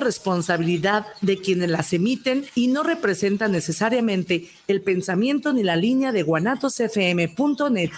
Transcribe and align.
responsabilidad 0.00 1.06
de 1.20 1.38
quienes 1.38 1.70
las 1.70 1.92
emiten 1.92 2.44
y 2.54 2.68
no 2.68 2.82
representan 2.82 3.52
necesariamente 3.52 4.50
el 4.68 4.82
pensamiento 4.82 5.52
ni 5.52 5.62
la 5.62 5.76
línea 5.76 6.12
de 6.12 6.22
guanatosfm.net. 6.22 7.90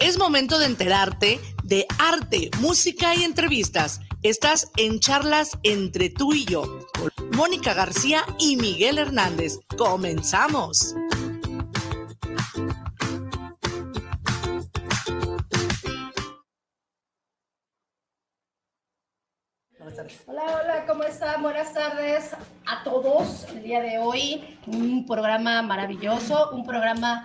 Es 0.00 0.16
momento 0.16 0.58
de 0.58 0.66
enterarte 0.66 1.40
de 1.64 1.86
arte, 1.98 2.50
música 2.60 3.14
y 3.14 3.24
entrevistas. 3.24 4.00
Estás 4.22 4.70
en 4.76 5.00
charlas 5.00 5.58
entre 5.64 6.08
tú 6.08 6.32
y 6.32 6.44
yo, 6.44 6.86
Mónica 7.38 7.72
García 7.72 8.26
y 8.40 8.56
Miguel 8.56 8.98
Hernández. 8.98 9.60
Comenzamos. 9.76 10.96
Hola, 20.26 20.42
hola, 20.46 20.84
¿cómo 20.88 21.04
están? 21.04 21.40
Buenas 21.40 21.72
tardes 21.72 22.32
a 22.66 22.82
todos. 22.82 23.46
El 23.50 23.62
día 23.62 23.82
de 23.82 23.98
hoy, 23.98 24.58
un 24.66 25.06
programa 25.06 25.62
maravilloso, 25.62 26.50
un 26.50 26.66
programa 26.66 27.24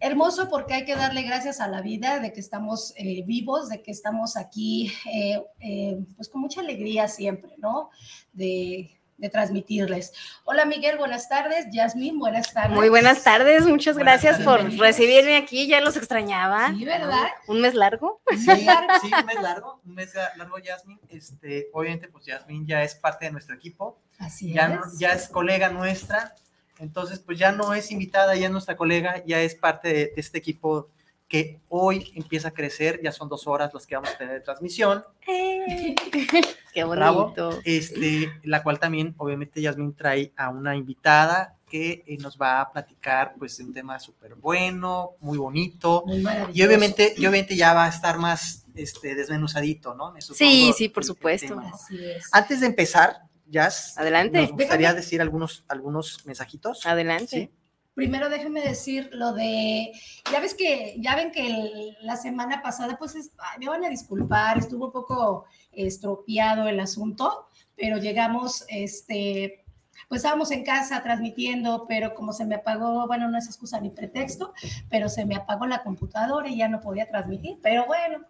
hermoso 0.00 0.48
porque 0.50 0.74
hay 0.74 0.84
que 0.84 0.96
darle 0.96 1.22
gracias 1.22 1.60
a 1.60 1.68
la 1.68 1.82
vida 1.82 2.18
de 2.18 2.32
que 2.32 2.40
estamos 2.40 2.92
eh, 2.96 3.22
vivos, 3.24 3.68
de 3.68 3.80
que 3.80 3.92
estamos 3.92 4.36
aquí, 4.36 4.90
eh, 5.14 5.40
eh, 5.60 6.04
pues 6.16 6.28
con 6.28 6.40
mucha 6.40 6.62
alegría 6.62 7.06
siempre, 7.06 7.54
¿no? 7.58 7.90
De, 8.32 8.99
de, 9.20 9.28
transmitirles. 9.28 10.12
Hola 10.44 10.64
Miguel, 10.64 10.98
buenas 10.98 11.28
tardes. 11.28 11.66
Yasmín, 11.70 12.18
buenas 12.18 12.52
tardes. 12.52 12.76
Muy 12.76 12.88
buenas 12.88 13.22
tardes, 13.22 13.66
muchas 13.66 13.96
gracias 13.96 14.40
por 14.40 14.62
recibirme 14.78 15.36
aquí, 15.36 15.66
ya 15.66 15.80
los 15.80 15.96
extrañaba. 15.96 16.72
Sí, 16.72 16.84
¿verdad? 16.84 17.28
¿Un 17.46 17.60
mes 17.60 17.74
largo? 17.74 18.20
Sí, 18.30 18.46
sí, 18.46 19.10
un 19.18 19.26
mes 19.26 19.42
largo, 19.42 19.80
un 19.84 19.94
mes 19.94 20.14
largo 20.36 20.58
Yasmín. 20.58 20.98
Este, 21.08 21.68
obviamente, 21.72 22.08
pues 22.08 22.26
Yasmín 22.26 22.66
ya 22.66 22.82
es 22.82 22.94
parte 22.94 23.26
de 23.26 23.32
nuestro 23.32 23.54
equipo. 23.54 23.98
Así 24.18 24.52
ya, 24.52 24.80
es. 24.86 24.98
Ya 24.98 25.12
es 25.12 25.28
colega 25.28 25.70
nuestra 25.70 26.34
entonces, 26.80 27.18
pues 27.20 27.38
ya 27.38 27.52
no 27.52 27.74
es 27.74 27.92
invitada, 27.92 28.34
ya 28.34 28.46
es 28.46 28.52
nuestra 28.52 28.74
colega, 28.74 29.22
ya 29.26 29.40
es 29.42 29.54
parte 29.54 29.88
de, 29.88 29.94
de, 29.94 30.12
este 30.16 30.38
equipo 30.38 30.88
que 31.28 31.60
hoy 31.68 32.10
empieza 32.14 32.48
a 32.48 32.54
crecer, 32.54 33.00
ya 33.02 33.12
son 33.12 33.28
dos 33.28 33.46
horas 33.46 33.72
las 33.72 33.86
que 33.86 33.94
vamos 33.94 34.10
a 34.10 34.18
tener 34.18 34.34
de 34.34 34.40
transmisión. 34.40 35.04
¡Eh! 35.28 35.94
¡Qué 36.72 36.84
bonito! 36.84 37.00
Bravo. 37.00 37.60
Este, 37.64 38.32
la 38.44 38.62
cual 38.62 38.78
también, 38.78 39.14
obviamente, 39.18 39.60
Yasmin 39.60 39.94
trae 39.94 40.32
a 40.36 40.50
una 40.50 40.76
invitada 40.76 41.56
que 41.68 42.02
eh, 42.06 42.16
nos 42.18 42.36
va 42.36 42.60
a 42.60 42.72
platicar, 42.72 43.34
pues, 43.38 43.58
un 43.60 43.72
tema 43.72 43.98
súper 43.98 44.34
bueno, 44.34 45.12
muy 45.20 45.38
bonito. 45.38 46.04
Muy 46.06 46.24
y 46.52 46.62
obviamente, 46.62 47.14
y 47.16 47.20
obviamente 47.20 47.56
ya 47.56 47.74
va 47.74 47.84
a 47.84 47.88
estar 47.88 48.18
más 48.18 48.66
este, 48.74 49.14
desmenuzadito, 49.14 49.94
¿no? 49.94 50.12
Me 50.12 50.20
sí, 50.20 50.72
sí, 50.76 50.88
por 50.88 51.02
el, 51.02 51.06
supuesto. 51.06 51.54
El 51.54 51.66
Así 51.72 52.04
es. 52.04 52.28
Antes 52.32 52.60
de 52.60 52.66
empezar, 52.66 53.22
Jazz. 53.46 53.96
Adelante. 53.98 54.40
Nos 54.40 54.50
gustaría 54.52 54.88
déjame, 54.88 55.00
decir 55.00 55.20
algunos, 55.20 55.64
algunos 55.68 56.24
mensajitos. 56.26 56.86
Adelante. 56.86 57.26
¿Sí? 57.26 57.50
Primero 57.94 58.28
déjeme 58.28 58.62
decir 58.62 59.10
lo 59.12 59.32
de, 59.32 59.92
ya 60.30 60.40
ves 60.40 60.54
que, 60.54 60.96
ya 60.98 61.16
ven 61.16 61.32
que 61.32 61.96
la 62.02 62.16
semana 62.16 62.62
pasada, 62.62 62.96
pues 62.98 63.14
es, 63.14 63.32
me 63.58 63.68
van 63.68 63.84
a 63.84 63.88
disculpar, 63.88 64.58
estuvo 64.58 64.86
un 64.86 64.92
poco 64.92 65.44
estropeado 65.72 66.68
el 66.68 66.80
asunto, 66.80 67.48
pero 67.76 67.98
llegamos, 67.98 68.64
este, 68.68 69.64
pues 70.08 70.20
estábamos 70.20 70.50
en 70.50 70.64
casa 70.64 71.02
transmitiendo, 71.02 71.86
pero 71.88 72.14
como 72.14 72.32
se 72.32 72.44
me 72.46 72.54
apagó, 72.54 73.06
bueno, 73.06 73.28
no 73.28 73.38
es 73.38 73.46
excusa 73.46 73.80
ni 73.80 73.90
pretexto, 73.90 74.54
pero 74.88 75.08
se 75.08 75.26
me 75.26 75.34
apagó 75.36 75.66
la 75.66 75.82
computadora 75.82 76.48
y 76.48 76.58
ya 76.58 76.68
no 76.68 76.80
podía 76.80 77.08
transmitir, 77.08 77.58
pero 77.62 77.86
bueno, 77.86 78.24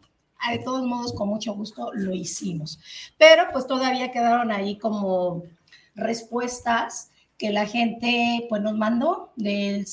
de 0.50 0.58
todos 0.58 0.84
modos, 0.84 1.12
con 1.12 1.28
mucho 1.28 1.54
gusto 1.54 1.92
lo 1.92 2.14
hicimos. 2.14 2.80
Pero 3.18 3.44
pues 3.52 3.66
todavía 3.66 4.10
quedaron 4.10 4.50
ahí 4.50 4.78
como 4.78 5.44
respuestas 5.94 7.09
que 7.40 7.50
la 7.50 7.64
gente 7.64 8.44
pues 8.50 8.60
nos 8.60 8.76
mandó 8.76 9.32
del, 9.34 9.86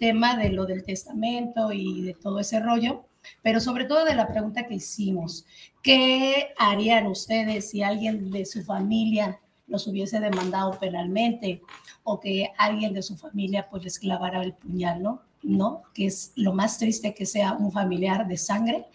tema 0.00 0.36
de 0.36 0.50
lo 0.50 0.66
del 0.66 0.82
testamento 0.82 1.72
y 1.72 2.02
de 2.02 2.12
todo 2.12 2.40
ese 2.40 2.58
rollo, 2.58 3.04
pero 3.40 3.60
sobre 3.60 3.84
todo 3.84 4.04
de 4.04 4.16
la 4.16 4.26
pregunta 4.26 4.66
que 4.66 4.74
hicimos, 4.74 5.46
¿qué 5.80 6.48
harían 6.58 7.06
ustedes 7.06 7.70
si 7.70 7.84
alguien 7.84 8.32
de 8.32 8.44
su 8.44 8.64
familia 8.64 9.38
los 9.68 9.86
hubiese 9.86 10.18
demandado 10.18 10.76
penalmente 10.80 11.62
o 12.02 12.18
que 12.18 12.50
alguien 12.58 12.92
de 12.92 13.02
su 13.02 13.16
familia 13.16 13.68
pues 13.70 13.84
les 13.84 14.00
clavara 14.00 14.42
el 14.42 14.54
puñal, 14.54 15.00
¿no? 15.00 15.22
¿No? 15.44 15.82
Que 15.94 16.06
es 16.06 16.32
lo 16.34 16.52
más 16.52 16.78
triste 16.78 17.14
que 17.14 17.26
sea 17.26 17.52
un 17.52 17.70
familiar 17.70 18.26
de 18.26 18.36
sangre. 18.36 18.86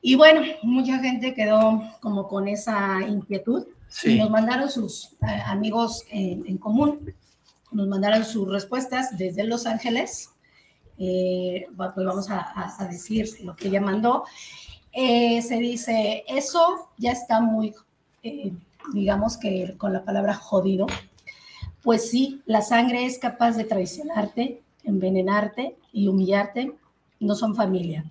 Y 0.00 0.16
bueno, 0.16 0.40
mucha 0.64 0.98
gente 0.98 1.34
quedó 1.34 1.80
como 2.00 2.26
con 2.26 2.48
esa 2.48 2.98
inquietud 3.06 3.64
sí. 3.92 4.14
y 4.14 4.18
nos 4.18 4.30
mandaron 4.30 4.70
sus 4.70 5.12
eh, 5.22 5.42
amigos 5.46 6.04
en, 6.10 6.44
en, 6.46 6.58
común, 6.58 7.14
nos 7.72 7.88
mandaron 7.88 8.24
sus 8.24 8.48
respuestas 8.48 9.16
desde 9.16 9.44
Los 9.44 9.66
Ángeles. 9.66 10.30
Eh, 10.98 11.66
pues 11.76 11.90
vamos 11.96 12.30
a, 12.30 12.76
a, 12.78 12.86
decir 12.86 13.28
lo 13.42 13.56
que 13.56 13.68
ella 13.68 13.80
mandó. 13.80 14.24
Eh, 14.92 15.40
se 15.42 15.56
dice, 15.56 16.24
eso 16.28 16.90
ya 16.98 17.12
está 17.12 17.40
muy, 17.40 17.74
eh, 18.22 18.52
digamos 18.92 19.36
que 19.36 19.74
con 19.78 19.92
la 19.92 20.04
palabra 20.04 20.34
jodido. 20.34 20.86
Pues 21.82 22.10
sí, 22.10 22.42
la 22.46 22.62
sangre 22.62 23.06
es 23.06 23.18
capaz 23.18 23.56
de 23.56 23.64
traicionarte, 23.64 24.62
envenenarte 24.84 25.76
y 25.92 26.06
humillarte. 26.06 26.72
No 27.18 27.34
son 27.34 27.54
familia. 27.54 28.04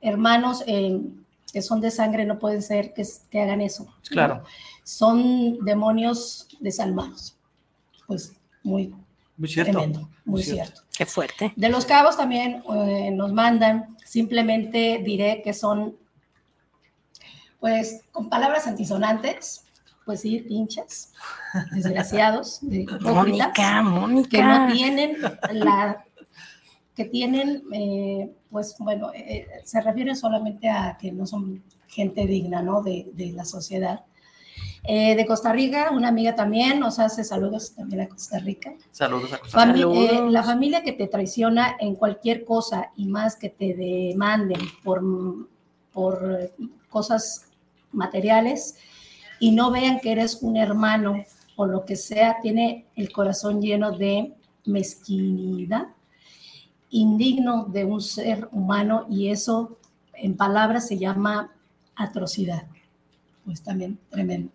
Hermanos 0.00 0.64
que 1.52 1.62
son 1.62 1.80
de 1.80 1.90
sangre 1.90 2.24
no 2.24 2.38
pueden 2.38 2.62
ser 2.62 2.92
que, 2.92 3.06
que 3.30 3.40
hagan 3.40 3.60
eso. 3.60 3.88
Claro. 4.08 4.36
¿no? 4.36 4.44
Son 4.84 5.64
demonios 5.64 6.48
desalmados. 6.60 7.36
Pues 8.06 8.34
muy, 8.62 8.94
muy 9.36 9.48
cierto. 9.48 9.72
tremendo, 9.72 10.00
muy, 10.00 10.10
muy 10.24 10.42
cierto. 10.42 10.64
cierto. 10.64 10.82
Qué 10.96 11.06
fuerte. 11.06 11.52
De 11.56 11.68
los 11.68 11.84
cabos 11.84 12.16
también 12.16 12.62
eh, 12.74 13.10
nos 13.12 13.32
mandan, 13.32 13.96
simplemente 14.04 15.00
diré 15.04 15.42
que 15.42 15.54
son, 15.54 15.96
pues, 17.60 18.02
con 18.10 18.28
palabras 18.28 18.66
antisonantes, 18.66 19.64
pues 20.04 20.22
sí, 20.22 20.40
pinches, 20.40 21.12
desgraciados, 21.70 22.58
de 22.62 22.86
Mónica, 23.00 23.82
Mónica. 23.82 24.28
que 24.30 24.42
no 24.42 24.72
tienen 24.72 25.16
la 25.52 26.04
que 26.98 27.04
tienen, 27.04 27.62
eh, 27.72 28.28
pues 28.50 28.74
bueno, 28.80 29.12
eh, 29.14 29.46
se 29.62 29.80
refiere 29.80 30.16
solamente 30.16 30.68
a 30.68 30.98
que 31.00 31.12
no 31.12 31.26
son 31.26 31.62
gente 31.86 32.26
digna, 32.26 32.60
¿no? 32.60 32.82
De, 32.82 33.06
de 33.12 33.30
la 33.30 33.44
sociedad. 33.44 34.04
Eh, 34.82 35.14
de 35.14 35.24
Costa 35.24 35.52
Rica, 35.52 35.92
una 35.92 36.08
amiga 36.08 36.34
también 36.34 36.80
nos 36.80 36.98
hace 36.98 37.22
saludos 37.22 37.72
también 37.76 38.00
a 38.00 38.08
Costa 38.08 38.40
Rica. 38.40 38.74
Saludos 38.90 39.32
a 39.32 39.38
Costa 39.38 39.64
Rica. 39.66 39.86
Eh, 39.86 40.28
la 40.28 40.42
familia 40.42 40.82
que 40.82 40.90
te 40.90 41.06
traiciona 41.06 41.76
en 41.78 41.94
cualquier 41.94 42.44
cosa 42.44 42.90
y 42.96 43.06
más 43.06 43.36
que 43.36 43.48
te 43.48 43.74
demanden 43.74 44.60
por, 44.82 45.00
por 45.92 46.52
cosas 46.88 47.46
materiales 47.92 48.74
y 49.38 49.52
no 49.52 49.70
vean 49.70 50.00
que 50.00 50.10
eres 50.10 50.42
un 50.42 50.56
hermano 50.56 51.22
o 51.54 51.64
lo 51.64 51.84
que 51.84 51.94
sea, 51.94 52.38
tiene 52.42 52.86
el 52.96 53.12
corazón 53.12 53.62
lleno 53.62 53.92
de 53.96 54.32
mezquinidad 54.64 55.90
indigno 56.90 57.64
de 57.64 57.84
un 57.84 58.00
ser 58.00 58.48
humano 58.52 59.06
y 59.10 59.28
eso 59.28 59.78
en 60.14 60.36
palabras 60.36 60.88
se 60.88 60.98
llama 60.98 61.52
atrocidad. 61.96 62.64
Pues 63.44 63.62
también 63.62 63.98
tremendo. 64.10 64.50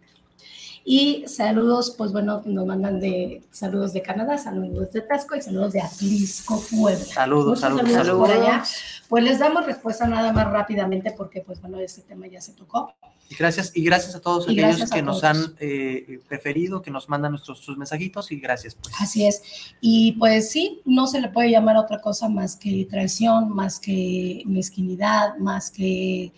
Y 0.86 1.24
saludos, 1.28 1.96
pues 1.98 2.12
bueno, 2.12 2.42
nos 2.46 2.66
mandan 2.66 3.00
de 3.00 3.42
saludos 3.52 3.94
de 3.94 4.02
Canadá, 4.02 4.38
saludos 4.38 4.92
de 4.92 5.02
Tasco 5.02 5.36
y 5.36 5.42
saludos 5.42 5.72
de 5.72 5.82
Atlisco, 5.82 6.62
Puebla. 6.70 7.06
Saludos, 7.06 7.62
saludos, 7.62 7.90
saludos. 7.90 8.06
saludos. 8.06 8.30
Por 8.30 8.32
allá. 8.32 8.64
Pues 9.10 9.24
les 9.24 9.40
damos 9.40 9.66
respuesta 9.66 10.08
nada 10.08 10.32
más 10.34 10.50
rápidamente 10.52 11.12
porque 11.12 11.42
pues 11.42 11.62
bueno, 11.62 11.80
este 11.80 12.02
tema 12.02 12.28
ya 12.28 12.42
se 12.42 12.54
tocó. 12.54 12.94
Y 13.30 13.36
gracias, 13.36 13.72
y 13.74 13.84
gracias 13.84 14.16
a 14.16 14.22
todos 14.22 14.48
Y 14.50 14.60
aquellos 14.60 14.92
a 14.92 14.96
que 14.96 15.02
nos 15.02 15.24
han 15.24 15.56
eh, 15.60 16.20
preferido, 16.28 16.82
que 16.82 16.92
nos 16.92 17.10
mandan 17.10 17.32
nuestros 17.32 17.60
sus 17.60 17.78
mensajitos 17.78 18.32
y 18.32 18.40
gracias 18.40 18.76
pues. 18.76 18.94
Así 19.00 19.26
es. 19.26 19.42
Y 19.82 20.14
pues 20.14 20.52
sí, 20.52 20.82
no 20.86 21.08
se 21.08 21.22
le 21.22 21.30
puede 21.30 21.52
llamar 21.52 21.78
otra 21.78 22.02
cosa 22.02 22.30
más 22.30 22.56
que 22.56 22.88
traición, 22.90 23.50
más 23.50 23.80
que 23.80 24.44
mezquinidad, 24.46 25.38
más 25.38 25.72
que... 25.72 26.32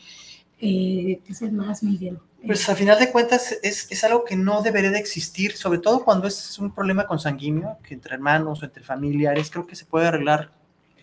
Eh, 0.62 1.20
¿Qué 1.26 1.34
es 1.34 1.42
el 1.42 1.52
más, 1.52 1.84
Miguel? 1.84 2.18
Pues 2.46 2.70
a 2.70 2.76
final 2.76 2.98
de 3.00 3.12
cuentas 3.12 3.56
es, 3.62 3.88
es, 3.90 4.04
algo 4.04 4.24
que 4.24 4.36
no 4.36 4.62
debería 4.62 4.92
de 4.92 5.00
existir, 5.00 5.58
sobre 5.58 5.80
todo 5.80 6.06
cuando 6.06 6.28
es 6.28 6.58
un 6.60 6.74
problema 6.74 7.08
consanguíneo, 7.08 7.78
que 7.84 7.94
entre 7.96 8.14
hermanos 8.14 8.62
o 8.62 8.66
entre 8.66 8.84
familiares, 8.84 9.50
creo 9.50 9.66
que 9.66 9.76
se 9.76 9.86
puede 9.86 10.08
arreglar 10.08 10.52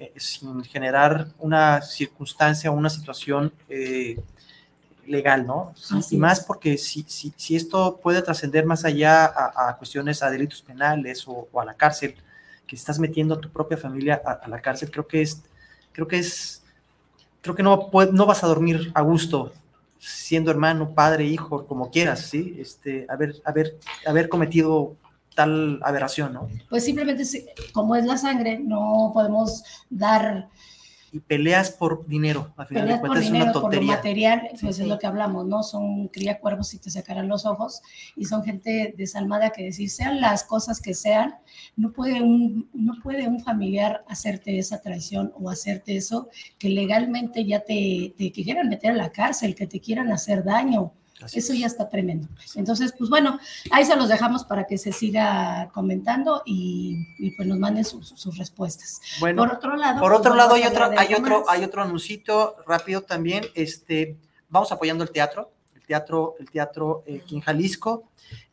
eh, 0.02 0.12
sin 0.16 0.64
generar 0.64 1.28
una 1.38 1.81
circunstancia 1.81 2.72
o 2.72 2.75
una 2.75 2.90
situación 2.90 3.52
eh, 3.69 4.20
legal, 5.06 5.46
¿no? 5.46 5.72
Así 5.96 6.16
y 6.16 6.19
más 6.19 6.40
porque 6.40 6.76
si, 6.76 7.04
si, 7.06 7.32
si 7.37 7.54
esto 7.54 8.00
puede 8.02 8.20
trascender 8.20 8.66
más 8.66 8.84
allá 8.84 9.26
a, 9.26 9.69
a 9.69 9.76
cuestiones, 9.76 10.20
a 10.22 10.31
delitos 10.31 10.60
penales 10.60 11.28
o, 11.28 11.49
o 11.52 11.60
a 11.60 11.64
la 11.64 11.75
cárcel, 11.75 12.16
que 12.66 12.75
estás 12.75 12.99
metiendo 12.99 13.34
a 13.34 13.40
tu 13.40 13.49
propia 13.49 13.76
familia 13.76 14.20
a, 14.25 14.32
a 14.32 14.49
la 14.49 14.60
cárcel, 14.60 14.90
creo 14.90 15.06
que 15.06 15.22
es, 15.22 15.40
creo 15.93 16.08
que 16.08 16.19
es, 16.19 16.64
creo 17.40 17.55
que 17.55 17.62
no, 17.62 17.88
no 18.12 18.26
vas 18.26 18.43
a 18.43 18.48
dormir 18.48 18.90
a 18.94 19.02
gusto 19.02 19.52
siendo 20.00 20.50
hermano, 20.50 20.94
padre, 20.94 21.26
hijo, 21.26 21.64
como 21.66 21.93
quieras, 21.93 22.22
¿sí? 22.22 22.56
Este, 22.58 23.06
haber, 23.08 23.37
haber, 23.44 23.78
haber 24.05 24.28
cometido 24.28 24.96
tal 25.34 25.81
aberración, 25.82 26.32
¿no? 26.34 26.49
Pues 26.69 26.84
simplemente, 26.84 27.25
si- 27.25 27.44
como 27.73 27.96
es 27.96 28.05
la 28.05 28.17
sangre, 28.17 28.58
no 28.58 29.11
podemos 29.14 29.64
dar 29.90 30.49
Y 31.14 31.20
peleas 31.20 31.70
por 31.70 32.06
dinero, 32.06 32.55
al 32.56 32.67
final 32.67 32.88
de 32.88 32.99
cuentas, 33.00 33.20
es 33.20 33.26
dinero, 33.26 33.44
una 33.44 33.52
por 33.52 33.62
lo 33.62 33.69
tontería. 33.69 33.96
material, 33.96 34.49
pues 34.58 34.76
Sí. 34.76 34.82
es 34.82 34.88
lo 34.88 34.99
que 34.99 35.06
hablamos, 35.06 35.44
¿no? 35.46 35.62
Son 35.62 36.08
cría 36.08 36.40
cuervos 36.40 36.73
y 36.73 36.79
te 36.79 36.88
sacarán 36.90 37.29
los 37.29 37.44
ojos, 37.44 37.82
y 38.17 38.25
son 38.25 38.43
gente 38.43 38.94
desalmada 38.96 39.50
que 39.50 39.64
decir, 39.64 39.90
sean 39.90 40.23
las 40.23 40.43
cosas 40.43 40.81
que 40.81 40.94
sean, 40.94 41.34
no 41.76 41.93
puede 41.93 42.23
un, 42.23 42.70
no 42.73 42.94
puede 43.02 43.29
un 43.29 43.40
familiar 43.40 44.02
hacerte 44.08 44.58
esa 44.58 44.81
traición 44.81 45.34
o 45.38 45.50
hacerte 45.50 45.99
eso, 45.99 46.31
que 46.58 46.70
legalmente 46.70 47.44
ya 47.44 47.61
te, 47.61 48.14
te 48.17 48.32
quieran 48.32 48.70
meter 48.70 48.93
a 48.93 48.94
la 48.94 49.11
cárcel, 49.12 49.55
que 49.55 49.67
te 49.67 49.81
quieran 49.81 50.11
hacer 50.12 50.43
daño. 50.44 50.94
Así 51.22 51.38
Eso 51.38 51.52
es. 51.52 51.58
ya 51.58 51.66
está 51.66 51.88
tremendo. 51.88 52.28
Entonces, 52.54 52.94
pues 52.96 53.10
bueno, 53.10 53.38
ahí 53.70 53.84
se 53.84 53.96
los 53.96 54.08
dejamos 54.08 54.44
para 54.44 54.66
que 54.66 54.78
se 54.78 54.92
siga 54.92 55.70
comentando 55.72 56.42
y, 56.44 57.06
y 57.19 57.30
pues 57.32 57.48
nos 57.48 57.58
manden 57.58 57.84
sus, 57.84 58.08
sus 58.08 58.36
respuestas. 58.38 59.00
Bueno, 59.20 59.42
por 59.42 59.52
otro 59.54 59.76
lado, 59.76 60.00
Por 60.00 60.10
pues, 60.10 60.20
otro 60.20 60.34
lado, 60.34 60.54
hay 60.54 60.64
otro, 60.64 60.90
hay 60.96 61.14
otro, 61.14 61.44
hay 61.48 61.64
otro 61.64 61.82
anuncito 61.82 62.56
rápido 62.66 63.02
también. 63.02 63.44
Este, 63.54 64.16
vamos 64.48 64.72
apoyando 64.72 65.04
el 65.04 65.10
teatro, 65.10 65.50
el 65.74 65.82
teatro, 65.82 66.34
el 66.38 66.50
teatro 66.50 67.02
eh, 67.06 67.20
aquí 67.22 67.36
en 67.36 67.40
Jalisco. 67.40 68.04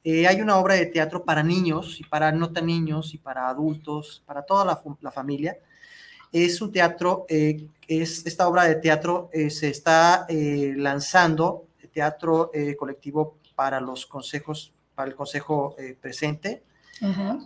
Eh, 0.04 0.28
hay 0.28 0.42
una 0.42 0.58
obra 0.58 0.76
de 0.76 0.86
teatro 0.86 1.24
para 1.24 1.44
niños 1.44 2.00
y 2.00 2.04
para 2.04 2.32
no 2.32 2.52
tan 2.52 2.66
niños 2.66 3.14
y 3.14 3.18
para 3.18 3.50
adultos, 3.50 4.24
para 4.26 4.44
toda 4.44 4.66
la, 5.02 5.12
familia. 5.12 5.58
Es 6.32 6.62
un 6.62 6.72
teatro, 6.72 7.26
eh, 7.28 7.68
es 7.88 8.26
esta 8.26 8.48
obra 8.48 8.64
de 8.64 8.76
teatro 8.76 9.30
se 9.50 9.70
está 9.70 10.28
lanzando, 10.30 11.66
teatro 11.90 12.52
eh, 12.54 12.76
colectivo 12.76 13.38
para 13.56 13.80
los 13.82 14.06
consejos, 14.06 14.74
para 14.96 15.10
el 15.10 15.16
consejo 15.16 15.76
eh, 15.78 15.98
presente 16.00 16.64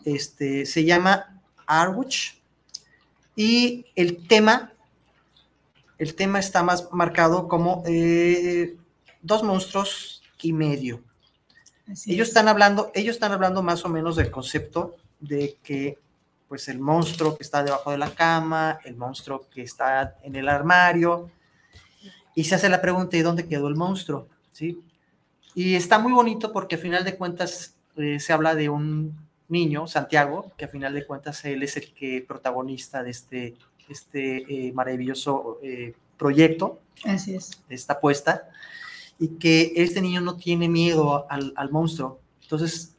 este, 0.06 0.66
se 0.66 0.84
llama 0.84 1.42
Arwich 1.66 2.42
y 3.36 3.86
el 3.95 4.28
tema, 4.28 4.74
el 5.98 6.16
tema 6.16 6.40
está 6.40 6.63
más 6.63 6.90
marcado 6.92 7.48
como 7.48 7.84
eh, 7.86 8.78
dos 9.22 9.44
monstruos 9.44 10.22
y 10.42 10.54
medio. 10.54 11.01
Así 11.92 12.13
Ellos 12.13 12.25
es. 12.25 12.30
están 12.30 12.48
hablando, 12.48 12.92
ellos 12.94 13.16
están 13.16 13.31
hablando 13.31 13.62
más 13.63 13.86
o 13.86 13.90
menos 13.90 14.16
del 14.16 14.31
concepto 14.31 14.95
de 15.19 15.57
que 15.63 15.98
pues 16.48 16.68
el 16.68 16.80
monstruo 16.80 17.36
que 17.36 17.44
está 17.44 17.63
debajo 17.63 17.92
de 17.92 17.98
la 17.98 18.13
cama, 18.13 18.80
el 18.86 18.95
monstruo 18.95 19.50
que 19.50 19.63
está 19.63 20.18
en 20.22 20.36
el 20.36 20.48
armario, 20.48 21.31
y 22.36 22.44
se 22.44 22.56
hace 22.56 22.69
la 22.69 22.81
pregunta, 22.81 23.18
¿y 23.18 23.22
dónde 23.22 23.48
quedó 23.48 23.68
el 23.68 23.75
monstruo? 23.75 24.28
¿Sí? 24.53 24.81
Y 25.55 25.75
está 25.75 26.00
muy 26.00 26.13
bonito 26.13 26.51
porque 26.51 26.75
a 26.75 26.79
final 26.79 27.03
de 27.03 27.15
cuentas 27.15 27.75
eh, 27.97 28.19
se 28.19 28.33
habla 28.33 28.55
de 28.55 28.69
un 28.69 29.15
niño, 29.50 29.88
Santiago, 29.88 30.51
que 30.57 30.65
a 30.65 30.67
final 30.67 30.94
de 30.94 31.05
cuentas 31.05 31.44
él 31.45 31.61
es 31.63 31.77
el 31.77 31.94
que 31.94 32.23
protagonista 32.27 33.03
de 33.03 33.11
este, 33.11 33.55
este 33.88 34.67
eh, 34.67 34.73
maravilloso 34.73 35.59
eh, 35.61 35.94
proyecto, 36.17 36.79
Así 37.05 37.35
es. 37.35 37.61
de 37.69 37.75
esta 37.75 37.94
apuesta, 37.94 38.50
y 39.19 39.27
que 39.38 39.73
este 39.75 40.01
niño 40.01 40.21
no 40.21 40.38
tiene 40.38 40.69
miedo 40.69 41.27
al, 41.29 41.53
al 41.56 41.69
monstruo. 41.69 42.19
Entonces, 42.41 42.95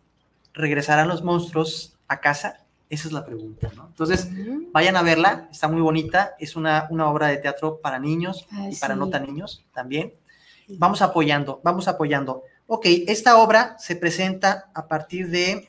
¿regresarán 0.53 1.09
los 1.09 1.25
monstruos 1.25 1.97
a 2.07 2.21
casa? 2.21 2.61
Esa 2.89 3.09
es 3.09 3.13
la 3.13 3.25
pregunta, 3.25 3.73
¿no? 3.75 3.87
Entonces, 3.89 4.29
vayan 4.71 4.97
a 4.97 5.03
verla, 5.03 5.49
está 5.51 5.67
muy 5.67 5.81
bonita, 5.81 6.35
es 6.39 6.55
una, 6.55 6.87
una 6.91 7.11
obra 7.11 7.29
de 7.29 7.39
teatro 7.39 7.81
para 7.81 7.99
niños 7.99 8.47
y 8.71 8.77
para 8.77 8.95
no 8.95 9.09
tan 9.09 9.27
niños 9.27 9.65
también. 9.73 10.13
Vamos 10.69 11.03
apoyando, 11.03 11.61
vamos 11.63 11.89
apoyando. 11.89 12.43
Ok, 12.67 12.87
esta 13.07 13.39
obra 13.39 13.77
se 13.79 13.97
presenta 13.97 14.71
a 14.75 14.87
partir 14.89 15.29
de, 15.31 15.69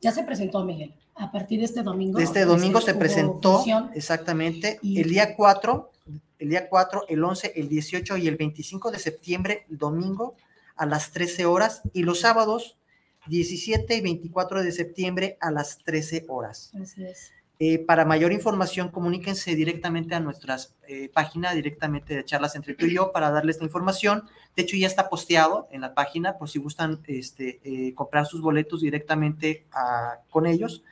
Ya 0.00 0.12
se 0.12 0.22
presentó, 0.24 0.64
Miguel. 0.64 0.94
A 1.14 1.30
partir 1.30 1.58
de 1.58 1.66
este 1.66 1.82
domingo. 1.82 2.16
de 2.18 2.24
este 2.24 2.44
domingo 2.46 2.80
se 2.80 2.94
presentó 2.94 3.56
función. 3.56 3.90
exactamente 3.94 4.78
Y- 4.80 5.00
el 5.00 5.10
día 5.10 5.36
4, 5.36 5.90
el 6.38 6.48
día 6.48 6.68
4, 6.70 7.04
el 7.08 7.22
11, 7.22 7.52
el 7.56 7.68
18 7.68 8.16
y 8.16 8.26
el 8.26 8.36
25 8.36 8.90
de 8.90 8.98
septiembre, 8.98 9.66
el 9.70 9.76
domingo 9.76 10.34
a 10.76 10.86
las 10.86 11.10
13 11.10 11.44
horas 11.44 11.82
y 11.92 12.04
los 12.04 12.20
sábados 12.20 12.78
17 13.26 13.94
y 13.96 14.00
24 14.00 14.62
de 14.62 14.72
septiembre 14.72 15.36
a 15.40 15.50
las 15.50 15.78
13 15.84 16.24
horas. 16.28 16.72
Así 16.80 17.04
es. 17.04 17.32
Eh, 17.62 17.78
para 17.78 18.06
mayor 18.06 18.32
información, 18.32 18.88
comuníquense 18.88 19.54
directamente 19.54 20.14
a 20.14 20.20
nuestras 20.20 20.74
eh, 20.88 21.10
páginas, 21.12 21.54
directamente 21.54 22.14
de 22.16 22.24
charlas 22.24 22.56
entre 22.56 22.74
tú 22.74 22.86
y 22.86 22.94
yo, 22.94 23.12
para 23.12 23.30
darles 23.30 23.58
la 23.58 23.64
información. 23.64 24.24
De 24.56 24.62
hecho, 24.62 24.78
ya 24.78 24.86
está 24.86 25.10
posteado 25.10 25.68
en 25.70 25.82
la 25.82 25.92
página 25.92 26.38
por 26.38 26.48
si 26.48 26.58
gustan 26.58 27.00
este, 27.06 27.60
eh, 27.62 27.92
comprar 27.94 28.24
sus 28.24 28.40
boletos 28.40 28.80
directamente 28.80 29.66
a- 29.72 30.20
con 30.30 30.46
ellos. 30.46 30.82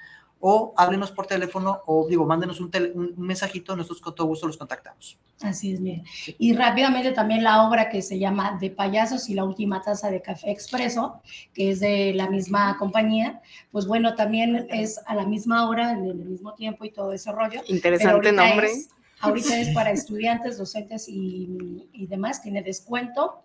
O 0.40 0.72
háblenos 0.76 1.10
por 1.10 1.26
teléfono 1.26 1.80
o 1.86 2.06
digo, 2.08 2.24
mándenos 2.24 2.60
un, 2.60 2.70
tele- 2.70 2.92
un- 2.94 3.14
mensajito, 3.16 3.74
nosotros 3.74 4.00
con 4.00 4.14
todo 4.14 4.28
gusto 4.28 4.46
los 4.46 4.56
contactamos. 4.56 5.18
Así 5.42 5.72
es, 5.72 5.80
Miguel. 5.80 6.04
Y 6.38 6.54
rápidamente 6.54 7.10
también 7.12 7.42
la 7.42 7.66
obra 7.66 7.88
que 7.88 8.02
se 8.02 8.18
llama 8.20 8.56
De 8.60 8.70
Payasos 8.70 9.28
y 9.28 9.34
la 9.34 9.42
última 9.44 9.82
taza 9.82 10.10
de 10.10 10.22
café 10.22 10.50
expreso, 10.52 11.20
que 11.52 11.70
es 11.72 11.80
de 11.80 12.12
la 12.14 12.28
misma 12.30 12.76
compañía, 12.78 13.40
pues 13.72 13.86
bueno, 13.86 14.14
también 14.14 14.68
es 14.70 15.00
a 15.06 15.14
la 15.16 15.26
misma 15.26 15.68
hora, 15.68 15.92
en 15.92 16.04
el 16.06 16.14
mismo 16.16 16.54
tiempo 16.54 16.84
y 16.84 16.90
todo 16.90 17.12
ese 17.12 17.32
rollo. 17.32 17.60
Interesante 17.66 18.30
nombre. 18.32 18.70
es- 18.70 18.88
ahorita 19.20 19.58
es 19.58 19.70
para 19.70 19.90
estudiantes, 19.90 20.56
docentes 20.58 21.08
y, 21.08 21.88
y 21.92 22.06
demás, 22.06 22.40
tiene 22.42 22.62
descuento. 22.62 23.42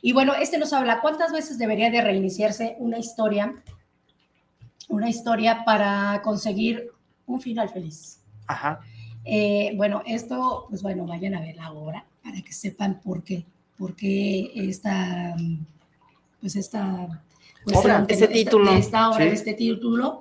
Y 0.00 0.12
bueno, 0.12 0.34
este 0.34 0.58
nos 0.58 0.72
habla 0.72 1.00
cuántas 1.00 1.32
veces 1.32 1.58
debería 1.58 1.90
de 1.90 2.00
reiniciarse 2.00 2.76
una 2.78 2.98
historia, 2.98 3.54
una 4.88 5.08
historia 5.08 5.64
para 5.64 6.20
conseguir 6.22 6.90
un 7.26 7.40
final 7.40 7.68
feliz. 7.68 8.20
Ajá. 8.46 8.80
Eh, 9.24 9.72
bueno, 9.76 10.02
esto, 10.06 10.66
pues 10.68 10.82
bueno, 10.82 11.06
vayan 11.06 11.34
a 11.34 11.40
ver 11.40 11.56
la 11.56 11.72
obra 11.72 12.04
para 12.22 12.40
que 12.42 12.52
sepan 12.52 13.00
por 13.00 13.22
qué, 13.22 13.44
por 13.78 13.94
qué 13.94 14.50
esta, 14.54 15.34
pues 16.40 16.56
esta, 16.56 17.22
pues, 17.64 17.76
Obra, 17.76 18.04
ese 18.08 18.24
esta- 18.24 18.34
título. 18.34 18.72
esta 18.72 19.10
obra, 19.10 19.24
Sí. 19.24 19.30
este 19.30 19.54
título. 19.54 20.20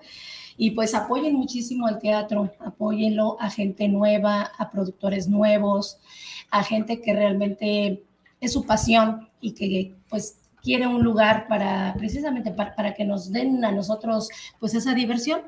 Y 0.57 0.71
pues 0.71 0.93
apoyen 0.93 1.33
muchísimo 1.35 1.87
al 1.87 1.97
teatro, 1.99 2.51
apóyenlo 2.59 3.38
a 3.39 3.50
gente 3.50 3.88
nueva, 3.88 4.51
a 4.57 4.69
productores 4.69 5.27
nuevos, 5.27 5.97
a 6.51 6.63
gente 6.63 7.01
que 7.01 7.13
realmente 7.13 8.03
es 8.39 8.53
su 8.53 8.63
pasión 8.65 9.29
y 9.39 9.53
que 9.53 9.95
pues 10.09 10.38
quiere 10.62 10.88
un 10.88 11.03
lugar 11.03 11.48
para 11.48 11.94
precisamente 11.98 12.51
para, 12.51 12.75
para 12.75 12.94
que 12.94 13.06
nos 13.06 13.32
den 13.32 13.63
a 13.65 13.72
nosotros 13.72 14.30
pues 14.60 14.74
esa 14.74 14.94
diversión. 14.94 15.41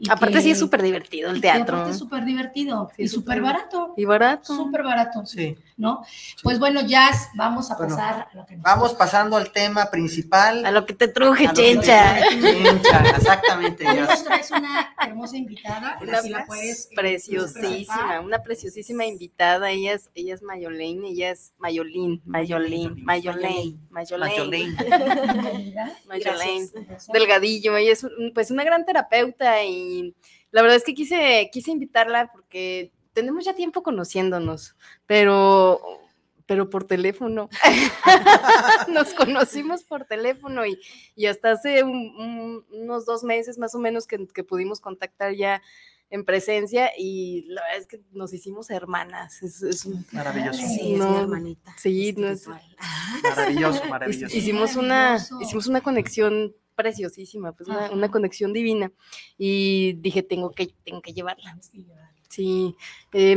Y 0.00 0.08
Aparte 0.10 0.36
que- 0.36 0.42
sí 0.42 0.50
es 0.52 0.58
súper 0.60 0.80
divertido 0.82 1.28
el 1.30 1.40
teatro. 1.40 1.74
aparte 1.76 1.90
es 1.90 1.98
súper 1.98 2.24
divertido 2.24 2.88
Sí, 2.96 3.02
y 3.02 3.08
súper- 3.08 3.40
barato, 3.42 3.94
Y 3.96 4.04
barato. 4.04 4.54
súper 4.54 4.84
barato, 4.84 5.26
Sí. 5.26 5.56
¿no? 5.76 6.04
Pues 6.44 6.60
bueno, 6.60 6.82
Jazz, 6.82 7.28
vamos 7.34 7.70
a 7.72 7.76
Bueno, 7.76 7.96
pasar 7.96 8.28
a 8.32 8.36
lo 8.36 8.46
que 8.46 8.54
nos 8.56 8.62
Vamos 8.62 8.94
pasando 8.94 9.36
al 9.36 9.50
tema 9.50 9.90
principal. 9.90 10.64
A 10.64 10.70
lo 10.70 10.86
que 10.86 10.92
te 10.94 11.08
truje, 11.08 11.48
chencha. 11.52 12.16
te- 12.28 12.40
Chencha, 12.40 13.00
exactamente. 13.16 13.84
Nos 13.92 14.22
traes 14.22 14.50
una 14.52 14.94
hermosa 15.04 15.36
invitada, 15.36 15.98
Una 16.00 16.20
si 16.22 16.28
la 16.28 16.46
puedes 16.46 16.86
eh, 16.86 16.94
preciosísima, 16.94 18.20
una 18.20 18.38
preciosísima 18.42 19.04
invitada. 19.04 19.70
Ella 19.72 19.94
es, 19.94 20.10
ella 20.14 20.34
es 20.34 20.42
Mayolene, 20.42 21.08
ella 21.08 21.30
es 21.30 21.52
Mayolín, 21.58 22.22
Mayolín. 22.24 22.94
Bienvenida. 24.76 25.92
Mayolene. 26.06 26.68
Gracias. 26.70 27.08
Delgadillo. 27.12 27.76
Ella 27.76 27.92
es 27.92 28.04
un- 28.04 28.32
pues 28.34 28.50
una 28.52 28.62
gran 28.64 28.84
terapeuta 28.84 29.62
y 29.64 29.87
la 30.50 30.62
verdad 30.62 30.76
es 30.76 30.84
que 30.84 30.94
quise, 30.94 31.50
quise 31.52 31.70
invitarla 31.70 32.30
porque 32.32 32.92
tenemos 33.12 33.44
ya 33.44 33.54
tiempo 33.54 33.82
conociéndonos, 33.82 34.76
pero 35.06 35.80
pero 36.46 36.70
por 36.70 36.84
teléfono. 36.84 37.50
Nos 38.88 39.12
conocimos 39.12 39.84
por 39.84 40.06
teléfono 40.06 40.64
y, 40.64 40.78
y 41.14 41.26
hasta 41.26 41.50
hace 41.52 41.82
un- 41.84 42.14
un- 42.16 42.64
unos 42.72 43.04
dos 43.04 43.22
meses 43.22 43.58
más 43.58 43.74
o 43.74 43.78
menos 43.78 44.06
que, 44.06 44.26
que 44.28 44.44
pudimos 44.44 44.80
contactar 44.80 45.34
ya 45.34 45.60
en 46.10 46.24
presencia 46.24 46.90
y 46.96 47.44
la 47.48 47.60
verdad 47.60 47.78
es 47.80 47.86
que 47.86 48.00
nos 48.12 48.32
hicimos 48.32 48.70
hermanas. 48.70 49.42
Es, 49.42 49.60
es 49.62 49.84
un- 49.84 50.06
Maravilloso. 50.10 50.58
Sí, 50.58 50.94
es 50.94 50.98
no, 50.98 51.10
mi 51.10 51.18
hermanita. 51.18 51.74
sí, 51.76 52.14
no 52.16 52.28
es-. 52.28 52.48
Maravilloso, 53.22 53.84
maravilloso. 53.84 54.34
Hicimos 54.34 54.76
una, 54.76 54.88
Maravilloso. 55.18 55.40
hicimos 55.42 55.66
una 55.66 55.80
conexión 55.82 56.54
preciosísima, 56.78 57.52
pues 57.52 57.68
una, 57.68 58.08
conexión 58.08 58.52
divina. 58.52 58.92
Y 59.36 59.94
dije, 59.94 60.22
tengo 60.22 60.52
que, 60.52 60.72
tengo 60.84 61.02
que 61.02 61.12
llevarla. 61.12 61.58
Sí, 62.28 62.76
eh, 63.12 63.36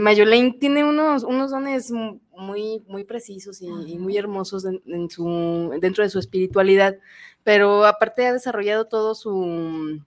tiene 0.60 0.84
unos, 0.84 1.24
unos 1.24 1.50
dones 1.50 1.92
muy, 1.92 2.84
muy 2.88 3.04
precisos 3.04 3.62
y, 3.62 3.98
muy 3.98 4.16
hermosos 4.18 4.64
en, 4.66 5.10
su, 5.10 5.72
dentro 5.82 6.04
de 6.04 6.10
su 6.12 6.20
espiritualidad, 6.20 6.98
pero 7.44 7.86
aparte 7.86 8.28
ha 8.28 8.34
desarrollado 8.34 8.86
todo 8.86 9.16
su, 9.16 10.06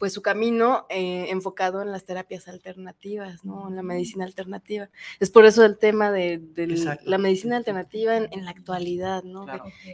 pues 0.00 0.14
su 0.14 0.22
camino 0.22 0.86
eh, 0.88 1.26
enfocado 1.28 1.82
en 1.82 1.92
las 1.92 2.04
terapias 2.04 2.48
alternativas, 2.48 3.44
¿no? 3.44 3.68
En 3.68 3.76
la 3.76 3.82
medicina 3.82 4.24
alternativa. 4.24 4.88
Es 5.20 5.28
por 5.28 5.44
eso 5.44 5.62
el 5.62 5.76
tema 5.76 6.10
de, 6.10 6.40
la 7.04 7.18
medicina 7.18 7.58
alternativa 7.58 8.16
en, 8.16 8.44
la 8.46 8.50
actualidad, 8.50 9.24
¿no? 9.24 9.44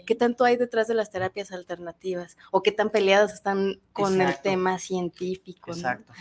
¿Qué 0.07 0.15
tanto 0.15 0.45
hay 0.45 0.57
detrás 0.57 0.87
de 0.87 0.95
las 0.95 1.11
terapias 1.11 1.51
alternativas? 1.51 2.37
¿O 2.53 2.63
qué 2.63 2.71
tan 2.71 2.91
peleadas 2.91 3.35
están 3.35 3.81
con 3.93 4.21
el 4.21 4.41
tema 4.43 4.79
científico? 4.79 5.73
Exacto. 5.73 6.13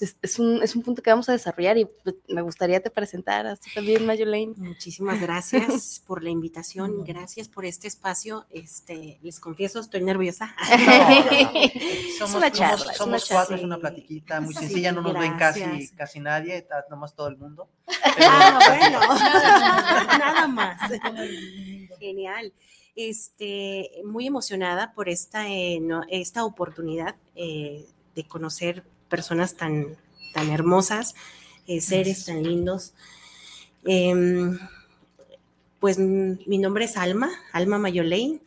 Es, 0.00 0.38
un, 0.38 0.62
es, 0.62 0.74
un, 0.74 0.82
punto 0.82 1.02
que 1.02 1.10
vamos 1.10 1.28
a 1.28 1.32
desarrollar 1.32 1.76
y 1.76 1.84
pues, 1.84 2.16
me 2.28 2.40
gustaría 2.40 2.80
te 2.80 2.88
presentaras 2.88 3.60
también, 3.74 4.06
Mayolene. 4.06 4.54
Muchísimas 4.56 5.20
gracias 5.20 6.02
por 6.06 6.22
la 6.22 6.30
invitación, 6.30 7.04
gracias 7.04 7.50
por 7.50 7.66
este 7.66 7.88
espacio. 7.88 8.46
Este, 8.48 9.18
les 9.20 9.38
confieso, 9.38 9.80
estoy 9.80 10.02
nerviosa. 10.02 10.56
somos, 12.18 12.36
una 12.36 12.50
charla 12.50 12.94
somos 12.94 13.01
cuatro, 13.28 13.56
es 13.56 13.62
una 13.62 13.78
platiquita 13.78 14.40
muy 14.40 14.54
sencilla, 14.54 14.92
no 14.92 15.02
nos 15.02 15.18
ven 15.18 15.36
casi, 15.36 15.88
casi 15.96 16.20
nadie, 16.20 16.66
nomás 16.90 17.14
todo 17.14 17.28
el 17.28 17.36
mundo. 17.36 17.68
ah, 18.20 18.58
bueno, 18.68 19.00
nada 20.18 20.46
más. 20.46 20.78
Genial. 21.98 22.52
Este, 22.94 23.90
muy 24.04 24.26
emocionada 24.26 24.92
por 24.92 25.08
esta, 25.08 25.48
eh, 25.48 25.80
esta 26.08 26.44
oportunidad 26.44 27.16
eh, 27.34 27.86
de 28.14 28.24
conocer 28.24 28.84
personas 29.08 29.56
tan, 29.56 29.96
tan 30.34 30.50
hermosas, 30.50 31.14
eh, 31.66 31.80
seres 31.80 32.26
tan 32.26 32.42
lindos. 32.42 32.92
Em, 33.84 34.58
pues 35.80 35.98
mi 35.98 36.58
nombre 36.58 36.84
es 36.84 36.96
Alma, 36.96 37.30
Alma 37.52 37.78
Mayolei 37.78 38.40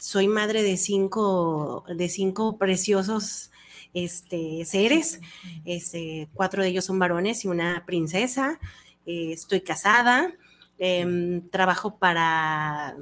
soy 0.00 0.28
madre 0.28 0.62
de 0.62 0.78
cinco, 0.78 1.84
de 1.86 2.08
cinco 2.08 2.56
preciosos 2.56 3.50
este, 3.92 4.64
seres, 4.64 5.20
este, 5.66 6.26
cuatro 6.32 6.62
de 6.62 6.70
ellos 6.70 6.86
son 6.86 6.98
varones 6.98 7.44
y 7.44 7.48
una 7.48 7.84
princesa, 7.84 8.58
eh, 9.04 9.32
estoy 9.32 9.60
casada, 9.60 10.32
em, 10.78 11.46
trabajo 11.50 11.98
para, 11.98 12.96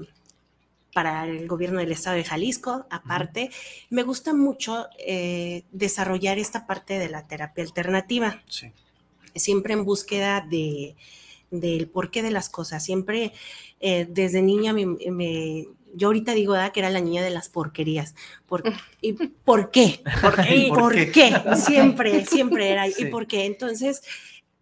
para 0.93 1.25
el 1.25 1.47
gobierno 1.47 1.79
del 1.79 1.93
estado 1.93 2.17
de 2.17 2.25
Jalisco, 2.25 2.85
aparte, 2.91 3.51
me 3.91 4.03
gusta 4.03 4.35
mucho 4.35 4.89
eh, 4.99 5.63
desarrollar 5.71 6.39
esta 6.39 6.67
parte 6.67 6.99
de 6.99 7.09
la 7.09 7.29
terapia 7.29 7.63
alternativa, 7.63 8.43
siempre 9.37 9.75
en 9.75 9.85
búsqueda 9.85 10.41
de 10.41 10.97
del 11.51 11.89
porqué 11.89 12.23
de 12.23 12.31
las 12.31 12.49
cosas. 12.49 12.85
Siempre 12.85 13.33
eh, 13.81 14.07
desde 14.09 14.43
niña 14.43 14.73
me, 14.73 15.67
yo 15.95 16.09
ahorita 16.09 16.33
digo 16.33 16.55
que 16.73 16.81
era 16.81 16.91
la 16.91 17.01
niña 17.01 17.23
de 17.23 17.31
las 17.31 17.49
porquerías. 17.49 18.15
¿Por, 18.47 18.63
¿Y 19.01 19.13
por 19.13 19.71
qué? 19.71 20.03
¿Por 20.21 20.37
qué? 20.37 20.57
¿Y 20.57 20.69
por, 20.71 20.95
qué? 20.95 21.35
Siempre, 21.57 22.25
siempre 22.27 22.71
era. 22.71 22.89
¿Y 22.89 23.07
por 23.11 23.27
qué? 23.27 23.47
Entonces, 23.47 24.03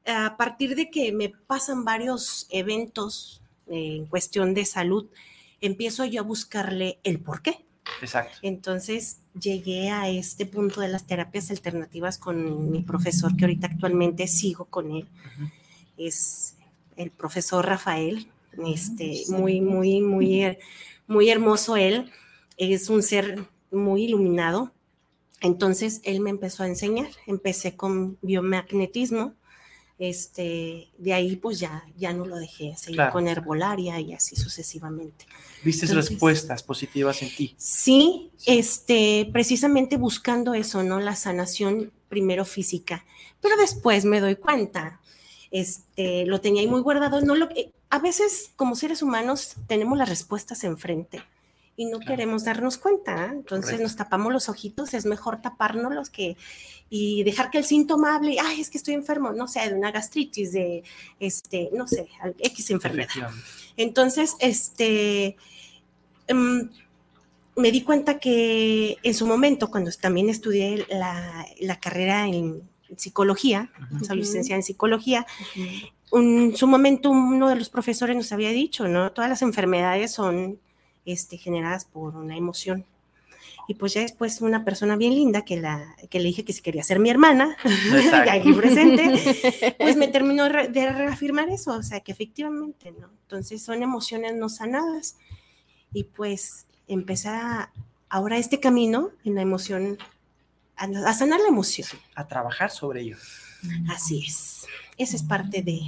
a 0.07 0.37
partir 0.37 0.77
de 0.77 0.91
que 0.91 1.13
me 1.13 1.29
pasan 1.29 1.85
varios 1.85 2.47
eventos 2.51 3.43
en 3.67 4.07
cuestión 4.07 4.55
de 4.55 4.65
salud, 4.65 5.07
empiezo 5.61 6.05
yo 6.05 6.21
a 6.21 6.25
buscarle 6.25 6.99
el 7.03 7.21
por 7.21 7.43
qué. 7.43 7.65
Exacto. 8.01 8.39
Entonces 8.43 9.19
llegué 9.39 9.91
a 9.91 10.09
este 10.09 10.47
punto 10.47 10.81
de 10.81 10.89
las 10.89 11.07
terapias 11.07 11.51
alternativas 11.51 12.19
con 12.19 12.71
mi 12.71 12.83
profesor, 12.83 13.37
que 13.37 13.45
ahorita 13.45 13.69
actualmente 13.69 14.27
sigo 14.27 14.67
con 14.67 14.93
él. 14.93 15.09
Es 15.97 16.57
el 16.97 17.11
profesor 17.11 17.65
Rafael, 17.67 18.29
este, 18.67 19.23
muy, 19.29 19.61
muy, 19.61 20.01
muy 20.01 20.57
muy 21.07 21.31
hermoso 21.31 21.77
él, 21.77 22.11
es 22.57 22.89
un 22.89 23.03
ser 23.03 23.47
muy 23.71 24.05
iluminado. 24.05 24.73
Entonces 25.41 26.01
él 26.05 26.21
me 26.21 26.31
empezó 26.31 26.63
a 26.63 26.67
enseñar, 26.67 27.11
empecé 27.27 27.77
con 27.77 28.19
biomagnetismo, 28.23 29.35
este, 29.99 30.89
de 30.99 31.13
ahí 31.15 31.37
pues 31.37 31.59
ya, 31.59 31.85
ya 31.97 32.13
no 32.13 32.27
lo 32.27 32.37
dejé, 32.37 32.75
seguir 32.77 33.01
con 33.13 33.29
herbolaria 33.29 34.01
y 34.01 34.13
así 34.13 34.37
sucesivamente. 34.37 35.27
¿Viste 35.65 35.87
respuestas 35.87 36.63
positivas 36.63 37.23
en 37.23 37.35
ti? 37.35 37.55
Sí, 37.57 38.31
este, 38.47 39.29
precisamente 39.33 39.97
buscando 39.97 40.55
eso, 40.55 40.83
¿no? 40.83 41.01
La 41.01 41.17
sanación 41.17 41.93
primero 42.09 42.45
física, 42.45 43.05
pero 43.41 43.57
después 43.57 44.05
me 44.05 44.21
doy 44.21 44.37
cuenta, 44.37 45.01
este, 45.51 46.27
lo 46.27 46.41
tenía 46.41 46.63
ahí 46.63 46.69
muy 46.69 46.81
guardado, 46.81 47.21
no 47.23 47.35
lo, 47.35 47.49
a 47.91 47.99
veces 47.99 48.53
como 48.57 48.75
seres 48.75 49.03
humanos 49.03 49.57
tenemos 49.67 49.97
las 49.97 50.09
respuestas 50.09 50.65
enfrente 50.65 51.23
y 51.77 51.87
no 51.87 52.01
queremos 52.01 52.45
darnos 52.45 52.79
cuenta. 52.79 53.27
¿eh? 53.27 53.31
Entonces 53.33 53.81
nos 53.81 53.97
tapamos 53.97 54.33
los 54.33 54.49
ojitos, 54.49 54.95
es 54.95 55.05
mejor 55.05 55.41
tapárnoslos 55.43 56.11
que 56.11 56.37
y 56.89 57.25
dejar 57.25 57.51
que 57.51 57.59
el 57.59 57.65
síntoma 57.65 58.15
hable, 58.15 58.39
ay, 58.41 58.61
es 58.61 58.71
que 58.71 58.79
estoy 58.79 58.95
enfermo, 58.95 59.33
no 59.33 59.49
sé, 59.49 59.69
de 59.69 59.75
una 59.75 59.91
gastritis, 59.91 60.53
de 60.53 60.85
este, 61.19 61.69
no 61.73 61.87
sé, 61.89 62.09
X 62.39 62.71
enfermedad. 62.71 63.09
Entonces, 63.77 64.37
este, 64.39 65.37
em, 66.29 66.71
me 67.57 67.73
di 67.73 67.83
cuenta 67.83 68.21
que 68.21 68.99
en 69.03 69.15
su 69.15 69.27
momento, 69.27 69.71
cuando 69.71 69.91
también 69.93 70.29
estudié 70.29 70.87
la, 70.89 71.81
carrera 71.81 72.29
en 72.29 72.63
psicología, 72.97 73.73
uh 73.91 74.15
licenciada 74.15 74.59
en 74.59 74.63
psicología, 74.63 75.27
en 76.13 76.57
su 76.57 76.67
momento 76.67 77.11
uno 77.11 77.49
de 77.49 77.57
los 77.57 77.69
profesores 77.69 78.17
nos 78.17 78.33
había 78.33 78.51
dicho, 78.51 78.89
¿no? 78.89 79.13
Todas 79.13 79.31
las 79.31 79.43
enfermedades 79.43 80.13
son 80.13 80.61
este, 81.05 81.37
generadas 81.37 81.85
por 81.85 82.17
una 82.17 82.37
emoción. 82.37 82.85
Y 83.69 83.75
pues 83.75 83.95
ya 83.95 84.01
después 84.01 84.41
una 84.41 84.65
persona 84.65 84.97
bien 84.97 85.15
linda 85.15 85.45
que, 85.45 85.57
la, 85.57 85.97
que 86.09 86.21
le 86.21 86.27
dije 86.27 86.45
que 86.45 86.53
si 86.53 86.63
quería 86.63 86.85
ser 86.85 87.01
mi 87.01 87.11
hermana, 87.11 87.57
aquí 88.31 88.53
presente, 88.53 89.75
pues 89.79 89.97
me 89.97 90.07
terminó 90.07 90.45
de 90.45 90.93
reafirmar 90.93 91.49
eso, 91.49 91.73
o 91.73 91.83
sea 91.83 92.01
que 92.01 92.13
efectivamente, 92.13 92.93
¿no? 92.93 93.11
Entonces 93.23 93.63
son 93.63 93.83
emociones 93.83 94.35
no 94.37 94.49
sanadas. 94.49 95.17
Y 95.93 96.05
pues 96.05 96.67
empezar 96.87 97.71
ahora 98.09 98.39
este 98.39 98.61
camino 98.61 99.11
en 99.25 99.35
la 99.35 99.43
emoción, 99.43 99.99
a, 100.77 101.15
sanar 101.15 101.41
la 101.41 101.49
emoción. 101.49 101.89
A 102.15 102.27
trabajar 102.29 102.71
sobre 102.71 103.01
ello. 103.01 103.17
Así 103.89 104.25
es. 104.27 104.67
Esa 104.99 105.17
es 105.17 105.23
parte 105.23 105.63
de, 105.63 105.81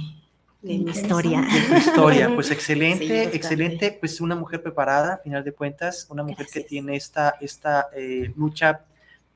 mi 0.61 0.91
historia. 0.91 1.41
De 1.41 1.61
tu 1.61 1.75
historia, 1.89 2.31
pues 2.35 2.51
excelente, 2.51 3.35
excelente, 3.35 3.97
pues 3.99 4.21
una 4.21 4.35
mujer 4.35 4.61
preparada, 4.61 5.15
a 5.15 5.17
final 5.17 5.43
de 5.43 5.51
cuentas, 5.51 6.05
una 6.09 6.23
mujer 6.23 6.47
que 6.51 6.61
tiene 6.61 6.95
esta, 6.95 7.35
esta 7.41 7.87
eh, 7.95 8.31
lucha 8.35 8.81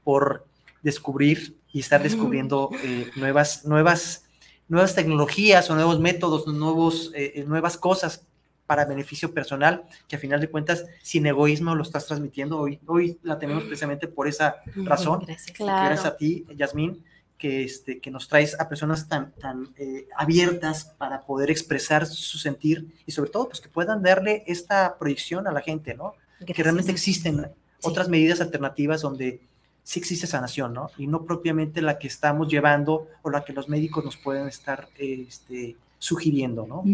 por 0.03 0.45
descubrir 0.81 1.55
y 1.71 1.79
estar 1.79 2.03
descubriendo 2.03 2.69
eh, 2.83 3.09
nuevas, 3.15 3.65
nuevas, 3.65 4.25
nuevas 4.67 4.93
tecnologías 4.93 5.69
o 5.71 5.75
nuevos 5.75 5.99
métodos, 5.99 6.45
nuevos, 6.45 7.11
eh, 7.15 7.43
nuevas 7.47 7.77
cosas 7.77 8.27
para 8.67 8.85
beneficio 8.85 9.33
personal, 9.33 9.83
que 10.07 10.17
a 10.17 10.19
final 10.19 10.39
de 10.39 10.49
cuentas, 10.49 10.85
sin 11.01 11.25
egoísmo 11.25 11.73
lo 11.73 11.81
estás 11.83 12.05
transmitiendo. 12.05 12.59
Hoy, 12.59 12.79
hoy 12.85 13.17
la 13.23 13.39
tenemos 13.39 13.63
precisamente 13.63 14.07
por 14.07 14.27
esa 14.27 14.57
razón. 14.75 15.23
Gracias, 15.25 15.57
gracias 15.57 16.05
a 16.05 16.15
ti, 16.15 16.45
Yasmín 16.55 17.03
que, 17.43 17.61
este, 17.65 17.99
que 17.99 18.09
nos 18.09 18.29
traes 18.29 18.57
a 18.57 18.69
personas 18.69 19.09
tan, 19.09 19.33
tan 19.33 19.67
eh, 19.75 20.07
abiertas 20.15 20.85
para 20.97 21.25
poder 21.25 21.51
expresar 21.51 22.05
su 22.05 22.37
sentir 22.37 22.87
y 23.05 23.11
sobre 23.11 23.31
todo 23.31 23.49
pues 23.49 23.59
que 23.59 23.67
puedan 23.67 24.01
darle 24.01 24.45
esta 24.47 24.97
proyección 24.97 25.45
a 25.45 25.51
la 25.51 25.59
gente, 25.59 25.93
¿no? 25.93 26.13
Que 26.45 26.63
realmente 26.63 26.93
existen 26.93 27.51
otras 27.81 28.07
medidas 28.07 28.39
alternativas 28.39 29.01
donde 29.01 29.41
sí 29.83 29.99
existe 29.99 30.25
sanación, 30.25 30.73
¿no? 30.73 30.89
Y 30.97 31.07
no 31.07 31.25
propiamente 31.25 31.81
la 31.81 31.99
que 31.99 32.07
estamos 32.07 32.47
llevando 32.47 33.09
o 33.23 33.29
la 33.29 33.43
que 33.43 33.51
los 33.51 33.67
médicos 33.67 34.05
nos 34.05 34.15
pueden 34.15 34.47
estar 34.47 34.87
este, 34.97 35.75
sugiriendo, 35.99 36.65
¿no? 36.65 36.85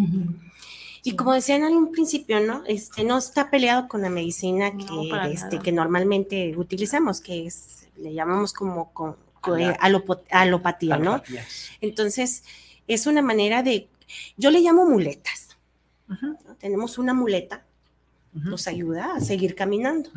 Y 1.03 1.15
como 1.15 1.33
decían 1.33 1.61
en 1.61 1.75
un 1.75 1.91
principio, 1.91 2.39
¿no? 2.39 2.63
Este, 2.65 3.03
no 3.03 3.19
está 3.19 3.51
peleado 3.51 3.87
con 3.87 4.01
la 4.01 4.09
medicina 4.09 4.71
que, 4.75 5.31
este, 5.31 5.59
que 5.59 5.71
normalmente 5.71 6.57
utilizamos, 6.57 7.21
que 7.21 7.45
es, 7.45 7.87
le 7.97 8.15
llamamos 8.15 8.51
como 8.51 8.91
con, 8.93 9.15
alopatía, 10.29 10.97
¿no? 10.97 11.21
Entonces, 11.81 12.43
es 12.87 13.07
una 13.07 13.21
manera 13.21 13.63
de, 13.63 13.87
yo 14.37 14.51
le 14.51 14.61
llamo 14.61 14.85
muletas. 14.85 15.57
Tenemos 16.59 16.97
una 16.97 17.13
muleta, 17.13 17.65
nos 18.33 18.67
ayuda 18.67 19.15
a 19.15 19.19
seguir 19.19 19.55
caminando. 19.55 20.09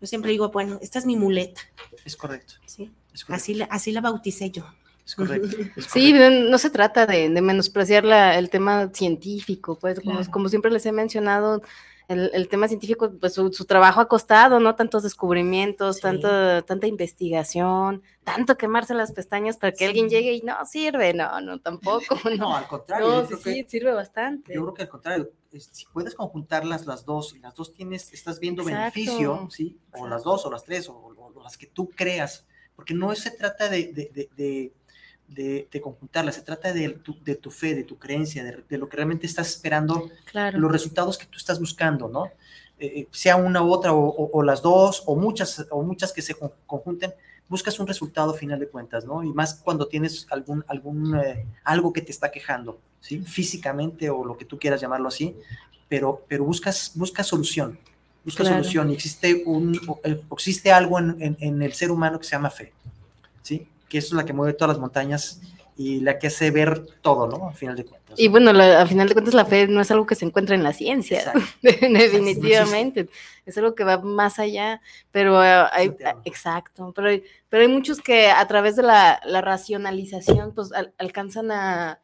Yo 0.00 0.06
siempre 0.06 0.30
digo, 0.30 0.50
bueno, 0.50 0.78
esta 0.82 0.98
es 0.98 1.06
mi 1.06 1.16
muleta. 1.16 1.60
Es 2.04 2.16
correcto. 2.16 2.54
¿Sí? 2.66 2.92
Así, 3.28 3.54
la, 3.54 3.64
así 3.66 3.92
la 3.92 4.00
bauticé 4.00 4.50
yo. 4.50 4.64
Es 5.06 5.14
correcto, 5.14 5.48
Sí, 5.92 6.14
no 6.14 6.58
se 6.58 6.70
trata 6.70 7.06
de, 7.06 7.28
menospreciar 7.28 8.06
el 8.36 8.48
tema 8.48 8.90
científico, 8.92 9.78
pues 9.78 10.00
como, 10.00 10.24
como, 10.30 10.48
siempre 10.48 10.70
les 10.70 10.86
he 10.86 10.92
mencionado, 10.92 11.62
el, 12.08 12.30
el 12.34 12.48
tema 12.48 12.68
científico, 12.68 13.12
pues 13.18 13.34
su, 13.34 13.52
su, 13.52 13.64
trabajo 13.64 14.00
ha 14.00 14.08
costado, 14.08 14.60
¿no? 14.60 14.74
Tantos 14.74 15.02
descubrimientos, 15.02 15.96
sí. 15.96 16.02
tanto, 16.02 16.64
tanta 16.64 16.86
investigación, 16.86 18.02
tanto 18.24 18.56
quemarse 18.56 18.94
las 18.94 19.12
pestañas 19.12 19.56
para 19.56 19.72
que 19.72 19.78
sí. 19.78 19.84
alguien 19.84 20.08
llegue 20.08 20.34
y 20.34 20.42
no 20.42 20.64
sirve, 20.66 21.14
no, 21.14 21.40
no, 21.40 21.60
tampoco. 21.60 22.16
No, 22.24 22.30
no 22.36 22.56
al 22.56 22.66
contrario. 22.66 23.08
No, 23.08 23.26
sí, 23.26 23.34
sí, 23.42 23.66
sirve 23.68 23.92
bastante. 23.92 24.54
Yo 24.54 24.62
creo 24.62 24.74
que 24.74 24.82
al 24.82 24.88
contrario, 24.88 25.30
si 25.50 25.86
puedes 25.92 26.14
conjuntarlas 26.14 26.86
las 26.86 27.04
dos 27.04 27.34
y 27.34 27.38
las 27.38 27.54
dos 27.54 27.72
tienes, 27.72 28.12
estás 28.12 28.38
viendo 28.38 28.62
Exacto. 28.62 28.80
beneficio, 28.80 29.48
¿sí? 29.50 29.78
O 29.84 29.96
Exacto. 29.96 30.08
las 30.08 30.22
dos 30.24 30.46
o 30.46 30.50
las 30.50 30.64
tres 30.64 30.88
o, 30.88 30.94
o, 30.94 31.32
o, 31.34 31.42
las 31.42 31.56
que 31.56 31.66
tú 31.66 31.88
creas, 31.88 32.46
porque 32.76 32.92
no 32.92 33.14
se 33.14 33.30
trata 33.30 33.68
de, 33.68 33.92
de, 33.92 34.10
de, 34.12 34.30
de 34.36 34.72
de, 35.28 35.68
de, 35.70 35.80
conjuntarla, 35.80 36.32
se 36.32 36.42
trata 36.42 36.72
de 36.72 36.90
tu, 36.90 37.16
de 37.24 37.34
tu 37.34 37.50
fe, 37.50 37.74
de 37.74 37.84
tu 37.84 37.98
creencia, 37.98 38.44
de, 38.44 38.62
de, 38.68 38.78
lo 38.78 38.88
que 38.88 38.96
realmente 38.96 39.26
estás 39.26 39.48
esperando, 39.48 40.10
claro. 40.24 40.58
los 40.58 40.70
resultados 40.70 41.18
que 41.18 41.26
tú 41.26 41.38
estás 41.38 41.58
buscando, 41.58 42.08
¿no? 42.08 42.30
Eh, 42.78 43.06
sea 43.12 43.36
una 43.36 43.62
u 43.62 43.70
otra 43.70 43.92
o, 43.92 44.04
o, 44.04 44.30
o, 44.32 44.42
las 44.42 44.60
dos 44.60 45.04
o 45.06 45.14
muchas, 45.14 45.66
o 45.70 45.82
muchas 45.82 46.12
que 46.12 46.22
se 46.22 46.34
conjunten, 46.66 47.14
buscas 47.48 47.78
un 47.78 47.86
resultado 47.86 48.34
final 48.34 48.58
de 48.58 48.68
cuentas, 48.68 49.04
¿no? 49.04 49.22
Y 49.22 49.32
más 49.32 49.54
cuando 49.54 49.86
tienes 49.86 50.26
algún, 50.30 50.64
algún 50.66 51.16
eh, 51.16 51.46
algo 51.62 51.92
que 51.92 52.02
te 52.02 52.10
está 52.10 52.30
quejando, 52.30 52.80
¿sí? 53.00 53.20
Físicamente 53.20 54.10
o 54.10 54.24
lo 54.24 54.36
que 54.36 54.44
tú 54.44 54.58
quieras 54.58 54.80
llamarlo 54.80 55.08
así, 55.08 55.36
pero, 55.88 56.24
pero 56.28 56.44
buscas, 56.44 56.92
buscas 56.94 57.26
solución, 57.26 57.78
buscas 58.24 58.48
claro. 58.48 58.62
solución 58.62 58.90
y 58.90 58.94
existe, 58.94 59.42
un, 59.46 59.80
existe 60.32 60.72
algo 60.72 60.98
en, 60.98 61.16
en, 61.20 61.36
en 61.38 61.62
el 61.62 61.74
ser 61.74 61.90
humano 61.90 62.18
que 62.18 62.24
se 62.24 62.32
llama 62.32 62.50
fe, 62.50 62.72
¿sí? 63.42 63.68
Que 63.94 63.98
es 63.98 64.10
la 64.10 64.24
que 64.24 64.32
mueve 64.32 64.54
todas 64.54 64.70
las 64.70 64.80
montañas 64.80 65.40
y 65.76 66.00
la 66.00 66.18
que 66.18 66.26
hace 66.26 66.50
ver 66.50 66.84
todo, 67.00 67.28
¿no? 67.28 67.48
A 67.48 67.52
final 67.52 67.76
de 67.76 67.84
cuentas. 67.84 68.18
Y 68.18 68.26
bueno, 68.26 68.52
la, 68.52 68.82
a 68.82 68.86
final 68.86 69.06
de 69.06 69.14
cuentas 69.14 69.34
la 69.34 69.44
fe 69.44 69.68
no 69.68 69.80
es 69.80 69.88
algo 69.92 70.04
que 70.04 70.16
se 70.16 70.24
encuentra 70.24 70.56
en 70.56 70.64
la 70.64 70.72
ciencia, 70.72 71.32
definitivamente, 71.62 73.08
es 73.46 73.56
algo 73.56 73.76
que 73.76 73.84
va 73.84 73.98
más 73.98 74.40
allá, 74.40 74.80
pero 75.12 75.34
uh, 75.34 75.68
hay, 75.70 75.94
exacto, 76.24 76.92
pero 76.92 77.06
hay, 77.06 77.22
pero 77.48 77.62
hay 77.62 77.68
muchos 77.68 78.00
que 78.00 78.30
a 78.30 78.44
través 78.48 78.74
de 78.74 78.82
la, 78.82 79.20
la 79.26 79.40
racionalización 79.42 80.56
pues 80.56 80.72
al, 80.72 80.92
alcanzan 80.98 81.52
a, 81.52 82.00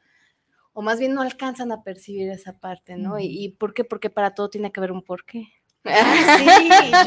o 0.72 0.82
más 0.82 1.00
bien 1.00 1.12
no 1.12 1.22
alcanzan 1.22 1.72
a 1.72 1.82
percibir 1.82 2.30
esa 2.30 2.56
parte, 2.60 2.94
¿no? 2.96 3.14
Mm. 3.16 3.18
¿Y, 3.22 3.44
¿Y 3.46 3.48
por 3.48 3.74
qué? 3.74 3.82
Porque 3.82 4.10
para 4.10 4.32
todo 4.32 4.48
tiene 4.48 4.70
que 4.70 4.78
haber 4.78 4.92
un 4.92 5.02
porqué. 5.02 5.48
Sí, 5.82 6.46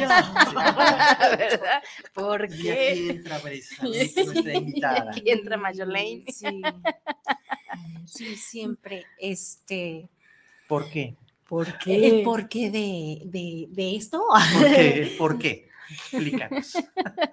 yo. 0.01 0.07
¿Verdad? 1.37 1.83
¿Por 2.13 2.47
qué? 2.47 2.95
Y 2.95 3.09
aquí 3.09 3.09
entra 3.09 3.39
precisamente 3.39 4.25
nuestra 4.25 4.53
invitada. 4.53 5.05
Y 5.05 5.19
aquí 5.19 5.31
entra 5.31 5.57
Mayolene. 5.57 6.25
Sí. 6.31 6.61
sí, 8.05 8.35
siempre. 8.35 9.05
Este. 9.19 10.09
¿Por 10.67 10.89
qué? 10.89 11.15
¿Por 11.47 11.77
qué? 11.77 12.07
¿El 12.07 12.23
porqué 12.23 12.71
de, 12.71 13.21
de, 13.25 13.67
de 13.69 13.95
esto? 13.95 14.23
¿Por 14.27 14.65
qué? 14.65 15.15
¿Por 15.19 15.37
qué? 15.37 15.69
Explícanos. 15.89 16.75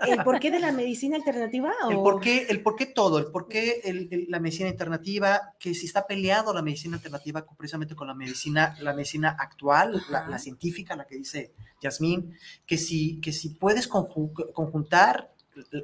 ¿El 0.06 0.22
porqué 0.24 0.50
de 0.50 0.60
la 0.60 0.72
medicina 0.72 1.16
alternativa? 1.16 1.72
O? 1.84 1.90
El 1.90 1.96
porqué, 1.96 2.46
el 2.48 2.62
porqué 2.62 2.86
todo, 2.86 3.18
el 3.18 3.26
porqué 3.26 3.80
el, 3.84 4.08
el, 4.10 4.26
la 4.28 4.40
medicina 4.40 4.68
alternativa, 4.68 5.54
que 5.58 5.74
si 5.74 5.86
está 5.86 6.06
peleado 6.06 6.52
la 6.52 6.62
medicina 6.62 6.96
alternativa 6.96 7.46
precisamente 7.56 7.94
con 7.94 8.08
la 8.08 8.14
medicina, 8.14 8.76
la 8.80 8.92
medicina 8.92 9.36
actual, 9.38 10.02
la, 10.10 10.28
la, 10.28 10.38
científica, 10.38 10.96
la 10.96 11.06
que 11.06 11.16
dice 11.16 11.52
Yasmín, 11.80 12.34
que 12.66 12.76
si, 12.76 13.20
que 13.20 13.32
si 13.32 13.50
puedes 13.50 13.88
conjuntar 13.88 15.32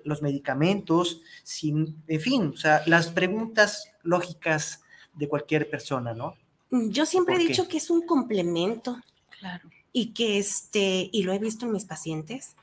los 0.04 0.23
medicamentos, 0.23 1.23
sin, 1.42 2.02
en 2.06 2.20
fin, 2.20 2.52
o 2.54 2.56
sea, 2.56 2.82
las 2.87 3.08
preguntas 3.08 3.92
lógicas 4.02 4.82
de 5.14 5.28
cualquier 5.28 5.68
persona, 5.68 6.14
¿no? 6.14 6.35
Yo 6.70 7.06
siempre 7.06 7.37
he 7.37 7.38
dicho 7.38 7.68
que 7.68 7.78
es 7.78 7.90
un 7.90 8.02
complemento. 8.06 9.00
Claro 9.38 9.68
y 9.97 10.09
que 10.09 10.37
este, 10.37 11.09
y 11.11 11.23
lo 11.23 11.33
he 11.33 11.38
visto 11.38 11.65
en 11.65 11.73
mis 11.73 11.87
pacientes, 11.87 12.55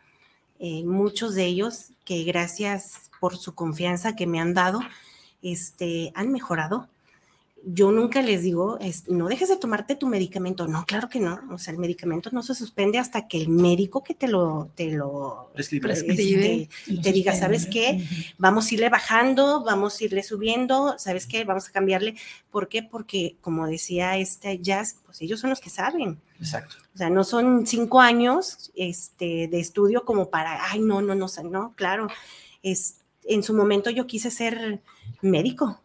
eh, 0.60 0.84
muchos 0.84 1.34
de 1.34 1.46
ellos 1.46 1.88
que 2.06 2.24
gracias 2.24 3.10
por 3.20 3.38
su 3.38 3.56
confianza 3.56 4.16
que 4.16 4.28
me 4.28 4.40
han 4.40 4.54
dado, 4.54 4.82
este, 5.42 6.12
han 6.14 6.32
mejorado. 6.32 6.88
Yo 7.66 7.94
nunca 7.94 8.22
les 8.22 8.44
digo, 8.44 8.78
es, 8.80 9.08
no 9.08 9.30
dejes 9.30 9.48
de 9.48 9.56
tomarte 9.56 9.96
tu 9.96 10.08
medicamento. 10.08 10.68
No, 10.68 10.86
claro 10.86 11.08
que 11.08 11.22
no. 11.22 11.40
O 11.50 11.58
sea, 11.58 11.72
el 11.72 11.80
medicamento 11.80 12.30
no 12.34 12.44
se 12.44 12.56
suspende 12.56 13.00
hasta 13.00 13.28
que 13.28 13.38
el 13.38 13.48
médico 13.48 14.04
que 14.04 14.14
te 14.14 14.28
lo, 14.28 14.70
te 14.76 14.92
lo 14.92 15.50
prescribe, 15.54 15.84
prescribe 15.84 16.68
te, 16.86 16.98
te 16.98 17.12
diga, 17.14 17.34
¿sabes 17.34 17.66
qué? 17.66 18.06
Vamos 18.38 18.70
a 18.70 18.74
irle 18.74 18.90
bajando, 18.90 19.64
vamos 19.64 20.00
a 20.00 20.04
irle 20.04 20.24
subiendo, 20.24 20.96
¿sabes 20.98 21.26
qué? 21.26 21.46
Vamos 21.46 21.70
a 21.70 21.72
cambiarle. 21.72 22.16
¿Por 22.52 22.68
qué? 22.68 22.84
Porque, 22.84 23.38
como 23.40 23.66
decía 23.66 24.18
este 24.18 24.60
Jazz, 24.60 24.98
pues 25.06 25.22
ellos 25.22 25.40
son 25.40 25.50
los 25.50 25.62
que 25.62 25.70
saben. 25.70 26.20
Exacto. 26.40 26.76
O 26.94 26.98
sea, 26.98 27.10
no 27.10 27.24
son 27.24 27.66
cinco 27.66 28.02
años 28.02 28.72
este, 28.76 29.48
de 29.48 29.60
estudio 29.62 30.04
como 30.04 30.30
para, 30.30 30.70
ay, 30.70 30.80
no, 30.80 31.02
no, 31.02 31.16
no, 31.16 31.28
no, 31.50 31.74
claro. 31.76 32.08
Es, 32.62 32.98
en 33.24 33.42
su 33.42 33.54
momento 33.54 33.90
yo 33.90 34.06
quise 34.06 34.32
ser 34.32 34.82
médico. 35.22 35.80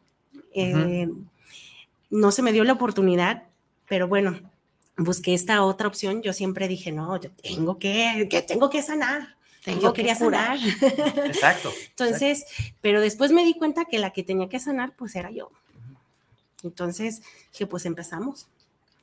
Uh 0.55 0.61
-huh. 0.61 1.27
No 2.11 2.31
se 2.31 2.43
me 2.43 2.53
dio 2.53 2.65
la 2.65 2.75
oportunidad, 2.75 3.45
pero 3.89 4.09
bueno, 4.09 4.39
busqué 4.97 5.35
esta 5.35 5.65
otra 5.65 5.89
opción. 5.89 6.23
Yo 6.23 6.33
siempre 6.33 6.69
dije, 6.69 6.93
no, 6.93 7.21
yo 7.21 7.31
tengo 7.43 7.79
que, 7.79 8.27
que 8.31 8.43
tengo 8.43 8.71
que 8.71 8.83
sanar. 8.83 9.37
Tengo 9.65 9.81
yo 9.81 9.93
quería 9.93 10.17
curar. 10.17 10.59
Exacto. 11.27 11.73
Entonces, 11.91 12.43
exacto. 12.43 12.77
pero 12.81 13.01
después 13.01 13.33
me 13.33 13.45
di 13.45 13.55
cuenta 13.55 13.85
que 13.85 13.99
la 13.99 14.13
que 14.13 14.23
tenía 14.23 14.49
que 14.49 14.61
sanar, 14.61 14.95
pues 14.97 15.15
era 15.17 15.31
yo. 15.31 15.51
Entonces, 16.63 17.23
dije, 17.53 17.67
pues 17.67 17.87
empezamos. 17.87 18.49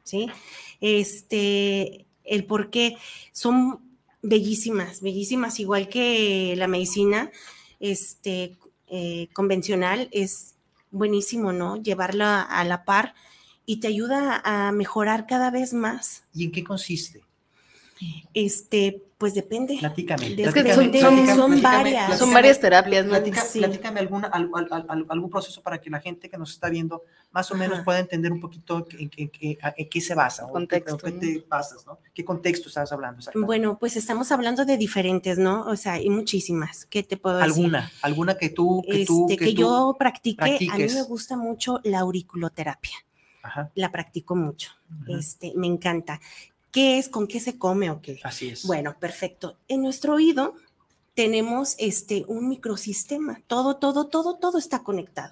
¿sí? 0.05 0.31
Este, 0.79 2.05
el 2.23 2.45
por 2.45 2.69
qué 2.69 2.95
son 3.33 3.79
bellísimas, 4.21 5.01
bellísimas, 5.01 5.59
igual 5.59 5.89
que 5.89 6.55
la 6.55 6.67
medicina 6.67 7.31
este, 7.81 8.55
eh, 8.87 9.27
convencional, 9.33 10.07
es 10.11 10.54
buenísimo, 10.95 11.51
¿no? 11.51 11.75
Llevarla 11.75 12.41
a 12.41 12.63
la 12.63 12.85
par 12.85 13.13
y 13.65 13.79
te 13.79 13.87
ayuda 13.87 14.41
a 14.43 14.71
mejorar 14.71 15.27
cada 15.27 15.51
vez 15.51 15.73
más. 15.73 16.23
¿Y 16.33 16.45
en 16.45 16.51
qué 16.51 16.63
consiste? 16.63 17.23
Este, 18.33 19.01
pues 19.17 19.33
depende. 19.33 19.77
Platícame. 19.79 20.35
Es 20.37 20.53
que 20.53 20.73
son, 20.73 20.93
son, 20.93 21.27
son 21.27 21.51
platícame, 21.51 21.61
varias. 21.61 22.05
Platícame, 22.05 22.17
son 22.17 22.33
varias 22.33 22.59
terapias, 22.59 23.05
¿no? 23.05 23.11
Platica, 23.11 23.41
sí. 23.41 23.59
Platícame 23.59 23.99
alguna, 24.01 24.27
algún, 24.27 24.67
algún 25.09 25.29
proceso 25.29 25.61
para 25.61 25.79
que 25.79 25.89
la 25.89 26.01
gente 26.01 26.29
que 26.29 26.37
nos 26.37 26.51
está 26.51 26.69
viendo 26.69 27.03
más 27.31 27.49
o 27.51 27.55
menos 27.55 27.75
Ajá. 27.75 27.85
pueda 27.85 27.99
entender 27.99 28.31
un 28.31 28.41
poquito 28.41 28.85
en, 28.91 29.09
en, 29.15 29.31
en, 29.39 29.57
en 29.77 29.89
qué 29.89 30.01
se 30.01 30.13
basa. 30.13 30.45
Contexto. 30.47 30.95
O 30.95 30.97
qué, 30.97 31.11
te 31.13 31.45
basas, 31.47 31.85
¿no? 31.85 31.99
¿Qué 32.13 32.25
contexto 32.25 32.67
estás 32.67 32.91
hablando? 32.91 33.23
Bueno, 33.35 33.77
pues 33.79 33.95
estamos 33.95 34.31
hablando 34.31 34.65
de 34.65 34.77
diferentes, 34.77 35.37
¿no? 35.37 35.65
O 35.65 35.77
sea, 35.77 35.93
hay 35.93 36.09
muchísimas. 36.09 36.85
¿Qué 36.85 37.03
te 37.03 37.15
puedo 37.15 37.37
decir? 37.37 37.53
¿Alguna? 37.53 37.91
¿Alguna 38.01 38.37
que 38.37 38.49
tú, 38.49 38.83
que, 38.85 39.01
este, 39.01 39.05
tú, 39.05 39.27
que, 39.27 39.37
que 39.37 39.45
tú 39.45 39.51
yo 39.61 39.95
practique? 39.97 40.37
practiques. 40.37 40.73
A 40.73 40.77
mí 40.77 40.93
me 41.01 41.03
gusta 41.03 41.37
mucho 41.37 41.79
la 41.83 41.99
auriculoterapia. 41.99 42.97
Ajá. 43.43 43.71
La 43.75 43.91
practico 43.91 44.35
mucho. 44.35 44.71
Ajá. 44.89 45.17
Este, 45.17 45.53
me 45.55 45.67
encanta. 45.67 46.19
¿Qué 46.75 46.97
es? 46.97 47.07
¿Con 47.07 47.25
qué 47.25 47.39
se 47.39 47.57
come 47.57 47.89
o 47.89 48.01
qué? 48.01 48.19
Así 48.25 48.49
es. 48.49 48.65
Bueno, 48.65 48.97
perfecto. 48.99 49.57
En 49.69 49.81
nuestro 49.81 50.15
oído 50.15 50.55
tenemos 51.13 51.75
este, 51.77 52.25
un 52.27 52.49
microsistema. 52.49 53.41
Todo, 53.47 53.77
todo, 53.77 54.07
todo, 54.07 54.35
todo 54.35 54.57
está 54.57 54.83
conectado. 54.83 55.31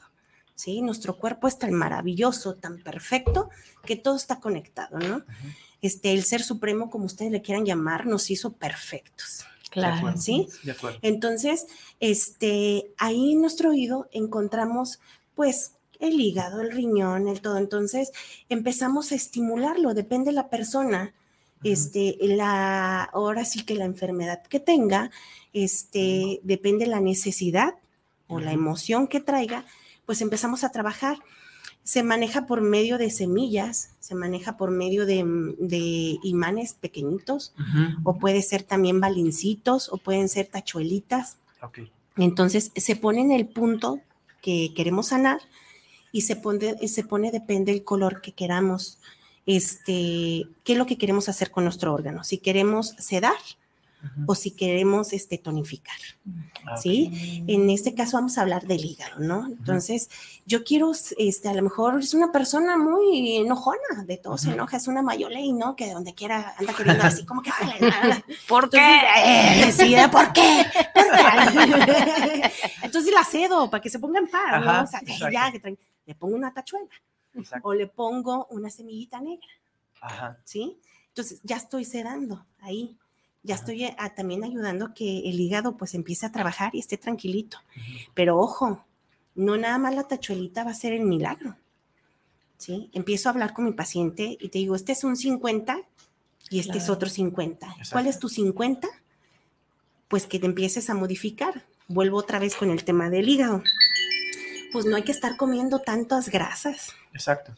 ¿sí? 0.55 0.81
Nuestro 0.81 1.17
cuerpo 1.17 1.49
es 1.49 1.59
tan 1.59 1.73
maravilloso, 1.73 2.55
tan 2.55 2.81
perfecto, 2.81 3.49
que 3.83 3.97
todo 3.97 4.15
está 4.15 4.39
conectado, 4.39 4.99
¿no? 4.99 5.17
Uh 5.17 5.19
-huh. 5.19 5.55
Este, 5.81 6.13
el 6.13 6.23
ser 6.23 6.43
supremo, 6.43 6.89
como 6.89 7.03
ustedes 7.03 7.33
le 7.33 7.41
quieran 7.41 7.65
llamar, 7.65 8.05
nos 8.05 8.31
hizo 8.31 8.53
perfectos. 8.53 9.45
Claro. 9.69 10.15
¿Sí? 10.15 10.47
De 10.63 10.71
acuerdo. 10.71 10.99
Entonces, 11.01 11.65
este, 11.99 12.93
ahí 12.97 13.33
en 13.33 13.41
nuestro 13.41 13.71
oído 13.71 14.07
encontramos, 14.13 15.01
pues, 15.35 15.73
el 15.99 16.21
hígado, 16.21 16.61
el 16.61 16.71
riñón, 16.71 17.27
el 17.27 17.41
todo. 17.41 17.57
Entonces, 17.57 18.13
empezamos 18.47 19.11
a 19.11 19.15
estimularlo, 19.15 19.93
depende 19.93 20.27
de 20.27 20.35
la 20.35 20.49
persona 20.49 21.13
este, 21.63 22.17
la, 22.21 23.03
ahora 23.03 23.45
sí 23.45 23.63
que 23.63 23.75
la 23.75 23.85
enfermedad 23.85 24.41
que 24.43 24.59
tenga, 24.59 25.11
este, 25.53 26.39
depende 26.43 26.87
la 26.87 26.99
necesidad 26.99 27.75
o 28.27 28.39
la 28.39 28.51
emoción 28.51 29.07
que 29.07 29.19
traiga, 29.19 29.65
pues 30.05 30.21
empezamos 30.21 30.63
a 30.63 30.71
trabajar. 30.71 31.17
Se 31.83 32.01
maneja 32.01 32.45
por 32.45 32.61
medio 32.61 32.97
de 32.97 33.09
semillas, 33.09 33.91
se 33.99 34.15
maneja 34.15 34.55
por 34.55 34.71
medio 34.71 35.05
de, 35.05 35.23
de 35.59 36.17
imanes 36.23 36.73
pequeñitos, 36.73 37.53
uh 37.57 37.61
-huh. 37.61 38.01
o 38.03 38.17
puede 38.17 38.41
ser 38.41 38.63
también 38.63 39.01
balincitos, 39.01 39.89
o 39.91 39.97
pueden 39.97 40.29
ser 40.29 40.47
tachuelitas. 40.47 41.37
Okay. 41.61 41.91
Entonces 42.17 42.71
se 42.75 42.95
pone 42.95 43.21
en 43.21 43.31
el 43.31 43.47
punto 43.47 43.99
que 44.41 44.73
queremos 44.75 45.07
sanar 45.07 45.41
y 46.11 46.21
se 46.21 46.35
pone, 46.35 46.87
se 46.87 47.03
pone 47.03 47.31
depende 47.31 47.71
del 47.71 47.83
color 47.83 48.21
que 48.21 48.33
queramos 48.33 48.99
este, 49.45 50.47
qué 50.63 50.73
es 50.73 50.77
lo 50.77 50.85
que 50.85 50.97
queremos 50.97 51.29
hacer 51.29 51.51
con 51.51 51.63
nuestro 51.63 51.93
órgano. 51.93 52.23
Si 52.23 52.37
queremos 52.37 52.95
sedar 52.99 53.35
o 54.25 54.35
si 54.35 54.51
queremos 54.51 55.13
este, 55.13 55.37
tonificar. 55.37 55.95
Ah. 56.65 56.77
¿sí? 56.77 57.43
En 57.47 57.69
este 57.69 57.93
caso 57.93 58.17
vamos 58.17 58.37
a 58.37 58.41
hablar 58.41 58.65
del 58.65 58.83
hígado, 58.83 59.19
¿no? 59.19 59.47
Entonces, 59.47 60.09
yo 60.45 60.63
quiero, 60.63 60.91
este, 61.17 61.47
a 61.49 61.53
lo 61.53 61.61
mejor 61.61 61.99
es 61.99 62.13
una 62.13 62.31
persona 62.31 62.77
muy 62.77 63.37
enojona, 63.37 64.03
de 64.05 64.17
todo 64.17 64.37
se 64.37 64.51
enoja, 64.51 64.77
es 64.77 64.87
una 64.87 65.01
mayolei, 65.01 65.53
¿no? 65.53 65.75
Que 65.75 65.93
donde 65.93 66.13
quiera 66.13 66.53
anda 66.57 66.73
queriendo 66.73 67.03
así 67.03 67.25
como 67.25 67.41
que. 67.41 67.51
¿Por 68.47 68.65
Entonces, 68.65 68.91
eh, 69.25 69.71
sí, 69.71 69.95
¿eh? 69.95 70.09
¿por 70.11 70.33
qué? 70.33 70.65
¿Por 70.93 71.05
qué? 71.05 72.51
Entonces 72.83 73.13
la 73.13 73.23
cedo 73.23 73.69
para 73.69 73.81
que 73.81 73.89
se 73.89 73.99
ponga 73.99 74.19
en 74.19 74.27
paz, 74.27 74.63
¿no? 74.65 74.83
O 74.83 74.87
sea, 74.87 74.99
"Ay, 75.05 75.13
exacto. 75.13 75.33
ya, 75.33 75.51
que 75.51 75.77
le 76.05 76.15
pongo 76.15 76.35
una 76.35 76.53
tachuela 76.53 76.87
Exacto. 77.35 77.67
o 77.67 77.73
le 77.73 77.87
pongo 77.87 78.47
una 78.49 78.69
semillita 78.69 79.19
negra. 79.21 79.47
Ajá. 80.01 80.37
¿sí? 80.43 80.77
Entonces 81.09 81.39
ya 81.43 81.57
estoy 81.57 81.85
sedando 81.85 82.45
ahí, 82.59 82.97
ya 83.43 83.55
Ajá. 83.55 83.61
estoy 83.61 83.85
eh, 83.85 83.95
también 84.15 84.43
ayudando 84.43 84.93
que 84.93 85.29
el 85.29 85.39
hígado 85.39 85.77
pues 85.77 85.93
empiece 85.93 86.25
a 86.25 86.31
trabajar 86.31 86.75
y 86.75 86.79
esté 86.79 86.97
tranquilito. 86.97 87.57
Pero 88.13 88.37
ojo, 88.37 88.85
no 89.35 89.57
nada 89.57 89.77
más 89.77 89.95
la 89.95 90.07
tachuelita 90.07 90.63
va 90.63 90.71
a 90.71 90.75
ser 90.75 90.93
el 90.93 91.03
milagro, 91.03 91.55
¿sí? 92.57 92.89
Empiezo 92.93 93.29
a 93.29 93.31
hablar 93.31 93.53
con 93.53 93.65
mi 93.65 93.73
paciente 93.73 94.37
y 94.39 94.49
te 94.49 94.59
digo, 94.59 94.75
este 94.75 94.91
es 94.91 95.03
un 95.03 95.15
50 95.15 95.81
y 96.49 96.59
este 96.59 96.77
es 96.77 96.89
otro 96.89 97.09
50. 97.09 97.75
¿Cuál 97.91 98.07
es 98.07 98.19
tu 98.19 98.29
50? 98.29 98.87
Pues 100.07 100.27
que 100.27 100.39
te 100.39 100.45
empieces 100.45 100.89
a 100.89 100.93
modificar. 100.93 101.65
Vuelvo 101.87 102.17
otra 102.17 102.39
vez 102.39 102.55
con 102.55 102.69
el 102.69 102.83
tema 102.83 103.09
del 103.09 103.27
hígado. 103.27 103.63
Pues 104.73 104.85
no 104.85 104.97
hay 104.97 105.03
que 105.03 105.13
estar 105.13 105.37
comiendo 105.37 105.79
tantas 105.79 106.27
grasas 106.29 106.93
Exacto. 107.13 107.53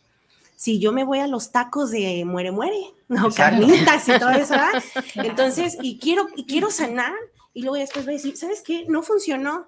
si 0.55 0.79
yo 0.79 0.91
me 0.91 1.03
voy 1.03 1.19
a 1.19 1.27
los 1.27 1.51
tacos 1.51 1.89
de 1.89 2.23
muere 2.25 2.51
muere, 2.51 2.77
no 3.07 3.29
Exacto. 3.29 3.65
carnitas 3.65 4.07
y 4.07 4.19
todo 4.19 4.29
eso, 4.29 4.51
¿verdad? 4.51 4.83
Entonces, 5.15 5.77
y 5.81 5.97
quiero, 5.97 6.27
y 6.35 6.45
quiero 6.45 6.69
sanar, 6.69 7.13
y 7.53 7.61
luego 7.61 7.77
después 7.77 8.05
voy 8.05 8.15
a 8.15 8.17
decir, 8.17 8.37
¿sabes 8.37 8.61
qué? 8.61 8.85
No 8.87 9.01
funcionó. 9.01 9.67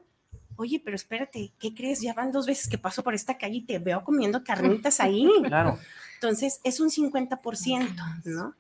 Oye, 0.58 0.82
pero 0.84 0.96
espérate, 0.96 1.54
¿qué 1.60 1.74
crees? 1.74 2.02
Ya 2.02 2.14
van 2.14 2.32
dos 2.32 2.46
veces 2.46 2.68
que 2.68 2.78
paso 2.78 3.04
por 3.04 3.14
esta 3.14 3.38
calle 3.38 3.58
y 3.58 3.62
te 3.62 3.80
veo 3.80 4.04
comiendo 4.04 4.44
carnitas 4.44 5.00
ahí. 5.00 5.30
Claro. 5.46 5.80
Entonces, 6.16 6.60
es 6.64 6.80
un 6.80 6.90
50%, 6.90 8.22
¿no? 8.26 8.56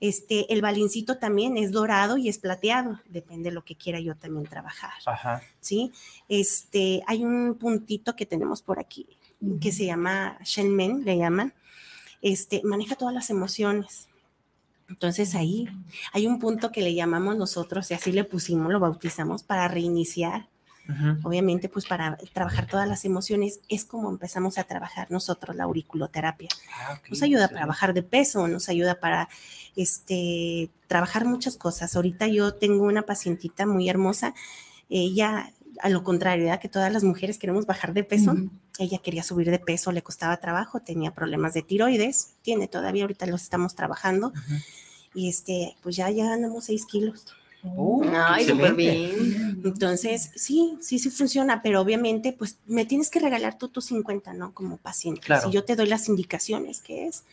Este, 0.00 0.50
el 0.52 0.62
balincito 0.62 1.18
también 1.18 1.58
es 1.58 1.72
dorado 1.72 2.16
y 2.16 2.28
es 2.28 2.38
plateado, 2.38 3.00
depende 3.06 3.50
de 3.50 3.54
lo 3.54 3.64
que 3.64 3.76
quiera 3.76 4.00
yo 4.00 4.16
también 4.16 4.46
trabajar, 4.46 4.92
Ajá. 5.04 5.42
¿sí? 5.60 5.92
Este, 6.28 7.02
hay 7.06 7.22
un 7.24 7.54
puntito 7.56 8.16
que 8.16 8.24
tenemos 8.24 8.62
por 8.62 8.78
aquí, 8.78 9.06
que 9.60 9.72
se 9.72 9.84
llama 9.84 10.38
Shenmen, 10.42 11.04
le 11.04 11.18
llaman, 11.18 11.52
este, 12.22 12.62
maneja 12.64 12.96
todas 12.96 13.14
las 13.14 13.30
emociones. 13.30 14.08
Entonces 14.88 15.34
ahí 15.34 15.68
hay 16.12 16.26
un 16.26 16.38
punto 16.38 16.72
que 16.72 16.82
le 16.82 16.94
llamamos 16.94 17.36
nosotros, 17.36 17.90
y 17.90 17.94
así 17.94 18.10
le 18.10 18.24
pusimos, 18.24 18.72
lo 18.72 18.80
bautizamos, 18.80 19.42
para 19.42 19.68
reiniciar, 19.68 20.48
Obviamente, 21.22 21.68
pues 21.68 21.86
para 21.86 22.16
trabajar 22.32 22.66
todas 22.66 22.88
las 22.88 23.04
emociones, 23.04 23.60
es 23.68 23.84
como 23.84 24.10
empezamos 24.10 24.58
a 24.58 24.64
trabajar 24.64 25.10
nosotros 25.10 25.56
la 25.56 25.64
auriculoterapia. 25.64 26.48
Ah, 26.86 27.00
Nos 27.08 27.22
ayuda 27.22 27.48
para 27.48 27.66
bajar 27.66 27.94
de 27.94 28.02
peso, 28.02 28.48
nos 28.48 28.68
ayuda 28.68 29.00
para 29.00 29.28
este, 29.76 30.70
trabajar 30.86 31.24
muchas 31.24 31.56
cosas. 31.56 31.96
Ahorita 31.96 32.26
yo 32.26 32.54
tengo 32.54 32.84
una 32.84 33.02
pacientita 33.02 33.66
muy 33.66 33.88
hermosa, 33.88 34.34
ella, 34.88 35.52
a 35.80 35.88
lo 35.88 36.02
contrario, 36.02 36.44
¿verdad? 36.44 36.60
que 36.60 36.68
todas 36.68 36.92
las 36.92 37.04
mujeres 37.04 37.38
queremos 37.38 37.66
bajar 37.66 37.92
de 37.94 38.04
peso, 38.04 38.34
ella 38.78 38.98
quería 38.98 39.22
subir 39.22 39.50
de 39.50 39.58
peso, 39.58 39.92
le 39.92 40.02
costaba 40.02 40.36
trabajo, 40.38 40.80
tenía 40.80 41.12
problemas 41.12 41.54
de 41.54 41.62
tiroides, 41.62 42.34
tiene 42.42 42.66
todavía, 42.66 43.04
ahorita 43.04 43.26
los 43.26 43.42
estamos 43.42 43.74
trabajando, 43.74 44.32
y 45.14 45.28
este, 45.28 45.76
pues 45.82 45.96
ya, 45.96 46.10
ya 46.10 46.24
ganamos 46.24 46.64
6 46.64 46.86
kilos. 46.86 47.26
Uh, 47.62 48.02
Ay, 48.14 48.46
súper 48.46 48.70
excelente. 48.72 48.72
bien. 49.16 49.60
Entonces, 49.64 50.30
sí, 50.34 50.78
sí, 50.80 50.98
sí 50.98 51.10
funciona, 51.10 51.60
pero 51.62 51.80
obviamente, 51.80 52.32
pues 52.32 52.58
me 52.66 52.84
tienes 52.86 53.10
que 53.10 53.20
regalar 53.20 53.58
tú 53.58 53.68
tus 53.68 53.84
50, 53.86 54.32
¿no? 54.32 54.54
Como 54.54 54.78
paciente. 54.78 55.20
Claro. 55.20 55.46
Si 55.48 55.52
yo 55.52 55.64
te 55.64 55.76
doy 55.76 55.86
las 55.86 56.08
indicaciones, 56.08 56.80
que 56.80 57.06
es, 57.06 57.24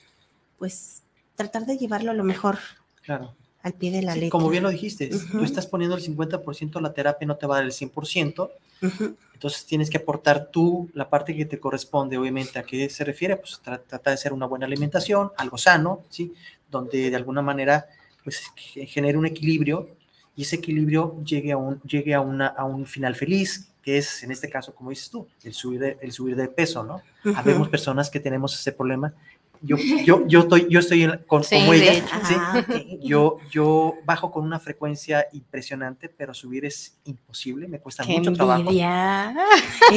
pues 0.60 1.02
tratar 1.36 1.66
de 1.66 1.78
llevarlo 1.78 2.12
a 2.12 2.14
lo 2.14 2.24
mejor 2.24 2.58
Claro. 3.04 3.34
al 3.64 3.74
pie 3.74 3.92
de 3.92 4.02
la 4.02 4.14
Sí, 4.14 4.20
letra. 4.22 4.32
como 4.32 4.50
bien 4.50 4.64
lo 4.64 4.70
dijiste, 4.70 5.08
es- 5.14 5.28
tú 5.32 5.44
estás 5.44 5.66
poniendo 5.68 5.96
el 5.96 6.02
50%, 6.02 6.82
la 6.82 6.94
terapia 6.94 7.28
no 7.28 7.38
te 7.38 7.46
va 7.48 7.56
a 7.56 7.58
dar 7.60 7.66
el 7.66 7.72
100%, 7.72 8.52
Ujú, 8.82 9.16
entonces 9.34 9.66
tienes 9.66 9.90
que 9.90 9.98
aportar 9.98 10.50
tú 10.52 10.90
la 10.94 11.10
parte 11.10 11.36
que 11.36 11.46
te 11.46 11.60
corresponde, 11.60 12.18
obviamente, 12.18 12.60
¿a 12.60 12.64
qué 12.64 12.90
se 12.90 13.04
refiere? 13.06 13.38
Pues 13.38 13.62
tra- 13.64 13.82
trata 13.88 14.10
de 14.10 14.16
hacer 14.16 14.34
una 14.34 14.46
buena 14.46 14.66
alimentación, 14.66 15.32
algo 15.38 15.58
sano, 15.58 16.02
¿sí? 16.10 16.34
Donde 16.70 17.10
de 17.10 17.16
alguna 17.16 17.42
manera, 17.42 17.86
pues, 18.24 18.42
ge- 18.56 18.86
genere 18.88 19.18
un 19.18 19.26
equilibrio 19.26 19.90
y 20.38 20.44
ese 20.44 20.56
equilibrio 20.58 21.22
llegue 21.26 21.52
a 21.52 21.58
un, 21.58 21.82
llegue 21.82 22.14
a 22.14 22.22
una, 22.22 22.48
a 22.48 22.64
un 22.64 22.86
final 22.86 23.16
feliz, 23.16 23.74
que 23.82 23.98
es, 23.98 24.24
en 24.24 24.32
este 24.32 24.50
caso, 24.50 24.74
como 24.76 24.92
dices 24.92 25.10
tú, 25.10 25.28
el 25.44 25.54
subir 25.54 25.80
de, 25.80 25.98
el 26.02 26.12
subir 26.14 26.36
de 26.38 26.48
peso, 26.48 26.84
¿no? 26.84 27.02
ujú. 27.26 27.36
Habemos 27.38 27.68
personas 27.70 28.10
que 28.10 28.20
tenemos 28.20 28.54
ese 28.58 28.72
problema. 28.72 29.14
Yo, 29.60 29.76
yo, 30.06 30.28
yo 30.28 30.42
estoy, 30.42 30.68
yo 30.70 30.80
estoy 30.80 31.04
en- 31.06 31.18
con, 31.26 31.44
Sí, 31.44 31.56
como 31.58 31.74
ella. 31.74 31.94
¿sí? 32.28 32.36
Ah. 32.38 32.64
Yo, 33.02 33.40
yo 33.50 33.96
bajo 34.06 34.30
con 34.30 34.44
una 34.46 34.60
frecuencia 34.60 35.26
impresionante, 35.34 36.10
pero 36.10 36.36
subir 36.36 36.64
es 36.66 37.00
imposible, 37.06 37.68
me 37.68 37.80
cuesta 37.80 38.04
Qué 38.04 38.14
mucho 38.20 38.34
trabajo. 38.34 38.62
envidia. 38.62 39.34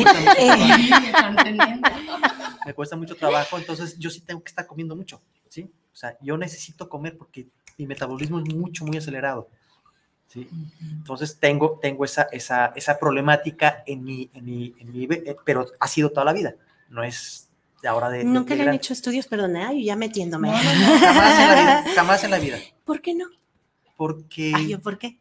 Trabajo. 0.03 1.51
Me 2.67 2.75
cuesta 2.75 2.97
mucho 2.97 3.17
trabajo, 3.17 3.59
entonces 3.59 3.99
yo 3.99 4.11
sí 4.11 4.21
tengo 4.21 4.43
que 4.43 4.49
estar 4.51 4.67
comiendo 4.67 4.95
mucho, 4.95 5.21
¿sí? 5.49 5.71
O 5.93 5.97
sea, 5.97 6.17
yo 6.21 6.37
necesito 6.37 6.89
comer 6.89 7.17
porque 7.17 7.47
mi 7.79 7.87
metabolismo 7.87 8.39
es 8.41 8.55
mucho, 8.55 8.85
muy 8.85 8.97
acelerado, 8.99 9.49
¿sí? 10.33 10.49
Entonces 10.81 11.39
tengo, 11.39 11.79
tengo 11.83 12.05
esa, 12.05 12.23
esa, 12.33 12.73
esa 12.77 12.99
problemática 12.99 13.83
en 13.87 14.03
mi, 14.05 14.31
en 14.33 14.45
mi, 14.45 14.75
en 14.79 14.93
mi, 14.93 15.05
eh, 15.05 15.37
pero 15.45 15.67
ha 15.79 15.89
sido 15.89 16.11
toda 16.11 16.25
la 16.25 16.33
vida, 16.33 16.55
no 16.89 17.03
es 17.03 17.51
de 17.83 17.89
ahora 17.89 18.09
de... 18.11 18.25
Nunca 18.25 18.51
de 18.51 18.57
le 18.57 18.61
han 18.63 18.67
gran- 18.69 18.77
hecho 18.77 18.93
estudios, 18.93 19.27
perdón, 19.27 19.57
ay, 19.57 19.85
ya 19.85 19.97
metiéndome. 19.97 20.49
No. 20.51 20.57
Jamás 20.57 21.39
en 21.41 21.49
la 21.49 21.55
vida, 21.61 21.85
jamás 21.95 22.25
en 22.25 22.31
la 22.31 22.39
vida, 22.39 22.59
¿Por 22.85 23.01
qué 23.03 23.15
no? 23.15 23.27
porque... 23.97 24.53
Ay, 24.55 24.69
¿yo 24.69 24.81
por 24.81 24.97
qué? 24.99 25.19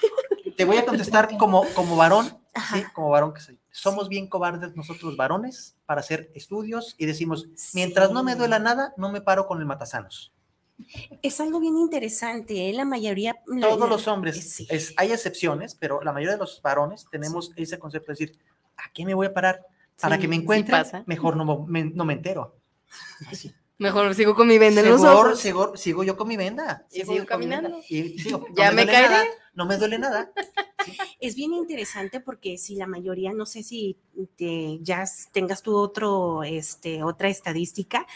Te 0.56 0.64
voy 0.64 0.76
a 0.76 0.84
contestar 0.84 1.36
como, 1.38 1.64
como 1.74 1.96
varón, 1.96 2.38
¿sí? 2.72 2.82
Como 2.92 3.08
varón 3.10 3.32
que 3.32 3.40
soy. 3.40 3.58
Somos 3.72 4.08
bien 4.08 4.28
cobardes 4.28 4.76
nosotros 4.76 5.16
varones 5.16 5.74
para 5.86 6.00
hacer 6.00 6.30
estudios 6.34 6.94
y 6.98 7.06
decimos, 7.06 7.48
mientras 7.72 8.10
no 8.12 8.22
me 8.22 8.34
duela 8.36 8.58
nada, 8.58 8.92
no 8.96 9.10
me 9.10 9.20
paro 9.20 9.46
con 9.46 9.58
el 9.60 9.64
matasanos. 9.66 10.32
Es 11.22 11.40
algo 11.40 11.60
bien 11.60 11.76
interesante, 11.76 12.68
¿eh? 12.68 12.72
la 12.72 12.84
mayoría... 12.84 13.36
Todos 13.60 13.78
la- 13.80 13.86
los 13.86 14.08
hombres, 14.08 14.36
sí. 14.52 14.66
es, 14.70 14.92
hay 14.96 15.12
excepciones, 15.12 15.74
pero 15.74 16.02
la 16.02 16.12
mayoría 16.12 16.34
de 16.34 16.40
los 16.40 16.60
varones 16.62 17.06
tenemos 17.10 17.52
ese 17.56 17.78
concepto 17.78 18.12
de 18.12 18.18
decir, 18.18 18.38
¿a 18.76 18.90
qué 18.92 19.04
me 19.04 19.14
voy 19.14 19.26
a 19.26 19.34
parar? 19.34 19.64
Para 20.00 20.16
Sí, 20.16 20.22
que 20.22 20.28
me 20.28 20.36
encuentren, 20.36 20.84
mejor 21.06 21.36
no 21.36 21.64
me, 21.66 21.84
no 21.84 22.04
me 22.04 22.14
entero. 22.14 22.56
Así. 23.30 23.52
Mejor 23.78 24.14
sigo 24.14 24.34
con 24.34 24.46
mi 24.48 24.58
venda 24.58 24.80
en 24.82 24.88
los 24.90 25.00
Sigo, 25.00 25.12
ojos. 25.12 25.40
sigo, 25.40 25.76
sigo 25.76 26.04
yo 26.04 26.16
con 26.16 26.28
mi 26.28 26.36
venda. 26.36 26.86
Y 26.90 27.00
sigo 27.00 27.12
venda, 27.14 27.26
caminando. 27.26 27.80
Y 27.88 28.18
sigo, 28.18 28.38
no 28.48 28.54
Ya 28.56 28.72
me 28.72 28.84
caeré. 28.86 29.08
nada, 29.08 29.24
no 29.54 29.66
me 29.66 29.76
duele 29.78 29.98
nada. 29.98 30.32
Es 31.18 31.34
bien 31.34 31.52
interesante 31.54 32.20
porque 32.20 32.58
si 32.58 32.74
la 32.76 32.86
mayoría, 32.86 33.32
no 33.32 33.46
sé 33.46 33.62
si 33.62 33.96
te- 34.36 34.78
ya 34.82 35.04
tengas 35.32 35.62
tú 35.62 35.76
otro, 35.76 36.42
este, 36.42 37.02
otra 37.02 37.28
estadística, 37.28 38.06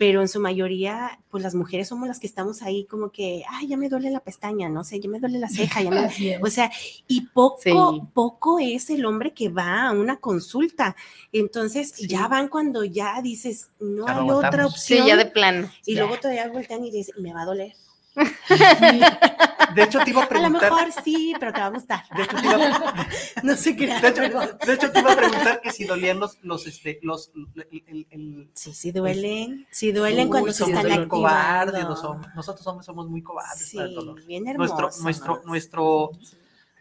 pero 0.00 0.22
en 0.22 0.28
su 0.28 0.40
mayoría, 0.40 1.20
pues 1.30 1.42
las 1.42 1.54
mujeres 1.54 1.88
somos 1.88 2.08
las 2.08 2.18
que 2.18 2.26
estamos 2.26 2.62
ahí 2.62 2.86
como 2.86 3.10
que, 3.12 3.42
ay, 3.50 3.66
ya 3.68 3.76
me 3.76 3.90
duele 3.90 4.10
la 4.10 4.20
pestaña, 4.20 4.66
no 4.70 4.82
sé, 4.82 4.98
ya 4.98 5.10
me 5.10 5.20
duele 5.20 5.38
la 5.38 5.50
ceja, 5.50 5.82
ya 5.82 5.90
me... 5.90 6.00
O 6.42 6.46
sea, 6.46 6.72
y 7.06 7.26
poco, 7.26 7.58
Sí. 7.62 7.70
poco 8.14 8.58
es 8.58 8.88
el 8.88 9.04
hombre 9.04 9.34
que 9.34 9.50
va 9.50 9.88
a 9.88 9.92
una 9.92 10.16
consulta. 10.16 10.96
Entonces, 11.32 11.92
Sí. 11.94 12.08
ya 12.08 12.28
van 12.28 12.48
cuando 12.48 12.82
ya 12.82 13.20
dices, 13.20 13.68
no 13.78 14.06
Ya 14.06 14.14
no 14.14 14.22
hay 14.22 14.30
otra 14.30 14.66
opción. 14.66 15.02
Sí, 15.02 15.06
ya 15.06 15.16
de 15.18 15.26
plano. 15.26 15.70
Y 15.84 15.96
Ya. 15.96 16.00
luego 16.00 16.16
todavía 16.18 16.48
voltean 16.48 16.82
y 16.82 16.90
dicen, 16.90 17.16
me 17.22 17.34
va 17.34 17.42
a 17.42 17.44
doler. 17.44 17.74
De 19.74 19.82
hecho, 19.82 19.98
te 20.04 20.10
iba 20.10 20.20
a 20.20 20.24
A 20.24 20.26
lo 20.26 20.28
preguntar. 20.30 20.72
mejor 20.72 20.92
sí, 21.04 21.34
pero 21.38 21.52
te 21.52 21.60
va 21.60 21.66
a 21.66 21.70
gustar. 21.70 22.04
De 22.16 22.22
hecho, 22.22 22.36
te 22.36 22.46
iba, 22.46 23.06
no 23.42 23.56
se 23.56 23.76
crea. 23.76 24.00
de 24.00 24.08
hecho, 24.08 24.22
de 24.22 24.72
hecho, 24.74 24.90
te 24.92 24.98
iba 25.00 25.12
a 25.12 25.16
preguntar 25.16 25.60
que 25.60 25.70
si 25.72 25.84
dolían 25.84 26.18
los, 26.20 26.38
los, 26.42 26.66
este, 26.66 26.98
los, 27.02 27.30
el, 27.70 27.84
el- 27.86 28.06
el- 28.10 28.50
Sí, 28.54 28.72
sí 28.74 28.92
duelen. 28.92 29.66
Sí 29.70 29.92
duelen 29.92 30.26
Uy, 30.26 30.30
cuando 30.30 30.52
se 30.52 30.64
están 30.64 30.78
activando. 30.78 31.08
cobardes 31.08 31.84
los 31.84 32.02
hombres. 32.04 32.34
Nosotros 32.34 32.66
hombres 32.66 32.86
somos 32.86 33.08
muy 33.08 33.22
cobardes 33.22 33.68
Sí, 33.68 33.76
para 33.76 33.88
el 33.88 33.94
dolor. 33.94 34.24
bien 34.26 34.46
hermoso. 34.48 34.74
Nuestro, 34.80 35.02
nuestro, 35.04 35.42
nuestro, 35.44 36.10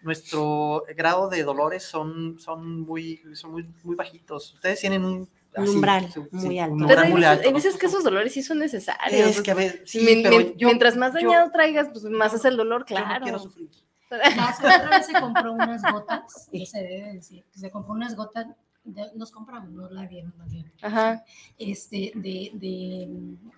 nuestro 0.02 0.84
grado 0.96 1.28
de 1.30 1.44
dolores 1.44 1.84
son, 1.84 2.40
son, 2.40 2.82
muy, 2.82 3.22
son 3.34 3.52
muy, 3.52 3.66
muy 3.84 3.96
bajitos. 3.96 4.54
Ustedes 4.54 4.80
tienen 4.80 5.04
Un 5.06 5.30
así, 5.56 5.70
umbral 5.70 6.12
sí, 6.12 6.20
muy 6.32 6.42
sí, 6.50 6.60
alto. 6.60 6.74
un 6.76 6.80
Pero 6.88 7.02
umbral 7.02 7.06
en, 7.06 7.12
muy 7.12 7.22
esos, 7.22 7.32
alto. 7.32 7.50
en 7.50 7.56
esos 7.56 7.66
Nosotros 7.66 7.82
casos 7.92 8.04
dolores 8.04 8.34
sí 8.34 8.42
son 8.44 8.60
necesarios. 8.60 9.30
Es 9.30 9.42
que 9.42 9.52
a 9.52 9.56
ver, 9.56 9.84
sí, 9.86 10.00
Mien- 10.02 10.24
pero 10.24 10.38
mien- 10.38 10.54
yo- 10.58 10.68
mientras 10.68 10.96
más 10.98 11.14
yo- 11.14 11.20
dañado 11.28 11.52
traigas, 11.52 11.88
pues 11.92 12.04
más 12.06 12.34
es 12.34 12.46
el 12.46 12.58
dolor, 12.58 12.86
yo 12.88 12.98
no 13.00 13.06
claro. 13.06 13.24
quiero 13.24 13.40
sufrir. 13.40 13.70
La 14.10 14.56
otra 14.58 14.90
vez 14.98 15.06
se 15.06 15.14
compró 15.20 15.54
unas 15.54 15.82
gotas, 15.92 16.50
y 16.52 16.66
se 16.66 16.80
debe 16.80 17.14
decir, 17.14 17.46
que 17.54 17.60
se 17.60 17.70
compró 17.70 17.94
unas 17.94 18.16
gotas, 18.16 18.48
de- 18.84 19.12
nos 19.16 19.30
compramos, 19.32 19.70
no 19.72 19.90
la 19.90 20.08
dieron 20.08 20.34
más 20.38 20.52
bien, 20.52 20.72
Ajá. 20.82 21.24
este, 21.60 22.12
de, 22.16 22.50
de, 22.54 23.08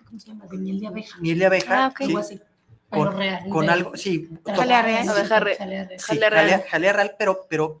¿cómo 0.06 0.20
se 0.20 0.26
llama? 0.26 0.46
De 0.46 0.58
miel 0.58 0.80
de 0.80 0.86
abeja. 0.88 1.18
Miel 1.20 1.38
de 1.38 1.46
abeja, 1.46 1.84
Ah, 1.84 1.88
ok. 1.88 1.96
sí, 1.98 2.04
Algo 2.04 2.18
así. 2.18 2.40
Con, 2.92 3.16
real, 3.16 3.48
con 3.48 3.66
de- 3.66 3.72
algo, 3.72 3.96
sí, 3.96 4.28
Jalea 4.44 4.82
real. 4.82 5.04
Sí, 5.04 5.10
re- 5.38 5.56
jalea 5.56 5.84
real. 5.84 5.88
sí, 6.00 6.06
jalea 6.06 6.30
real. 6.30 6.64
jalea, 6.68 6.92
real, 6.92 7.14
pero, 7.18 7.46
pero 7.48 7.80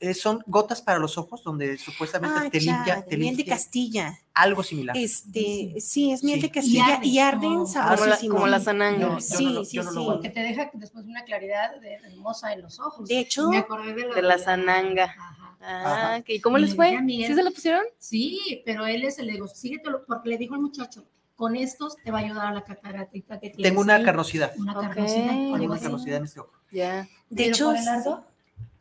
eh, 0.00 0.14
son 0.14 0.42
gotas 0.46 0.82
para 0.82 0.98
los 0.98 1.16
ojos 1.16 1.42
donde 1.42 1.78
supuestamente 1.78 2.36
Ah, 2.38 2.50
te 2.50 2.60
ya, 2.60 2.72
limpia, 2.74 3.04
te 3.04 3.16
miel 3.16 3.36
de 3.36 3.44
Castilla. 3.46 4.18
algo 4.34 4.62
similar. 4.62 4.96
Este, 4.96 5.74
sí, 5.80 6.12
es 6.12 6.22
miel 6.22 6.40
Sí. 6.40 6.46
de 6.46 6.50
Castilla 6.52 7.00
y, 7.02 7.10
Y 7.10 7.18
arde, 7.18 7.36
arden 7.38 7.40
como- 7.42 7.64
Como 7.64 7.66
la, 7.66 7.96
sabrosísimo. 7.96 8.34
como 8.34 8.46
la 8.48 8.58
Yo- 8.58 8.64
sananga. 8.64 9.06
no 9.06 9.20
Sí, 9.20 9.36
sí, 9.36 9.52
no 9.54 9.64
sí. 9.64 9.78
guardo. 9.78 10.06
Porque 10.12 10.28
te 10.30 10.40
deja 10.40 10.70
después 10.74 11.04
una 11.06 11.24
claridad 11.24 11.80
de- 11.80 11.94
hermosa 11.94 12.52
en 12.52 12.62
los 12.62 12.78
ojos. 12.80 13.08
De 13.08 13.18
hecho, 13.18 13.48
me 13.48 13.58
acordé 13.58 13.94
de, 13.94 14.02
lo 14.08 14.14
de 14.14 14.22
la 14.22 14.38
sananga. 14.38 15.04
Ajá. 15.04 15.36
Ah. 15.62 16.22
¿y 16.26 16.40
cómo 16.40 16.56
les 16.58 16.70
le 16.70 16.76
fue? 16.76 16.98
¿Sí 17.06 17.26
se 17.34 17.42
la 17.42 17.50
pusieron? 17.50 17.84
Sí, 17.98 18.62
pero 18.64 18.86
él 18.86 19.04
es 19.04 19.18
el 19.18 19.26
de 19.26 19.38
los, 19.38 19.52
síguetelo, 19.58 20.04
porque 20.06 20.30
le 20.30 20.38
dijo 20.38 20.54
el 20.54 20.62
muchacho, 20.62 21.04
con 21.40 21.56
estos 21.56 21.96
te 21.96 22.10
va 22.10 22.18
a 22.18 22.20
ayudar 22.20 22.48
a 22.48 22.52
la 22.52 22.62
cataratita 22.64 23.40
que 23.40 23.48
tienes. 23.48 23.70
Tengo 23.70 23.80
una 23.80 23.94
ahí, 23.94 24.04
carnosidad, 24.04 24.52
Una 24.58 24.78
Ok. 24.78 24.82
carnosidad. 24.82 26.18
En 26.18 26.24
este 26.24 26.40
ojo. 26.40 26.52
Ya. 26.70 27.08
de 27.30 27.46
hecho, 27.46 27.72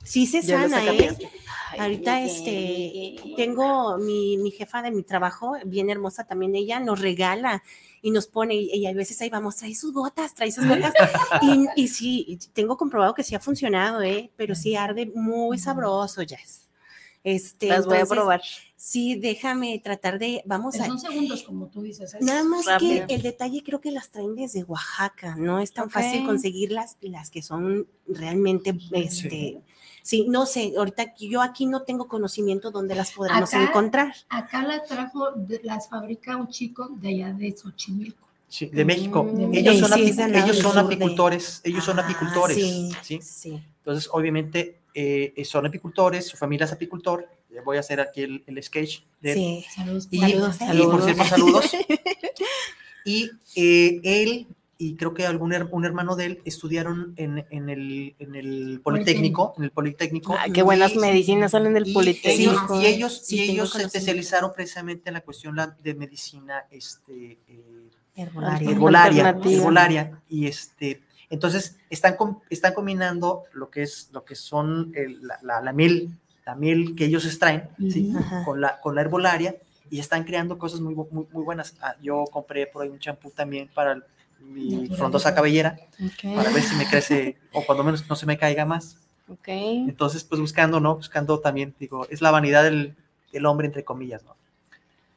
sí 0.03 0.27
se 0.27 0.41
Ya 0.41 0.67
sana, 0.67 0.83
¿eh? 0.91 1.17
Ay, 1.71 1.79
Ahorita 1.79 2.21
este 2.21 3.15
tengo 3.37 3.97
mi, 3.97 4.35
mi 4.37 4.51
jefa 4.51 4.81
de 4.81 4.91
mi 4.91 5.03
trabajo, 5.03 5.55
bien 5.65 5.89
hermosa 5.89 6.25
también 6.25 6.53
ella, 6.53 6.81
nos 6.81 6.99
regala 6.99 7.63
y 8.01 8.11
nos 8.11 8.27
pone, 8.27 8.55
y, 8.55 8.71
y 8.73 8.85
a 8.87 8.93
veces 8.93 9.21
ahí 9.21 9.29
vamos, 9.29 9.55
trae 9.55 9.73
sus 9.73 9.93
gotas, 9.93 10.33
trae 10.35 10.51
sus 10.51 10.67
gotas. 10.67 10.93
y, 11.41 11.67
y 11.77 11.87
sí, 11.87 12.39
tengo 12.51 12.75
comprobado 12.75 13.13
que 13.13 13.23
sí 13.23 13.35
ha 13.35 13.39
funcionado, 13.39 14.01
¿eh? 14.01 14.31
pero 14.35 14.53
sí 14.53 14.75
arde 14.75 15.09
muy 15.15 15.57
sabroso, 15.57 16.21
Jess. 16.27 16.68
Este, 17.35 17.67
Las 17.67 17.85
voy 17.85 17.97
a 17.97 18.05
probar. 18.05 18.41
Sí, 18.75 19.15
déjame 19.15 19.79
tratar 19.83 20.19
de, 20.19 20.41
vamos 20.45 20.71
pero 20.73 20.85
a, 20.85 20.87
son 20.87 20.99
segundos, 20.99 21.43
como 21.43 21.67
tú 21.67 21.81
dices. 21.81 22.13
es- 22.13 22.21
Nada 22.25 22.43
más 22.43 22.65
rápido. 22.65 23.05
que 23.07 23.13
el 23.15 23.21
detalle 23.21 23.61
creo 23.63 23.81
que 23.81 23.91
las 23.91 24.09
traen 24.09 24.35
desde 24.35 24.63
Oaxaca, 24.63 25.35
no 25.37 25.59
es 25.59 25.73
tan 25.73 25.89
fácil 25.89 26.25
conseguir 26.25 26.71
las, 26.71 26.97
las 27.01 27.29
que 27.29 27.41
son 27.41 27.87
realmente, 28.07 28.77
este, 28.93 29.59
sí. 30.01 30.25
no 30.29 30.45
sé, 30.45 30.73
ahorita 30.77 31.03
aquí- 31.03 31.29
yo 31.29 31.41
aquí 31.41 31.65
no 31.65 31.81
tengo 31.83 32.07
conocimiento 32.07 32.71
dónde 32.71 32.95
las 32.95 33.11
podremos 33.11 33.53
Acá- 33.53 33.63
encontrar. 33.63 34.13
Acá 34.29 34.63
la 34.63 34.81
trajo, 34.83 35.27
las 35.63 35.89
fabrica 35.89 36.37
un 36.37 36.47
chico 36.47 36.87
de 37.01 37.09
allá 37.09 37.33
de 37.33 37.55
Xochimilco. 37.55 38.27
Sí, 38.47 38.65
de 38.65 38.83
México. 38.85 39.23
Mm. 39.25 39.53
Ellos 39.53 39.75
Sí, 39.75 39.79
son, 39.81 39.93
sí, 39.93 40.15
ellos 40.33 40.57
son 40.57 40.73
de- 40.73 40.79
apicultores, 40.81 41.61
ellos 41.65 41.83
son 41.83 41.99
Ah, 41.99 42.03
apicultores, 42.03 42.57
sí. 43.03 43.61
Entonces, 43.79 44.09
obviamente, 44.11 44.78
eh, 44.93 45.33
son 45.45 45.65
apicultores, 45.65 46.27
su 46.27 46.37
familia 46.37 46.65
es 46.65 46.71
apicultor. 46.71 47.27
eh, 47.51 47.59
Voy 47.63 47.77
a 47.77 47.79
hacer 47.81 47.99
aquí 48.01 48.21
el, 48.21 48.43
el 48.47 48.61
sketch 48.63 49.01
de. 49.21 49.33
Sí. 49.33 49.65
Saludos. 49.75 50.07
Y, 50.11 50.19
Saludos, 50.19 50.55
y, 50.55 50.59
saludos. 50.65 50.91
por 50.95 51.03
cierto, 51.03 51.23
saludos. 51.25 51.65
Y 53.05 53.31
eh, 53.55 54.01
él 54.03 54.47
y 54.77 54.95
creo 54.95 55.13
que 55.13 55.25
algún 55.25 55.51
her- 55.51 55.67
un 55.71 55.83
hermano 55.83 56.15
de 56.15 56.25
él 56.25 56.41
estudiaron 56.45 57.13
en, 57.17 57.45
en 57.49 57.69
el, 57.69 58.15
en 58.19 58.35
el 58.35 58.79
Politécnico, 58.83 59.53
en 59.57 59.65
el 59.65 59.71
Politécnico. 59.71 60.35
Ay, 60.39 60.51
qué 60.51 60.61
buenas 60.61 60.93
y- 60.93 60.99
medicinas 60.99 61.51
salen 61.51 61.73
del 61.73 61.87
y 61.87 61.93
Politécnico. 61.93 62.79
y 62.81 62.85
ellos, 62.85 63.21
Sí, 63.25 63.37
y 63.37 63.51
ellos 63.51 63.71
se 63.71 63.83
especializaron 63.83 64.53
precisamente 64.53 65.09
en 65.09 65.15
la 65.15 65.21
cuestión 65.21 65.57
de 65.81 65.93
medicina 65.95 66.65
este, 66.71 67.39
eh, 67.47 67.89
Herbolaria. 68.15 68.69
herbolaria, 68.69 69.29
herbolaria, 69.29 70.21
y 70.29 70.47
este 70.47 71.01
entonces 71.29 71.77
están 71.89 72.15
están 72.49 72.73
combinando 72.73 73.43
lo 73.53 73.69
que 73.69 73.83
es 73.83 74.09
lo 74.11 74.25
que 74.25 74.35
son 74.35 74.91
el- 74.95 75.25
la, 75.27 75.37
la- 75.41 75.61
la 75.61 75.73
miel 75.73 76.09
la 76.45 76.55
miel 76.55 76.95
que 76.95 77.05
ellos 77.05 77.25
extraen 77.25 77.69
con 78.45 78.59
la 78.61 78.79
con 78.81 78.95
la 78.95 79.01
herbolaria 79.01 79.55
y 79.91 79.99
están 79.99 80.23
creando 80.23 80.57
cosas 80.57 80.79
muy 80.81 80.93
muy, 80.95 81.07
muy 81.31 81.43
buenas. 81.43 81.75
Ah, 81.81 81.95
yo 82.01 82.25
compré 82.31 82.67
por 82.67 82.83
ahí 82.83 82.89
un 82.89 82.99
champú 82.99 83.31
también 83.31 83.69
para 83.73 83.93
el- 83.93 84.03
mi 84.39 84.87
frondosa 84.97 85.35
cabellera 85.35 85.77
para 86.35 86.49
ver 86.51 86.63
si 86.63 86.75
me 86.75 86.87
crece 86.87 87.37
o 87.53 87.63
cuando 87.65 87.83
menos 87.83 88.07
no 88.09 88.15
se 88.15 88.25
me 88.25 88.37
caiga 88.37 88.65
más. 88.65 88.97
Ok. 89.27 89.47
entonces 89.47 90.23
pues 90.23 90.41
buscando 90.41 90.79
no 90.79 90.95
buscando 90.95 91.39
también 91.39 91.75
digo 91.79 92.07
es 92.09 92.19
la 92.21 92.31
vanidad 92.31 92.63
del, 92.63 92.95
del 93.31 93.45
hombre 93.45 93.67
entre 93.67 93.83
comillas 93.83 94.23
no. 94.23 94.35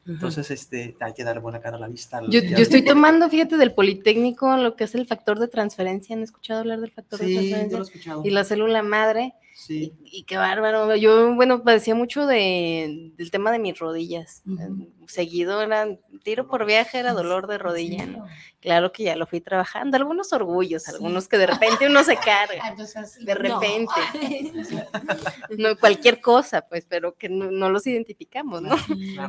Entonces 0.05 0.51
este 0.51 0.95
hay 0.99 1.13
que 1.13 1.23
darle 1.23 1.41
buena 1.41 1.59
cara 1.61 1.77
a 1.77 1.79
la 1.79 1.87
vista 1.87 2.21
Yo, 2.29 2.41
yo 2.41 2.57
estoy 2.57 2.83
tomando, 2.83 3.29
fíjate, 3.29 3.57
del 3.57 3.73
Politécnico 3.73 4.55
lo 4.57 4.75
que 4.75 4.83
es 4.83 4.95
el 4.95 5.05
factor 5.05 5.39
de 5.39 5.47
transferencia. 5.47 6.15
¿Han 6.15 6.23
escuchado 6.23 6.59
hablar 6.61 6.79
del 6.81 6.91
factor 6.91 7.19
de 7.19 7.25
sí 7.27 7.33
yo 7.33 7.39
transferencia? 7.39 7.77
lo 7.77 7.83
he 7.83 7.87
escuchado 7.87 8.21
Y 8.25 8.29
la 8.31 8.43
célula 8.43 8.83
madre. 8.83 9.33
sí 9.53 9.93
Y, 10.03 10.19
y 10.19 10.23
qué 10.23 10.37
bárbaro. 10.37 10.95
Yo, 10.95 11.33
bueno, 11.35 11.63
padecía 11.63 11.95
mucho 11.95 12.25
de, 12.27 13.11
del 13.17 13.31
tema 13.31 13.51
de 13.51 13.59
mis 13.59 13.77
rodillas. 13.79 14.41
Ujú. 14.45 14.89
Seguido 15.07 15.61
era 15.61 15.87
tiro 16.23 16.47
por 16.47 16.65
viaje, 16.65 16.99
era 16.99 17.13
dolor 17.13 17.47
de 17.47 17.57
rodilla, 17.57 18.05
¿no? 18.05 18.25
Claro 18.61 18.91
que 18.91 19.03
ya 19.03 19.15
lo 19.15 19.27
fui 19.27 19.41
trabajando. 19.41 19.97
Algunos 19.97 20.31
orgullos, 20.33 20.87
algunos 20.87 21.27
que 21.27 21.37
de 21.37 21.47
repente 21.47 21.87
uno 21.87 22.03
se 22.03 22.13
Ah, 22.13 22.21
carga. 22.23 22.67
entonces, 22.69 23.23
De 23.25 23.35
repente. 23.35 23.91
No, 25.57 25.77
cualquier 25.77 26.21
cosa, 26.21 26.61
pues, 26.67 26.85
pero 26.87 27.15
que 27.15 27.29
no, 27.29 27.51
no 27.51 27.69
los 27.69 27.85
identificamos, 27.87 28.61
¿no? 28.61 28.75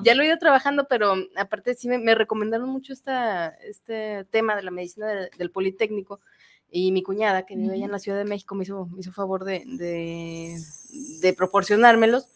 Ya 0.03 0.15
lo 0.15 0.23
he 0.23 0.27
ido 0.27 0.39
trabajando, 0.39 0.87
pero 0.89 1.15
aparte 1.37 1.75
sí 1.75 1.89
me, 1.89 1.99
me 1.99 2.15
recomendaron 2.15 2.69
mucho 2.69 2.93
esta, 2.93 3.49
este 3.49 4.25
tema 4.31 4.57
de 4.57 4.63
la 4.63 4.71
medicina 4.71 5.07
de- 5.09 5.31
del 5.37 5.51
Politécnico 5.51 6.21
y 6.71 6.93
mi 6.93 7.03
cuñada, 7.03 7.45
que 7.47 7.57
vive 7.57 7.75
allá 7.75 7.85
en 7.85 7.93
la 7.93 7.99
Ciudad 7.99 8.19
de 8.19 8.25
México, 8.25 8.55
me 8.55 8.65
hizo, 8.65 8.87
me 8.87 9.01
hizo 9.01 9.13
favor 9.13 9.45
de, 9.45 9.63
de, 9.67 10.57
de 11.21 11.33
proporcionármelos 11.35 12.29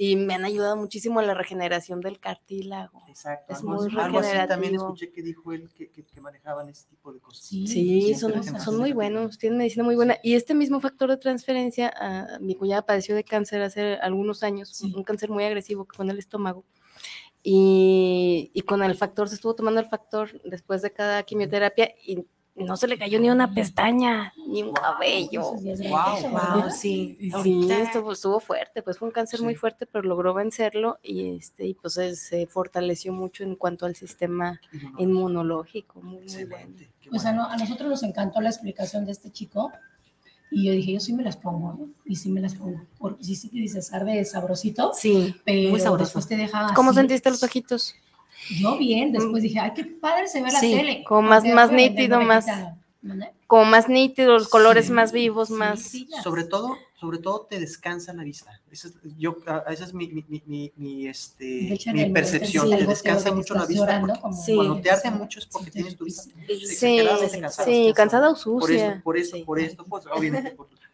y 0.00 0.14
me 0.14 0.34
han 0.34 0.44
ayudado 0.44 0.76
muchísimo 0.76 1.18
a 1.18 1.24
la 1.24 1.34
regeneración 1.34 2.00
del 2.00 2.20
cartílago. 2.20 3.02
Exacto. 3.08 3.52
Es 3.52 3.58
algo, 3.58 3.82
muy 3.82 3.98
algo 3.98 4.20
así 4.20 4.30
también 4.46 4.76
escuché 4.76 5.10
que 5.10 5.22
dijo 5.24 5.52
él 5.52 5.68
que, 5.74 5.90
que, 5.90 6.04
que 6.04 6.20
manejaban 6.20 6.68
ese 6.68 6.86
tipo 6.86 7.12
de 7.12 7.18
cosas. 7.18 7.42
Sí, 7.44 8.14
son, 8.14 8.44
son 8.44 8.78
muy 8.78 8.92
buenos, 8.92 9.38
tienen 9.38 9.58
medicina 9.58 9.82
muy 9.82 9.96
buena. 9.96 10.16
Y 10.22 10.34
este 10.34 10.54
mismo 10.54 10.78
factor 10.80 11.10
de 11.10 11.16
transferencia, 11.16 11.92
ah, 11.96 12.38
mi 12.40 12.54
cuñada 12.54 12.82
padeció 12.86 13.16
de 13.16 13.24
cáncer 13.24 13.60
hace 13.60 13.94
algunos 13.94 14.44
años, 14.44 14.68
Sí. 14.68 14.92
un 14.94 15.02
cáncer 15.02 15.30
muy 15.30 15.42
agresivo 15.42 15.84
que 15.84 15.96
fue 15.96 16.04
en 16.04 16.12
el 16.12 16.18
estómago. 16.20 16.64
Y, 17.42 18.52
y 18.54 18.60
con 18.60 18.84
el 18.84 18.94
factor, 18.94 19.28
se 19.28 19.34
estuvo 19.34 19.56
tomando 19.56 19.80
el 19.80 19.86
factor 19.86 20.40
después 20.44 20.80
de 20.80 20.92
cada 20.92 21.24
quimioterapia 21.24 21.92
y 22.04 22.24
no 22.58 22.76
se 22.76 22.88
le 22.88 22.98
cayó 22.98 23.18
ni 23.20 23.30
una 23.30 23.52
pestaña, 23.54 24.32
ni 24.46 24.62
un 24.62 24.72
cabello. 24.72 25.52
Wow, 25.52 25.62
¿verdad? 25.62 26.70
sí. 26.70 27.16
Sí, 27.20 27.30
Ahorita- 27.32 27.78
estuvo, 27.82 28.12
estuvo 28.12 28.40
fuerte, 28.40 28.82
pues 28.82 28.98
fue 28.98 29.08
un 29.08 29.12
cáncer 29.12 29.42
muy 29.42 29.54
fuerte, 29.54 29.86
pero 29.86 30.04
logró 30.06 30.34
vencerlo 30.34 30.98
y 31.02 31.36
este 31.36 31.66
y 31.66 31.74
pues 31.74 31.94
se 31.94 32.46
fortaleció 32.46 33.12
mucho 33.12 33.44
en 33.44 33.56
cuanto 33.56 33.86
al 33.86 33.94
sistema 33.96 34.60
Inmunológico. 34.98 35.02
inmunológico, 35.02 36.00
muy, 36.02 36.24
muy 36.24 36.44
bueno. 36.44 36.56
Excelente. 36.56 36.90
qué 37.00 37.10
Pues 37.10 37.24
a, 37.24 37.30
bueno. 37.30 37.42
no- 37.42 37.50
a 37.50 37.56
nosotros 37.56 37.88
nos 37.88 38.02
encantó 38.02 38.40
la 38.40 38.48
explicación 38.50 39.04
de 39.04 39.12
este 39.12 39.30
chico 39.30 39.70
y 40.50 40.64
yo 40.66 40.72
dije, 40.72 40.92
yo 40.94 41.00
sí 41.00 41.12
me 41.12 41.22
las 41.22 41.36
pongo, 41.36 41.74
¿no? 41.74 41.88
Y 42.06 42.16
sí 42.16 42.30
me 42.30 42.40
las 42.40 42.54
pongo. 42.54 42.80
Porque 42.98 43.22
sí, 43.22 43.36
sí 43.36 43.50
que 43.50 43.58
dices 43.58 43.92
arde 43.92 44.24
sabrosito, 44.24 44.92
Sí, 44.94 45.34
pero 45.44 45.70
muy 45.70 45.78
sabroso. 45.80 46.04
después 46.04 46.26
te 46.26 46.36
deja 46.36 46.72
¿Cómo 46.74 46.90
así. 46.90 47.00
sentiste 47.00 47.28
los 47.30 47.42
ojitos? 47.42 47.94
Yo 48.60 48.78
bien, 48.78 49.12
después 49.12 49.42
dije, 49.42 49.58
ay, 49.60 49.72
qué 49.74 49.84
padre 49.84 50.28
se 50.28 50.42
ve 50.42 50.50
la 50.50 50.60
Sí, 50.60 50.72
tele. 50.74 51.04
como 51.06 51.22
más- 51.28 51.44
más 51.44 51.70
nítido, 51.72 52.20
más- 52.20 52.46
¿mande? 53.02 53.30
como 53.46 53.64
más 53.64 53.88
nítidos, 53.88 54.42
los 54.42 54.48
colores 54.48 54.86
Sí, 54.86 54.92
más 54.92 55.12
vivos, 55.12 55.48
Sí, 55.48 55.54
más... 55.54 55.90
sobre 56.22 56.44
todo, 56.44 56.76
sobre 56.94 57.18
todo 57.18 57.46
te 57.48 57.58
descansa 57.58 58.12
la 58.12 58.22
vista. 58.24 58.60
Esa 58.70 58.88
es, 58.88 58.94
yo, 59.16 59.36
esa 59.68 59.84
es 59.84 59.94
mi, 59.94 60.08
mi, 60.08 60.24
mi, 60.46 60.72
mi, 60.76 61.06
este, 61.06 61.72
hecho, 61.72 61.90
mi 61.92 62.04
percepción. 62.10 62.68
Te 62.70 62.84
descansa 62.86 63.32
mucho 63.32 63.54
la 63.54 63.64
vista. 63.66 63.84
llorando, 63.84 64.06
porque 64.08 64.20
como- 64.20 64.42
Sí. 64.42 64.54
Cuando 64.54 64.80
te 64.80 64.90
arde 64.90 65.02
Sí, 65.02 65.10
mucho 65.10 65.38
es 65.38 65.46
porque 65.46 65.66
sí, 65.66 65.72
tienes 65.72 65.96
tu 65.96 66.04
vista 66.04 66.22
sí. 66.24 66.66
Sí, 66.66 67.00
cansada. 67.40 67.64
sí, 67.68 67.92
cansada 67.94 68.28
o 68.28 68.32
Por 68.34 68.38
sucia. 68.38 69.00
por 69.04 69.16
esto, 69.16 69.36
Sí. 69.36 69.42
por 69.44 69.58
esto, 69.60 69.84
pues 69.84 70.04
obviamente 70.06 70.50
por, 70.52 70.66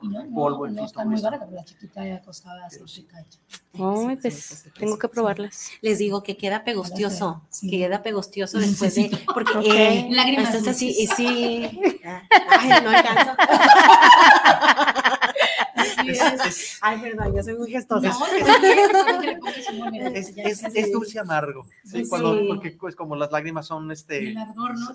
por, 0.00 0.10
no, 0.10 0.20
el 0.20 0.28
no, 0.30 0.34
polvo, 0.34 0.66
en 0.66 0.72
no 0.74 0.78
fin, 0.78 0.86
está 0.86 1.04
muy 1.04 1.20
barata, 1.20 1.44
pero 1.44 1.56
la 1.56 1.64
chiquita 1.64 2.06
ya 2.06 2.20
costaba. 2.22 2.66
Pero 2.70 2.86
sí. 2.88 3.02
cacho. 3.04 3.38
Ay, 3.74 4.16
Sí, 4.16 4.18
pues 4.22 4.34
sí, 4.42 4.54
sí, 4.56 4.70
tengo 4.78 4.94
sí, 4.94 4.98
que 5.00 5.06
sí. 5.06 5.12
probarlas. 5.12 5.70
Les 5.82 5.98
digo 5.98 6.22
que 6.22 6.36
queda 6.36 6.64
pegostioso, 6.64 7.42
Sí. 7.50 7.70
queda 7.70 8.02
pegostioso 8.02 8.58
después 8.58 8.94
de, 8.94 9.10
porque 9.34 9.52
Ok. 9.58 9.64
eh, 9.68 10.08
Lágrimas 10.10 10.54
estás 10.54 10.68
así, 10.76 10.88
y 10.98 11.06
sí, 11.06 11.64
ay, 12.50 12.68
no 12.82 12.90
alcanzo. 12.90 13.36
Así 15.98 16.10
Es, 16.10 16.20
es. 16.22 16.46
es, 16.46 16.78
Ay, 16.80 16.98
perdón, 17.00 17.34
yo 17.36 17.42
soy 17.42 17.56
muy 17.58 17.70
gestosa. 17.70 18.12
es, 20.14 20.36
es, 20.36 20.62
es 20.64 20.92
dulce 20.92 21.18
amargo. 21.18 21.64
Sí, 21.84 22.04
Sí. 22.04 22.08
cuando, 22.08 22.46
porque 22.46 22.70
pues, 22.72 22.94
como 22.94 23.16
las 23.16 23.30
lágrimas 23.32 23.66
son 23.66 23.90
este, 23.90 24.30
El 24.30 24.38
ardor, 24.38 24.78
¿no? 24.78 24.94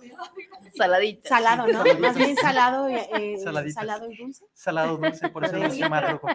Saladita. 0.76 1.30
Salado, 1.30 1.68
¿no? 1.68 1.74
Saladito. 1.74 2.00
Más 2.00 2.16
bien 2.18 2.36
salado, 2.38 2.90
y, 2.90 2.94
eh, 2.96 3.38
Saladitas. 3.44 3.74
salado 3.76 4.12
y 4.12 4.18
dulce. 4.18 4.46
salado 4.54 4.98
dulce, 4.98 5.30
por 5.30 5.46
eso 5.46 5.58
es 5.58 5.64
dulce 5.64 5.84
amargo. 5.84 6.28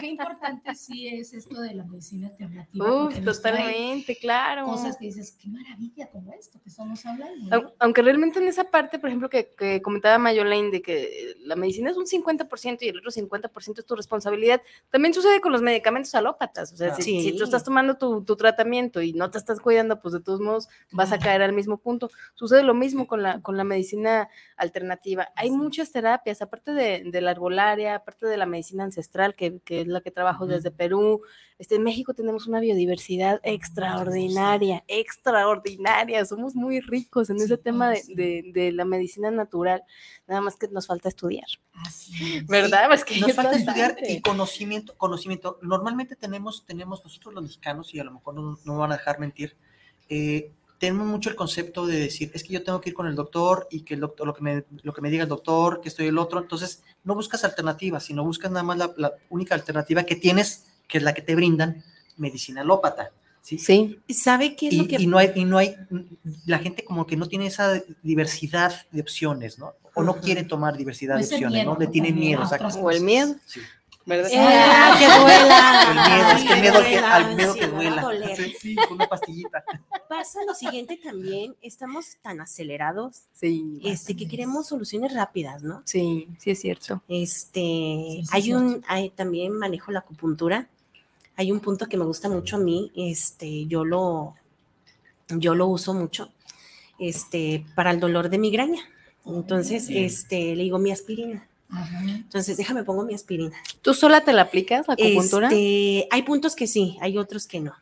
Qué 0.00 0.06
importante 0.08 0.74
sí 0.74 1.08
es 1.08 1.32
esto 1.32 1.60
de 1.60 1.74
la 1.74 1.84
medicina 1.84 2.28
alternativa. 2.28 3.06
Uf, 3.06 3.24
totalmente, 3.24 4.16
claro. 4.16 4.66
Cosas 4.66 4.96
que 4.98 5.06
dices, 5.06 5.32
qué 5.40 5.48
maravilla 5.48 6.08
como 6.10 6.32
esto 6.34 6.60
que 6.62 6.68
estamos 6.68 7.04
hablando. 7.06 7.60
¿no? 7.62 7.72
Aunque 7.78 8.02
realmente 8.02 8.38
en 8.38 8.48
esa 8.48 8.64
parte, 8.64 8.98
por 8.98 9.08
ejemplo, 9.08 9.30
que, 9.30 9.54
que 9.56 9.80
comentaba 9.80 10.18
Mayolaine 10.18 10.70
de 10.70 10.82
que 10.82 11.34
la 11.40 11.56
medicina 11.56 11.90
es 11.90 11.96
un 11.96 12.04
50% 12.06 12.78
y 12.82 12.88
el 12.88 12.98
otro 12.98 13.10
50% 13.10 13.78
es 13.78 13.86
tu 13.86 13.94
responsabilidad 13.96 14.15
responsabilidad. 14.16 14.62
También 14.90 15.14
sucede 15.14 15.40
con 15.40 15.52
los 15.52 15.62
medicamentos 15.62 16.14
alópatas. 16.14 16.72
O 16.72 16.76
sea, 16.76 16.94
si, 16.94 17.02
Sí. 17.02 17.20
si 17.22 17.36
tú 17.36 17.44
estás 17.44 17.62
tomando 17.64 17.96
tu, 17.96 18.24
tu 18.24 18.36
tratamiento 18.36 19.00
y 19.02 19.12
no 19.12 19.30
te 19.30 19.38
estás 19.38 19.60
cuidando, 19.60 20.00
pues 20.00 20.12
de 20.14 20.20
todos 20.20 20.40
modos 20.40 20.68
vas 20.92 21.12
a 21.12 21.18
caer 21.18 21.42
al 21.42 21.52
mismo 21.52 21.78
punto. 21.78 22.10
Sucede 22.34 22.62
lo 22.62 22.74
mismo 22.74 23.06
con 23.06 23.22
la, 23.22 23.40
con 23.42 23.56
la 23.56 23.64
medicina 23.64 24.28
alternativa. 24.56 25.28
Hay 25.36 25.50
muchas 25.50 25.92
terapias, 25.92 26.42
aparte 26.42 26.72
de, 26.72 27.02
de 27.04 27.20
la 27.20 27.30
herbolaria, 27.32 27.94
aparte 27.96 28.26
de 28.26 28.36
la 28.36 28.46
medicina 28.46 28.84
ancestral, 28.84 29.34
que, 29.34 29.60
que 29.64 29.82
es 29.82 29.86
la 29.86 30.00
que 30.00 30.10
trabajo 30.10 30.46
desde 30.46 30.70
Perú. 30.70 31.22
Este, 31.58 31.76
en 31.76 31.82
México 31.84 32.12
tenemos 32.12 32.46
una 32.46 32.60
biodiversidad 32.60 33.40
extraordinaria, 33.42 34.84
extraordinaria. 34.88 36.24
Somos 36.24 36.54
muy 36.54 36.80
ricos 36.80 37.30
en 37.30 37.36
ese 37.36 37.56
tema 37.56 37.90
de, 37.90 38.02
de- 38.14 38.50
de 38.52 38.72
la 38.72 38.84
medicina 38.84 39.30
natural. 39.30 39.82
Nada 40.26 40.40
más 40.40 40.56
que 40.56 40.68
nos 40.68 40.86
falta 40.86 41.08
estudiar. 41.08 41.46
Así 41.86 42.38
es. 42.38 42.46
¿Verdad? 42.46 42.92
Es 42.92 43.04
que 43.04 43.20
Nos 43.20 43.32
falta 43.34 43.56
estudiar. 43.56 43.96
Y 44.08 44.20
conocimiento, 44.20 44.94
conocimiento. 44.96 45.58
Normalmente 45.62 46.16
tenemos, 46.16 46.64
tenemos 46.66 47.02
nosotros 47.04 47.34
los 47.34 47.42
mexicanos, 47.42 47.94
y 47.94 48.00
a 48.00 48.04
lo 48.04 48.12
mejor 48.12 48.34
no, 48.34 48.58
no 48.64 48.72
me 48.72 48.78
van 48.78 48.92
a 48.92 48.96
dejar 48.96 49.18
mentir, 49.18 49.56
eh, 50.08 50.52
tenemos 50.78 51.06
mucho 51.06 51.30
el 51.30 51.36
concepto 51.36 51.86
de 51.86 51.98
decir, 51.98 52.30
es 52.34 52.44
que 52.44 52.52
yo 52.52 52.62
tengo 52.62 52.80
que 52.80 52.90
ir 52.90 52.94
con 52.94 53.06
el 53.06 53.14
doctor 53.14 53.66
y 53.70 53.80
que 53.80 53.94
el 53.94 54.00
doctor, 54.00 54.26
lo 54.26 54.34
que 54.34 54.42
me, 54.42 54.64
lo 54.82 54.92
que 54.92 55.00
me 55.00 55.10
diga 55.10 55.22
el 55.22 55.28
doctor, 55.28 55.80
que 55.80 55.88
estoy 55.88 56.06
el 56.06 56.18
otro. 56.18 56.38
Entonces, 56.38 56.82
no 57.04 57.14
buscas 57.14 57.44
alternativas, 57.44 58.04
sino 58.04 58.24
buscas 58.24 58.50
nada 58.50 58.62
más 58.62 58.76
la, 58.76 58.92
la 58.96 59.12
única 59.30 59.54
alternativa 59.54 60.02
que 60.04 60.16
tienes, 60.16 60.66
que 60.86 60.98
es 60.98 61.04
la 61.04 61.14
que 61.14 61.22
te 61.22 61.34
brindan, 61.34 61.82
medicina 62.18 62.60
alópata. 62.60 63.10
¿sí? 63.40 63.58
Sí, 63.58 64.00
¿Sabe 64.08 64.56
qué 64.56 64.68
es 64.68 64.74
lo 64.74 64.84
Y, 64.84 64.88
que 64.88 64.96
y 65.02 65.06
no 65.06 65.18
hay, 65.18 65.32
y 65.34 65.44
no 65.44 65.58
hay, 65.58 65.76
la 66.44 66.58
gente 66.58 66.84
como 66.84 67.06
que 67.06 67.16
no 67.16 67.26
tiene 67.26 67.46
esa 67.46 67.80
diversidad 68.02 68.86
de 68.90 69.00
opciones, 69.00 69.58
¿no? 69.58 69.74
O 69.94 70.02
no 70.02 70.16
quiere 70.16 70.44
tomar 70.44 70.76
diversidad 70.76 71.16
O 71.16 71.20
de 71.20 71.24
opciones, 71.24 71.64
¿no? 71.64 71.76
miedo, 71.76 71.78
Le 71.78 71.86
También 71.86 72.14
miedo, 72.16 72.42
otras 72.42 72.76
o 72.76 72.90
el 72.90 73.02
miedo, 73.02 73.36
Sí. 73.46 73.60
¿Verdad? 74.06 74.30
Eh, 74.32 74.38
ah, 74.38 74.96
que 74.98 75.06
duela. 75.06 75.82
El 75.90 76.16
miedo, 76.16 76.30
es 76.30 76.44
que 76.44 76.52
el 76.54 76.60
miedo 76.60 76.80
que, 76.82 76.98
al 76.98 77.36
miedo 77.36 77.54
que 77.54 77.66
duela. 77.66 78.36
Sí, 78.36 78.54
sí, 78.58 78.76
con 78.76 78.92
una 78.92 79.08
pastillita. 79.08 79.64
Pasa 80.08 80.38
lo 80.46 80.54
siguiente 80.54 80.96
también, 80.96 81.56
estamos 81.60 82.16
tan 82.22 82.40
acelerados, 82.40 83.24
Sí, 83.32 83.80
este, 83.84 84.16
que 84.16 84.28
queremos 84.28 84.68
soluciones 84.68 85.12
rápidas, 85.12 85.62
¿no? 85.62 85.82
sí, 85.84 86.28
sí 86.38 86.52
es 86.52 86.60
cierto. 86.60 87.02
Este, 87.08 87.60
sí, 87.60 88.24
hay 88.30 88.54
un, 88.54 88.84
hay, 88.86 89.10
también 89.10 89.52
manejo 89.52 89.90
la 89.90 89.98
acupuntura. 89.98 90.68
Hay 91.36 91.52
un 91.52 91.60
punto 91.60 91.86
que 91.86 91.98
me 91.98 92.04
gusta 92.04 92.28
mucho 92.28 92.56
a 92.56 92.60
mí, 92.60 92.92
este, 92.96 93.66
yo 93.66 93.84
lo, 93.84 94.36
yo 95.28 95.54
lo 95.54 95.66
uso 95.66 95.92
mucho, 95.92 96.30
este, 96.98 97.66
para 97.74 97.90
el 97.90 98.00
dolor 98.00 98.30
de 98.30 98.38
migraña. 98.38 98.80
Entonces, 99.26 99.88
este, 99.90 100.54
le 100.54 100.62
digo 100.62 100.78
mi 100.78 100.92
aspirina. 100.92 101.46
Ajá. 101.76 102.02
Entonces, 102.04 102.56
déjame 102.56 102.84
pongo 102.84 103.04
mi 103.04 103.14
aspirina. 103.14 103.56
¿Tú 103.82 103.94
sola 103.94 104.22
te 104.22 104.32
la 104.32 104.42
aplicas 104.42 104.86
la 104.88 104.94
acupuntura? 104.94 105.48
Este, 105.48 106.08
hay 106.10 106.22
puntos 106.22 106.56
que 106.56 106.66
sí, 106.66 106.96
hay 107.00 107.18
otros 107.18 107.46
que 107.46 107.60
no. 107.60 107.72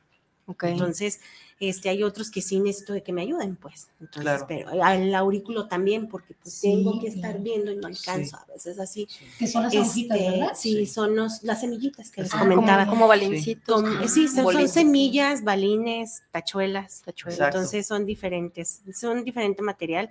Ok. 0.47 0.65
Entonces, 0.65 1.21
este, 1.61 1.89
hay 1.89 2.03
otros 2.03 2.31
que 2.31 2.43
sí 2.43 2.59
necesito 2.61 2.93
de 2.93 3.03
que 3.03 3.13
me 3.13 3.23
ayuden, 3.23 3.57
pues. 3.57 3.89
Entonces, 4.01 4.23
Claro. 4.25 4.45
pero 4.47 4.83
al 4.85 5.15
aurículo 5.15 5.69
también, 5.69 6.09
porque 6.09 6.35
pues, 6.35 6.55
Sí, 6.57 6.69
tengo 6.69 7.01
que 7.01 7.07
estar 7.07 7.41
viendo 7.41 7.71
y 7.71 7.77
no 7.77 7.87
alcanzo 7.87 8.37
a 8.37 8.45
veces 8.53 8.79
así. 8.79 9.09
Que 9.39 9.47
son 9.47 9.63
las 9.63 9.75
hojitas, 9.75 10.19
Este, 10.19 10.31
¿verdad? 10.31 10.53
sí, 10.55 10.75
Sí. 10.75 10.87
son 10.87 11.17
los- 11.17 11.43
las 11.45 11.61
semillitas 11.61 12.11
que 12.11 12.23
les 12.23 12.35
Ah, 12.35 12.41
comentaba. 12.41 12.81
como, 12.85 12.91
como 12.97 13.09
balincitos. 13.09 13.83
Ah, 13.87 14.07
sí, 14.09 14.29
son, 14.29 14.69
semillas, 14.69 15.45
balines, 15.45 16.23
tachuelas. 16.33 17.01
Tachuelas. 17.03 17.39
Exacto. 17.39 17.59
Entonces 17.59 17.87
son 17.87 18.05
diferentes, 18.05 18.83
son 18.93 19.25
diferente 19.25 19.63
material. 19.63 20.11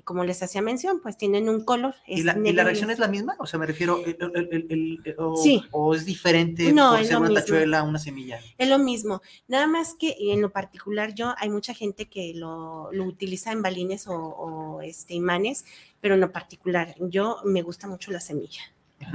Y 0.00 0.02
como 0.02 0.24
les 0.24 0.42
hacía 0.42 0.62
mención, 0.62 1.00
pues 1.02 1.18
tienen 1.18 1.50
un 1.50 1.62
color. 1.62 1.94
¿Y 2.06 2.22
la, 2.22 2.32
y 2.32 2.40
negro 2.40 2.56
la 2.56 2.64
reacción 2.64 2.88
es- 2.90 2.98
la 2.98 3.06
misma? 3.06 3.36
O 3.38 3.46
sea, 3.46 3.58
me 3.60 3.66
refiero, 3.66 4.02
el- 4.02 4.16
el- 4.18 4.48
el- 4.50 4.66
el- 4.70 5.00
el- 5.04 5.14
o, 5.18 5.36
Sí. 5.36 5.62
o 5.72 5.94
es 5.94 6.06
diferente 6.06 6.72
No, 6.72 6.92
por 6.92 7.00
es 7.00 7.08
ser 7.08 7.18
una 7.18 7.28
mismo. 7.28 7.40
tachuela, 7.42 7.82
una 7.82 7.98
semilla. 7.98 8.40
Es 8.56 8.66
lo 8.66 8.78
mismo, 8.78 9.20
nada 9.46 9.66
más 9.66 9.92
que 9.94 10.16
en 10.18 10.40
lo 10.40 10.48
particular 10.52 11.12
yo, 11.14 11.34
hay 11.36 11.50
mucha 11.50 11.74
gente 11.74 12.06
que 12.06 12.32
lo, 12.34 12.90
lo 12.92 13.04
utiliza 13.04 13.52
en 13.52 13.60
balines 13.60 14.06
o, 14.08 14.14
o, 14.16 14.80
este, 14.80 15.12
imanes, 15.12 15.66
pero 16.00 16.14
en 16.14 16.20
lo 16.22 16.32
particular 16.32 16.94
yo 16.98 17.36
me 17.44 17.60
gusta 17.60 17.86
mucho 17.86 18.10
la 18.10 18.20
semilla. 18.20 18.62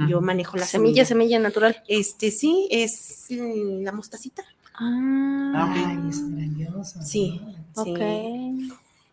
Yo 0.08 0.20
manejo 0.20 0.56
la 0.56 0.66
semilla, 0.66 1.04
semilla. 1.04 1.34
semilla 1.34 1.38
natural. 1.40 1.82
Este 1.88 2.30
sí, 2.30 2.68
es 2.70 3.26
la 3.28 3.90
mostacita. 3.90 4.44
Ah, 4.74 5.68
ok. 5.68 5.76
Ay, 5.76 6.08
es 6.10 6.30
grandioso. 6.32 7.02
Sí. 7.02 7.40
¿no? 7.76 7.84
Sí. 7.84 8.68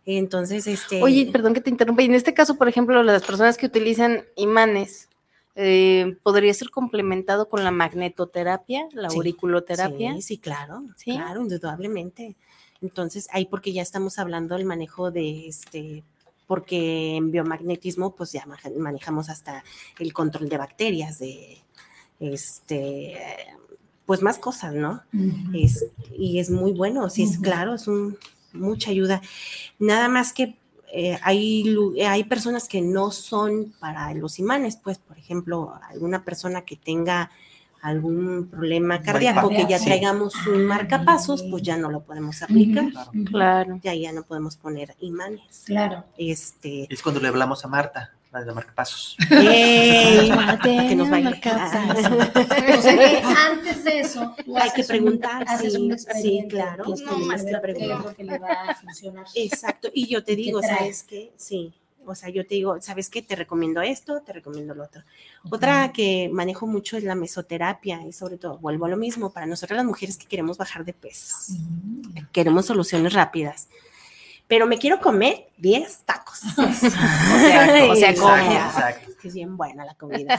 Entonces, 0.06 0.68
este. 0.68 1.02
Oye, 1.02 1.30
perdón 1.32 1.54
que 1.54 1.62
te 1.62 1.70
interrumpa. 1.70 2.02
Y 2.02 2.06
en 2.06 2.16
este 2.16 2.34
caso, 2.34 2.56
por 2.56 2.68
ejemplo, 2.68 3.02
las 3.04 3.24
personas 3.24 3.58
que 3.58 3.66
utilizan 3.66 4.24
imanes, 4.36 5.10
eh, 5.56 6.18
¿podría 6.24 6.54
ser 6.54 6.70
complementado 6.72 7.48
con 7.48 7.63
la 7.63 7.72
magnetoterapia, 7.72 8.88
la 8.94 9.10
Sí, 9.10 9.18
auriculoterapia? 9.18 10.16
Sí, 10.16 10.22
sí, 10.22 10.38
claro, 10.38 10.84
¿Sí? 10.98 11.12
claro, 11.12 11.42
indudablemente. 11.42 12.36
Entonces, 12.82 13.28
ahí 13.32 13.46
porque 13.46 13.72
ya 13.72 13.82
estamos 13.82 14.20
hablando 14.20 14.56
del 14.56 14.66
manejo 14.66 15.10
de 15.10 15.48
este, 15.48 16.04
porque 16.48 17.16
en 17.16 17.32
biomagnetismo, 17.32 18.13
pues 18.13 18.34
ya 18.34 18.46
manejamos 18.78 19.30
hasta 19.30 19.63
el 20.00 20.12
control 20.12 20.50
de 20.50 20.58
bacterias, 20.58 21.20
de 21.20 21.60
este, 22.20 23.18
pues 24.06 24.22
más 24.22 24.38
cosas, 24.38 24.74
¿no? 24.74 25.02
Es, 25.54 25.86
y 26.18 26.39
es 26.39 26.50
muy 26.50 26.74
bueno, 26.74 27.10
sí, 27.10 27.24
es 27.24 27.38
claro, 27.38 27.76
es 27.76 27.88
un, 27.88 28.18
mucha 28.54 28.92
ayuda. 28.92 29.22
Nada 29.80 30.08
más 30.10 30.34
que 30.34 30.56
eh, 30.96 31.18
hay, 31.24 31.76
eh, 31.98 32.06
hay 32.06 32.24
personas 32.24 32.68
que 32.68 32.82
no 32.82 33.12
son 33.12 33.74
para 33.80 34.13
los 34.13 34.38
imanes, 34.38 34.78
pues, 34.78 35.00
por 35.00 35.18
ejemplo, 35.18 35.74
alguna 35.89 36.24
persona 36.24 36.62
que 36.62 36.76
tenga 36.76 37.32
algún 37.82 38.48
problema 38.50 39.02
cardíaco, 39.02 39.50
que 39.50 39.66
ya 39.68 39.78
traigamos 39.78 40.34
un 40.48 40.66
marcapasos, 40.66 41.44
pues 41.44 41.63
ya 41.63 41.76
no 41.78 41.92
lo 41.92 42.02
podemos 42.02 42.42
aplicar. 42.42 42.86
Claro. 43.26 43.80
ya 43.84 43.94
ya 43.94 44.13
no 44.13 44.24
podemos 44.24 44.56
poner 44.56 44.96
imanes. 45.00 45.63
Claro. 45.66 46.06
Este, 46.18 46.88
Es 46.94 47.02
cuando 47.02 47.20
le 47.20 47.28
hablamos 47.28 47.66
a 47.66 47.68
Marta, 47.68 48.13
la 48.34 48.39
de 48.41 48.46
la 48.48 48.54
marcapasos. 48.54 49.15
que 49.30 50.96
nos 50.96 51.10
baile. 51.10 51.39
O 52.78 52.82
sea 52.82 52.98
que 52.98 53.22
antes 53.24 53.84
de 53.84 54.00
eso, 54.00 54.36
tú 54.43 54.58
Hay 54.58 54.72
que 54.72 54.82
un- 54.82 54.88
preguntar, 54.88 55.46
sí, 55.60 55.67
un 55.67 55.72
sí, 55.72 55.91
expediente, 55.91 56.56
claro, 56.56 56.84
tienes 56.84 57.02
no 57.04 57.17
más 57.19 57.43
que 57.46 57.58
preguntar. 57.58 58.15
le 58.26 58.39
va 58.39 58.50
a 58.69 58.76
funcionar. 58.76 59.26
Exacto, 59.36 59.89
y 59.93 60.08
yo 60.08 60.24
te 60.24 60.34
¿Y 60.34 60.36
qué 60.36 60.41
digo? 60.43 60.62
¿sabes 60.62 61.04
qué? 61.04 61.32
Sí, 61.38 61.74
o 62.06 62.15
sea, 62.15 62.30
yo 62.30 62.46
te 62.46 62.56
digo, 62.56 62.82
¿sabes 62.82 63.10
qué? 63.10 63.22
Te 63.22 63.36
recomiendo 63.36 63.82
esto, 63.82 64.22
te 64.22 64.34
recomiendo 64.34 64.74
lo 64.76 64.84
otro. 64.84 65.04
Otra 65.50 65.91
que 65.93 66.30
manejo 66.34 66.67
mucho 66.67 66.98
es 66.98 67.04
la 67.04 67.15
mesoterapia 67.15 68.02
y 68.06 68.12
sobre 68.12 68.38
todo, 68.38 68.58
vuelvo 68.58 68.86
a 68.86 68.89
lo 68.89 68.98
mismo, 68.98 69.32
para 69.32 69.46
nosotros 69.46 69.78
las 69.78 69.86
mujeres 69.86 70.17
que 70.17 70.26
queremos 70.28 70.58
bajar 70.58 70.84
de 70.84 70.93
peso, 70.93 71.54
queremos 72.32 72.65
soluciones 72.65 73.13
rápidas, 73.13 73.67
pero 74.54 74.68
me 74.68 74.78
quiero 74.78 75.00
comer 75.02 75.48
10 75.58 76.04
tacos. 76.06 76.42
O 76.44 76.72
sea, 76.74 77.86
exacto. 77.88 79.10
Es 79.10 79.16
que 79.18 79.28
es 79.30 79.34
bien 79.34 79.58
buena 79.58 79.84
la 79.84 79.96
comida. 79.96 80.38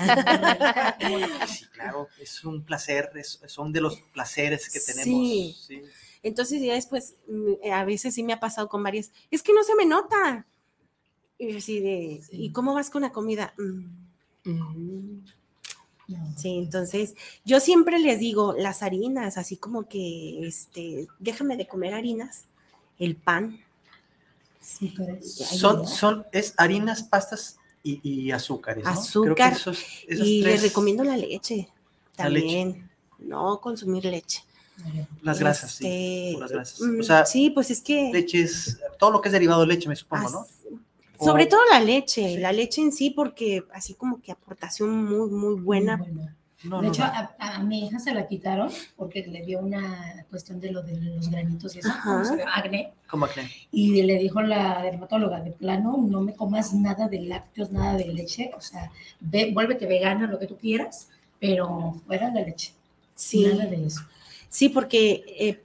Sí, 1.49 1.65
claro, 1.73 2.07
es 2.21 2.45
un 2.45 2.63
placer, 2.63 3.11
es- 3.17 3.41
son 3.47 3.73
de 3.73 3.81
los 3.81 4.01
placeres 4.13 4.71
que 4.71 4.79
tenemos. 4.79 5.05
Sí. 5.27 5.57
sí. 5.67 5.83
Entonces 6.23 6.63
ya 6.63 6.75
después, 6.75 7.17
mm, 7.27 7.73
a 7.73 7.85
veces 7.85 8.15
sí 8.15 8.23
me 8.23 8.33
ha 8.35 8.39
pasado 8.39 8.69
con 8.69 8.85
varias, 8.85 9.11
es 9.33 9.43
que 9.43 9.53
no 9.53 9.65
se 9.65 9.75
me 9.75 9.85
nota. 9.85 10.47
Y 11.37 11.57
así 11.57 11.81
de, 11.81 12.21
Sí. 12.23 12.45
¿y 12.45 12.53
cómo 12.53 12.73
vas 12.73 12.91
con 12.91 13.03
la 13.03 13.11
comida? 13.11 13.53
Mm, 13.59 14.05
Mm. 14.47 15.25
No. 16.07 16.35
Sí, 16.37 16.59
entonces 16.59 17.15
yo 17.45 17.59
siempre 17.59 17.99
les 17.99 18.21
digo 18.21 18.55
las 18.57 18.83
harinas, 18.85 19.39
así 19.39 19.57
como 19.57 19.89
que, 19.89 20.47
este, 20.47 21.09
déjame 21.19 21.57
de 21.57 21.67
comer 21.67 21.95
harinas, 21.95 22.45
el 22.99 23.17
pan. 23.17 23.59
Sí, 24.65 24.95
pero 24.97 25.15
es- 25.15 25.35
Son, 25.37 25.87
son, 25.87 26.25
es 26.33 26.55
harinas, 26.57 27.03
pastas 27.03 27.59
y, 27.83 28.01
y 28.03 28.31
azúcares, 28.33 28.85
¿no? 28.85 28.91
Creo 29.23 29.35
que 29.35 29.43
Azúcar. 29.43 29.53
esos- 29.53 29.85
esos 30.09 30.27
Y 30.27 30.43
les 30.43 30.63
recomiendo 30.63 31.05
la 31.05 31.17
leche 31.17 31.69
La 32.17 32.29
leche. 32.29 32.47
también, 32.47 32.91
no 33.19 33.61
consumir 33.61 34.05
leche. 34.07 34.43
Las 35.23 35.39
grasas, 35.39 35.71
sí. 35.73 35.85
Este, 35.87 36.31
puras 36.35 36.51
grasas. 36.51 36.81
mm, 36.81 37.01
O 37.01 37.03
sea, 37.03 37.27
sí, 37.27 37.51
pues 37.51 37.71
es 37.71 37.81
que... 37.81 38.11
leches, 38.13 38.79
todo 38.99 39.11
lo 39.13 39.21
que 39.21 39.29
es 39.29 39.33
derivado 39.33 39.61
de 39.61 39.67
leche, 39.69 39.89
me 39.89 39.95
supongo, 39.97 40.29
¿no? 40.31 40.47
Sobre 41.25 41.45
O- 41.45 41.49
todo 41.49 41.61
la 41.71 41.81
leche, 41.81 42.35
Sí. 42.35 42.39
la 42.39 42.51
leche 42.53 42.81
en 42.81 42.91
sí, 42.91 43.11
porque 43.11 43.63
así 43.73 43.95
como 43.95 44.21
que 44.21 44.33
aportación 44.33 44.91
muy, 45.05 45.31
muy 45.31 45.61
buena. 45.61 45.99
Muy 45.99 46.11
buena. 46.11 46.37
No, 46.65 46.81
de 46.81 46.87
no, 46.87 46.93
hecho, 46.93 47.03
no. 47.05 47.09
a, 47.13 47.35
a 47.39 47.63
mi 47.63 47.87
hija 47.87 47.99
se 47.99 48.13
la 48.15 48.27
quitaron 48.27 48.71
porque 48.97 49.27
le 49.27 49.43
dio 49.45 49.61
una 49.61 50.25
cuestión 50.31 50.61
de 50.61 50.73
lo 50.73 50.83
de 50.83 50.97
los 50.97 51.29
granitos 51.31 51.77
y 51.77 51.81
eso, 51.81 51.89
Ajá. 51.91 52.03
¿cómo 52.13 52.25
se 52.25 52.37
llama? 52.39 52.57
acné. 52.57 52.93
¿Cómo 53.09 53.25
acné? 53.27 53.51
Y 53.71 54.03
le 54.03 54.19
dijo 54.19 54.41
la 54.43 54.83
dermatóloga, 54.83 55.41
de 55.41 55.51
plano, 55.53 55.97
no 55.99 56.21
me 56.23 56.35
comas 56.35 56.73
nada 56.73 57.09
de 57.09 57.21
lácteos, 57.21 57.71
nada 57.71 57.97
de 57.97 58.07
leche, 58.09 58.51
o 58.57 58.61
sea, 58.61 58.91
ve, 59.21 59.51
vuélvete 59.53 59.87
vegana, 59.87 60.27
lo 60.27 60.39
que 60.39 60.47
tú 60.47 60.57
quieras, 60.57 61.09
pero 61.39 62.01
fuera 62.07 62.31
de 62.31 62.45
leche, 62.47 62.73
Sí, 63.15 63.47
nada 63.47 63.67
de 63.67 63.87
eso. 63.87 64.01
sí, 64.49 64.69
porque, 64.71 65.23
eh, 65.39 65.61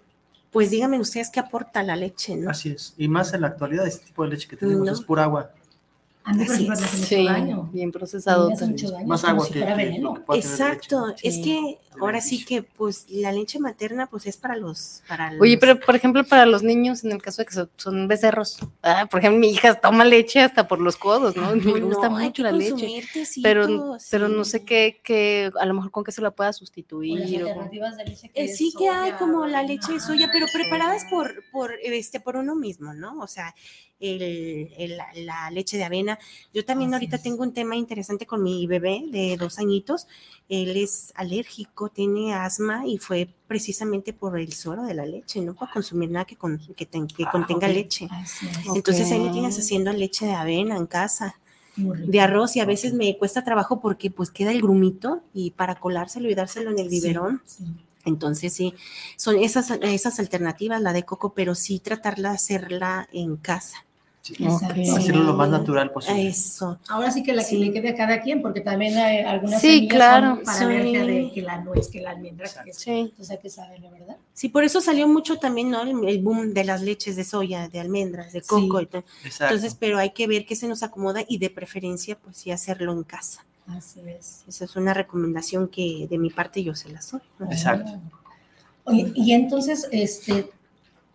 pues 0.51 0.71
díganme 0.71 0.99
ustedes 0.99 1.29
qué 1.29 1.39
aporta 1.39 1.81
la 1.83 1.95
leche, 1.95 2.35
¿no? 2.35 2.49
Así 2.49 2.69
es. 2.69 2.93
Y 2.97 3.07
más 3.07 3.33
en 3.33 3.41
la 3.41 3.47
actualidad, 3.47 3.85
este 3.87 4.07
tipo 4.07 4.23
de 4.23 4.29
leche 4.31 4.47
que 4.47 4.57
tenemos 4.57 4.85
No. 4.85 4.91
es 4.93 5.01
pura 5.01 5.23
agua. 5.23 5.51
A 6.23 6.33
mí, 6.33 6.45
por 6.45 6.55
ejemplo, 6.55 6.75
Sí, 6.75 7.25
daño. 7.25 7.69
bien 7.71 7.91
procesado. 7.91 8.51
Más 9.05 9.23
agua 9.23 9.45
si 9.45 9.53
que, 9.53 9.59
que 9.59 10.37
Exacto, 10.37 11.15
es 11.23 11.37
que 11.39 11.79
ahora 11.99 12.21
sí 12.21 12.45
que 12.45 12.63
pues 12.63 13.05
la 13.09 13.31
leche 13.31 13.59
materna 13.59 14.07
pues 14.07 14.25
es 14.27 14.37
para 14.37 14.55
los 14.55 15.01
para 15.07 15.31
Oye, 15.39 15.53
los- 15.53 15.59
pero 15.59 15.79
por 15.79 15.95
ejemplo, 15.95 16.23
para 16.23 16.45
los 16.45 16.61
niños, 16.63 17.03
en 17.03 17.11
el 17.11 17.21
caso 17.21 17.41
de 17.41 17.45
que 17.47 17.53
son, 17.53 17.69
son 17.77 18.07
becerros, 18.07 18.57
ah, 18.83 19.07
por 19.09 19.19
ejemplo, 19.19 19.39
mi 19.39 19.49
hija 19.49 19.73
toma 19.79 20.05
leche 20.05 20.39
hasta 20.41 20.67
por 20.67 20.79
los 20.79 20.95
codos, 20.97 21.35
¿no? 21.35 21.55
Me 21.55 21.79
No, 21.79 21.87
gusta 21.87 22.09
mucho 22.09 22.33
que 22.33 22.41
la 22.43 22.51
leche. 22.51 22.73
Pero, 23.41 23.67
tecitos, 23.67 24.07
pero 24.11 24.29
no 24.29 24.45
sí. 24.45 24.51
sé 24.51 24.65
qué, 24.65 25.01
qué, 25.03 25.51
a 25.59 25.65
lo 25.65 25.73
mejor 25.73 25.91
con 25.91 26.03
qué 26.03 26.11
se 26.11 26.21
la 26.21 26.31
pueda 26.31 26.49
O 26.49 26.51
las 26.51 26.57
sustituir. 26.57 27.43
o 27.43 27.47
con- 27.53 27.63
alternativas 27.63 27.97
de 27.97 28.05
leche 28.05 28.31
Eh, 28.33 28.45
es 28.45 28.57
sí 28.57 28.73
que 28.77 28.87
hay 28.89 29.09
soya, 29.11 29.17
como 29.17 29.45
la 29.47 29.63
leche 29.63 29.93
de 29.93 29.99
soya, 29.99 30.29
pero 30.31 30.45
preparadas 30.53 31.01
soya. 31.01 31.09
por, 31.09 31.43
por, 31.51 31.73
este, 31.83 32.19
por 32.19 32.35
uno 32.37 32.55
mismo, 32.55 32.93
¿no? 32.93 33.19
O 33.21 33.27
sea, 33.27 33.53
el, 33.99 34.21
el- 34.77 34.95
la, 34.97 35.07
la 35.15 35.51
leche 35.51 35.77
de 35.77 35.83
avena. 35.83 36.17
Yo 36.53 36.63
también 36.63 36.89
Así 36.91 36.95
ahorita 36.95 37.17
es. 37.17 37.23
tengo 37.23 37.43
un 37.43 37.53
tema 37.53 37.75
interesante 37.75 38.25
con 38.25 38.41
mi 38.41 38.65
bebé 38.65 39.03
de 39.07 39.35
dos 39.37 39.59
añitos. 39.59 40.07
Él 40.49 40.75
es 40.77 41.13
alérgico, 41.15 41.89
tiene 41.89 42.33
asma 42.33 42.85
y 42.87 42.97
fue 42.97 43.29
precisamente 43.47 44.13
por 44.13 44.37
el 44.39 44.51
suero 44.53 44.83
de 44.83 44.95
la 44.95 45.05
leche. 45.05 45.39
No 45.41 45.53
puede 45.53 45.71
consumir 45.71 46.09
nada 46.09 46.25
que, 46.25 46.35
con- 46.35 46.57
que, 46.75 46.85
ten- 46.87 47.07
que 47.07 47.23
Ah, 47.25 47.29
contenga 47.31 47.67
leche. 47.67 48.09
Entonces 48.75 49.11
ahí 49.11 49.19
me 49.19 49.29
tienes 49.29 49.57
haciendo 49.59 49.93
leche 49.93 50.25
de 50.25 50.33
avena 50.33 50.75
en 50.75 50.87
casa, 50.87 51.35
de 51.75 52.19
arroz 52.19 52.55
y 52.55 52.59
a 52.61 52.65
veces 52.65 52.93
me 52.93 53.15
cuesta 53.17 53.43
trabajo 53.43 53.79
porque 53.79 54.09
pues 54.11 54.31
queda 54.31 54.51
el 54.51 54.61
grumito 54.61 55.21
y 55.33 55.51
para 55.51 55.75
colárselo 55.75 56.29
y 56.29 56.33
dárselo 56.35 56.71
en 56.71 56.79
el 56.79 56.89
Sí, 56.89 56.99
biberón. 56.99 57.41
sí. 57.45 57.63
Entonces, 58.05 58.53
sí, 58.53 58.73
son 59.17 59.37
esas, 59.37 59.69
esas 59.81 60.19
alternativas, 60.19 60.81
la 60.81 60.93
de 60.93 61.03
coco, 61.03 61.33
pero 61.33 61.53
sí 61.53 61.79
tratarla 61.79 62.29
de 62.29 62.35
hacerla 62.35 63.07
en 63.11 63.37
casa. 63.37 63.85
Sí. 64.21 64.35
Hacerlo 64.45 65.23
lo 65.23 65.33
más 65.33 65.49
natural 65.49 65.91
posible. 65.91 66.27
Eso. 66.27 66.77
Ahora 66.89 67.09
sí 67.09 67.23
que 67.23 67.33
la 67.33 67.41
que 67.41 67.49
Sí. 67.49 67.57
le 67.57 67.71
quede 67.71 67.89
a 67.89 67.95
cada 67.95 68.21
quien, 68.21 68.41
porque 68.41 68.61
también 68.61 68.97
hay 68.97 69.19
algunas 69.19 69.61
Sí, 69.61 69.67
semillas 69.75 69.95
claro, 69.95 70.35
son 70.35 70.43
para 70.45 70.65
alergia 70.65 71.05
de 71.05 71.31
que 71.33 71.41
la 71.41 71.61
nuez, 71.61 71.87
que 71.87 72.01
la 72.01 72.11
almendra, 72.11 72.47
que 72.63 72.73
Sí. 72.73 72.91
entonces 72.91 73.31
hay 73.31 73.37
que 73.39 73.49
saberlo, 73.49 73.89
¿verdad? 73.91 74.17
Sí, 74.33 74.49
por 74.49 74.63
eso 74.63 74.81
salió 74.81 75.07
mucho 75.07 75.37
también, 75.37 75.71
¿no? 75.71 75.81
El, 75.83 76.07
el 76.07 76.19
boom 76.21 76.53
de 76.53 76.63
las 76.65 76.81
leches 76.81 77.15
de 77.15 77.23
soya, 77.23 77.69
de 77.69 77.79
almendras, 77.79 78.33
de 78.33 78.41
coco. 78.41 78.79
Sí. 78.81 78.87
y. 78.87 79.03
Entonces, 79.39 79.75
pero 79.79 79.97
hay 79.97 80.11
que 80.11 80.27
ver 80.27 80.45
qué 80.45 80.55
se 80.55 80.67
nos 80.67 80.83
acomoda 80.83 81.21
y 81.27 81.37
de 81.37 81.49
preferencia, 81.49 82.17
pues 82.17 82.37
sí, 82.37 82.51
hacerlo 82.51 82.91
en 82.93 83.03
casa. 83.03 83.45
Así 83.67 84.01
es. 84.05 84.43
Esa 84.47 84.65
es 84.65 84.75
una 84.75 84.93
recomendación 84.93 85.67
que 85.67 86.07
de 86.09 86.17
mi 86.17 86.29
parte 86.29 86.63
yo 86.63 86.75
se 86.75 86.89
las 86.89 87.11
doy. 87.11 87.21
¿no? 87.39 87.45
Exacto. 87.51 87.99
Oye, 88.83 89.11
y 89.15 89.31
entonces, 89.33 89.87
este, 89.91 90.49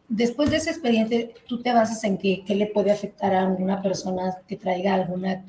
después 0.08 0.50
de 0.50 0.58
ese 0.58 0.70
expediente, 0.70 1.34
¿tú 1.46 1.62
te 1.62 1.72
basas 1.72 2.02
en 2.04 2.18
que, 2.18 2.44
qué 2.46 2.54
le 2.54 2.66
puede 2.66 2.90
afectar 2.92 3.34
a 3.34 3.46
una 3.46 3.82
persona 3.82 4.36
que 4.46 4.56
traiga 4.56 4.94
alguna 4.94 5.44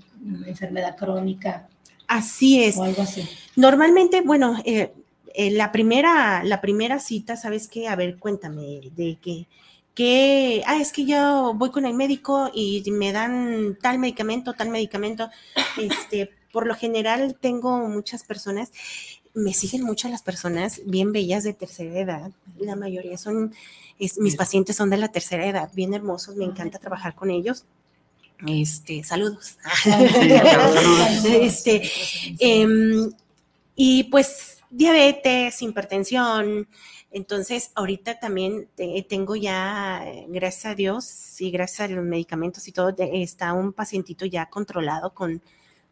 enfermedad 0.46 0.96
crónica 0.96 1.68
Así 2.08 2.64
es. 2.64 2.78
o 2.78 2.84
algo 2.84 3.02
así? 3.02 3.28
Normalmente, 3.56 4.22
bueno, 4.22 4.62
eh, 4.66 4.94
eh, 5.34 5.52
la, 5.52 5.72
primera, 5.72 6.44
la 6.44 6.62
primera 6.62 7.00
cita, 7.00 7.36
¿sabes 7.36 7.68
qué? 7.68 7.88
A 7.88 7.96
ver, 7.96 8.18
cuéntame 8.18 8.82
de 8.96 9.18
qué. 9.22 9.48
Que, 9.94 10.62
ah, 10.66 10.78
es 10.78 10.92
que 10.92 11.06
yo 11.06 11.54
voy 11.56 11.72
con 11.72 11.86
el 11.86 11.94
médico 11.94 12.52
y 12.54 12.84
me 12.92 13.14
dan 13.14 13.78
tal 13.82 13.98
medicamento, 13.98 14.54
tal 14.54 14.70
medicamento. 14.70 15.30
Este, 15.78 16.32
por 16.52 16.68
lo 16.68 16.76
general 16.76 17.36
tengo 17.40 17.88
muchas 17.88 18.24
personas, 18.24 18.72
me 19.36 19.54
siguen 19.54 19.84
mucho 19.84 20.08
las 20.10 20.22
personas 20.24 20.82
bien 20.86 21.12
bellas 21.12 21.44
de 21.44 21.54
tercera 21.54 22.00
edad. 22.00 22.32
La 22.58 22.76
mayoría 22.76 23.18
son, 23.18 23.54
es- 24.00 24.18
mis 24.18 24.36
pacientes 24.36 24.76
son 24.78 24.90
de 24.90 24.98
la 24.98 25.10
tercera 25.10 25.46
edad, 25.46 25.70
bien 25.76 25.94
hermosos, 25.94 26.36
me 26.36 26.46
encanta 26.46 26.80
trabajar 26.80 27.16
con 27.16 27.30
ellos. 27.30 27.66
Este, 28.48 29.04
saludos. 29.04 29.58
Este, 31.26 31.90
Em, 32.40 33.12
y 33.76 34.04
pues 34.06 34.62
diabetes, 34.70 35.62
hipertensión. 35.62 36.68
Entonces, 37.12 37.72
ahorita 37.76 38.20
también 38.20 38.68
te- 38.76 39.06
tengo 39.08 39.36
ya, 39.38 40.04
gracias 40.28 40.66
a 40.66 40.76
Dios 40.76 41.40
y 41.40 41.50
gracias 41.52 41.82
a 41.90 41.94
los 41.94 42.04
medicamentos 42.04 42.68
y 42.68 42.72
todo, 42.74 42.94
está 42.98 43.54
un 43.54 43.72
pacientito 43.74 44.26
ya 44.26 44.48
controlado 44.48 45.14
con, 45.14 45.42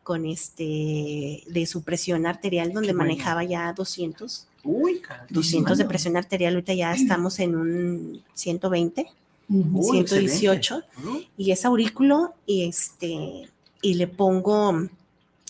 con 0.04 0.26
este, 0.26 1.44
de 1.48 1.66
su 1.66 1.82
presión 1.84 2.26
arterial, 2.26 2.74
donde 2.74 2.90
Qué 2.90 2.94
bueno. 2.94 3.10
manejaba 3.12 3.44
ya 3.44 3.74
200, 3.74 4.48
Uy, 4.66 5.00
caray, 5.00 5.26
200 5.30 5.78
de 5.78 5.86
presión 5.86 6.16
arterial, 6.18 6.54
ahorita 6.54 6.74
ya 6.74 6.94
estamos 6.94 7.40
en 7.40 7.56
un 7.56 8.24
120, 8.34 9.08
Ujú. 9.50 9.92
Uy, 9.92 10.00
excelente. 10.00 10.32
118 10.38 10.82
Uy, 11.06 11.28
y 11.38 11.52
es 11.52 11.66
aurículo 11.66 12.34
y 12.46 12.64
este 12.68 13.50
y 13.82 13.94
le 13.96 14.08
pongo 14.08 14.88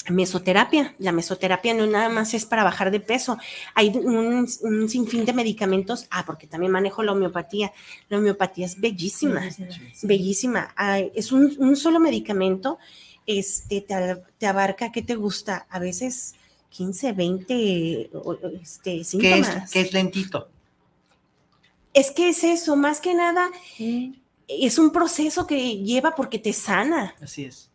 mesoterapia. 0.09 0.95
La 0.99 1.11
mesoterapia 1.11 1.73
no 1.73 1.85
nada 1.87 2.09
más 2.09 2.33
es 2.33 2.45
para 2.45 2.63
bajar 2.63 2.91
de 2.91 2.99
peso. 2.99 3.37
Hay 3.75 3.89
un, 3.89 4.47
un 4.63 4.89
sinfín 4.89 5.23
de 5.25 5.31
medicamentos. 5.33 6.07
Ah, 6.09 6.23
porque 6.25 6.47
también 6.47 6.71
manejo 6.71 7.03
la 7.03 7.13
homeopatía. 7.13 7.71
La 8.09 8.17
homeopatía 8.17 8.65
es 8.65 8.81
bellísima, 8.81 9.49
Sí. 9.51 9.63
bellísima. 10.07 10.73
Es 11.15 11.31
un, 11.31 11.55
un 11.57 11.75
solo 11.75 11.99
medicamento. 11.99 12.79
Este 13.25 13.81
te, 13.81 14.23
te 14.37 14.47
abarca, 14.47 14.91
¿qué 14.91 15.01
te 15.01 15.15
gusta? 15.15 15.65
A 15.69 15.79
veces 15.79 16.35
15, 16.69 17.13
20 17.13 18.09
o- 18.13 18.33
este, 18.61 18.91
¿Qué 18.95 18.99
es, 19.01 19.07
síntomas. 19.07 19.71
qué 19.71 19.81
es 19.81 19.93
lentito? 19.93 20.49
es 21.93 22.09
que 22.09 22.29
es 22.29 22.43
eso, 22.43 22.75
más 22.75 22.99
que 22.99 23.13
nada, 23.13 23.51
es 24.47 24.79
un 24.79 24.91
proceso 24.91 25.45
que 25.45 25.77
lleva 25.77 26.15
porque 26.15 26.39
te 26.39 26.51
sana. 26.51 27.15
Así 27.21 27.45
es. 27.45 27.69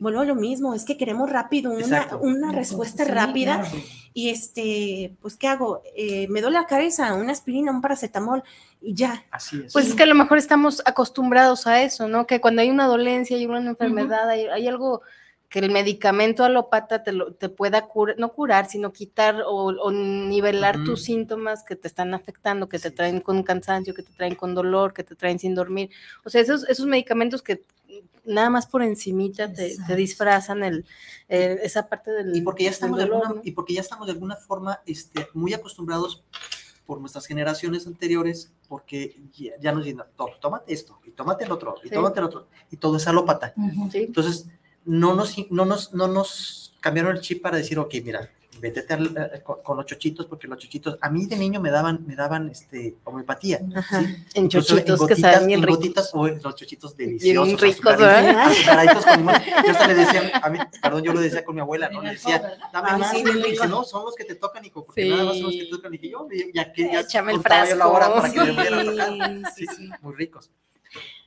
Sí. 0.00 0.02
Bueno, 0.02 0.24
lo 0.24 0.34
mismo, 0.34 0.74
es 0.74 0.84
que 0.84 0.96
queremos 0.96 1.30
rápido, 1.30 1.72
una, 1.72 2.08
una 2.20 2.52
respuesta 2.52 3.04
Sí, 3.04 3.10
rápida. 3.10 3.60
claro. 3.60 3.76
Y 4.12 4.30
este, 4.30 5.14
pues, 5.20 5.36
¿qué 5.36 5.46
hago? 5.46 5.82
Eh, 5.96 6.26
me 6.28 6.40
duele 6.40 6.58
la 6.58 6.66
cabeza, 6.66 7.14
una 7.14 7.32
aspirina, 7.32 7.70
un 7.70 7.80
paracetamol 7.80 8.42
y 8.80 8.94
ya. 8.94 9.24
Así 9.30 9.62
es. 9.64 9.72
Pues 9.72 9.86
es 9.88 9.94
que 9.94 10.02
a 10.02 10.06
lo 10.06 10.14
mejor 10.14 10.38
estamos 10.38 10.82
acostumbrados 10.84 11.66
a 11.66 11.82
eso, 11.82 12.08
¿no? 12.08 12.26
Que 12.26 12.40
cuando 12.40 12.62
hay 12.62 12.70
una 12.70 12.86
dolencia, 12.86 13.36
hay 13.36 13.46
una 13.46 13.60
enfermedad, 13.60 14.28
hay, 14.28 14.46
hay 14.46 14.66
algo 14.66 15.02
que 15.50 15.58
el 15.58 15.70
medicamento 15.72 16.44
alópata 16.44 17.02
te, 17.02 17.10
lo, 17.12 17.32
te 17.34 17.48
pueda 17.48 17.86
curar, 17.88 18.16
no 18.18 18.32
curar, 18.32 18.70
sino 18.70 18.92
quitar 18.92 19.42
o, 19.44 19.66
o 19.66 19.90
nivelar 19.90 20.76
Ujú. 20.76 20.84
tus 20.86 21.02
síntomas 21.02 21.64
que 21.64 21.74
te 21.74 21.88
están 21.88 22.14
afectando, 22.14 22.68
que 22.68 22.78
te 22.78 22.90
Sí. 22.90 22.94
traen 22.94 23.20
con 23.20 23.42
cansancio, 23.42 23.92
que 23.92 24.04
te 24.04 24.12
traen 24.12 24.36
con 24.36 24.54
dolor, 24.54 24.94
que 24.94 25.02
te 25.02 25.16
traen 25.16 25.40
sin 25.40 25.56
dormir. 25.56 25.90
O 26.24 26.30
sea, 26.30 26.40
esos, 26.40 26.66
esos 26.68 26.86
medicamentos 26.86 27.42
que 27.42 27.62
nada 28.24 28.48
más 28.48 28.66
por 28.68 28.84
encimita 28.84 29.52
te, 29.52 29.76
te 29.88 29.96
disfrazan 29.96 30.62
el, 30.62 30.84
eh, 31.28 31.58
esa 31.64 31.88
parte 31.88 32.12
del, 32.12 32.36
y 32.36 32.42
porque 32.42 32.62
ya 32.64 32.70
estamos 32.70 32.96
de 32.98 33.04
dolor, 33.06 33.22
alguna, 33.22 33.40
¿no? 33.40 33.42
y 33.44 33.50
porque 33.50 33.74
ya 33.74 33.80
estamos 33.80 34.06
de 34.06 34.12
alguna 34.12 34.36
forma 34.36 34.80
este, 34.86 35.26
muy 35.34 35.52
acostumbrados 35.52 36.22
por 36.86 37.00
nuestras 37.00 37.26
generaciones 37.26 37.88
anteriores, 37.88 38.52
porque 38.68 39.20
ya, 39.36 39.52
ya 39.60 39.72
nos 39.72 39.84
dicen, 39.84 40.02
"Tó- 40.16 40.30
tómate 40.40 40.72
esto, 40.72 41.00
y 41.04 41.10
tómate 41.10 41.44
el 41.44 41.50
otro, 41.50 41.74
y 41.84 41.88
Sí. 41.88 41.94
tómate 41.94 42.20
el 42.20 42.26
otro, 42.26 42.46
y 42.70 42.76
todo 42.76 42.96
es 42.98 43.08
alópata. 43.08 43.52
Ujú. 43.56 43.90
Sí. 43.90 43.98
Entonces, 44.04 44.46
no 44.84 45.14
nos, 45.14 45.36
no 45.50 45.64
nos, 45.64 45.92
no 45.94 46.08
nos 46.08 46.74
cambiaron 46.80 47.14
el 47.16 47.22
chip 47.22 47.42
para 47.42 47.56
decir, 47.56 47.78
ok, 47.78 47.94
mira, 48.04 48.30
vétete 48.60 48.92
al- 48.92 49.16
eh, 49.34 49.40
con, 49.42 49.62
con 49.62 49.76
los 49.78 49.86
chochitos, 49.86 50.26
porque 50.26 50.46
los 50.46 50.58
chochitos, 50.58 50.98
a 51.00 51.08
mí 51.08 51.24
de 51.26 51.36
niño 51.36 51.60
me 51.60 51.70
daban, 51.70 52.04
me 52.06 52.14
daban 52.14 52.50
este, 52.50 52.94
homeopatía. 53.04 53.60
Ajá. 53.74 54.02
¿sí? 54.02 54.16
En 54.34 54.48
chochitos 54.50 55.06
que 55.06 55.16
saben 55.16 55.46
bien 55.46 55.60
en 55.60 55.66
ricos. 55.66 55.78
gotitas, 55.78 56.10
o 56.12 56.26
los 56.28 56.54
chochitos 56.56 56.94
deliciosos. 56.96 57.46
Bien 57.46 57.58
ricos, 57.58 57.84
¿verdad? 57.96 58.38
azucaraditos 58.50 59.04
con 59.06 59.16
limón. 59.18 59.34
Yo 59.64 59.70
hasta 59.70 59.86
le 59.86 59.94
decía, 59.94 60.40
a 60.42 60.50
mí, 60.50 60.58
perdón, 60.82 61.02
yo 61.04 61.12
lo 61.14 61.20
decía 61.20 61.42
con 61.44 61.54
mi 61.54 61.60
abuela, 61.62 61.88
¿no? 61.88 62.02
Le 62.02 62.10
decía, 62.10 62.58
dame 62.72 62.98
más. 62.98 63.10
sí, 63.12 63.18
y 63.20 63.24
bien 63.24 63.36
dice, 63.38 63.50
rico. 63.50 63.66
no, 63.66 63.84
son 63.84 64.04
los 64.04 64.14
que 64.14 64.24
te 64.24 64.34
tocan, 64.34 64.62
hijo, 64.64 64.84
porque 64.84 65.04
Sí. 65.04 65.08
nada 65.10 65.24
más 65.24 65.34
son 65.36 65.44
los 65.44 65.52
que 65.52 65.64
te 65.64 65.70
tocan. 65.70 65.94
Y 65.94 65.98
dije, 65.98 66.10
yo, 66.12 66.28
ya 66.52 66.72
que 66.72 66.82
ya 66.92 67.00
Échame 67.00 67.32
el 67.32 67.38
yo 67.42 67.76
la 67.76 67.88
hora 67.88 68.06
frasco. 68.10 68.36
para 68.36 68.46
que 68.46 68.52
me 68.52 69.02
a. 69.02 69.50
Sí, 69.54 69.66
Sí, 69.66 69.74
sí. 69.74 69.90
muy 70.02 70.14
ricos. 70.14 70.50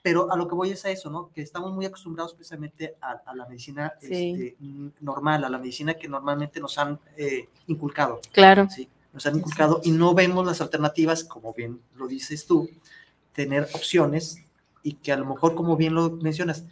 Pero 0.04 0.32
a 0.32 0.36
lo 0.38 0.48
que 0.50 0.54
voy 0.54 0.70
es 0.70 0.84
a 0.86 0.92
eso, 0.92 1.10
¿no? 1.10 1.32
Que 1.34 1.42
estamos 1.42 1.74
muy 1.74 1.86
acostumbrados 1.86 2.34
precisamente 2.36 2.96
a, 3.02 3.22
a 3.26 3.34
la 3.36 3.48
medicina 3.48 3.94
Sí. 4.00 4.54
este, 4.54 4.56
normal, 5.00 5.44
a 5.46 5.50
la 5.50 5.58
medicina 5.58 5.94
que 5.96 6.08
normalmente 6.10 6.60
nos 6.60 6.78
han 6.78 7.00
eh, 7.18 7.48
inculcado, 7.68 8.20
Claro. 8.34 8.68
¿sí? 8.70 8.88
Nos 9.14 9.26
han 9.26 9.38
inculcado 9.38 9.80
y 9.84 9.92
no 9.92 10.14
vemos 10.14 10.46
las 10.46 10.60
alternativas, 10.60 11.24
como 11.24 11.54
bien 11.54 11.80
lo 11.96 12.08
dices 12.08 12.46
tú, 12.46 12.70
tener 13.32 13.64
opciones 13.74 14.40
y 14.84 14.94
que 14.96 15.14
a 15.14 15.18
lo 15.18 15.26
mejor, 15.26 15.56
como 15.56 15.78
bien 15.78 15.96
lo 15.96 16.12
mencionas, 16.12 16.66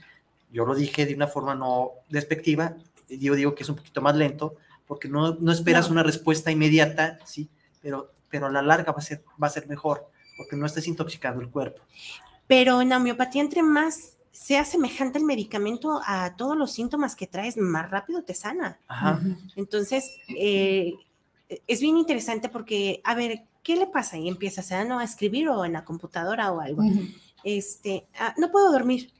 yo 0.51 0.65
lo 0.65 0.75
dije 0.75 1.05
de 1.05 1.15
una 1.15 1.27
forma 1.27 1.55
no 1.55 1.91
despectiva, 2.09 2.75
yo 3.07 3.35
digo 3.35 3.55
que 3.55 3.63
es 3.63 3.69
un 3.69 3.77
poquito 3.77 4.01
más 4.01 4.15
lento, 4.15 4.55
porque 4.87 5.07
no, 5.07 5.35
no 5.35 5.51
esperas 5.53 5.85
No. 5.87 5.93
una 5.93 6.03
respuesta 6.03 6.51
inmediata, 6.51 7.17
¿sí? 7.25 7.47
Pero, 7.81 8.11
pero 8.29 8.47
a 8.47 8.51
la 8.51 8.61
larga 8.61 8.91
va 8.91 8.97
a 8.97 9.01
ser, 9.01 9.23
va 9.41 9.47
a 9.47 9.51
ser 9.51 9.67
mejor, 9.69 10.09
porque 10.35 10.57
no 10.57 10.65
estás 10.65 10.85
intoxicando 10.87 11.39
el 11.41 11.49
cuerpo. 11.49 11.81
Pero 12.51 12.81
en 12.81 12.89
la 12.89 12.97
homeopatía, 12.97 13.41
entre 13.41 13.63
más 13.63 14.17
sea 14.33 14.65
semejante 14.65 15.17
el 15.17 15.23
medicamento 15.23 16.01
a 16.05 16.35
todos 16.35 16.57
los 16.57 16.73
síntomas 16.73 17.15
que 17.15 17.25
traes, 17.25 17.55
más 17.55 17.89
rápido 17.89 18.23
te 18.23 18.33
sana. 18.33 18.77
Ajá. 18.89 19.21
Entonces, 19.55 20.17
eh, 20.27 20.95
es 21.65 21.79
bien 21.79 21.95
interesante 21.95 22.49
porque, 22.49 22.99
a 23.05 23.15
ver, 23.15 23.45
¿qué 23.63 23.77
le 23.77 23.87
pasa? 23.87 24.17
Y 24.17 24.27
empiezas 24.27 24.69
a, 24.73 24.83
¿no? 24.83 24.99
a 24.99 25.05
escribir 25.05 25.47
o 25.47 25.63
en 25.63 25.71
la 25.71 25.85
computadora 25.85 26.51
o 26.51 26.59
algo. 26.59 26.83
Este, 27.45 28.05
ah, 28.19 28.33
no 28.37 28.51
puedo 28.51 28.69
dormir. 28.69 29.13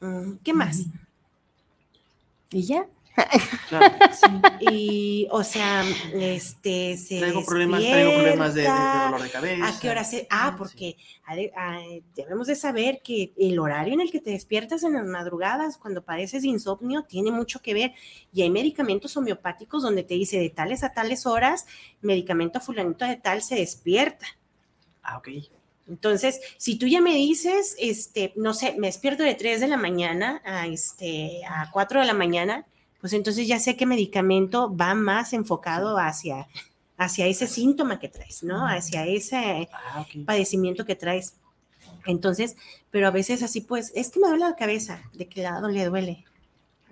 Mm, 0.00 0.34
¿Qué 0.44 0.52
más? 0.52 0.84
Y 2.50 2.64
ya. 2.64 2.86
Claro. 3.68 3.94
Y, 4.60 5.26
o 5.30 5.42
sea, 5.42 5.82
este, 6.14 6.96
se 6.96 7.18
Traigo 7.18 7.44
problemas, 7.44 7.80
traigo 7.80 8.12
problemas 8.12 8.54
de, 8.54 8.62
de- 8.62 8.66
de 8.68 8.72
despierta. 8.74 9.04
dolor 9.06 9.22
de 9.22 9.30
cabeza. 9.30 9.68
¿A 9.68 9.80
qué 9.80 9.90
hora 9.90 10.04
se.? 10.04 10.26
Ah, 10.30 10.54
porque 10.58 10.96
debemos 12.14 12.46
de 12.46 12.56
saber 12.56 13.00
que 13.02 13.32
el 13.38 13.58
horario 13.58 13.94
en 13.94 14.00
el 14.00 14.10
que 14.10 14.20
te 14.20 14.30
despiertas 14.30 14.82
en 14.82 14.92
las 14.94 15.06
madrugadas, 15.06 15.78
cuando 15.78 16.02
padeces 16.04 16.42
de 16.42 16.48
insomnio, 16.48 17.04
tiene 17.08 17.30
mucho 17.32 17.60
que 17.62 17.74
ver. 17.74 17.92
Y 18.32 18.42
hay 18.42 18.50
medicamentos 18.50 19.16
homeopáticos 19.16 19.82
donde 19.82 20.02
te 20.02 20.14
dice 20.14 20.38
de 20.38 20.50
tales 20.50 20.82
a 20.84 20.92
tales 20.92 21.26
horas, 21.26 21.66
medicamento 22.02 22.60
fulanito 22.60 23.04
de 23.04 23.16
tal 23.16 23.42
se 23.42 23.54
despierta. 23.56 24.26
Ah, 25.02 25.16
ok. 25.18 25.28
Entonces, 25.88 26.40
si 26.56 26.76
tú 26.78 26.86
ya 26.86 27.00
me 27.00 27.14
dices, 27.14 27.74
este, 27.78 28.32
no 28.36 28.54
sé, 28.54 28.76
me 28.78 28.86
despierto 28.88 29.22
de 29.24 29.34
3 29.34 29.60
de 29.60 29.68
la 29.68 29.76
mañana 29.76 30.40
a, 30.44 30.66
este, 30.68 31.40
a 31.48 31.68
4 31.72 32.00
de 32.00 32.06
la 32.06 32.14
mañana, 32.14 32.66
pues 33.00 33.12
entonces 33.12 33.46
ya 33.46 33.58
sé 33.58 33.76
qué 33.76 33.86
medicamento 33.86 34.74
va 34.74 34.94
más 34.94 35.32
enfocado 35.32 35.96
hacia, 35.98 36.46
hacia 36.96 37.26
ese 37.26 37.46
síntoma 37.46 37.98
que 37.98 38.08
traes, 38.08 38.42
¿no? 38.42 38.66
Hacia 38.66 39.06
ese 39.06 39.68
Ah, 39.72 40.04
padecimiento 40.26 40.84
que 40.84 40.96
traes. 40.96 41.34
Entonces, 42.06 42.56
pero 42.90 43.06
a 43.08 43.10
veces 43.10 43.42
así, 43.42 43.60
pues, 43.60 43.92
es 43.94 44.10
que 44.10 44.20
me 44.20 44.28
duele 44.28 44.44
la 44.44 44.56
cabeza, 44.56 45.02
¿de 45.12 45.26
qué 45.28 45.42
lado 45.42 45.68
le 45.68 45.84
duele? 45.84 46.24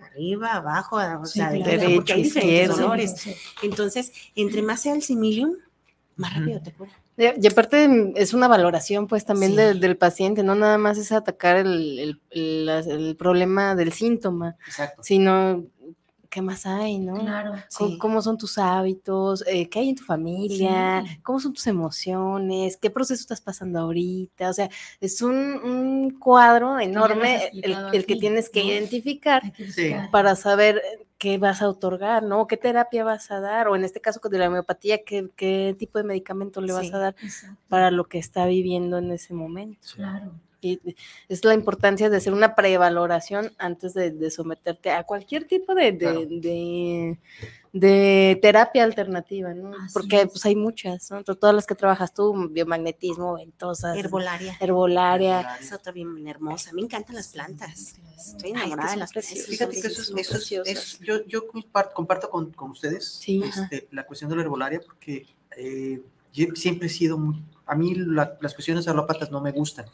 Arriba, 0.03 0.55
abajo, 0.55 0.97
o 0.97 1.27
Sí, 1.27 1.39
sea, 1.39 1.51
de 1.51 1.63
claro. 1.63 1.89
porque 1.97 2.13
hay 2.15 2.23
diferentes 2.23 2.69
dolores. 2.77 3.15
Sí. 3.17 3.35
Entonces, 3.63 4.13
entre 4.35 4.63
más 4.63 4.81
sea 4.83 4.95
el 4.95 5.03
similium, 5.03 5.55
más 6.17 6.35
rápido 6.35 6.61
te 6.61 6.73
cura. 6.73 6.91
Y 7.17 7.47
aparte 7.49 8.13
es 8.15 8.33
una 8.33 8.47
valoración 8.47 9.09
pues 9.09 9.25
también 9.25 9.53
Sí. 9.53 9.57
de- 9.57 9.75
del 9.75 9.97
paciente, 9.97 10.45
no 10.45 10.55
nada 10.55 10.79
más 10.79 10.99
es 10.99 11.11
atacar 11.11 11.57
el, 11.57 11.99
el- 11.99 12.21
el- 12.31 12.67
las- 12.67 12.87
el 12.87 13.17
problema 13.17 13.75
del 13.75 13.93
síntoma, 13.93 14.57
Exacto. 14.67 15.03
sino 15.03 15.65
qué 16.29 16.43
más 16.43 16.67
hay, 16.67 16.99
¿no? 16.99 17.15
Claro. 17.21 17.53
Co- 17.77 17.89
Sí. 17.89 17.99
¿Cómo, 17.99 18.21
son 18.23 18.37
tus 18.39 18.59
hábitos? 18.59 19.45
Eh, 19.47 19.69
¿Qué 19.69 19.79
hay 19.81 19.89
en 19.91 19.97
tu 19.97 20.05
familia? 20.05 21.03
Sí. 21.07 21.21
¿Cómo 21.23 21.41
son 21.41 21.53
tus 21.53 21.67
emociones? 21.67 22.77
¿Qué 22.77 22.91
proceso 22.91 23.21
estás 23.21 23.41
pasando 23.41 23.79
ahorita? 23.81 24.51
O 24.51 24.53
sea, 24.53 24.69
es 25.01 25.23
un, 25.23 25.35
un 25.35 26.19
cuadro 26.19 26.79
enorme 26.81 27.51
el, 27.93 28.07
que 28.07 28.17
tienes 28.17 28.51
que 28.51 28.63
identificar 28.65 29.43
Sí. 29.71 29.93
para 30.13 30.37
saber 30.37 30.83
qué 31.19 31.37
vas 31.39 31.63
a 31.63 31.69
otorgar, 31.69 32.23
¿no? 32.23 32.47
¿Qué 32.47 32.57
terapia 32.57 33.03
vas 33.05 33.31
a 33.31 33.41
dar? 33.41 33.67
O 33.69 33.75
en 33.77 33.85
este 33.85 34.01
caso 34.01 34.21
de 34.29 34.39
la 34.39 34.49
homeopatía, 34.49 35.03
¿qué, 35.05 35.29
qué 35.35 35.75
tipo 35.79 35.99
de 35.99 36.05
medicamento 36.05 36.61
le 36.61 36.73
vas 36.73 36.93
a 36.95 36.99
dar 36.99 37.17
Exacto. 37.23 37.61
para 37.69 37.91
lo 37.91 38.05
que 38.05 38.19
está 38.19 38.47
viviendo 38.47 38.99
en 38.99 39.11
ese 39.11 39.35
momento? 39.35 39.89
Claro. 39.97 40.33
Y 40.61 40.81
es 41.29 41.45
la 41.45 41.55
importancia 41.55 42.11
de 42.11 42.17
hacer 42.17 42.33
una 42.33 42.55
prevaloración 42.57 43.53
antes 43.59 43.95
de, 43.95 44.11
de 44.11 44.31
someterte 44.31 44.91
a 44.91 45.05
cualquier 45.05 45.45
tipo 45.47 45.75
de, 45.75 45.93
de, 45.93 45.99
Claro. 45.99 46.21
de- 46.29 47.19
de 47.73 48.39
terapia 48.41 48.83
alternativa, 48.83 49.53
¿no? 49.55 49.69
Así 49.77 49.93
Porque 49.93 50.23
es. 50.23 50.27
pues 50.29 50.45
hay 50.47 50.57
muchas, 50.57 51.11
¿no? 51.11 51.23
To- 51.23 51.35
Todas 51.37 51.55
las 51.55 51.67
que 51.67 51.75
trabajas 51.75 52.13
tú, 52.15 52.49
biomagnetismo, 52.49 53.35
ventosas, 53.37 53.97
Herbolaria. 53.97 54.57
herbolaria. 54.59 55.57
Es 55.61 55.73
otra 55.73 55.93
bien 55.93 56.27
hermosa. 56.27 56.73
Me 56.73 56.81
encantan 56.83 57.15
las 57.17 57.29
plantas. 57.29 57.95
Estoy 58.17 58.51
Ay, 58.51 58.53
es 58.53 58.53
que 58.53 58.57
enamorada 58.59 58.91
de 58.93 58.97
las 58.97 59.13
plantas. 59.13 59.13
preciosas. 59.13 59.47
Fíjate 59.51 59.81
que 59.81 59.87
eso 59.87 60.17
es, 60.17 60.53
eso 60.67 60.99
yo, 61.05 61.25
yo 61.27 61.47
compar- 61.47 61.93
comparto 61.93 62.31
con, 62.31 62.51
con 62.53 62.71
ustedes 62.71 63.07
Sí, 63.07 63.43
este, 63.45 63.87
la 63.93 64.05
cuestión 64.07 64.31
de 64.31 64.37
la 64.37 64.43
herbolaria 64.43 64.81
porque 64.85 65.27
eh, 65.57 66.01
yo 66.33 66.47
siempre 66.55 66.87
he 66.89 66.91
sido, 66.91 67.19
muy- 67.19 67.43
a 67.67 67.75
mí 67.77 67.95
la- 67.95 68.37
las 68.41 68.55
cuestiones 68.55 68.89
alópatas 68.89 69.31
no 69.31 69.41
me 69.43 69.53
gustan. 69.53 69.85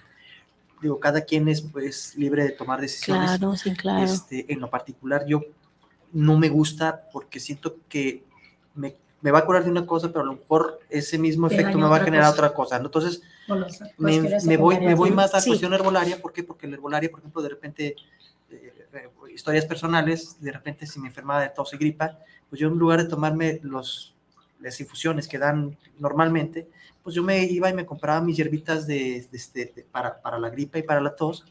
Digo, 0.85 1.01
cada 1.01 1.23
quien 1.23 1.49
es 1.49 1.63
pues, 1.63 2.15
libre 2.15 2.45
de 2.45 2.51
tomar 2.51 2.79
decisiones. 2.79 3.39
Claro, 3.39 3.57
sí, 3.57 3.75
claro. 3.75 4.05
Este, 4.05 4.53
en 4.53 4.61
lo 4.61 4.69
particular, 4.69 5.25
yo 5.27 5.41
no 6.13 6.39
me 6.39 6.51
gusta 6.51 7.09
porque 7.11 7.41
siento 7.41 7.79
que 7.89 8.23
me, 8.75 8.95
me 9.23 9.31
va 9.31 9.39
a 9.39 9.47
curar 9.47 9.65
de 9.65 9.71
una 9.71 9.87
cosa, 9.87 10.09
pero 10.09 10.21
a 10.21 10.25
lo 10.27 10.35
mejor 10.35 10.81
ese 10.91 11.17
mismo 11.19 11.49
Te 11.49 11.55
efecto 11.55 11.79
me 11.79 11.89
va 11.89 11.97
a 11.97 12.01
generar 12.01 12.27
cosa. 12.27 12.35
otra 12.35 12.53
cosa. 12.55 12.79
¿no? 12.81 12.85
Entonces, 12.85 13.23
me, 13.97 14.59
voy, 14.59 14.79
me 14.79 14.95
voy 14.95 15.11
más 15.11 15.33
a 15.33 15.39
la 15.39 15.41
Sí. 15.41 15.49
cuestión 15.49 15.73
herbolaria. 15.73 16.21
¿Por 16.21 16.35
qué? 16.35 16.45
Porque 16.45 16.67
la 16.69 16.75
herbolaria, 16.75 17.11
por 17.11 17.21
ejemplo, 17.21 17.41
de 17.41 17.49
repente, 17.49 17.97
eh, 18.51 18.87
eh, 18.93 19.09
historias 19.35 19.65
personales, 19.65 20.37
de 20.39 20.53
repente 20.53 20.87
si 20.87 21.01
me 21.01 21.09
enfermaba 21.09 21.41
de 21.41 21.49
tos 21.49 21.73
y 21.73 21.79
gripa, 21.79 22.19
pues 22.51 22.61
yo 22.61 22.69
en 22.69 22.75
lugar 22.79 23.03
de 23.03 23.09
tomarme 23.09 23.59
los, 23.63 24.14
las 24.65 24.81
infusiones 24.81 25.29
que 25.29 25.39
dan 25.39 25.77
normalmente, 25.99 26.69
pues 27.03 27.15
yo 27.15 27.23
me 27.23 27.45
iba 27.45 27.69
y 27.71 27.75
me 27.75 27.87
compraba 27.87 28.21
mis 28.21 28.37
hierbitas 28.37 28.87
de, 28.87 29.27
de 29.31 29.37
este, 29.37 29.73
de- 29.77 29.83
para, 29.85 30.21
para 30.21 30.39
la 30.39 30.51
gripa 30.51 30.79
y 30.79 30.83
para 30.83 31.01
la 31.01 31.15
tos, 31.15 31.45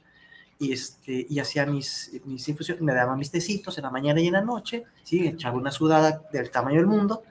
y, 0.60 0.72
este, 0.74 1.26
y 1.30 1.40
hacía 1.40 1.66
mis, 1.66 2.12
mis 2.26 2.48
infusiones, 2.48 2.82
me 2.84 2.94
daban 2.94 3.18
mis 3.20 3.32
tecitos 3.32 3.78
en 3.78 3.84
la 3.84 3.90
mañana 3.90 4.22
y 4.22 4.28
en 4.28 4.34
la 4.34 4.42
noche, 4.42 4.84
¿sí? 5.04 5.28
echaba 5.28 5.58
una 5.58 5.72
sudada 5.72 6.24
del 6.32 6.50
tamaño 6.52 6.78
del 6.78 6.88
mundo, 6.88 7.24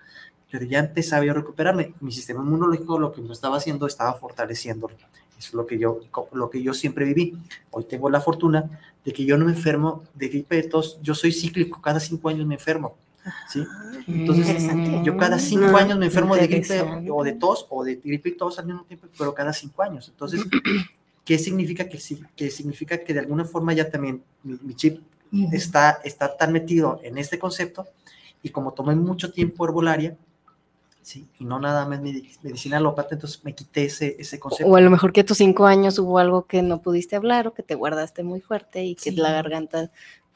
pero 0.51 0.65
ya 0.67 0.81
empezaba 0.81 1.25
yo 1.25 1.33
a 1.33 1.35
recuperarme. 1.37 1.95
Mi 2.01 2.13
sistema 2.13 2.43
inmunológico 2.43 2.99
lo 2.99 3.13
que 3.13 3.23
me 3.23 3.33
estaba 3.33 3.57
haciendo 3.57 3.87
estaba 3.87 4.13
fortaleciéndolo. 4.15 4.95
Eso 5.39 5.49
es 5.49 5.55
lo 5.55 5.67
que 5.67 5.79
yo, 5.79 6.01
lo 6.33 6.51
que 6.51 6.63
yo 6.63 6.75
siempre 6.75 7.07
viví. 7.07 7.37
Hoy 7.71 7.85
tengo 7.85 8.11
la 8.11 8.21
fortuna 8.21 8.79
de 9.05 9.13
que 9.13 9.25
yo 9.25 9.39
no 9.39 9.47
me 9.47 9.53
enfermo 9.53 10.05
de 10.15 10.29
gripe 10.29 10.57
de 10.57 10.63
tos. 10.65 10.99
Yo 11.03 11.15
soy 11.15 11.33
cíclico, 11.33 11.81
cada 11.81 12.01
cinco 12.01 12.29
años 12.29 12.47
me 12.47 12.55
enfermo. 12.57 12.97
¿Sí? 13.49 13.65
Entonces. 14.09 14.67
Yo 15.05 15.17
cada 15.17 15.39
cinco 15.39 15.73
Mm, 15.73 15.77
años 15.77 15.99
me 15.99 16.07
enfermo 16.07 16.35
de 16.37 16.47
gripe 16.47 16.81
o 17.11 17.23
de 17.25 17.33
tos 17.33 17.67
o 17.71 17.85
de 17.85 17.97
gripe 17.97 18.31
y 18.31 18.37
tos 18.37 18.59
al 18.59 18.67
mismo 18.67 18.85
tiempo, 18.85 19.07
pero 19.19 19.35
cada 19.35 19.53
cinco 19.53 19.83
años. 19.83 20.09
Entonces, 20.09 20.41
¿qué 21.25 21.39
significa? 21.39 21.89
Que, 21.89 21.99
sí- 21.99 22.23
que 22.37 22.51
significa 22.51 22.99
que 22.99 23.15
de 23.15 23.21
alguna 23.21 23.45
forma 23.45 23.73
ya 23.73 23.89
también 23.91 24.23
mi, 24.43 24.59
mi 24.63 24.75
chip 24.75 25.01
está, 25.53 26.01
está 26.05 26.37
tan 26.37 26.53
metido 26.53 27.01
en 27.03 27.17
este 27.19 27.39
concepto 27.39 27.87
y 28.43 28.51
como 28.51 28.73
tomé 28.73 28.95
mucho 28.95 29.33
tiempo 29.33 29.65
herbolaria, 29.65 30.17
sí, 31.01 31.27
y 31.39 31.45
no 31.45 31.59
nada 31.59 31.87
más 31.87 32.01
medi- 32.01 32.29
medicina 32.43 32.77
alópata, 32.77 33.15
entonces 33.15 33.43
me 33.45 33.55
quité 33.55 33.85
ese, 33.87 34.17
ese 34.19 34.39
concepto. 34.39 34.71
O 34.71 34.77
a 34.77 34.81
lo 34.81 34.91
mejor 34.91 35.13
que 35.13 35.21
a 35.23 35.25
tus 35.25 35.39
cinco 35.39 35.65
años 35.67 35.99
hubo 35.99 36.19
algo 36.19 36.47
que 36.47 36.61
no 36.63 36.83
pudiste 36.83 37.17
hablar 37.17 37.47
o 37.49 37.55
que 37.55 37.63
te 37.63 37.75
guardaste 37.77 38.23
muy 38.25 38.41
fuerte 38.41 38.85
y 38.85 38.95
que 38.95 39.11
Sí. 39.11 39.17
la 39.17 39.33
garganta 39.33 39.91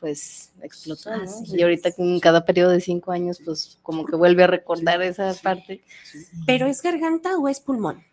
pues 0.07 0.53
explotó, 0.63 1.11
Y 1.47 1.63
ahorita 1.63 1.91
en 1.99 2.21
cada 2.21 2.45
periodo 2.45 2.71
de 2.71 2.81
cinco 2.81 3.11
años 3.11 3.41
pues 3.45 3.77
como 3.83 4.05
que 4.05 4.15
vuelve 4.15 4.45
a 4.45 4.47
recordar 4.47 5.03
esa 5.03 5.35
sí. 5.35 5.41
parte. 5.43 5.83
Sí, 6.05 6.25
¿Pero 6.47 6.67
es 6.67 6.81
garganta 6.81 7.37
o 7.37 7.49
es 7.49 7.59
pulmón? 7.59 8.05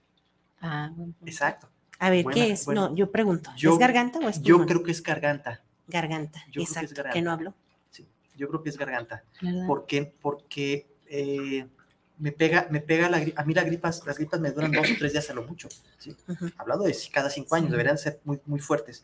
Ah, 0.59 0.91
bueno. 0.95 1.13
exacto. 1.23 1.69
A 1.99 2.09
ver, 2.09 2.23
Buena, 2.23 2.33
¿qué 2.45 2.51
es? 2.51 2.65
buena. 2.65 2.89
No, 2.89 2.95
yo 2.95 3.11
pregunto. 3.11 3.51
Yo- 3.57 3.73
¿Es 3.73 3.77
garganta 3.77 4.17
o 4.17 4.27
es 4.27 4.41
Yo 4.41 4.55
pulmón? 4.55 4.67
creo 4.69 4.83
que 4.83 4.89
es 4.91 5.03
garganta. 5.03 5.61
Garganta, 5.87 6.39
yo 6.47 6.53
creo 6.53 6.55
que 6.55 6.63
es 6.63 6.69
exacto. 6.71 6.95
garganta. 6.95 7.13
Que 7.13 7.21
no 7.21 7.31
hablo. 7.31 7.53
Sí, 7.91 8.07
yo 8.35 8.47
creo 8.49 8.63
que 8.63 8.69
es 8.71 8.77
garganta. 8.77 9.23
¿verdad? 9.39 9.67
¿Por 9.67 9.85
qué? 9.85 10.11
Porque 10.19 10.87
eh, 11.07 11.67
me 12.17 12.31
pega, 12.31 12.67
me 12.71 12.79
pega 12.81 13.07
la 13.07 13.19
gripa. 13.19 13.39
A 13.39 13.45
mí 13.45 13.53
las 13.53 13.65
gripas, 13.65 14.03
las 14.07 14.17
gripas 14.17 14.39
me 14.39 14.49
duran 14.49 14.71
dos 14.71 14.89
o 14.89 14.93
tres 14.97 15.11
días 15.11 15.29
a 15.29 15.33
lo 15.35 15.43
mucho. 15.43 15.69
¿sí? 15.99 16.15
Ujú. 16.27 16.49
Hablando 16.57 16.85
de 16.85 16.93
si 16.95 17.11
cada 17.11 17.29
cinco 17.29 17.53
años, 17.53 17.67
Sí. 17.67 17.71
deberían 17.73 17.99
ser 17.99 18.19
muy, 18.23 18.39
muy 18.47 18.59
fuertes. 18.59 19.03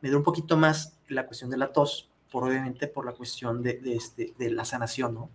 Me 0.00 0.08
dura 0.08 0.18
un 0.18 0.24
poquito 0.24 0.56
más 0.56 0.94
la 1.08 1.26
cuestión 1.26 1.48
de 1.50 1.56
la 1.56 1.72
tos, 1.72 2.08
por, 2.32 2.44
obviamente 2.44 2.88
por 2.88 3.04
la 3.06 3.12
cuestión 3.12 3.62
de, 3.62 3.74
de 3.74 3.94
este, 3.96 4.32
de 4.38 4.50
la 4.50 4.64
sanación, 4.64 5.14
¿no? 5.14 5.28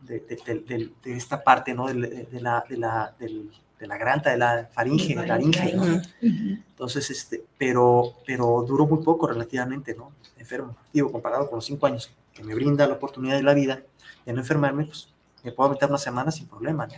De, 0.00 0.20
de- 0.20 0.36
de- 0.44 0.60
de- 0.60 0.92
de 1.02 1.16
esta 1.16 1.42
parte, 1.42 1.72
¿no? 1.74 1.86
De, 1.86 1.94
de- 1.94 2.24
de 2.24 2.40
la, 2.40 2.62
de, 2.68 2.76
la, 2.76 3.14
del- 3.18 3.50
de 3.80 3.86
la 3.86 3.96
garganta, 3.96 4.30
de 4.30 4.36
la 4.36 4.68
faringe, 4.72 5.14
Faringe, 5.14 5.26
laringe, 5.26 5.74
¿no? 5.76 6.02
Entonces, 6.20 7.10
este, 7.10 7.42
pero, 7.58 8.12
pero 8.26 8.64
duró 8.68 8.86
muy 8.86 9.02
poco 9.02 9.26
relativamente, 9.26 9.94
¿no? 9.94 10.12
Enfermo. 10.38 10.76
Digo, 10.92 11.10
comparado 11.10 11.48
con 11.48 11.56
los 11.56 11.64
cinco 11.64 11.86
años 11.86 12.12
que 12.34 12.44
me 12.44 12.54
brinda 12.54 12.86
la 12.86 12.94
oportunidad 12.94 13.36
de 13.36 13.42
la 13.42 13.54
vida 13.54 13.80
de 14.26 14.32
no 14.32 14.40
enfermarme, 14.40 14.84
pues 14.84 15.08
me 15.42 15.52
puedo 15.52 15.70
meter 15.70 15.88
una 15.88 15.98
semana 15.98 16.30
sin 16.30 16.46
problema, 16.48 16.86
¿no? 16.86 16.94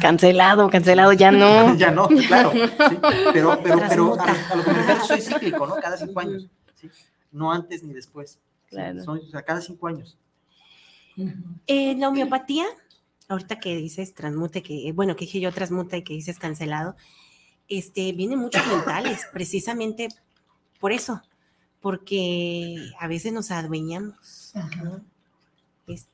Cancelado, 0.00 0.68
cancelado, 0.70 1.12
ya 1.12 1.30
no. 1.30 1.74
ya 1.76 1.90
no, 1.90 2.08
claro. 2.08 2.50
sí, 2.52 2.60
Pero, 3.32 3.58
pero, 3.62 3.80
pero 3.88 4.20
a, 4.20 4.24
a 4.50 4.56
lo 4.56 4.64
que 4.64 4.70
me 4.72 4.78
refiero 4.78 5.04
soy 5.04 5.20
cíclico, 5.20 5.66
¿no? 5.66 5.76
Cada 5.76 5.96
cinco 5.96 6.18
años. 6.20 6.46
No 7.32 7.50
antes 7.52 7.82
ni 7.82 7.92
después. 7.92 8.32
¿sí? 8.32 8.38
Claro. 8.68 9.02
Son- 9.04 9.18
o 9.18 9.30
sea, 9.30 9.42
cada 9.42 9.60
cinco 9.60 9.88
años. 9.88 10.16
Eh, 11.66 11.94
la 11.98 12.08
homeopatía, 12.08 12.64
ahorita 13.28 13.58
que 13.60 13.76
dices 13.76 14.14
transmute, 14.14 14.62
que 14.62 14.92
bueno, 14.92 15.14
que 15.16 15.26
dije 15.26 15.40
yo 15.40 15.52
transmuta 15.52 15.96
y 15.96 16.02
que 16.04 16.14
dices 16.14 16.38
cancelado, 16.38 16.96
este, 17.68 18.12
vienen 18.12 18.38
muchos 18.38 18.66
mentales, 18.66 19.26
precisamente 19.32 20.08
por 20.80 20.92
eso, 20.92 21.22
porque 21.80 22.76
a 22.98 23.08
veces 23.08 23.32
nos 23.32 23.50
adueñamos. 23.50 24.52
Ajá. 24.54 24.82
¿no? 24.84 25.04
Es- 25.86 26.06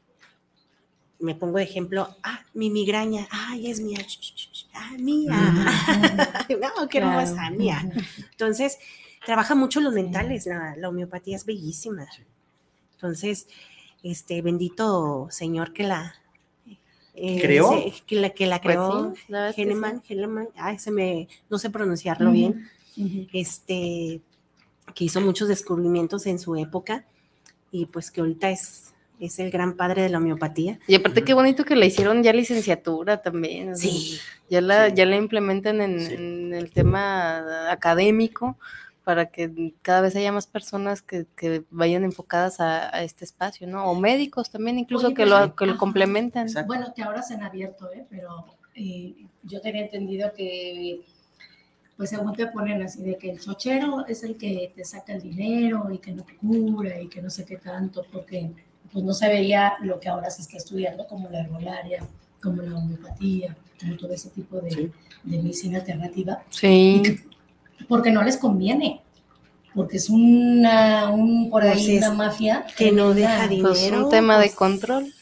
me 1.21 1.35
pongo 1.35 1.59
de 1.59 1.65
ejemplo, 1.65 2.15
ah, 2.23 2.41
mi 2.55 2.71
migraña, 2.71 3.27
ay, 3.31 3.71
es 3.71 3.81
mía, 3.81 3.99
ah, 4.75 4.93
mía, 4.99 5.33
no, 6.49 6.89
qué 6.89 6.99
Claro. 7.01 7.21
hermosa, 7.21 7.51
mía. 7.51 7.89
Entonces, 8.31 8.79
trabaja 9.29 9.55
mucho 9.55 9.83
los 9.83 9.93
mentales, 9.93 10.47
la, 10.47 10.75
la 10.75 10.89
homeopatía 10.89 11.37
es 11.37 11.45
bellísima. 11.45 12.07
Entonces, 12.95 13.47
este 14.03 14.41
bendito 14.41 15.29
señor 15.31 15.75
que 15.75 15.83
la 15.83 16.15
eh, 17.15 17.39
¿Creó? 17.43 17.69
se- 17.71 17.93
que 18.07 18.17
la 18.17 18.31
que 18.31 18.47
la 18.47 18.59
Pues 18.63 18.75
creó, 18.75 19.13
sí, 19.15 19.23
la 19.29 19.39
verdad 19.41 19.51
es 19.51 19.57
que 19.57 19.63
sí. 20.45 20.49
Ay, 20.57 20.79
se 20.79 20.91
me, 20.91 21.29
no 21.51 21.59
sé 21.59 21.69
pronunciarlo 21.69 22.31
bien, 22.33 22.71
este, 23.35 24.23
que 24.95 25.05
hizo 25.05 25.21
muchos 25.21 25.49
descubrimientos 25.49 26.25
en 26.25 26.39
su 26.39 26.57
época, 26.57 27.05
y 27.71 27.85
pues 27.85 28.11
que 28.11 28.21
ahorita 28.23 28.49
es, 28.51 28.95
es 29.21 29.39
el 29.41 29.51
gran 29.51 29.75
padre 29.77 30.01
de 30.03 30.09
la 30.09 30.17
homeopatía. 30.19 30.79
Y 30.87 30.95
aparte 30.95 31.23
qué 31.23 31.35
bonito 31.35 31.67
que 31.67 31.77
la 31.77 31.85
hicieron 31.85 32.23
ya 32.23 32.33
licenciatura 32.33 33.21
también. 33.21 33.73
o 33.73 33.77
sea, 33.77 33.91
Sí, 33.91 34.19
Ya 34.49 34.63
la, 34.63 34.87
Sí. 34.89 34.95
ya 34.97 35.05
la 35.05 35.17
implementan 35.17 35.83
en, 35.83 36.01
Sí. 36.01 36.15
en 36.15 36.55
el 36.55 36.71
tema 36.71 37.71
académico 37.71 38.57
para 39.09 39.31
que 39.31 39.73
cada 39.81 40.03
vez 40.03 40.15
haya 40.17 40.31
más 40.33 40.47
personas 40.47 41.01
que, 41.01 41.25
que 41.35 41.65
vayan 41.71 42.05
enfocadas 42.05 42.61
a, 42.61 42.95
a 42.95 43.03
este 43.05 43.25
espacio, 43.25 43.67
¿no? 43.67 43.87
O 43.91 43.95
médicos 43.95 44.51
también, 44.51 44.79
incluso 44.79 45.07
Oye, 45.07 45.15
que, 45.15 45.23
pues, 45.27 45.31
lo, 45.31 45.57
que 45.57 45.65
lo 45.65 45.79
complementan. 45.79 46.47
Exacto. 46.47 46.67
Bueno, 46.67 46.93
que 46.95 47.03
ahora 47.03 47.23
se 47.23 47.33
han 47.33 47.43
abierto, 47.43 47.91
¿eh? 47.91 48.05
pero 48.11 48.45
eh, 48.75 49.15
yo 49.45 49.63
tenía 49.63 49.81
entendido 49.85 50.31
que, 50.37 51.07
pues 51.97 52.11
según 52.11 52.35
te 52.35 52.49
ponen 52.49 52.83
así, 52.83 53.03
de 53.03 53.17
que 53.17 53.31
el 53.31 53.41
chochero 53.41 54.05
es 54.07 54.25
el 54.25 54.37
que 54.37 54.75
te 54.77 54.85
saca 54.85 55.15
el 55.15 55.23
dinero 55.23 55.91
y 55.91 55.97
que 55.97 56.13
no 56.13 56.23
te 56.23 56.37
cura 56.37 57.01
y 57.01 57.09
que 57.09 57.23
no 57.23 57.31
sé 57.31 57.47
qué 57.47 57.57
tanto, 57.57 58.05
porque 58.13 58.51
pues 58.93 59.03
no 59.03 59.15
se 59.15 59.27
veía 59.27 59.73
lo 59.81 59.99
que 60.01 60.11
ahora 60.11 60.29
se 60.29 60.43
está 60.43 60.59
estudiando, 60.59 61.07
como 61.07 61.31
la 61.31 61.41
herbolaria, 61.41 62.05
como 62.43 62.61
la 62.61 62.77
homeopatía, 62.77 63.57
como 63.81 63.97
todo 63.97 64.13
ese 64.13 64.29
tipo 64.29 64.61
de, 64.61 64.71
Sí. 64.71 64.93
de 65.25 65.37
medicina 65.39 65.79
alternativa, 65.79 66.43
Sí. 66.51 67.03
Porque 67.87 68.11
no 68.11 68.23
les 68.23 68.37
conviene, 68.37 69.01
porque 69.75 69.99
es 69.99 70.09
una, 70.09 71.11
un, 71.11 71.51
por 71.51 71.63
ahí 71.63 71.75
Pues 71.75 71.89
es 71.89 71.99
una 71.99 72.15
mafia 72.15 72.67
que 72.77 72.91
no 72.93 73.15
deja 73.15 73.47
tremenda. 73.47 73.69
Pues 73.69 73.81
dinero, 73.81 74.05
un 74.05 74.11
tema 74.11 74.39
de 74.39 74.47
pues, 74.47 74.57
control. 74.57 75.13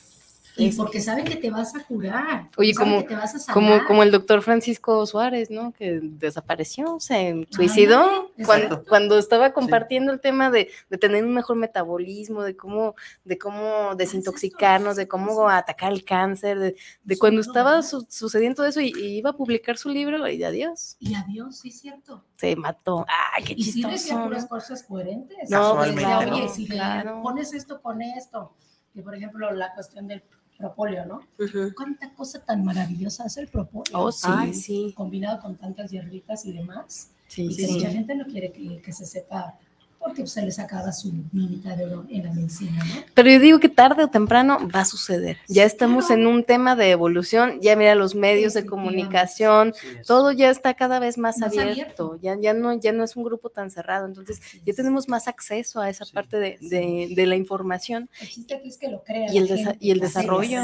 Y 0.59 0.73
porque 0.73 1.01
saben 1.01 1.25
que 1.27 1.37
te 1.37 1.51
vas 1.51 1.75
a 1.75 1.85
curar. 1.85 2.49
Oye, 2.57 2.75
como- 2.75 2.99
que 3.03 3.09
te 3.09 3.15
vas 3.15 3.35
a 3.49 3.53
Como, 3.53 3.69
sanar. 3.73 3.87
como 3.87 4.03
el 4.03 4.11
doctor 4.11 4.41
Francisco 4.43 5.05
Suárez, 5.05 5.51
¿no? 5.51 5.73
Que 5.73 6.01
desapareció, 6.03 6.99
se 6.99 7.47
suicidó 7.51 8.31
cuando, 8.45 8.83
cuando 8.85 9.19
estaba 9.19 9.53
compartiendo 9.53 10.13
el 10.13 10.21
tema 10.21 10.51
de, 10.51 10.71
de 10.89 10.99
tener 10.99 11.25
un 11.25 11.35
mejor 11.35 11.57
metabolismo, 11.57 12.43
de 12.43 12.57
cómo, 12.57 12.95
de 13.25 13.37
cómo 13.39 13.95
desintoxicarnos, 13.97 14.97
de 14.97 15.07
cómo 15.07 15.49
atacar 15.49 15.93
el 15.93 16.05
cáncer, 16.05 16.59
de, 16.59 16.77
de 17.05 17.15
Sí, 17.15 17.19
cuando 17.21 17.43
no, 17.43 17.47
estaba 17.47 17.83
sucediendo 17.83 18.65
eso 18.65 18.81
y, 18.81 18.93
y 18.97 19.19
iba 19.19 19.31
a 19.31 19.37
publicar 19.37 19.77
su 19.77 19.91
libro 19.91 20.27
y 20.29 20.43
adiós, 20.43 20.97
Y 21.01 21.15
adiós, 21.15 21.59
sí, 21.59 21.71
cierto. 21.71 22.25
se 22.37 22.57
mató. 22.57 23.05
¡Ay, 23.37 23.45
qué 23.45 23.55
Y 23.57 23.63
sí 23.65 23.83
decía 23.83 23.91
chistoso! 23.99 24.25
puras 24.25 24.47
cosas 24.47 24.83
coherentes. 24.83 25.51
No, 25.51 25.75
Casualmente, 25.77 26.15
oye, 26.31 26.43
¿no? 26.45 26.49
si 26.49 26.67
le 26.67 26.75
Claro. 26.77 27.23
pones 27.23 27.53
esto 27.53 27.81
con 27.83 28.01
esto, 28.03 28.55
que 28.95 29.03
por 29.03 29.15
ejemplo 29.15 29.51
la 29.53 29.75
cuestión 29.75 30.07
del 30.09 30.23
propóleo, 30.57 31.07
¿no? 31.07 31.23
Ujú. 31.39 31.73
Cuánta 31.77 32.13
cosa 32.15 32.45
tan 32.45 32.65
maravillosa 32.65 33.25
hace 33.25 33.41
el 33.41 33.49
propóleo. 33.49 33.99
Oh, 33.99 34.13
sí. 34.13 34.27
Ay, 34.31 34.55
sí. 34.55 34.93
Combinado 34.97 35.41
con 35.41 35.57
tantas 35.57 35.91
hierbitas 35.91 36.45
y 36.45 36.53
demás. 36.53 37.11
Sí, 37.29 37.47
y 37.51 37.57
que 37.57 37.67
sí. 37.67 37.73
mucha 37.75 37.91
gente 37.91 38.15
no 38.15 38.25
quiere 38.27 38.53
que, 38.53 38.81
que 38.81 38.93
se 38.93 39.05
sepa, 39.05 39.59
porque 40.07 40.23
pues, 40.23 40.33
se 40.33 40.43
les 40.43 40.59
acaba 40.59 40.93
su 40.93 41.13
minita 41.33 41.75
de 41.77 41.85
oro 41.85 42.07
en 42.09 42.23
la 42.25 42.33
medicina, 42.33 42.83
¿no? 42.85 43.03
Pero 43.15 43.31
yo 43.31 43.41
digo 43.41 43.59
que 43.61 43.69
tarde 43.69 44.05
o 44.05 44.09
temprano 44.09 44.59
va 44.75 44.81
a 44.81 44.85
suceder. 44.85 45.37
Ya 45.49 45.63
Sí, 45.63 45.67
estamos 45.67 46.07
claro. 46.07 46.23
en 46.23 46.27
un 46.29 46.45
tema 46.45 46.77
de 46.77 46.91
evolución, 46.91 47.61
ya 47.61 47.75
mira 47.77 47.95
los 47.95 48.15
medios 48.15 48.55
de 48.55 48.61
Efectivamente. 48.61 48.69
comunicación, 49.01 49.75
Sí, 49.75 49.87
todo 50.07 50.33
ya 50.33 50.51
está 50.51 50.75
cada 50.75 50.99
vez 50.99 51.19
más, 51.19 51.39
Más 51.39 51.51
abierto, 51.51 51.71
abierto. 51.73 52.19
Ya, 52.23 52.37
ya, 52.41 52.55
no, 52.55 52.73
ya 52.79 52.93
no 52.93 53.05
es 53.05 53.17
un 53.17 53.25
grupo 53.25 53.51
tan 53.51 53.71
cerrado, 53.71 54.07
entonces 54.07 54.41
ya 54.65 54.73
tenemos 54.75 55.09
más 55.09 55.29
acceso 55.29 55.81
a 55.81 55.91
esa 55.91 56.05
Sí. 56.05 56.13
parte 56.13 56.39
de, 56.39 56.59
de- 56.61 57.13
de 57.15 57.27
la 57.27 57.37
información. 57.37 58.09
El 58.21 58.29
chiste 58.29 58.55
aquí 58.55 58.69
es 58.69 58.79
que 58.79 58.89
lo 58.89 59.03
crea. 59.03 59.33
Y 59.33 59.39
el 59.39 59.45
la 59.49 59.55
desa- 59.57 59.65
gente, 59.71 59.79
y 59.81 59.91
el 59.91 59.99
que 60.01 60.07
desarrollo. 60.07 60.61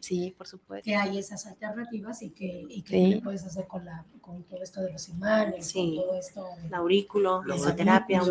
Sí, 0.00 0.34
por 0.38 0.46
supuesto. 0.46 0.84
Que 0.84 0.94
hay 0.94 1.18
esas 1.18 1.46
alternativas 1.46 2.22
y 2.22 2.30
que, 2.30 2.64
y 2.68 2.82
que 2.82 3.14
Sí. 3.14 3.20
puedes 3.24 3.44
hacer 3.44 3.66
con, 3.66 3.84
la, 3.84 4.04
con 4.20 4.44
todo 4.44 4.62
esto 4.62 4.80
de 4.80 4.92
los 4.92 5.08
imanes, 5.08 5.66
Sí. 5.66 5.96
con 5.96 6.06
todo 6.06 6.18
esto. 6.18 6.46
de- 6.62 6.68
Laurículo, 6.70 7.42
Laurículo, 7.44 7.54
mesoterapia, 7.54 8.20
sí. 8.22 8.30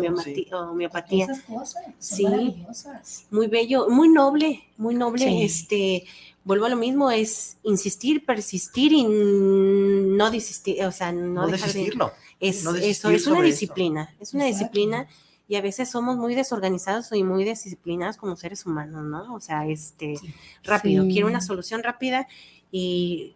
Homeopatía. 0.60 1.24
Esas 1.24 1.40
cosas 1.42 1.84
son 1.98 2.16
Sí. 2.16 2.22
maravillosas. 2.24 3.26
Muy 3.30 3.46
bello, 3.48 3.88
muy 3.88 4.08
noble, 4.08 4.64
muy 4.76 4.94
noble. 4.94 5.24
Sí. 5.26 5.42
Este, 5.42 6.04
vuelvo 6.44 6.66
a 6.66 6.68
lo 6.68 6.76
mismo, 6.76 7.10
es 7.10 7.56
insistir, 7.62 8.24
persistir 8.24 8.92
y 8.92 9.04
no 9.04 10.30
desistir, 10.30 10.82
o 10.84 10.92
sea, 10.92 11.12
no, 11.12 11.42
No 11.42 11.46
dejar 11.48 11.68
de- 11.68 11.74
desistirlo. 11.74 12.12
Es, 12.40 12.64
no 12.64 12.74
eso, 12.74 13.10
es 13.10 13.26
una 13.26 13.42
disciplina, 13.42 14.14
es 14.20 14.34
una 14.34 14.46
Exacto. 14.46 14.64
disciplina 14.72 15.08
y 15.48 15.54
a 15.56 15.60
veces 15.62 15.88
somos 15.88 16.16
muy 16.16 16.34
desorganizados 16.34 17.10
y 17.12 17.22
muy 17.22 17.44
disciplinados 17.44 18.16
como 18.16 18.36
seres 18.36 18.66
humanos, 18.66 19.04
¿no? 19.04 19.34
O 19.34 19.40
sea, 19.40 19.66
este, 19.66 20.16
Sí. 20.16 20.34
rápido, 20.64 21.04
Sí. 21.04 21.10
quiero 21.12 21.28
una 21.28 21.40
solución 21.40 21.82
rápida 21.82 22.26
y 22.70 23.34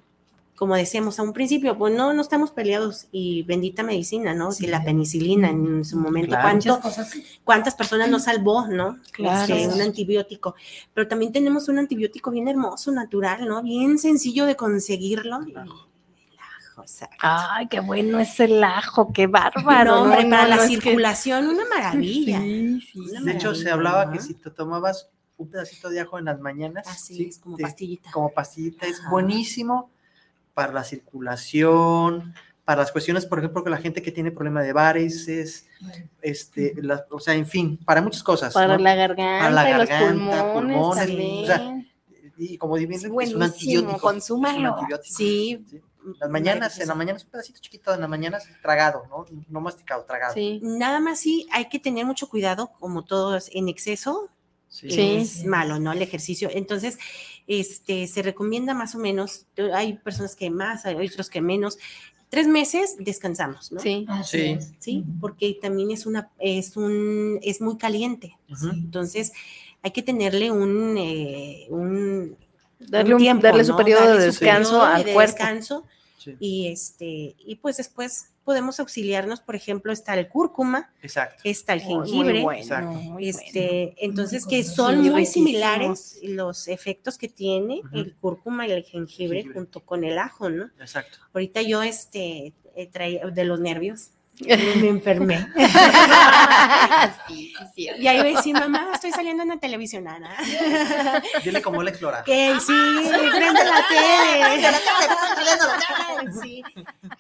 como 0.61 0.77
decíamos 0.77 1.19
a 1.19 1.23
un 1.23 1.33
principio, 1.33 1.79
pues 1.79 1.95
no, 1.97 2.13
no 2.13 2.21
estamos 2.21 2.51
peleados 2.51 3.07
y 3.13 3.45
bendita 3.45 3.83
medicina, 3.83 4.35
¿no? 4.35 4.53
Sí. 4.53 4.67
Que 4.67 4.71
la 4.71 4.85
penicilina 4.85 5.49
en 5.49 5.87
su 5.87 5.97
momento, 5.99 6.29
Claro. 6.29 6.43
¿cuánto, 6.43 6.69
Muchas 6.69 6.83
cosas. 6.83 7.11
sí. 7.11 7.25
cuántas 7.45 7.75
personas 7.75 8.11
nos 8.11 8.25
salvó, 8.25 8.67
¿no? 8.67 8.99
Claro. 9.11 9.55
Este, 9.55 9.75
un 9.75 9.81
antibiótico. 9.81 10.55
Pero 10.93 11.09
también 11.09 11.33
tenemos 11.33 11.71
un 11.71 11.79
antibiótico 11.79 12.31
bien 12.31 12.47
hermoso, 12.47 12.93
natural, 12.93 13.49
¿no? 13.49 13.63
Bien 13.63 13.99
sencillo 13.99 14.45
de 14.45 14.55
conseguirlo. 14.55 15.39
El 15.47 15.57
ajo. 15.57 15.89
El 16.31 16.39
ajo, 16.39 16.83
exacto. 16.83 17.17
Ay, 17.23 17.67
qué 17.69 17.81
bueno 17.81 18.19
es 18.19 18.39
el 18.39 18.63
ajo, 18.63 19.15
qué 19.15 19.27
bárbaro. 19.29 19.95
no, 19.95 20.03
hombre, 20.03 20.25
no, 20.25 20.31
para 20.31 20.43
no, 20.43 20.49
la 20.51 20.57
es 20.57 20.63
que- 20.69 20.69
circulación, 20.83 21.47
una 21.47 21.65
maravilla. 21.75 22.39
Sí, 22.39 22.81
sí, 22.93 22.99
Una. 22.99 23.23
De 23.23 23.33
hecho, 23.33 23.55
se 23.55 23.71
hablaba 23.71 24.05
¿no? 24.05 24.13
que 24.13 24.21
si 24.21 24.35
te 24.35 24.51
tomabas 24.51 25.09
un 25.39 25.49
pedacito 25.49 25.89
de 25.89 26.01
ajo 26.01 26.19
en 26.19 26.27
las 26.27 26.39
mañanas, 26.39 26.87
Así 26.87 27.15
sí, 27.17 27.25
es, 27.31 27.39
como 27.39 27.57
te- 27.57 27.63
pastillita. 27.63 28.11
como 28.13 28.31
pastillita, 28.31 28.87
es 28.87 29.01
Ajá. 29.01 29.09
buenísimo 29.11 29.91
para 30.61 30.75
la 30.75 30.85
circulación, 30.85 32.35
para 32.67 32.83
las 32.83 32.93
cuestiones, 32.93 33.25
por 33.25 33.39
ejemplo, 33.39 33.65
que 33.65 33.71
la 33.71 33.79
gente 33.79 34.03
que 34.03 34.13
tiene 34.13 34.31
problema 34.31 34.63
de 34.63 34.75
varices, 34.75 35.67
Bueno, 35.81 36.05
este, 36.21 36.75
las- 36.83 37.05
o 37.11 37.19
sea, 37.19 37.33
en 37.35 37.47
fin, 37.47 37.79
para 37.83 38.03
muchas 38.03 38.23
cosas. 38.23 38.53
Para 38.53 38.77
¿no? 38.77 38.83
la 38.85 38.95
garganta, 38.95 39.51
la 39.51 39.71
y 39.71 39.75
los 39.79 39.89
garganta, 39.89 40.53
pulmones, 40.53 40.77
pulmones, 40.77 41.07
también. 41.07 41.43
o 41.43 41.47
sea, 41.47 41.77
Y 42.37 42.59
como 42.59 42.75
bien, 42.75 42.93
Es 42.93 42.99
es 42.99 43.05
un 43.09 43.13
buenísimo, 43.15 43.43
antibiótico. 43.45 43.97
es 43.97 44.03
consúmalo. 44.03 44.75
antibiótico. 44.75 45.15
Sí, 45.17 45.65
Las 46.19 46.29
mañanas, 46.31 46.79
en 46.81 46.89
la 46.89 46.95
mañana 46.95 47.17
es 47.19 47.25
un 47.25 47.31
pedacito 47.31 47.59
chiquito, 47.61 47.93
en 47.95 48.01
las 48.01 48.09
mañanas 48.09 48.47
tragado, 48.63 49.03
¿no? 49.11 49.25
No 49.49 49.61
masticado, 49.63 50.05
tragado. 50.05 50.35
Sí. 50.35 50.59
nada 50.63 51.01
más 51.01 51.21
sí 51.21 51.47
hay 51.53 51.69
que 51.71 51.79
tener 51.79 52.05
mucho 52.07 52.29
cuidado, 52.29 52.71
como 52.81 53.03
todos 53.05 53.51
en 53.55 53.69
exceso 53.69 54.29
Sí. 54.69 54.89
Sí. 54.91 55.17
es 55.17 55.45
malo, 55.45 55.81
¿no? 55.81 55.91
El 55.93 56.01
ejercicio. 56.01 56.49
Entonces, 56.53 56.97
este, 57.47 58.07
se 58.07 58.23
recomienda 58.23 58.75
más 58.75 58.95
o 58.95 58.99
menos, 58.99 59.47
hay 59.75 59.95
personas 59.95 60.37
que 60.37 60.51
más, 60.51 60.87
hay 60.87 61.07
otros 61.07 61.29
que 61.31 61.41
menos. 61.41 61.79
Tres 62.29 62.47
meses 62.47 62.95
descansamos, 63.01 63.73
¿no? 63.73 63.81
Sí. 63.81 64.07
Sí. 64.25 64.59
Sí, 64.79 65.05
porque 65.21 65.59
también 65.61 65.91
es 65.91 66.07
una, 66.07 66.31
es 66.39 66.77
un, 66.77 67.41
es 67.43 67.61
muy 67.61 67.77
caliente. 67.77 68.37
Entonces, 68.73 69.33
hay 69.83 69.91
que 69.91 70.03
tenerle 70.03 70.51
un, 70.53 70.97
eh, 70.97 71.67
un 71.71 72.37
Darle, 72.79 73.15
un- 73.15 73.21
tiempo, 73.21 73.43
darle 73.43 73.65
su 73.65 73.73
¿no? 73.73 73.77
periodo 73.79 74.05
Darle 74.07 74.23
de 74.25 74.33
su 74.33 74.41
descanso 74.41 74.71
periodo 74.71 74.85
al 74.85 75.05
de 75.05 75.13
cuerpo. 75.13 75.33
descanso 75.33 75.85
Sí, 76.19 76.37
y 76.39 76.69
este 76.69 77.35
y 77.39 77.57
pues 77.57 77.79
después 77.79 78.30
podemos 78.45 78.81
auxiliarnos, 78.81 79.41
por 79.41 79.55
ejemplo, 79.55 79.93
está 79.93 80.15
el 80.15 80.29
cúrcuma, 80.29 80.93
exacto. 81.03 81.43
está 81.45 81.73
el 81.75 81.83
Muy, 81.83 81.95
muy 81.95 82.07
jengibre, 82.09 82.43
bueno, 82.43 82.93
muy 82.93 83.29
este, 83.29 83.95
entonces 84.05 84.45
Muy 84.47 84.57
que 84.57 84.65
son 84.65 85.03
sí, 85.03 85.11
muy 85.11 85.27
similares 85.27 86.19
los 86.23 86.69
efectos 86.69 87.19
que 87.19 87.29
tiene 87.29 87.83
el 87.93 88.15
cúrcuma 88.17 88.67
y 88.67 88.73
el 88.73 88.83
jengibre, 88.85 89.39
Jengibre. 89.39 89.55
junto 89.55 89.81
con 89.81 90.05
el 90.05 90.19
ajo, 90.19 90.51
¿no? 90.51 90.71
Exacto. 90.81 91.19
Ahorita 91.33 91.63
yo 91.63 91.83
este 91.83 92.55
eh, 92.75 92.87
traía 92.87 93.27
de 93.27 93.45
los 93.45 93.61
nervios 93.61 94.11
me 94.47 94.89
enfermé. 94.89 95.47
sí, 97.29 97.53
sí, 97.59 97.65
sí. 97.75 97.89
Y 97.99 98.07
ahí 98.07 98.19
iba 98.19 98.29
a 98.29 98.37
decir, 98.37 98.55
mamá, 98.55 98.91
estoy 98.95 99.13
saliendo 99.13 99.43
en 99.43 99.51
la 99.51 99.59
televisión, 99.59 100.09
Ana. 100.09 100.37
Dile 101.45 101.59
explorar. 101.59 102.25
Que 102.25 102.59
sí, 102.61 102.73
prende 103.31 103.65
la 103.65 103.85
tele. 103.89 104.71
Sí, 106.43 106.63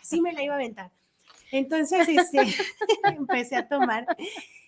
así 0.01 0.21
me 0.21 0.33
la 0.33 0.43
iba 0.43 0.55
a 0.55 0.57
aventar. 0.57 0.91
Entonces, 1.53 2.09
este, 2.09 2.43
empecé 3.05 3.57
a 3.57 3.69
tomar 3.69 4.07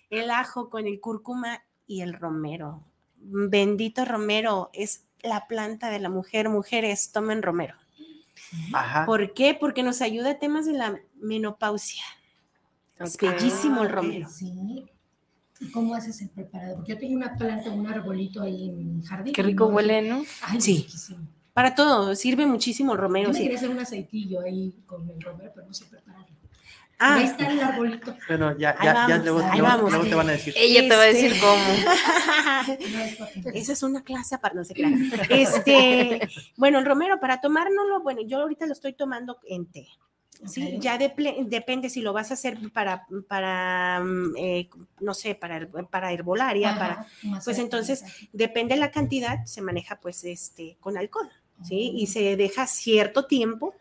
el 0.09 0.29
ajo 0.31 0.69
con 0.69 0.87
el 0.87 0.99
cúrcuma 0.99 1.63
y 1.87 2.01
el 2.01 2.13
romero. 2.13 2.83
Bendito 3.17 4.05
romero, 4.05 4.69
es 4.73 5.05
la 5.21 5.47
planta 5.47 5.89
de 5.89 5.99
la 5.99 6.09
mujer. 6.09 6.49
Mujeres, 6.49 7.11
tomen 7.11 7.41
romero. 7.41 7.75
Ajá. 8.73 9.05
¿Por 9.05 9.33
qué? 9.33 9.55
Porque 9.59 9.83
nos 9.83 10.01
ayuda 10.01 10.31
a 10.31 10.39
temas 10.39 10.65
de 10.65 10.73
la 10.73 10.99
menopausia. 11.15 12.03
Es 12.99 13.17
bellísimo 13.17 13.81
el 13.81 13.87
ok. 13.87 13.93
romero. 13.93 14.29
Sí. 14.29 14.85
¿Y 15.59 15.71
cómo 15.71 15.95
haces 15.95 16.21
el 16.21 16.29
preparado? 16.29 16.75
Porque 16.75 16.93
yo 16.93 16.99
tengo 16.99 17.15
una 17.15 17.35
planta, 17.37 17.69
un 17.71 17.87
arbolito 17.87 18.41
ahí 18.41 18.69
en 18.69 18.97
mi 18.99 19.05
jardín. 19.05 19.33
Qué 19.33 19.41
rico 19.43 19.67
¿no? 19.69 19.75
huele, 19.75 20.01
¿no? 20.01 20.23
Ay, 20.41 20.59
Sí. 20.61 20.77
riquísimo. 20.77 21.27
Para 21.53 21.75
todo, 21.75 22.15
sirve 22.15 22.45
muchísimo 22.45 22.93
el 22.93 22.97
Yo 22.97 23.01
romero. 23.03 23.29
me 23.29 23.35
sí. 23.35 23.43
quería 23.43 23.57
hacer 23.57 23.69
un 23.69 23.79
aceitillo 23.79 24.41
ahí 24.41 24.73
con 24.85 25.07
el 25.09 25.21
romero, 25.21 25.51
pero 25.55 25.67
no 25.67 25.73
sé 25.73 25.85
prepararlo. 25.85 26.35
Ah, 27.05 27.15
Ahí 27.15 27.25
está 27.25 27.47
el 27.51 27.59
arbolito. 27.59 28.15
Bueno, 28.29 28.57
ya, 28.57 28.75
ya, 28.81 28.83
ya 28.83 28.93
vamos, 28.93 29.23
luego, 29.25 29.39
ahí 29.39 29.59
luego- 29.59 29.63
vamos. 29.77 29.91
luego 29.91 30.05
te 30.07 30.15
van 30.15 30.29
a 30.29 30.31
decir. 30.31 30.53
Ella 30.55 30.81
te 30.87 30.95
va 30.95 31.01
a 31.01 31.07
Este- 31.09 31.21
decir 31.23 31.41
cómo. 31.41 31.63
No 32.93 32.99
es 33.03 33.15
para- 33.17 33.31
Esa 33.53 33.73
es 33.73 33.83
una 33.83 34.03
clase 34.03 34.35
aparte, 34.35 34.57
no 34.57 34.63
sé 34.63 34.73
claro. 34.73 34.95
Este, 35.29 36.21
bueno, 36.57 36.79
el 36.79 36.85
romero, 36.85 37.19
para 37.19 37.41
tomárnoslo, 37.41 38.01
bueno, 38.01 38.21
yo 38.25 38.39
ahorita 38.41 38.65
lo 38.67 38.73
estoy 38.73 38.93
tomando 38.93 39.37
en 39.47 39.65
té. 39.65 39.87
Sí, 40.45 40.75
Ok. 40.75 40.81
ya 40.81 40.97
deple- 40.99 41.45
depende 41.47 41.89
si 41.89 42.01
lo 42.01 42.11
vas 42.11 42.31
a 42.31 42.33
hacer 42.33 42.57
para, 42.73 43.05
para 43.29 44.01
eh, 44.37 44.69
no 44.99 45.13
sé, 45.13 45.35
para, 45.35 45.67
para 45.89 46.11
herbolaria, 46.11 46.71
Ajá, 46.71 46.79
para, 46.79 47.41
pues 47.43 47.59
entonces, 47.59 48.03
depende 48.33 48.75
de 48.75 48.79
la 48.81 48.91
cantidad, 48.91 49.45
se 49.45 49.61
maneja 49.61 49.99
pues 50.01 50.23
este 50.25 50.75
con 50.81 50.97
alcohol, 50.97 51.29
¿sí? 51.63 51.93
Y 51.95 52.07
se 52.07 52.35
deja 52.35 52.67
cierto 52.67 53.25
tiempo, 53.25 53.73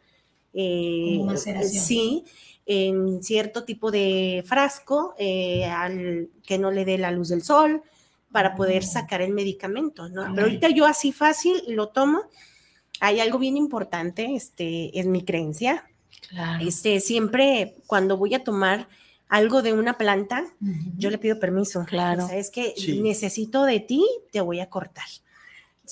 eh, 0.55 1.15
Como 1.19 1.33
maceración. 1.33 1.85
sí, 1.85 2.25
en 2.67 3.23
cierto 3.23 3.65
tipo 3.65 3.91
de 3.91 4.43
frasco, 4.47 5.15
eh, 5.19 5.65
al 5.65 6.29
que 6.47 6.59
no 6.59 6.71
le 6.71 6.85
dé 6.85 6.99
la 6.99 7.11
luz 7.11 7.29
del 7.29 7.43
sol, 7.43 7.83
para 8.31 8.55
poder 8.55 8.83
Oh. 8.85 8.87
sacar 8.87 9.21
el 9.21 9.33
medicamento, 9.33 10.09
¿no? 10.09 10.25
Pero 10.35 10.47
ahorita 10.47 10.69
yo 10.71 10.87
así 10.87 11.13
fácil 11.13 11.55
lo 11.69 11.89
tomo. 11.89 12.23
Hay 13.01 13.21
algo 13.21 13.39
bien 13.39 13.57
importante, 13.57 14.35
este, 14.35 14.99
es 14.99 15.07
mi 15.07 15.23
creencia, 15.25 15.85
Claro. 16.29 16.65
este, 16.67 17.01
siempre 17.01 17.75
cuando 17.87 18.17
voy 18.17 18.35
a 18.35 18.45
tomar 18.45 18.89
algo 19.29 19.61
de 19.63 19.73
una 19.73 19.99
planta, 19.99 20.45
yo 20.97 21.11
le 21.11 21.19
pido 21.19 21.39
permiso. 21.41 21.85
Claro. 21.87 22.25
O 22.25 22.29
sea, 22.29 22.37
es 22.39 22.51
que 22.51 22.75
Sí. 22.77 23.01
necesito 23.01 23.65
de 23.65 23.81
ti, 23.81 24.07
te 24.31 24.41
voy 24.41 24.61
a 24.61 24.69
cortar. 24.71 25.05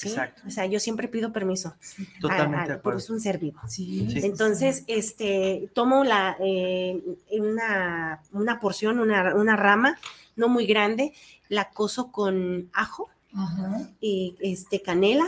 ¿Sí? 0.01 0.09
Exacto. 0.09 0.42
O 0.46 0.51
sea, 0.51 0.66
yo 0.66 0.80
siempre 0.80 1.09
pido 1.09 1.32
permiso. 1.32 1.74
Totalmente 2.20 2.72
a- 2.72 2.74
a- 2.76 2.82
Porque 2.82 2.98
es 2.98 3.11
un 3.11 3.20
ser 3.20 3.38
vivo. 3.38 3.61
Sí, 3.68 4.07
Sí. 4.11 4.20
Entonces, 4.24 4.84
este, 4.86 5.68
tomo 5.74 6.05
la, 6.05 6.36
eh, 6.40 7.01
una, 7.38 8.20
una 8.32 8.61
porción, 8.61 8.98
una, 8.98 9.34
una 9.34 9.57
rama, 9.57 9.98
no 10.36 10.48
muy 10.48 10.66
grande, 10.66 11.12
la 11.48 11.70
coso 11.70 12.11
con 12.12 12.70
ajo 12.72 13.09
Ajá. 13.34 13.88
y 14.01 14.36
este, 14.40 14.80
canela. 14.82 15.26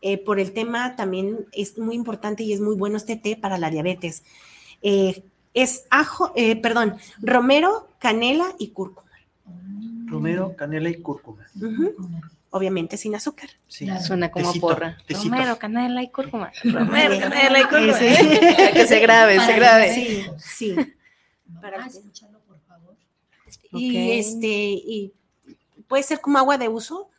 Eh, 0.00 0.16
por 0.18 0.38
el 0.38 0.52
tema 0.52 0.94
también 0.96 1.46
es 1.52 1.76
muy 1.78 1.94
importante 1.96 2.42
y 2.44 2.52
es 2.52 2.60
muy 2.60 2.76
bueno 2.76 2.96
este 2.96 3.16
té 3.16 3.36
para 3.36 3.58
la 3.58 3.68
diabetes. 3.70 4.22
Eh, 4.82 5.22
es 5.54 5.86
ajo, 5.90 6.32
eh, 6.36 6.54
perdón, 6.56 6.94
romero, 7.20 7.88
canela 7.98 8.46
y 8.58 8.68
cúrcuma. 8.68 9.08
Romero, 10.06 10.54
canela 10.56 10.88
y 10.88 11.00
cúrcuma. 11.02 11.46
Ujú. 11.56 11.94
Obviamente 12.50 12.96
sin 12.96 13.14
azúcar. 13.14 13.50
Sí. 13.66 13.84
Claro. 13.84 14.02
Suena 14.04 14.30
como 14.30 14.46
Tecito, 14.48 14.66
porra. 14.66 14.96
tecito. 15.06 15.28
Romero, 15.34 15.58
canela 15.58 16.02
y 16.02 16.10
cúrcuma. 16.10 16.50
Romero, 16.64 17.18
canela 17.20 17.60
y 17.60 17.64
cúrcuma. 17.64 17.92
Sí. 17.94 18.06
que 18.74 18.86
se 18.86 19.00
grabe, 19.00 19.38
se 19.40 19.52
grabe. 19.54 19.94
Sí, 19.94 20.26
sí. 20.38 20.74
Para- 21.60 21.84
escúchalo, 21.86 22.38
por 22.40 22.58
favor. 22.60 22.96
Y 23.72 24.12
este, 24.18 24.46
y 24.48 25.12
puede 25.88 26.02
ser 26.02 26.20
como 26.20 26.38
agua 26.38 26.56
de 26.56 26.68
uso. 26.68 27.10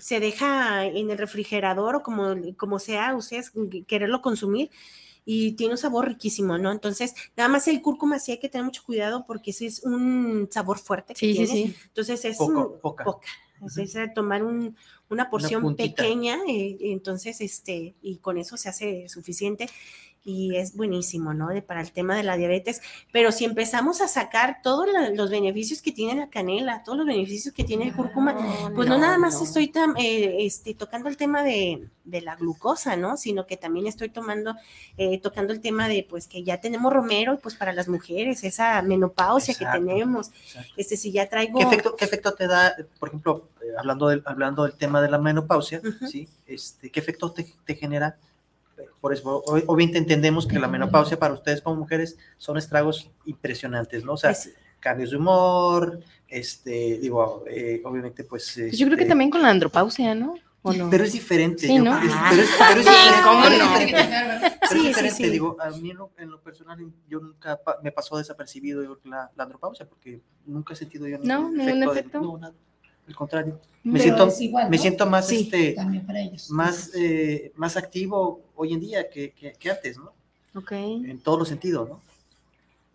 Se 0.00 0.20
deja 0.20 0.86
en 0.86 1.10
el 1.10 1.18
refrigerador 1.18 1.96
o 1.96 2.02
como, 2.02 2.34
como 2.56 2.78
sea, 2.78 3.14
ustedes 3.14 3.52
quererlo 3.86 4.22
consumir 4.22 4.70
y 5.26 5.52
tiene 5.52 5.72
un 5.72 5.78
sabor 5.78 6.06
riquísimo, 6.08 6.56
¿no? 6.56 6.72
Entonces, 6.72 7.14
nada 7.36 7.50
más 7.50 7.68
el 7.68 7.82
cúrcuma 7.82 8.18
sí 8.18 8.32
hay 8.32 8.38
que 8.38 8.48
tener 8.48 8.64
mucho 8.64 8.82
cuidado 8.84 9.26
porque 9.26 9.52
sí 9.52 9.66
es 9.66 9.82
un 9.82 10.48
sabor 10.50 10.78
fuerte. 10.78 11.12
que 11.12 11.18
Sí, 11.20 11.32
sí, 11.34 11.44
tiene. 11.44 11.52
sí. 11.52 11.76
Entonces 11.88 12.24
es 12.24 12.38
Poco- 12.38 12.68
un- 12.74 12.80
poca. 12.80 13.04
poca. 13.04 13.28
Es 13.82 13.92
de 13.94 14.08
tomar 14.08 14.42
un- 14.42 14.76
una 15.08 15.24
porción 15.30 15.62
pequeña, 15.96 16.38
eh, 16.48 16.76
entonces, 16.80 17.40
este, 17.40 17.94
y 18.02 18.16
con 18.18 18.38
eso 18.38 18.56
se 18.56 18.68
hace 18.68 19.08
suficiente 19.08 19.68
y 20.26 20.56
es 20.56 20.74
buenísimo, 20.76 21.32
¿no? 21.32 21.48
De- 21.48 21.62
para 21.62 21.80
el 21.80 21.92
tema 21.92 22.16
de 22.16 22.24
la 22.24 22.36
diabetes. 22.36 22.82
Pero 23.12 23.30
si 23.32 23.44
empezamos 23.44 24.00
a 24.00 24.08
sacar 24.08 24.60
todos 24.62 24.88
los 25.14 25.30
beneficios 25.30 25.80
que 25.80 25.92
tiene 25.92 26.20
la 26.20 26.28
canela, 26.28 26.82
todos 26.82 26.98
los 26.98 27.06
beneficios 27.06 27.54
que 27.54 27.62
tiene 27.64 27.84
el 27.84 27.94
cúrcuma, 27.94 28.36
pues 28.74 28.88
no, 28.88 28.98
nada 28.98 29.16
más 29.18 29.40
estoy 29.40 29.68
tam- 29.72 29.94
eh, 29.98 30.44
este, 30.44 30.74
tocando 30.74 31.08
el 31.08 31.16
tema 31.16 31.42
de, 31.44 31.88
de 32.04 32.20
la 32.20 32.34
glucosa, 32.34 32.96
¿no? 32.96 33.16
Sino 33.16 33.46
que 33.46 33.56
también 33.56 33.86
estoy 33.86 34.08
tomando, 34.08 34.56
eh, 34.98 35.20
tocando 35.20 35.52
el 35.52 35.60
tema 35.60 35.88
de, 35.88 36.04
pues, 36.08 36.26
que 36.26 36.42
ya 36.42 36.60
tenemos 36.60 36.92
romero, 36.92 37.32
y 37.34 37.36
pues 37.36 37.54
para 37.54 37.72
las 37.72 37.86
mujeres, 37.88 38.42
esa 38.42 38.82
menopausia 38.82 39.52
Exacto. 39.52 39.78
que 39.80 39.86
tenemos. 39.86 40.28
Exacto. 40.28 40.72
Este, 40.76 40.96
si 40.96 41.12
ya 41.12 41.28
traigo... 41.28 41.58
¿Qué 41.60 41.64
efecto, 41.64 41.94
qué 41.96 42.04
efecto 42.04 42.34
te 42.34 42.48
da, 42.48 42.74
por 42.98 43.10
ejemplo, 43.10 43.48
eh, 43.62 43.66
hablando, 43.78 44.08
del, 44.08 44.22
hablando 44.26 44.64
del 44.64 44.74
tema 44.74 45.00
de 45.00 45.08
la 45.08 45.18
menopausia. 45.18 45.80
¿sí? 46.10 46.28
este, 46.46 46.90
¿qué 46.90 46.98
efecto 46.98 47.30
te, 47.30 47.46
te 47.64 47.76
genera? 47.76 48.16
Por 49.00 49.12
eso, 49.12 49.42
ob- 49.44 49.64
obviamente 49.66 49.98
entendemos 49.98 50.46
que 50.46 50.58
la 50.58 50.68
menopausia 50.68 51.18
para 51.18 51.34
ustedes 51.34 51.60
como 51.62 51.76
mujeres 51.76 52.16
son 52.36 52.56
estragos 52.58 53.10
impresionantes, 53.24 54.04
¿no? 54.04 54.12
O 54.14 54.16
sea, 54.16 54.34
cambios 54.80 55.10
de 55.10 55.16
humor, 55.16 56.00
este, 56.28 56.98
digo, 56.98 57.44
eh, 57.48 57.80
obviamente, 57.84 58.24
pues... 58.24 58.52
Pues 58.56 58.78
yo 58.78 58.86
creo 58.86 58.96
que 58.96 59.04
este, 59.04 59.10
también 59.10 59.30
con 59.30 59.42
la 59.42 59.50
andropausia, 59.50 60.14
¿no? 60.14 60.34
Pero 60.90 61.04
es 61.04 61.12
diferente. 61.12 61.68
Sí, 61.68 61.78
¿no? 61.78 61.92
Ah. 61.94 62.26
pero 62.30 62.42
es, 62.42 62.48
pero 62.58 62.80
es 62.80 62.86
Sí, 62.86 62.92
diferente, 62.92 63.22
¿cómo 63.22 63.42
pero 63.42 63.54
es 63.54 63.58
no? 63.60 63.78
diferente. 63.78 64.08
Pero 64.10 64.34
es 64.34 64.68
Sí, 64.70 64.78
sí, 64.80 64.86
diferente, 64.88 65.16
sí. 65.24 65.30
digo, 65.30 65.56
a 65.60 65.70
mí 65.70 65.90
en 65.92 65.96
lo, 65.96 66.10
en 66.18 66.28
lo 66.30 66.40
personal 66.40 66.78
yo 67.08 67.20
nunca 67.20 67.56
pa- 67.56 67.78
me 67.84 67.92
pasó 67.92 68.16
desapercibido 68.18 68.98
la, 69.04 69.30
la 69.36 69.44
andropausia 69.44 69.86
porque 69.88 70.20
nunca 70.44 70.74
he 70.74 70.76
sentido 70.76 71.06
yo 71.06 71.18
No, 71.22 71.50
ningún 71.52 71.80
de- 71.80 71.86
efecto. 71.86 72.20
no, 72.20 72.36
nada, 72.38 72.52
al 73.06 73.14
contrario. 73.14 73.60
Me 73.84 74.00
siento, 74.00 74.28
igual, 74.40 74.68
me 74.68 74.76
¿no? 74.76 74.82
siento 74.82 75.06
más, 75.06 75.28
Sí, 75.28 75.42
este, 75.42 75.72
También 75.74 76.04
para 76.04 76.20
ellos. 76.20 76.50
más, 76.50 76.90
eh, 76.96 77.52
más 77.54 77.76
activo 77.76 78.40
hoy 78.56 78.72
en 78.72 78.80
día 78.80 79.08
que, 79.08 79.30
que, 79.30 79.52
que 79.52 79.70
antes, 79.70 79.96
¿no? 79.98 80.12
Ok. 80.54 80.72
En 80.72 81.20
todos 81.20 81.38
los 81.38 81.48
sentidos, 81.48 81.88
¿no? 81.88 82.00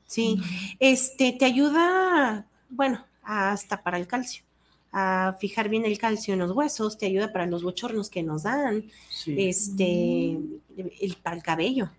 Sí, 0.05 0.41
este, 0.79 1.31
te 1.31 1.45
ayuda, 1.45 2.45
bueno, 2.69 3.05
hasta 3.23 3.81
para 3.81 3.97
el 3.97 4.07
calcio, 4.07 4.43
a 4.91 5.37
fijar 5.39 5.69
bien 5.69 5.85
el 5.85 5.97
calcio 5.97 6.33
en 6.33 6.39
los 6.41 6.51
huesos, 6.51 6.97
te 6.97 7.05
ayuda 7.05 7.31
para 7.31 7.45
los 7.45 7.63
bochornos 7.63 8.09
que 8.09 8.21
nos 8.23 8.43
dan, 8.43 8.83
Sí. 9.09 9.35
este, 9.37 10.31
el, 10.75 11.15
para 11.23 11.37
el 11.37 11.43
cabello. 11.43 11.89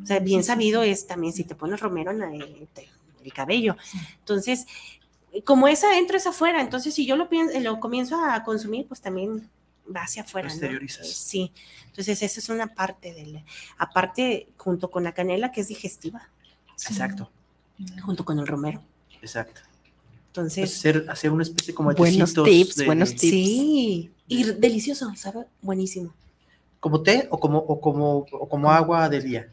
O 0.00 0.06
sea, 0.06 0.20
bien 0.20 0.44
sabido 0.44 0.84
es 0.84 1.08
también 1.08 1.32
si 1.32 1.42
te 1.42 1.56
pones 1.56 1.80
romero 1.80 2.12
en 2.12 2.18
la- 2.20 2.30
te- 2.74 2.88
el 3.24 3.32
cabello. 3.32 3.76
Entonces, 4.20 4.66
como 5.44 5.68
es 5.68 5.82
adentro, 5.84 6.16
es 6.16 6.26
afuera. 6.26 6.60
Entonces, 6.60 6.94
si 6.94 7.06
yo 7.06 7.16
lo, 7.16 7.28
pienso, 7.28 7.58
lo 7.60 7.80
comienzo 7.80 8.16
a 8.22 8.42
consumir, 8.44 8.86
pues 8.86 9.00
también 9.00 9.48
va 9.94 10.02
hacia 10.02 10.22
afuera. 10.22 10.48
¿no? 10.48 10.52
exteriorizas. 10.54 11.08
Sí. 11.08 11.52
Entonces, 11.86 12.22
esa 12.22 12.40
es 12.40 12.48
una 12.48 12.68
parte 12.74 13.12
del. 13.14 13.42
Aparte, 13.78 14.48
junto 14.56 14.90
con 14.90 15.04
la 15.04 15.12
canela, 15.12 15.52
que 15.52 15.60
es 15.60 15.68
digestiva, 15.68 16.28
Exacto, 16.88 17.30
junto 18.04 18.24
con 18.24 18.38
el 18.38 18.46
romero. 18.46 18.82
exacto. 19.22 19.60
Entonces, 20.28 20.70
Hacer, 20.76 21.06
hacer 21.08 21.30
una 21.30 21.42
especie 21.42 21.72
como 21.74 21.88
de 21.90 21.96
Buenos 21.96 22.34
tips, 22.34 22.76
de- 22.76 22.84
buenos 22.84 23.10
tips. 23.10 23.20
sí. 23.20 24.10
Y 24.28 24.44
delicioso, 24.44 25.10
¿sabe? 25.16 25.46
Buenísimo. 25.62 26.12
¿Como 26.80 27.02
té 27.02 27.26
o 27.30 27.40
como, 27.40 27.58
o 27.58 27.80
como, 27.80 28.26
o 28.30 28.48
como 28.48 28.70
agua 28.70 29.08
de 29.08 29.22
día? 29.22 29.48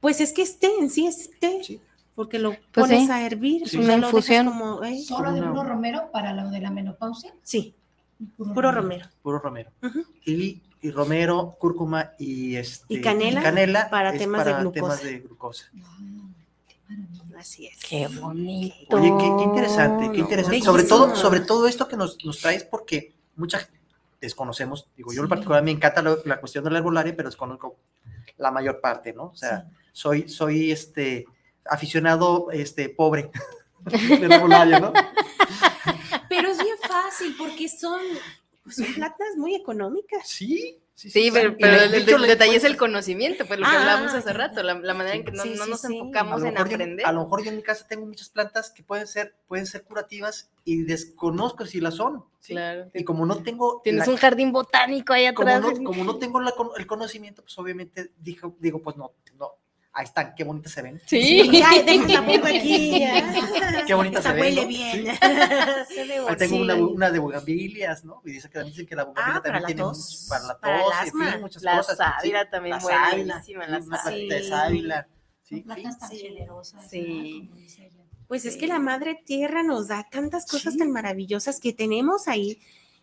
Pues 0.00 0.20
es 0.20 0.32
que 0.32 0.42
es 0.42 0.58
té, 0.60 0.70
en 0.78 0.88
sí 0.88 1.06
es 1.08 1.30
té. 1.40 1.60
Sí. 1.64 1.80
Porque 2.18 2.40
lo 2.40 2.50
Pues 2.72 2.88
pones 2.88 3.06
sí, 3.06 3.12
a 3.12 3.24
hervir, 3.24 3.68
sea, 3.68 3.80
una 3.80 3.94
infusión. 3.98 4.46
como, 4.48 4.82
¿eh? 4.82 5.00
Solo 5.00 5.32
de 5.32 5.40
puro 5.40 5.62
romero 5.62 6.10
para 6.12 6.32
lo 6.34 6.50
de 6.50 6.58
la 6.58 6.72
menopausia. 6.72 7.32
Sí, 7.44 7.76
puro 8.36 8.72
romero. 8.72 9.06
Puro 9.22 9.38
romero. 9.38 9.70
Ujú. 9.80 10.04
y, 10.26 10.60
y 10.82 10.90
romero, 10.90 11.54
cúrcuma 11.60 12.10
y, 12.18 12.56
este, 12.56 12.86
Y 12.94 13.00
canela 13.00 13.88
para 13.88 14.10
es 14.12 14.18
temas 14.18 14.44
de 14.44 14.52
glucosa. 14.54 14.72
temas 14.74 15.02
de 15.04 15.18
glucosa. 15.20 15.64
Así 17.38 17.66
es. 17.68 17.78
Qué 17.88 18.08
bonito. 18.08 18.96
Oye, 18.96 19.14
qué, 19.16 19.36
qué 19.38 19.44
interesante, 19.44 20.10
qué 20.10 20.18
interesante. 20.18 20.60
Sobre 20.62 20.82
todo, 20.82 21.14
sobre 21.14 21.38
todo 21.38 21.68
esto 21.68 21.86
que 21.86 21.96
nos, 21.96 22.18
nos 22.24 22.40
traes, 22.40 22.64
porque 22.64 23.14
mucha 23.36 23.60
gente 23.60 23.78
desconocemos, 24.20 24.88
digo, 24.96 25.12
yo 25.12 25.20
en 25.20 25.26
Sí. 25.26 25.30
particular 25.30 25.62
me 25.62 25.70
encanta 25.70 26.02
la, 26.02 26.16
la 26.24 26.40
cuestión 26.40 26.64
de 26.64 26.70
la 26.72 26.78
herbolaria, 26.78 27.14
pero 27.14 27.28
desconozco 27.28 27.76
la 28.38 28.50
mayor 28.50 28.80
parte, 28.80 29.12
¿no? 29.12 29.26
O 29.26 29.36
sea, 29.36 29.60
Sí. 29.68 29.76
soy, 29.92 30.28
soy 30.28 30.72
este 30.72 31.26
aficionado 31.68 32.50
este 32.52 32.88
pobre 32.88 33.30
de 33.84 34.28
la 34.28 34.36
herbolaria, 34.36 34.80
¿no? 34.80 34.92
Pero 36.28 36.50
es 36.50 36.58
bien 36.58 36.76
fácil 36.86 37.34
porque 37.38 37.68
son, 37.68 38.00
pues, 38.62 38.76
son 38.76 38.94
plantas 38.94 39.36
muy 39.36 39.54
económicas. 39.54 40.28
Sí, 40.28 40.78
sí, 40.94 41.10
Sí, 41.10 41.30
pero, 41.32 41.50
Y 41.52 41.56
pero 41.56 41.76
el, 41.82 42.26
detalle 42.26 42.56
es 42.56 42.64
el 42.64 42.76
conocimiento, 42.76 43.46
pues 43.46 43.58
lo 43.60 43.66
que 43.66 43.72
Ah, 43.74 43.80
hablábamos 43.80 44.12
hace 44.14 44.32
rato, 44.32 44.62
la, 44.62 44.74
la 44.74 44.94
manera 44.94 45.16
en 45.16 45.24
que 45.24 45.30
no, 45.32 45.42
Sí, 45.42 45.54
no 45.56 45.64
sí, 45.64 45.70
nos 45.70 45.80
sí. 45.80 45.96
Enfocamos 45.96 46.42
en 46.44 46.54
yo, 46.54 46.60
aprender. 46.60 47.06
a 47.06 47.12
lo 47.12 47.22
mejor 47.22 47.44
yo 47.44 47.50
en 47.50 47.56
mi 47.56 47.62
casa 47.62 47.86
tengo 47.88 48.04
muchas 48.04 48.28
plantas 48.28 48.70
que 48.70 48.82
pueden 48.82 49.06
ser, 49.06 49.34
pueden 49.46 49.66
ser 49.66 49.84
curativas 49.84 50.50
y 50.64 50.82
desconozco 50.82 51.64
si 51.66 51.80
las 51.80 51.94
son. 51.94 52.24
¿sí? 52.40 52.52
Claro. 52.52 52.90
Y 52.92 53.04
como 53.04 53.24
no 53.26 53.42
tengo 53.42 53.80
Tienes 53.82 54.06
la- 54.06 54.12
un 54.12 54.18
jardín 54.18 54.52
botánico 54.52 55.12
ahí 55.12 55.32
como 55.32 55.48
atrás. 55.50 55.78
no, 55.78 55.84
como 55.84 56.04
no 56.04 56.16
tengo 56.18 56.40
la 56.40 56.52
el 56.76 56.86
conocimiento, 56.86 57.42
pues 57.42 57.56
obviamente 57.58 58.12
dijo, 58.18 58.54
digo, 58.58 58.82
pues 58.82 58.96
no, 58.96 59.12
no, 59.38 59.52
ahí 59.98 60.04
están, 60.04 60.32
qué 60.36 60.44
bonitas 60.44 60.72
se 60.72 60.80
ven. 60.82 61.00
Sí. 61.06 61.40
Ay, 61.64 61.82
déjala 61.82 62.24
pongo 62.26 62.46
aquí. 62.46 63.02
Qué 63.86 63.94
bonita 63.94 64.18
Esta 64.18 64.30
se 64.30 64.34
ve, 64.36 64.40
huele 64.42 64.62
¿no? 64.62 64.68
bien. 64.68 65.06
Sí. 65.06 65.06
Se 65.94 66.00
Ahí 66.02 66.36
tengo 66.36 66.56
Sí. 66.56 66.60
una, 66.62 66.74
una 66.76 67.10
de 67.10 67.18
bugambilias, 67.18 68.04
¿no? 68.04 68.22
Y 68.24 68.32
dice 68.32 68.48
que 68.48 68.62
dicen 68.62 68.86
que 68.86 68.94
la 68.94 69.04
bugambilia 69.04 69.38
Ah, 69.38 69.42
también 69.42 69.62
la 69.62 69.66
tiene 69.66 69.82
tos, 69.82 70.26
para 70.28 70.42
la 70.44 70.52
tos, 70.54 70.60
para 70.60 70.76
el 70.76 70.92
asma. 71.08 71.38
muchas 71.40 71.62
La 71.62 71.76
cosas. 71.78 71.96
sábila 71.96 72.48
también 72.50 72.76
la 72.76 72.80
sábila, 72.80 73.34
buenísima, 73.34 73.64
sí, 73.64 73.70
la 73.70 73.78
una 73.78 73.86
plantita 74.02 74.34
de 74.34 74.42
sábila. 74.42 74.56
sábila. 74.56 75.08
Sí, 75.42 75.60
plantas 75.62 75.98
tan 75.98 76.10
sí. 76.10 76.18
generosas. 76.18 76.90
Sí. 76.90 77.50
Pues 78.28 78.44
es 78.44 78.56
que 78.56 78.66
la 78.66 78.78
madre 78.78 79.20
tierra 79.24 79.62
nos 79.62 79.88
da 79.88 80.06
tantas 80.10 80.44
cosas 80.46 80.74
Sí. 80.74 80.78
tan 80.78 80.90
maravillosas 80.92 81.58
que 81.60 81.72
tenemos 81.72 82.28
ahí 82.28 82.60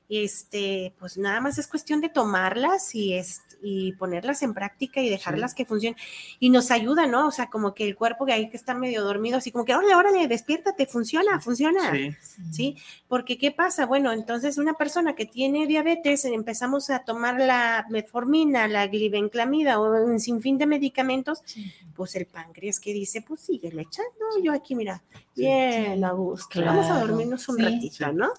este, 0.09 0.93
pues 0.99 1.17
nada 1.17 1.41
más 1.41 1.57
es 1.57 1.67
cuestión 1.67 2.01
de 2.01 2.09
tomarlas 2.09 2.93
y, 2.93 3.13
es, 3.13 3.41
y 3.61 3.93
ponerlas 3.93 4.43
en 4.43 4.53
práctica 4.53 5.01
y 5.01 5.09
dejarlas 5.09 5.53
que 5.53 5.65
funcionen. 5.65 5.99
Y 6.39 6.49
nos 6.49 6.71
ayuda, 6.71 7.07
¿no? 7.07 7.27
O 7.27 7.31
sea, 7.31 7.49
como 7.49 7.73
que 7.73 7.85
el 7.85 7.95
cuerpo 7.95 8.25
que 8.25 8.33
ahí 8.33 8.49
que 8.49 8.57
está 8.57 8.73
medio 8.73 9.03
dormido, 9.03 9.37
así 9.37 9.51
como 9.51 9.65
que, 9.65 9.75
órale, 9.75 9.95
órale, 9.95 10.27
despiértate, 10.27 10.85
funciona, 10.85 11.39
funciona. 11.39 11.91
Sí. 11.91 12.15
¿sí? 12.51 12.77
Porque 13.07 13.37
¿qué 13.37 13.51
pasa? 13.51 13.85
Bueno, 13.85 14.11
entonces 14.11 14.57
una 14.57 14.73
persona 14.73 15.15
que 15.15 15.25
tiene 15.25 15.67
diabetes, 15.67 16.25
empezamos 16.25 16.89
a 16.89 16.99
tomar 16.99 17.39
la 17.39 17.85
metformina, 17.89 18.67
la 18.67 18.87
glibenclamida 18.87 19.79
o 19.79 20.05
un 20.05 20.19
sinfín 20.19 20.57
de 20.57 20.65
medicamentos, 20.65 21.41
pues 21.95 22.15
el 22.15 22.25
páncreas 22.25 22.79
que 22.79 22.93
dice, 22.93 23.21
pues 23.21 23.41
sigue 23.41 23.67
echando, 23.67 24.43
yo 24.43 24.53
aquí, 24.53 24.75
mira, 24.75 25.03
bien, 25.35 26.03
a 26.03 26.11
gusto, 26.11 26.61
vamos 26.63 26.87
a 26.87 26.99
dormirnos 26.99 27.47
un 27.49 27.59
ratito, 27.59 28.11
¿no? 28.11 28.31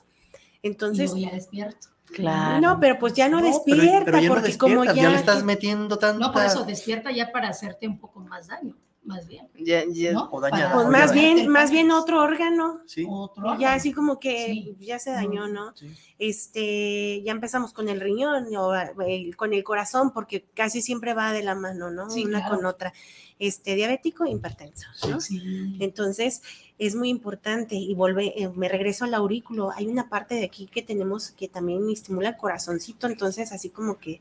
Entonces, 0.67 1.13
y 1.15 1.23
yo 1.23 1.29
ya 1.29 1.35
despierto. 1.35 1.89
Claro. 2.07 2.61
no, 2.61 2.79
pero 2.81 2.99
pues 3.01 3.15
ya 3.15 3.29
no, 3.29 3.43
despierta, 3.43 4.05
pero, 4.05 4.21
ya 4.21 4.29
no 4.29 4.35
porque 4.37 4.57
como 4.57 4.85
ya... 4.85 4.93
ya 4.95 5.11
le 5.11 5.17
estás 5.17 5.43
metiendo 5.43 5.99
tanta... 5.99 6.25
No, 6.25 6.33
por 6.33 6.45
eso 6.45 6.65
despierta 6.65 7.11
ya 7.11 7.33
para 7.33 7.49
hacerte 7.49 7.89
un 7.89 7.99
poco 7.99 8.21
más 8.21 8.47
daño, 8.47 8.77
más 9.03 9.27
bien. 9.27 9.49
Ya- 9.59 9.83
ya- 9.91 10.13
¿no? 10.13 10.29
O 10.31 10.41
dañada. 10.41 10.73
Pues 10.73 10.87
o 10.87 10.91
más 10.91 11.13
bien, 11.13 11.49
más 11.49 11.71
bien 11.73 11.91
otro 11.91 12.23
órgano. 12.23 12.81
Sí, 12.87 13.05
Otro. 13.11 13.57
Y 13.57 13.59
ya 13.59 13.75
así 13.75 13.93
como 13.93 14.21
que 14.21 14.47
Sí. 14.47 14.77
ya 14.79 15.01
se 15.01 15.11
dañó, 15.11 15.49
¿no? 15.49 15.75
sí. 15.75 15.91
Este, 16.19 17.23
ya 17.25 17.33
empezamos 17.33 17.73
con 17.73 17.89
el 17.89 18.01
riñón 18.01 18.47
o 18.57 18.75
eh, 18.75 19.31
con 19.37 19.53
el 19.53 19.65
corazón, 19.65 20.13
porque 20.13 20.47
casi 20.55 20.81
siempre 20.83 21.13
va 21.13 21.33
de 21.33 21.43
la 21.43 21.55
mano, 21.55 21.91
¿no? 21.91 22.09
Sí, 22.09 22.25
Una 22.25 22.39
claro. 22.41 22.57
con 22.57 22.67
otra. 22.67 22.93
Este, 23.39 23.75
diabético, 23.75 24.25
hipertenso, 24.27 24.87
¿no? 25.11 25.21
Sí. 25.21 25.77
Entonces, 25.81 26.43
es 26.79 26.95
muy 26.95 27.09
importante 27.09 27.75
y 27.75 27.95
vuelve, 27.95 28.35
eh, 28.43 28.49
me 28.55 28.69
regreso 28.69 29.05
al 29.05 29.15
aurículo. 29.15 29.71
Hay 29.71 29.87
una 29.89 30.09
parte 30.09 30.35
de 30.35 30.45
aquí 30.45 30.67
que 30.67 30.83
tenemos 30.83 31.31
que 31.31 31.49
también 31.49 31.89
estimula 31.91 32.31
el 32.31 32.37
corazoncito, 32.37 33.07
entonces 33.07 33.51
así 33.53 33.71
como 33.71 33.99
que 33.99 34.21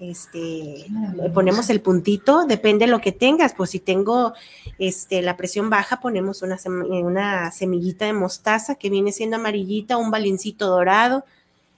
este 0.00 0.86
ponemos 1.32 1.70
el 1.70 1.80
puntito, 1.80 2.44
depende 2.46 2.86
de 2.86 2.90
lo 2.90 3.00
que 3.00 3.12
tengas, 3.12 3.54
pues 3.54 3.70
si 3.70 3.78
tengo 3.78 4.32
este 4.78 5.22
la 5.22 5.36
presión 5.36 5.70
baja, 5.70 6.00
ponemos 6.00 6.42
una, 6.42 6.56
sem- 6.58 6.84
eh, 6.92 7.04
una 7.04 7.52
semillita 7.52 8.06
de 8.06 8.12
mostaza 8.12 8.74
que 8.74 8.90
viene 8.90 9.12
siendo 9.12 9.36
amarillita, 9.36 9.96
un 9.96 10.10
balincito 10.10 10.66
dorado, 10.66 11.24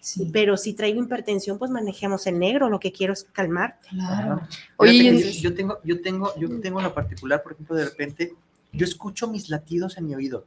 Sí, 0.01 0.29
pero 0.35 0.59
si 0.59 0.75
traigo 0.75 1.03
hipertensión, 1.03 1.57
pues 1.59 1.71
manejemos 1.71 2.27
el 2.27 2.39
negro, 2.39 2.69
lo 2.69 2.79
que 2.79 2.93
quiero 2.93 3.15
es 3.15 3.25
calmar. 3.33 3.79
claro. 3.89 4.43
Oye, 4.77 4.91
Fíjate 4.93 5.17
y 5.17 5.23
que 5.23 5.29
un- 5.29 5.43
yo 5.43 5.55
tengo, 5.55 5.79
yo 5.83 6.03
tengo, 6.03 6.33
yo 6.39 6.61
tengo 6.61 6.81
la 6.83 6.93
particular, 6.93 7.43
por 7.43 7.53
ejemplo, 7.53 7.75
de 7.75 7.85
repente, 7.87 8.35
yo 8.77 8.85
escucho 8.85 9.29
mis 9.29 9.49
latidos 9.51 9.97
en 9.99 10.07
mi 10.07 10.15
oído, 10.15 10.45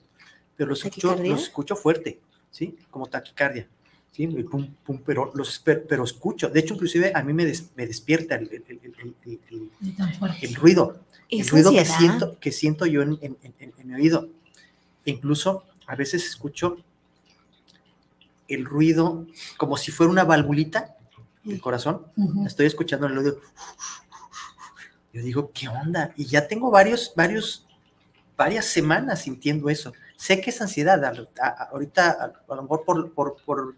pero 0.55 0.69
los 0.69 0.84
escucho, 0.86 1.09
los 1.32 1.43
escucho 1.43 1.75
fuerte, 1.75 2.19
¿sí? 2.51 2.75
Como 2.89 3.07
taquicardia, 3.07 3.67
¿sí? 4.11 4.23
El 4.25 4.45
Pum, 4.45 4.67
pum, 4.86 5.01
pero, 5.05 5.32
los, 5.36 5.59
pero, 5.59 5.84
pero 5.88 6.03
escucho. 6.03 6.49
De 6.49 6.59
hecho, 6.59 6.73
inclusive 6.73 7.11
a 7.15 7.23
mí 7.23 7.34
me, 7.34 7.45
des- 7.45 7.69
me 7.75 7.86
despierta 7.88 8.36
el, 8.36 8.49
el- 8.51 8.63
el- 8.67 9.69
el- 10.41 10.55
ruido, 10.55 10.99
el 11.30 11.41
¿Es 11.41 11.51
ruido 11.51 11.71
que 11.71 11.86
siento, 11.86 12.39
que 12.39 12.51
siento 12.51 12.86
yo 12.86 13.01
en, 13.01 13.17
en- 13.21 13.38
en- 13.59 13.73
en 13.78 13.88
mi 13.88 13.93
oído. 13.95 14.30
E 15.05 15.11
incluso 15.11 15.63
a 15.86 15.95
veces 15.95 16.25
escucho 16.25 16.78
el 18.47 18.65
ruido 18.65 19.25
como 19.57 19.78
si 19.78 19.91
fuera 19.91 20.11
una 20.11 20.23
valvulita 20.23 20.95
del 21.43 21.61
corazón. 21.61 22.01
Estoy 22.45 22.65
escuchando 22.65 23.07
el 23.07 23.17
oído. 23.17 23.39
Yo 25.13 25.21
digo, 25.21 25.51
¿qué 25.53 25.67
onda? 25.69 26.13
Y 26.15 26.25
ya 26.25 26.47
tengo 26.47 26.69
varios, 26.71 27.13
varios, 27.15 27.66
varias 28.38 28.65
semanas 28.65 29.23
sintiendo 29.23 29.69
eso. 29.69 29.91
Sé 30.15 30.39
que 30.39 30.51
es 30.51 30.61
ansiedad. 30.61 31.03
a- 31.03 31.13
a- 31.41 31.63
ahorita, 31.71 32.11
a, 32.47 32.53
a 32.53 32.55
lo 32.55 32.61
mejor 32.61 32.85
por, 32.85 33.11
por, 33.13 33.35
por, 33.43 33.75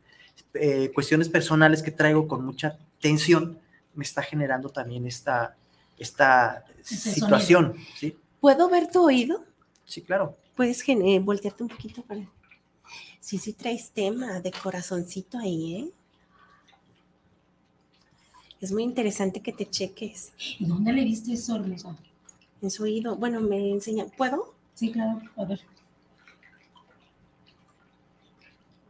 eh, 0.54 0.92
cuestiones 0.94 1.30
personales 1.30 1.82
que 1.82 1.92
traigo 1.92 2.28
con 2.28 2.46
mucha 2.46 2.78
tensión, 3.00 3.58
me 3.96 4.04
está 4.04 4.22
generando 4.22 4.70
también 4.70 5.06
esta, 5.06 5.56
esta 5.98 6.66
Ese 6.80 7.12
situación. 7.12 7.76
¿sí? 7.96 8.18
¿Puedo 8.40 8.70
ver 8.70 8.90
tu 8.92 9.04
oído? 9.06 9.44
sí, 9.86 10.02
claro. 10.02 10.36
Puedes 10.56 10.88
eh, 10.88 11.20
voltearte 11.20 11.64
un 11.64 11.70
poquito 11.70 12.02
para. 12.04 12.22
Sí, 13.22 13.38
sí 13.38 13.54
traes 13.54 13.92
tema 13.92 14.40
de 14.42 14.52
corazoncito 14.52 15.38
ahí, 15.38 15.76
¿eh? 15.76 15.92
Es 18.62 18.72
muy 18.74 18.84
interesante 18.84 19.42
que 19.42 19.54
te 19.54 19.70
cheques 19.70 20.34
¿Y 20.60 20.66
dónde 20.66 20.92
le 20.92 21.04
viste 21.06 21.32
eso, 21.34 21.56
hermosa? 21.56 21.96
En 22.62 22.72
su 22.72 22.84
oído. 22.84 23.16
Bueno, 23.16 23.40
me 23.42 23.72
enseña. 23.72 24.06
¿Puedo? 24.18 24.54
Sí, 24.76 24.92
claro. 24.92 25.22
A 25.38 25.46
ver. 25.46 25.62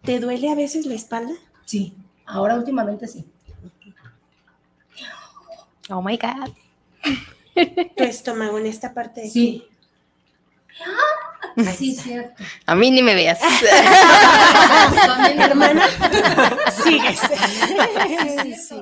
¿Te 0.03 0.19
duele 0.19 0.49
a 0.49 0.55
veces 0.55 0.85
la 0.85 0.95
espalda? 0.95 1.33
Sí, 1.65 1.93
ahora 2.25 2.55
últimamente 2.55 3.07
sí. 3.07 3.25
Oh 5.89 6.01
my 6.01 6.17
God. 6.17 6.51
Tu 7.97 8.03
estómago 8.03 8.57
en 8.59 8.67
esta 8.67 8.93
parte 8.93 9.21
de 9.21 9.27
aquí. 9.27 9.33
Sí. 9.33 9.67
Ahí 11.57 11.75
Sí, 11.75 11.95
cierto. 11.95 12.43
A 12.65 12.75
mí 12.75 12.89
ni 12.91 13.03
me 13.03 13.15
veas. 13.15 13.39
También, 15.05 15.41
Hermana, 15.41 15.87
sigues. 16.83 17.19
Sí, 17.19 17.35
sí. 18.43 18.55
sí. 18.55 18.75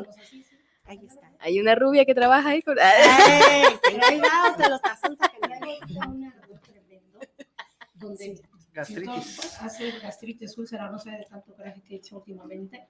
Ahí 0.85 0.99
está. 1.07 1.26
Hay 1.47 1.61
una 1.61 1.75
rubia 1.75 2.03
que 2.03 2.13
trabaja 2.13 2.49
ahí 2.49 2.61
con. 2.61 2.75
Ay, 2.77 3.63
cuidado, 3.81 4.55
te 4.57 4.67
lo 4.69 4.75
estás 4.75 4.99
sacando. 4.99 5.47
Un 6.09 6.25
ardor 6.25 6.59
tremendo, 6.59 7.19
donde 7.95 8.41
Gastritis. 8.73 9.57
hace 9.61 9.91
gastritis, 9.99 10.57
úlcera, 10.57 10.89
no 10.91 10.99
sé 10.99 11.11
de 11.11 11.23
tanto 11.29 11.53
coraje 11.55 11.81
que 11.87 11.93
he 11.93 11.97
hecho 11.99 12.17
últimamente, 12.17 12.87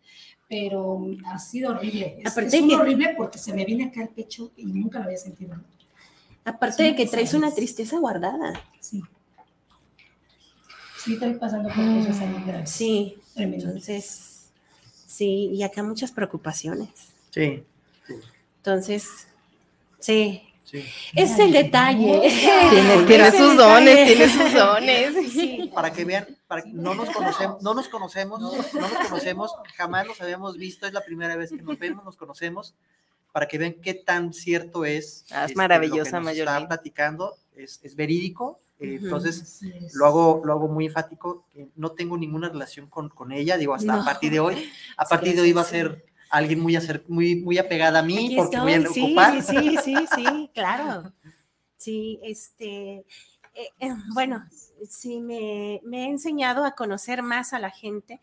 pero 0.50 1.06
ha 1.28 1.38
sido 1.38 1.70
horrible. 1.74 2.18
Es, 2.20 2.32
Aparte 2.32 2.58
es 2.58 2.64
que- 2.66 2.76
horrible 2.76 3.14
porque 3.16 3.38
se 3.38 3.54
me 3.54 3.64
viene 3.64 3.84
acá 3.86 4.02
el 4.02 4.10
pecho 4.10 4.52
y 4.58 4.66
nunca 4.66 4.98
lo 4.98 5.06
había 5.06 5.18
sentido. 5.18 5.56
Aparte 6.44 6.82
de 6.82 6.96
que 6.96 7.06
traes 7.06 7.36
una 7.36 7.54
tristeza 7.54 8.00
guardada. 8.00 8.54
Sí. 8.80 9.04
Sí, 11.04 11.14
estoy 11.14 11.36
pasando 11.36 11.70
por 11.70 11.76
cosas 12.00 12.20
ahí 12.22 12.44
graves. 12.46 12.72
Sí, 12.72 13.18
Tremendo. 13.36 13.66
entonces, 13.68 14.50
sí, 15.06 15.52
y 15.54 15.62
acá 15.62 15.84
muchas 15.84 16.12
preocupaciones. 16.12 17.14
Sí, 17.30 17.64
Entonces, 18.68 19.30
sí, 19.98 20.44
sí. 20.66 20.84
ese 21.16 21.34
es 21.34 21.40
el 21.40 21.52
detalle. 21.54 22.20
Tiene, 23.08 23.32
sus 23.32 23.56
dones, 23.56 24.06
tiene 24.08 24.28
sus 24.28 24.54
dones. 24.54 25.32
Sí. 25.32 25.72
Para 25.74 25.94
que 25.94 26.04
vean, 26.04 26.28
para 26.48 26.64
que 26.64 26.72
no 26.74 26.94
nos 26.94 27.10
conocemos, 27.12 27.64
no 27.64 27.74
nos 27.74 27.88
conocemos, 27.88 28.42
no 28.42 28.52
nos 28.52 29.08
conocemos, 29.08 29.54
jamás 29.78 30.06
nos 30.06 30.20
habíamos 30.20 30.58
visto, 30.58 30.86
es 30.86 30.92
la 30.92 31.00
primera 31.00 31.38
vez 31.38 31.52
que 31.52 31.62
nos 31.62 31.80
vemos, 31.80 32.04
nos 32.04 32.18
conocemos, 32.18 32.76
para 33.32 33.48
que 33.48 33.58
vean 33.58 33.76
qué 33.82 33.94
tan 33.94 34.34
cierto 34.34 34.84
es. 34.84 35.24
Ah, 35.32 35.46
es 35.46 35.52
este, 35.52 35.56
maravillosa, 35.56 36.20
Mayolín. 36.20 36.54
Está 36.54 36.68
platicando, 36.68 37.38
es, 37.56 37.80
es 37.84 37.96
verídico, 37.96 38.60
eh, 38.82 39.00
entonces 39.02 39.62
lo 39.94 40.06
hago, 40.08 40.42
lo 40.44 40.52
hago 40.52 40.68
muy 40.68 40.88
enfático, 40.88 41.46
que 41.54 41.70
no 41.78 41.94
tengo 41.94 42.18
ninguna 42.18 42.50
relación 42.50 42.88
con, 42.88 43.08
con 43.08 43.32
ella, 43.32 43.56
digo, 43.56 43.74
hasta 43.74 43.94
No. 43.96 44.02
a 44.02 44.04
partir 44.04 44.34
de 44.34 44.42
hoy, 44.42 44.70
a 44.98 45.06
Sí, 45.06 45.10
partir 45.10 45.36
de 45.36 45.42
hoy 45.42 45.54
va 45.54 45.62
a 45.62 45.64
ser 45.64 46.04
alguien 46.30 46.60
muy, 46.60 46.76
acer- 46.76 47.04
muy, 47.08 47.36
muy 47.36 47.58
apegada 47.58 48.00
a 48.00 48.04
mí, 48.04 48.26
Aquí 48.28 48.36
porque 48.36 48.60
voy 48.60 48.74
a 48.74 48.78
estoy, 48.78 49.04
ocupar. 49.04 49.44
Sí, 49.44 49.54
sí, 49.54 49.78
sí, 49.84 50.06
sí, 50.16 50.50
claro. 50.54 51.14
Sí, 51.78 52.20
este, 52.24 53.06
eh, 53.54 53.70
eh, 53.80 53.94
bueno, 54.14 54.46
sí, 54.90 55.20
me, 55.20 55.80
me 55.84 56.06
he 56.06 56.10
enseñado 56.10 56.66
a 56.66 56.72
conocer 56.72 57.22
más 57.24 57.54
a 57.54 57.60
la 57.60 57.70
gente, 57.70 58.20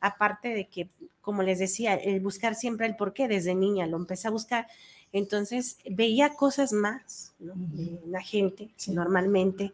aparte 0.00 0.48
de 0.48 0.68
que, 0.68 0.88
como 1.20 1.42
les 1.42 1.58
decía, 1.58 1.94
el 1.94 2.20
buscar 2.20 2.54
siempre 2.54 2.86
el 2.86 2.96
porqué 2.96 3.28
desde 3.28 3.54
niña, 3.54 3.86
lo 3.86 3.96
empecé 3.98 4.28
a 4.28 4.30
buscar, 4.32 4.66
entonces 5.12 5.78
veía 5.90 6.34
cosas 6.34 6.72
más 6.72 7.34
¿no? 7.38 7.52
de 7.56 8.00
la 8.06 8.20
gente 8.22 8.70
Sí. 8.76 8.92
normalmente. 8.92 9.72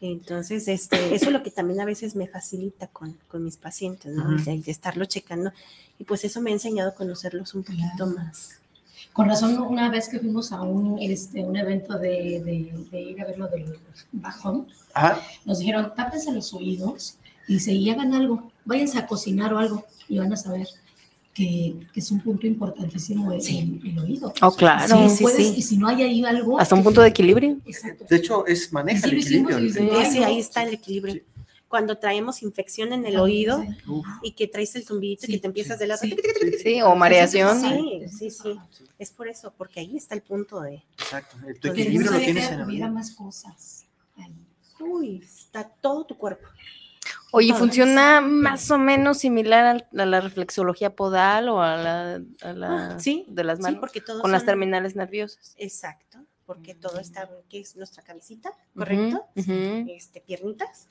Entonces, 0.00 0.68
este, 0.68 1.14
eso 1.14 1.26
es 1.26 1.32
lo 1.32 1.42
que 1.42 1.50
también 1.50 1.80
a 1.80 1.84
veces 1.86 2.14
me 2.16 2.26
facilita 2.26 2.86
con, 2.88 3.16
con 3.28 3.42
mis 3.44 3.56
pacientes, 3.56 4.12
¿no? 4.14 4.30
El 4.46 4.62
de 4.62 4.70
estarlo 4.70 5.04
checando. 5.06 5.52
Y 5.98 6.04
pues 6.04 6.24
eso 6.24 6.40
me 6.42 6.50
ha 6.50 6.52
enseñado 6.52 6.90
a 6.90 6.94
conocerlos 6.94 7.54
un 7.54 7.62
poquito 7.64 7.82
Claro. 7.96 8.12
más. 8.12 8.58
Con 9.14 9.26
razón, 9.28 9.58
una 9.58 9.88
vez 9.90 10.10
que 10.10 10.18
fuimos 10.18 10.52
a 10.52 10.60
un, 10.60 10.98
este, 11.00 11.42
un 11.42 11.56
evento 11.56 11.98
de, 11.98 12.42
de, 12.44 12.86
de 12.90 13.00
ir 13.00 13.20
a 13.22 13.24
ver 13.24 13.38
lo 13.38 13.48
del 13.48 13.78
bajón, 14.12 14.68
Ajá. 14.92 15.18
nos 15.46 15.58
dijeron, 15.60 15.92
tápense 15.96 16.30
los 16.32 16.52
oídos 16.52 17.16
y 17.48 17.60
se 17.60 17.72
y 17.72 17.88
hagan 17.88 18.12
algo, 18.12 18.50
váyanse 18.66 18.98
a 18.98 19.06
cocinar 19.06 19.54
o 19.54 19.58
algo 19.58 19.86
y 20.08 20.18
van 20.18 20.30
a 20.34 20.36
saber 20.36 20.68
que, 21.36 21.76
que 21.92 22.00
es 22.00 22.10
un 22.10 22.20
punto 22.20 22.46
importantísimo 22.46 23.30
el, 23.30 23.42
Sí. 23.42 23.78
el 23.84 23.98
oído. 23.98 24.32
Oh, 24.40 24.50
claro. 24.52 24.96
Si 24.96 25.08
Sí, 25.10 25.16
sí, 25.16 25.22
puedes- 25.22 25.36
sí. 25.48 25.54
Y 25.58 25.62
si 25.62 25.76
no 25.76 25.86
hay 25.88 26.02
ahí 26.02 26.24
algo... 26.24 26.58
Hasta 26.58 26.74
un 26.74 26.82
punto 26.82 27.02
de 27.02 27.08
equilibrio. 27.08 27.58
Exacto. 27.66 28.06
De 28.08 28.16
hecho, 28.16 28.46
es 28.46 28.72
maneja 28.72 29.06
Sí, 29.06 29.14
el 29.14 29.20
equilibrio. 29.20 29.56
el- 29.58 29.64
el- 29.76 30.06
Sí, 30.06 30.18
ahí 30.24 30.38
está 30.38 30.62
el 30.62 30.72
equilibrio. 30.72 31.14
Sí. 31.14 31.22
Cuando 31.68 31.98
traemos 31.98 32.42
infección 32.42 32.94
en 32.94 33.04
el 33.04 33.18
oído 33.18 33.62
y 34.22 34.30
que 34.32 34.46
traes 34.46 34.74
el 34.76 34.84
zumbidito 34.86 35.26
y 35.26 35.32
que 35.34 35.38
te 35.40 35.46
empiezas 35.48 35.78
de 35.78 35.86
lado. 35.88 36.00
sí. 36.00 36.16
Sí, 36.62 36.80
o 36.80 36.94
mareación. 36.96 37.60
Sí, 37.60 38.00
sí, 38.18 38.30
sí. 38.30 38.56
Es 38.98 39.10
por 39.10 39.28
eso, 39.28 39.52
porque 39.58 39.80
ahí 39.80 39.96
está 39.96 40.14
el 40.14 40.22
punto 40.22 40.60
de. 40.62 40.76
Exacto. 40.98 41.36
Tu 41.36 41.44
Pero 41.60 41.74
Que 41.74 41.82
equilibrio 41.82 42.12
lo 42.12 42.18
tienes 42.18 42.48
en 42.48 42.60
el 42.60 42.66
oído. 42.66 42.88
más 42.88 43.10
cosas 43.10 43.84
ahí. 44.16 44.32
Uy, 44.80 45.20
está 45.22 45.64
todo 45.64 46.04
tu 46.06 46.16
cuerpo. 46.16 46.46
Oye. 47.36 47.54
¿funciona 47.54 48.20
más 48.20 48.70
o 48.70 48.78
menos 48.78 49.18
similar 49.18 49.86
a 49.96 50.04
la 50.06 50.20
reflexología 50.20 50.94
podal 50.96 51.48
o 51.48 51.60
a 51.62 51.76
la, 51.76 52.22
a 52.42 52.52
la 52.52 52.94
Ah, 52.94 53.00
sí, 53.00 53.24
de 53.28 53.44
las 53.44 53.58
Sí, 53.58 53.62
manos? 53.62 53.80
porque 53.80 54.00
todos 54.00 54.22
con 54.22 54.32
las 54.32 54.44
terminales 54.44 54.96
nerviosas. 54.96 55.54
Exacto, 55.58 56.18
porque 56.44 56.74
todo 56.74 56.98
está, 57.00 57.28
que 57.48 57.60
es 57.60 57.76
nuestra 57.76 58.02
cabecita, 58.02 58.50
¿correcto? 58.74 59.24
Este, 59.34 60.20
piernitas, 60.20 60.86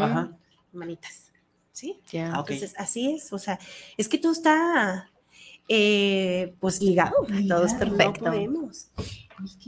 Ajá. 0.00 0.36
manitas, 0.72 1.32
¿sí? 1.72 2.00
ya. 2.12 2.32
Ah, 2.34 2.40
ok. 2.40 2.50
Entonces, 2.50 2.74
así 2.78 3.12
es, 3.14 3.32
o 3.32 3.38
sea, 3.38 3.58
es 3.96 4.08
que 4.08 4.18
todo 4.18 4.32
está, 4.32 5.10
eh, 5.68 6.54
pues, 6.60 6.80
ligado. 6.82 7.14
Todo 7.48 7.64
es 7.64 7.74
perfecto. 7.74 8.24
No 8.24 8.30
podemos. 8.32 8.88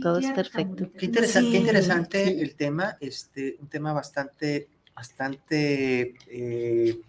Todo 0.03 0.19
es 0.19 0.31
perfecto. 0.33 0.91
Qué, 0.99 1.07
interesa- 1.07 1.41
Sí, 1.41 1.51
qué 1.51 1.57
interesante 1.59 2.25
sí. 2.27 2.41
el 2.41 2.55
tema, 2.57 2.97
este, 3.01 3.57
un 3.61 3.69
tema 3.69 3.93
bastante, 3.93 4.69
bastante 4.95 6.15
eh, 6.29 7.01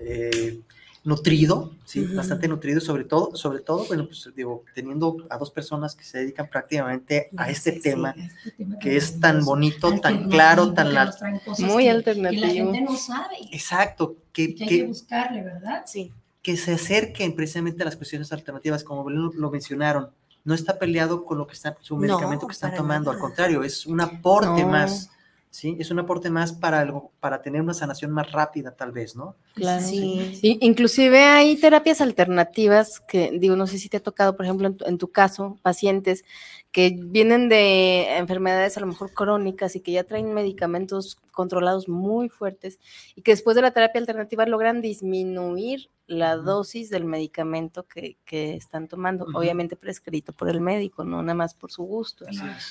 eh, 0.00 0.60
nutrido, 1.04 1.72
sí, 1.84 2.04
bastante 2.04 2.48
nutrido, 2.48 2.80
sobre 2.80 3.04
todo, 3.04 3.36
sobre 3.36 3.60
todo, 3.60 3.84
bueno, 3.86 4.06
pues 4.06 4.28
digo, 4.34 4.64
teniendo 4.74 5.16
a 5.30 5.38
dos 5.38 5.52
personas 5.52 5.94
que 5.94 6.02
se 6.02 6.18
dedican 6.18 6.48
prácticamente 6.50 7.30
a 7.36 7.48
este 7.48 7.70
Sí, 7.72 7.76
sí, 7.76 7.82
tema, 7.82 8.10
este 8.18 8.50
tema 8.50 8.78
que 8.80 8.96
es 8.96 9.20
tan 9.20 9.44
bonito, 9.44 9.98
tan 10.00 10.28
claro, 10.28 10.72
tan 10.74 10.88
que 10.88 10.92
la- 10.92 11.04
nos 11.06 11.16
traen 11.18 11.38
cosas 11.38 11.70
Muy 11.70 11.84
que- 11.84 11.90
alternativo. 11.90 12.40
Que 12.42 12.46
la 12.48 12.52
gente 12.54 12.80
no 12.80 12.96
sabe 12.96 13.36
exacto, 13.52 14.16
que, 14.32 14.54
que 14.56 14.64
hay 14.64 14.68
que 14.68 14.76
que, 14.78 14.84
buscarle, 14.84 15.42
¿verdad? 15.44 15.84
Sí, 15.86 16.12
que 16.42 16.56
se 16.56 16.74
acerquen 16.74 17.34
precisamente 17.36 17.82
a 17.82 17.86
las 17.86 17.96
cuestiones 17.96 18.32
alternativas, 18.32 18.82
como 18.84 19.08
lo, 19.08 19.32
lo 19.32 19.50
mencionaron. 19.50 20.10
No 20.44 20.54
está 20.54 20.78
peleado 20.78 21.24
con 21.24 21.38
lo 21.38 21.46
que 21.46 21.54
están, 21.54 21.74
su 21.80 21.94
No, 21.94 22.00
medicamento 22.02 22.46
que 22.46 22.52
están 22.52 22.74
tomando, 22.74 23.10
al 23.10 23.18
contrario, 23.18 23.62
es 23.64 23.84
un 23.86 24.00
aporte 24.00 24.62
No. 24.62 24.68
más, 24.68 25.10
¿sí? 25.56 25.74
Es 25.78 25.90
un 25.90 25.98
aporte 25.98 26.28
más 26.28 26.52
para, 26.52 26.80
algo, 26.80 27.12
para 27.18 27.40
tener 27.40 27.62
una 27.62 27.72
sanación 27.72 28.10
más 28.10 28.30
rápida, 28.30 28.72
tal 28.72 28.92
vez, 28.92 29.16
¿no? 29.16 29.36
Claro. 29.54 29.82
sí. 29.82 30.58
Inclusive 30.60 31.18
hay 31.24 31.56
terapias 31.56 32.02
alternativas 32.02 33.00
que, 33.00 33.30
digo, 33.38 33.56
no 33.56 33.66
sé 33.66 33.78
si 33.78 33.88
te 33.88 33.96
ha 33.96 34.02
tocado, 34.02 34.36
por 34.36 34.44
ejemplo, 34.44 34.68
en 34.68 34.76
tu, 34.76 34.84
en 34.84 34.98
tu 34.98 35.10
caso, 35.10 35.58
pacientes 35.62 36.24
que 36.72 36.94
vienen 36.98 37.48
de 37.48 38.18
enfermedades 38.18 38.76
a 38.76 38.80
lo 38.80 38.86
mejor 38.86 39.12
crónicas 39.12 39.76
y 39.76 39.80
que 39.80 39.92
ya 39.92 40.04
traen 40.04 40.34
medicamentos 40.34 41.16
controlados 41.32 41.88
muy 41.88 42.28
fuertes 42.28 42.78
y 43.14 43.22
que 43.22 43.32
después 43.32 43.56
de 43.56 43.62
la 43.62 43.70
terapia 43.70 44.00
alternativa 44.00 44.46
logran 44.46 44.82
disminuir 44.82 45.90
la 46.06 46.36
dosis 46.36 46.88
del 46.90 47.04
medicamento 47.04 47.84
que, 47.84 48.16
que 48.24 48.54
están 48.54 48.88
tomando, 48.88 49.26
obviamente 49.34 49.76
prescrito 49.76 50.32
por 50.32 50.48
el 50.48 50.60
médico, 50.60 51.04
no 51.04 51.20
nada 51.22 51.34
más 51.34 51.54
por 51.54 51.72
su 51.72 51.82
gusto. 51.82 52.26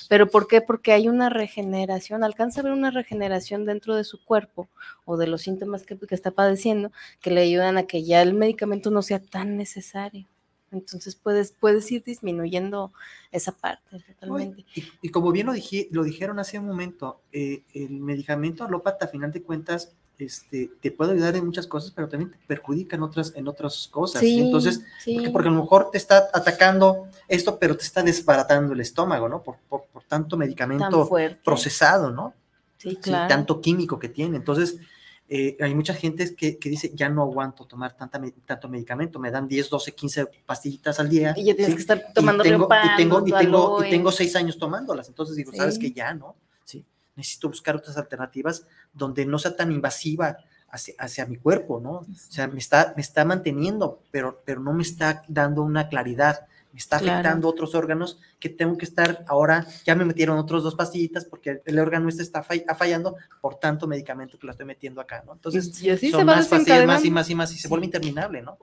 ¿Pero 0.08 0.28
por 0.28 0.48
qué? 0.48 0.60
Porque 0.62 0.92
hay 0.92 1.08
una 1.08 1.28
regeneración, 1.28 2.24
alcanza 2.24 2.60
a 2.60 2.64
ver 2.64 2.72
una 2.72 2.90
regeneración 2.90 3.66
dentro 3.66 3.94
de 3.94 4.04
su 4.04 4.24
cuerpo 4.24 4.68
o 5.04 5.16
de 5.16 5.26
los 5.26 5.42
síntomas 5.42 5.84
que, 5.84 5.98
que 5.98 6.14
está 6.14 6.30
padeciendo 6.30 6.92
que 7.20 7.30
le 7.30 7.42
ayudan 7.42 7.76
a 7.76 7.86
que 7.86 8.04
ya 8.04 8.22
el 8.22 8.34
medicamento 8.34 8.90
no 8.90 9.02
sea 9.02 9.20
tan 9.20 9.56
necesario. 9.56 10.26
Entonces 10.72 11.14
puedes, 11.14 11.52
puedes 11.52 11.90
ir 11.92 12.02
disminuyendo 12.02 12.92
esa 13.30 13.52
parte 13.52 14.02
totalmente. 14.06 14.64
Y, 14.74 14.84
y 15.02 15.08
como 15.10 15.32
bien 15.32 15.46
lo, 15.46 15.52
dije, 15.52 15.88
lo 15.90 16.02
dijeron 16.04 16.38
hace 16.38 16.58
un 16.58 16.66
momento, 16.66 17.20
eh, 17.32 17.62
el 17.74 18.00
medicamento 18.00 18.64
alópata, 18.64 19.06
a 19.06 19.08
final 19.08 19.32
de 19.32 19.42
cuentas, 19.42 19.92
este, 20.18 20.70
te 20.80 20.90
puede 20.90 21.12
ayudar 21.12 21.36
en 21.36 21.44
muchas 21.44 21.66
cosas, 21.66 21.90
pero 21.90 22.08
también 22.08 22.30
te 22.30 22.38
perjudica 22.46 22.96
en 22.96 23.02
otras, 23.02 23.34
en 23.36 23.48
otras 23.48 23.88
cosas. 23.88 24.20
¿sí? 24.20 24.40
Entonces, 24.40 24.82
sí. 25.02 25.14
porque, 25.14 25.30
porque 25.30 25.48
a 25.48 25.52
lo 25.52 25.60
mejor 25.60 25.90
te 25.90 25.98
está 25.98 26.28
atacando 26.32 27.08
esto, 27.28 27.58
pero 27.58 27.76
te 27.76 27.84
está 27.84 28.02
desbaratando 28.02 28.72
el 28.72 28.80
estómago, 28.80 29.28
¿no? 29.28 29.42
Por, 29.42 29.56
por, 29.68 29.84
por 29.86 30.04
tanto 30.04 30.30
tan 30.30 30.38
medicamento 30.38 31.08
procesado, 31.44 32.10
¿no? 32.10 32.34
Sí, 32.78 32.90
Sí, 32.90 32.96
claro. 32.96 33.28
tanto 33.28 33.60
químico 33.60 33.98
que 33.98 34.08
tiene. 34.08 34.36
Entonces, 34.36 34.78
eh, 35.28 35.56
hay 35.60 35.74
mucha 35.74 35.92
gente 35.94 36.34
que, 36.36 36.58
que 36.58 36.68
dice, 36.68 36.92
ya 36.94 37.08
no 37.08 37.22
aguanto 37.22 37.64
tomar 37.66 37.96
tanta, 37.96 38.20
tanto 38.44 38.68
medicamento, 38.68 39.18
me 39.18 39.30
dan 39.30 39.48
10, 39.48 39.68
12, 39.70 39.92
15 39.92 40.26
pastillitas 40.46 41.00
al 41.00 41.08
día. 41.08 41.34
y 41.36 41.44
ya 41.44 41.54
tienes 41.54 41.66
¿sí? 41.72 41.74
que 41.74 41.80
estar 41.80 42.04
Y 42.10 42.12
tomando 42.12 42.42
tengo, 42.44 42.54
y 42.56 42.58
Leopam, 42.58 42.96
tengo, 42.96 43.26
y 43.26 43.32
tengo, 43.32 43.84
y 43.84 43.90
tengo 43.90 44.12
seis 44.12 44.36
años 44.36 44.56
tomándolas. 44.58 45.08
Entonces 45.08 45.36
digo, 45.36 45.52
sabes 45.52 45.74
Sí. 45.74 45.80
que 45.80 45.92
ya, 45.92 46.14
¿no? 46.14 46.36
Sí, 46.64 46.84
necesito 47.16 47.48
buscar 47.48 47.74
otras 47.76 47.96
alternativas 47.96 48.66
donde 48.92 49.26
no 49.26 49.38
sea 49.38 49.56
tan 49.56 49.72
invasiva 49.72 50.36
hacia, 50.70 50.94
hacia 50.98 51.26
mi 51.26 51.36
cuerpo, 51.38 51.80
¿no? 51.80 51.90
O 51.90 52.06
sea, 52.14 52.46
me 52.46 52.58
está, 52.60 52.92
me 52.94 53.02
está 53.02 53.24
manteniendo, 53.24 54.02
pero, 54.12 54.42
pero 54.44 54.60
no 54.60 54.72
me 54.72 54.82
está 54.82 55.22
dando 55.28 55.62
una 55.62 55.88
claridad. 55.88 56.46
Me 56.76 56.80
está 56.80 56.98
Claro. 56.98 57.14
afectando 57.14 57.48
otros 57.48 57.74
órganos 57.74 58.20
que 58.38 58.50
tengo 58.50 58.76
que 58.76 58.84
estar 58.84 59.24
ahora, 59.28 59.66
ya 59.86 59.94
me 59.94 60.04
metieron 60.04 60.36
otros 60.38 60.62
dos 60.62 60.74
pastillitas 60.74 61.24
porque 61.24 61.62
el 61.64 61.78
órgano 61.78 62.10
este 62.10 62.22
está 62.22 62.42
fall- 62.44 62.66
fallando 62.76 63.16
por 63.40 63.54
tanto 63.54 63.86
medicamento 63.86 64.38
que 64.38 64.44
lo 64.46 64.50
estoy 64.50 64.66
metiendo 64.66 65.00
acá, 65.00 65.22
¿no? 65.24 65.32
Entonces, 65.32 65.80
y 65.82 65.88
así 65.88 66.08
se 66.10 66.12
son 66.12 66.28
va 66.28 66.36
más 66.36 66.48
pastillas, 66.48 66.86
más 66.86 67.02
y 67.06 67.10
más 67.10 67.30
y 67.30 67.34
más, 67.34 67.50
y 67.54 67.58
se 67.58 67.68
vuelve 67.68 67.86
interminable, 67.86 68.42
¿no? 68.42 68.58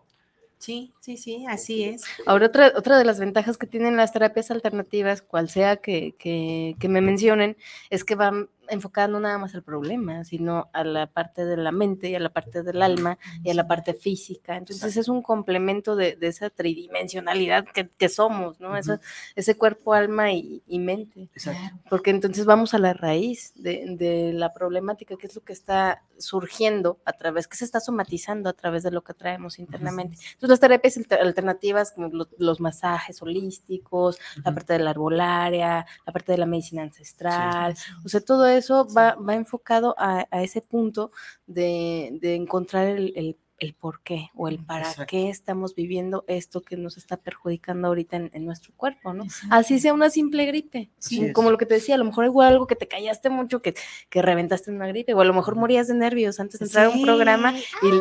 Sí, 0.60 0.94
sí, 1.00 1.18
sí, 1.18 1.46
así 1.50 1.84
es. 1.86 2.04
Ahora, 2.28 2.46
otra, 2.46 2.72
otra 2.78 3.00
de 3.00 3.04
las 3.04 3.20
ventajas 3.20 3.58
que 3.58 3.66
tienen 3.66 3.98
las 3.98 4.14
terapias 4.14 4.52
alternativas, 4.52 5.24
cual 5.24 5.50
sea 5.50 5.78
que, 5.78 6.14
que, 6.20 6.76
que 6.80 6.88
me 6.88 7.02
mencionen, 7.02 7.58
es 7.90 8.04
que 8.04 8.14
van 8.14 8.48
enfocada 8.70 9.08
no 9.08 9.20
nada 9.20 9.38
más 9.38 9.54
al 9.56 9.64
problema, 9.64 10.24
sino 10.24 10.70
a 10.74 10.84
la 10.84 11.08
parte 11.08 11.46
de 11.46 11.58
la 11.58 11.72
mente 11.72 12.10
y 12.10 12.16
a 12.16 12.20
la 12.20 12.30
parte 12.30 12.64
del 12.64 12.82
alma 12.82 13.18
y 13.44 13.50
a 13.50 13.54
la 13.54 13.68
parte 13.68 13.94
física. 13.94 14.56
Entonces 14.56 14.96
es 14.98 15.08
un 15.08 15.22
complemento 15.22 15.96
de, 15.96 16.16
de 16.16 16.28
esa 16.28 16.50
tridimensionalidad 16.50 17.66
que, 17.66 17.90
que 17.90 18.10
somos, 18.10 18.60
¿no? 18.60 18.70
Ujú. 18.70 18.78
Esa- 18.78 19.02
ese 19.36 19.58
cuerpo, 19.58 19.94
alma 19.94 20.32
y, 20.32 20.62
y 20.68 20.80
mente. 20.80 21.30
Exacto. 21.34 21.78
Porque 21.90 22.12
entonces 22.12 22.46
vamos 22.46 22.74
a 22.74 22.78
la 22.80 22.94
raíz 22.94 23.54
de, 23.56 23.96
de 23.98 24.34
la 24.34 24.54
problemática, 24.54 25.16
que 25.18 25.28
es 25.28 25.36
lo 25.36 25.42
que 25.44 25.54
está 25.54 26.04
surgiendo 26.18 27.00
a 27.06 27.14
través, 27.14 27.48
que 27.48 27.58
se 27.58 27.66
está 27.66 27.80
somatizando 27.80 28.50
a 28.50 28.54
través 28.54 28.84
de 28.84 28.92
lo 28.92 29.04
que 29.04 29.14
traemos 29.14 29.60
internamente. 29.60 30.16
Entonces 30.34 30.50
las 30.50 30.60
terapias 30.60 30.98
alter- 30.98 31.20
alternativas, 31.22 31.92
como 31.92 32.08
lo- 32.10 32.30
los 32.38 32.60
masajes 32.62 33.22
holísticos, 33.22 34.18
la 34.38 34.50
Ujú. 34.52 34.56
parte 34.56 34.74
de 34.74 34.80
la 34.80 34.92
arbolaria, 34.92 35.86
la 36.06 36.14
parte 36.14 36.32
de 36.32 36.38
la 36.38 36.46
medicina 36.46 36.84
ancestral, 36.84 37.76
o 38.06 38.10
sea, 38.10 38.22
todo 38.22 38.48
eso 38.58 38.88
va, 38.96 39.16
va 39.16 39.36
enfocado 39.36 39.96
a, 39.98 40.28
a 40.32 40.44
ese 40.44 40.62
punto 40.62 41.12
de, 41.48 42.18
de 42.22 42.36
encontrar 42.36 42.88
el, 42.88 43.14
el, 43.16 43.38
el 43.60 43.74
por 43.76 44.02
qué 44.02 44.30
o 44.36 44.50
el 44.50 44.60
para 44.60 44.90
Exacto. 44.90 45.06
qué 45.08 45.30
estamos 45.30 45.74
viviendo 45.74 46.26
esto 46.28 46.62
que 46.62 46.76
nos 46.76 46.98
está 46.98 47.16
perjudicando 47.16 47.88
ahorita 47.88 48.18
en, 48.18 48.30
en 48.34 48.46
nuestro 48.46 48.74
cuerpo, 48.76 49.14
¿no? 49.14 49.24
Exacto. 49.24 49.56
Así 49.56 49.80
sea 49.80 49.94
una 49.94 50.10
simple 50.10 50.46
gripe. 50.46 50.90
Así 51.00 51.18
como-. 51.20 51.34
Como 51.34 51.52
lo 51.52 51.58
que 51.58 51.66
te 51.66 51.76
decía, 51.76 51.96
a 51.96 51.98
lo 51.98 52.04
mejor 52.04 52.26
igual 52.26 52.50
algo 52.52 52.68
que 52.68 52.76
te 52.76 52.90
callaste 52.90 53.30
mucho, 53.30 53.62
que, 53.62 53.74
que 54.10 54.22
reventaste 54.22 54.70
en 54.70 54.78
una 54.78 54.88
gripe, 54.88 55.14
o 55.14 55.22
a 55.22 55.26
lo 55.26 55.34
mejor 55.34 55.56
morías 55.56 55.88
de 55.88 55.94
nervios 55.94 56.42
antes 56.42 56.60
de 56.60 56.66
entrar 56.66 56.88
a 56.88 56.90
un 56.90 56.98
Sí. 56.98 57.04
programa 57.04 57.54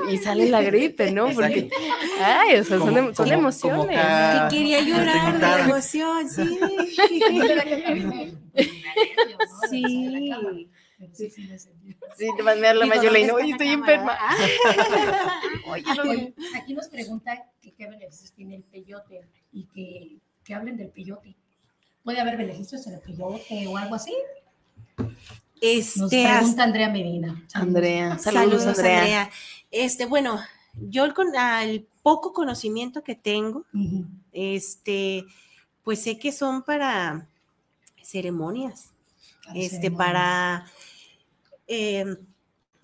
y, 0.09 0.15
y 0.15 0.19
sale 0.19 0.49
la 0.49 0.63
gripe, 0.63 1.13
¿no? 1.13 1.29
Porque, 1.33 1.71
ay, 2.21 2.57
o 2.59 2.65
sea, 2.65 2.79
son, 2.79 2.89
Como- 2.89 3.15
son 3.15 3.15
como- 3.15 3.15
como 3.17 3.33
emociones. 3.35 3.97
cada- 4.01 4.49
Que 4.49 4.57
quería 4.57 4.81
llorar 4.85 5.33
de 5.35 5.39
la 5.39 5.61
emoción, 5.65 6.29
sí. 6.29 6.59
Sí. 9.71 10.69
Sí, 11.13 11.31
sí, 11.31 11.43
me 11.49 11.59
sentí. 11.59 11.97
Sí, 12.17 12.27
te 12.37 12.43
mandé 12.45 12.69
a 12.69 12.75
la 12.75 12.87
¿dónde 12.87 13.33
oye, 13.33 13.51
estoy 13.51 13.69
enferma. 13.71 14.17
Oye, 15.67 15.83
no, 15.97 16.03
Oye, 16.11 16.35
aquí 16.55 16.75
nos 16.75 16.87
preguntan 16.89 17.39
que 17.61 17.73
qué 17.73 17.89
beneficios 17.89 18.33
tiene 18.33 18.55
el 18.57 18.63
peyote 18.63 19.23
y 19.53 19.65
que, 19.75 20.19
que 20.45 20.55
hablen 20.55 20.77
del 20.77 20.91
peyote. 20.91 21.35
¿Puede 22.05 22.21
haber 22.21 22.37
beneficios 22.37 22.87
en 22.87 22.95
el 22.95 23.01
peyote 23.01 23.67
o 23.67 23.77
algo 23.77 23.97
así? 23.97 24.15
Nos 24.97 25.13
Este, 25.61 26.25
pregunta 26.25 26.63
Andrea 26.63 26.89
Medina. 26.89 27.47
Andrea, 27.55 28.19
Saludos, 28.19 28.63
saludos, 28.63 28.79
Andrea. 28.79 28.99
Andrea. 28.99 29.31
Este, 29.73 30.07
bueno, 30.07 30.41
yo 30.75 31.05
el, 31.05 31.15
con- 31.15 31.35
al 31.37 31.85
poco 32.05 32.33
conocimiento 32.33 33.03
que 33.03 33.17
tengo, 33.17 33.65
este, 34.33 35.25
pues 35.83 36.01
sé 36.03 36.19
que 36.19 36.31
son 36.33 36.63
para 36.63 37.27
ceremonias, 38.05 38.91
Para 39.47 39.59
este, 39.59 39.77
ceremonias. 39.77 39.97
para, 40.07 40.67
eh, 41.67 42.17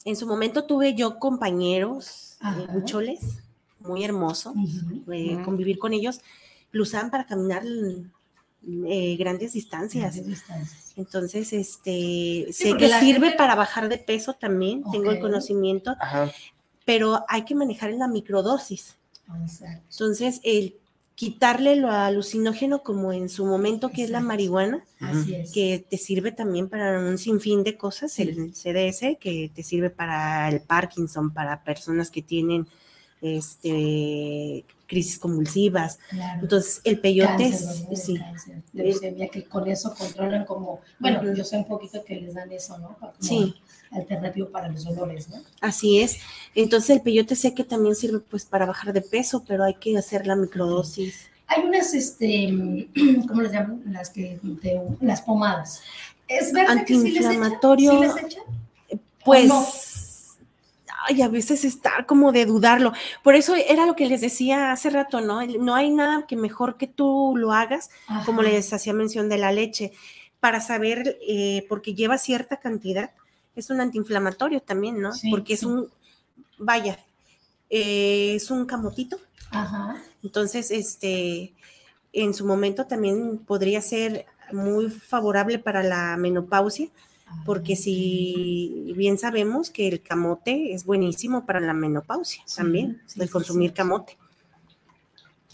en 0.05 0.17
su 0.17 0.27
momento 0.27 0.65
tuve 0.65 0.95
yo 0.95 1.19
compañeros, 1.19 2.39
eh, 2.59 2.67
muy 3.81 4.05
hermoso, 4.05 4.55
eh, 5.13 5.35
Ujú. 5.37 5.45
convivir 5.45 5.79
con 5.79 5.93
ellos, 5.93 6.21
lo 6.73 6.83
usaban 6.83 7.11
para 7.11 7.27
caminar 7.27 7.63
eh, 8.87 9.17
grandes 9.17 9.53
distancias. 9.53 10.03
Grandes 10.15 10.27
distancias. 10.27 10.93
Entonces, 10.97 11.53
este, 11.53 12.47
Sí, 12.51 12.53
sé 12.53 12.77
que 12.77 12.89
sirve 12.89 13.29
gente- 13.29 13.37
para 13.37 13.55
bajar 13.55 13.89
de 13.89 13.99
peso 13.99 14.35
también, 14.35 14.83
tengo 14.91 15.11
el 15.13 15.21
conocimiento, 15.21 15.95
Ajá. 16.01 16.31
pero 16.85 17.25
hay 17.29 17.45
que 17.45 17.55
manejar 17.55 17.91
en 17.91 18.01
la 18.01 18.09
microdosis. 18.09 18.97
Exacto. 19.45 19.83
Entonces, 19.91 20.41
el 20.43 20.75
quitarle 21.19 21.75
lo 21.75 21.91
alucinógeno 21.91 22.85
como 22.85 23.13
en 23.13 23.29
su 23.29 23.45
momento 23.45 23.91
que 23.91 24.05
es 24.05 24.11
la 24.11 24.21
marihuana, 24.21 24.85
Así 25.01 25.35
es. 25.35 25.51
que 25.51 25.85
te 25.91 25.97
sirve 25.99 26.31
también 26.31 26.69
para 26.69 26.97
un 27.01 27.19
sinfín 27.19 27.65
de 27.65 27.77
cosas, 27.77 28.21
el 28.21 28.55
CDS, 28.55 29.19
que 29.19 29.51
te 29.53 29.65
sirve 29.65 29.91
para 29.91 30.49
el 30.49 30.61
Parkinson, 30.61 31.35
para 31.35 31.65
personas 31.65 32.13
que 32.13 32.23
tienen 32.23 32.69
este, 33.21 34.65
crisis 34.87 35.19
convulsivas. 35.19 35.99
Claro. 36.11 36.43
Entonces, 36.43 36.81
el 36.85 37.01
peyote, 37.01 37.51
Cáncer, 37.51 37.89
¿no? 37.91 37.97
sí, 37.97 38.17
Cáncer, 38.17 38.63
leucemia, 38.73 39.27
que 39.27 39.43
con 39.43 39.67
eso 39.69 39.93
controlan 39.99 40.45
como, 40.45 40.83
bueno, 41.01 41.35
yo 41.35 41.43
sé 41.43 41.57
un 41.57 41.67
poquito 41.67 42.05
que 42.05 42.15
les 42.15 42.35
dan 42.35 42.53
eso, 42.53 42.79
¿no? 42.79 42.97
Como 42.97 43.13
Sí. 43.19 43.57
Alternativo 43.91 44.49
para 44.49 44.69
los 44.69 44.85
dolores, 44.85 45.29
¿no? 45.29 45.37
así 45.61 46.01
es. 46.01 46.19
Entonces, 46.55 46.91
el 46.91 47.03
peyote 47.03 47.37
sé 47.37 47.55
que 47.55 47.65
también 47.65 47.95
sirve 47.95 48.21
pues 48.21 48.45
para 48.45 48.67
bajar 48.67 48.93
de 48.93 49.01
peso, 49.03 49.45
pero 49.47 49.65
hay 49.65 49.75
que 49.75 49.97
hacer 49.97 50.27
la 50.27 50.37
microdosis. 50.37 51.29
Hay 51.47 51.65
unas, 51.65 51.95
este, 51.95 52.49
¿cómo 53.29 53.43
les 53.43 53.53
llaman? 53.53 53.83
Las 53.87 54.11
que, 54.11 54.39
de- 54.43 54.83
las 55.01 55.23
pomadas. 55.23 55.81
¿Es 56.27 56.53
verdad 56.53 56.85
que 56.85 56.95
sí 56.95 57.11
les 57.13 57.25
echan? 57.25 57.53
¿Sí 57.79 57.99
les 58.01 58.17
echan? 58.17 58.43
Pues, 59.25 59.49
no? 59.49 59.65
ay, 61.09 61.23
a 61.23 61.29
veces 61.29 61.65
está 61.65 62.05
como 62.07 62.33
de 62.33 62.45
dudarlo. 62.45 62.93
Por 63.23 63.35
eso 63.35 63.55
era 63.55 63.87
lo 63.87 63.97
que 63.97 64.07
les 64.07 64.21
decía 64.21 64.73
hace 64.73 64.91
rato, 64.91 65.21
¿no? 65.21 65.45
No 65.47 65.75
hay 65.75 65.91
nada 65.91 66.27
que 66.27 66.37
mejor 66.37 66.77
que 66.77 66.87
tú 66.87 67.35
lo 67.37 67.53
hagas, 67.53 67.91
como 68.27 68.43
les 68.43 68.73
hacía 68.73 68.93
mención 68.93 69.29
de 69.29 69.39
la 69.39 69.53
leche, 69.53 69.93
para 70.41 70.61
saber, 70.61 71.19
eh, 71.27 71.65
porque 71.69 71.95
lleva 71.95 72.19
cierta 72.19 72.59
cantidad, 72.59 73.11
es 73.61 73.71
un 73.71 73.81
antiinflamatorio 73.81 74.61
también, 74.61 75.01
¿no? 75.01 75.13
Sí, 75.13 75.31
porque 75.31 75.55
es 75.55 75.63
un, 75.63 75.89
vaya, 76.59 76.99
eh, 77.71 78.35
es 78.37 78.51
un 78.51 78.67
camotito. 78.67 79.19
Ajá. 79.51 80.03
Entonces, 80.23 80.71
este, 80.71 81.53
en 82.13 82.35
su 82.35 82.47
momento 82.47 82.87
también 82.87 83.39
podría 83.39 83.81
ser 83.83 84.27
muy 84.53 84.91
favorable 84.91 85.59
para 85.59 85.83
la 85.83 86.17
menopausia, 86.17 86.89
porque 87.45 87.77
si 87.77 88.93
bien 88.97 89.19
sabemos 89.19 89.69
que 89.71 89.87
el 89.89 90.01
camote 90.03 90.73
es 90.73 90.85
buenísimo 90.85 91.45
para 91.45 91.61
la 91.61 91.75
menopausia 91.75 92.43
Sí, 92.47 92.57
también, 92.57 93.03
sí, 93.07 93.21
el 93.21 93.29
consumir 93.31 93.71
sí. 93.71 93.77
camote. 93.77 94.17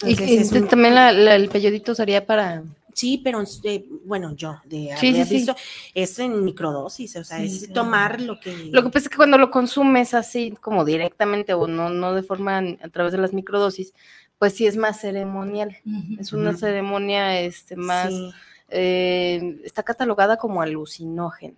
Y, 0.04 0.10
Entonces, 0.10 0.30
y 0.30 0.36
es 0.38 0.52
un- 0.52 0.68
también 0.68 0.94
la- 0.94 1.12
la- 1.12 1.34
el 1.36 1.48
peyodito 1.48 1.94
sería 1.94 2.24
para... 2.26 2.62
Sí, 2.94 3.20
pero 3.22 3.42
eh, 3.64 3.86
bueno, 4.04 4.34
yo 4.34 4.60
de 4.64 4.94
Sí, 4.98 5.08
haber 5.10 5.26
sí, 5.26 5.40
sí. 5.44 5.52
es 5.94 6.18
en 6.20 6.44
microdosis, 6.44 7.16
o 7.16 7.24
sea, 7.24 7.38
Sí, 7.40 7.46
es 7.46 7.72
tomar 7.72 8.20
lo 8.20 8.40
que... 8.40 8.70
Lo 8.72 8.82
que 8.82 8.88
pasa 8.88 9.06
es 9.06 9.08
que 9.10 9.16
cuando 9.16 9.36
lo 9.36 9.50
consumes 9.50 10.14
así 10.14 10.52
como 10.60 10.84
directamente 10.84 11.52
o 11.54 11.66
no, 11.66 11.90
no 11.90 12.14
de 12.14 12.22
forma 12.22 12.58
a 12.58 12.88
través 12.90 13.12
de 13.12 13.18
las 13.18 13.32
microdosis, 13.34 13.92
pues 14.38 14.54
sí 14.54 14.66
es 14.66 14.76
más 14.76 15.00
ceremonial. 15.00 15.76
Es 16.18 16.32
una 16.32 16.56
ceremonia 16.56 17.40
este, 17.40 17.76
más, 17.76 18.10
Sí, 18.10 18.30
eh, 18.70 19.60
está 19.64 19.82
catalogada 19.82 20.36
como 20.36 20.62
alucinógena, 20.62 21.54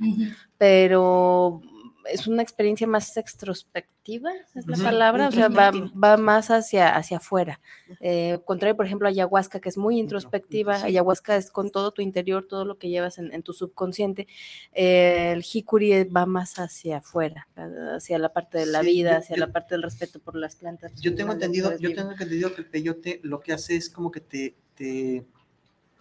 pero 0.58 1.62
es 2.10 2.26
una 2.26 2.42
experiencia 2.42 2.86
más 2.86 3.16
extrospectiva, 3.16 4.30
es 4.54 4.66
la 4.66 4.76
palabra, 4.76 5.28
o 5.28 5.32
sea, 5.32 5.48
va, 5.48 5.70
va 5.70 6.16
más 6.16 6.50
hacia, 6.50 6.94
hacia 6.94 7.16
afuera. 7.16 7.60
Eh, 8.00 8.38
contrario, 8.44 8.76
por 8.76 8.86
ejemplo, 8.86 9.08
a 9.08 9.10
ayahuasca, 9.10 9.60
que 9.60 9.68
es 9.68 9.76
muy 9.76 9.98
introspectiva, 9.98 10.78
Sí. 10.80 10.86
ayahuasca 10.86 11.36
es 11.36 11.50
con 11.50 11.70
todo 11.70 11.90
tu 11.92 12.02
interior, 12.02 12.46
todo 12.46 12.64
lo 12.64 12.78
que 12.78 12.88
llevas 12.88 13.18
en, 13.18 13.32
en 13.32 13.42
tu 13.42 13.52
subconsciente. 13.52 14.26
Eh, 14.72 15.32
el 15.32 15.44
hikuri 15.44 16.04
va 16.04 16.26
más 16.26 16.58
hacia 16.58 16.98
afuera, 16.98 17.48
hacia 17.96 18.18
la 18.18 18.32
parte 18.32 18.58
de 18.58 18.66
la 18.66 18.80
Sí, 18.82 18.86
vida, 18.86 19.10
yo- 19.12 19.18
hacia 19.18 19.36
yo- 19.36 19.46
la 19.46 19.52
parte 19.52 19.74
del 19.74 19.82
respeto 19.82 20.20
por 20.20 20.36
las 20.36 20.56
plantas. 20.56 20.92
Yo 21.00 21.14
tengo 21.14 21.32
entendido, 21.32 21.76
yo 21.78 21.94
tengo 21.94 22.12
entendido 22.12 22.54
que 22.54 22.60
el 22.60 22.66
peyote 22.68 23.20
lo 23.22 23.40
que 23.40 23.52
hace 23.52 23.76
es 23.76 23.90
como 23.90 24.10
que 24.10 24.20
te, 24.20 24.54
te 24.74 25.24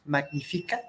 magnifica 0.04 0.82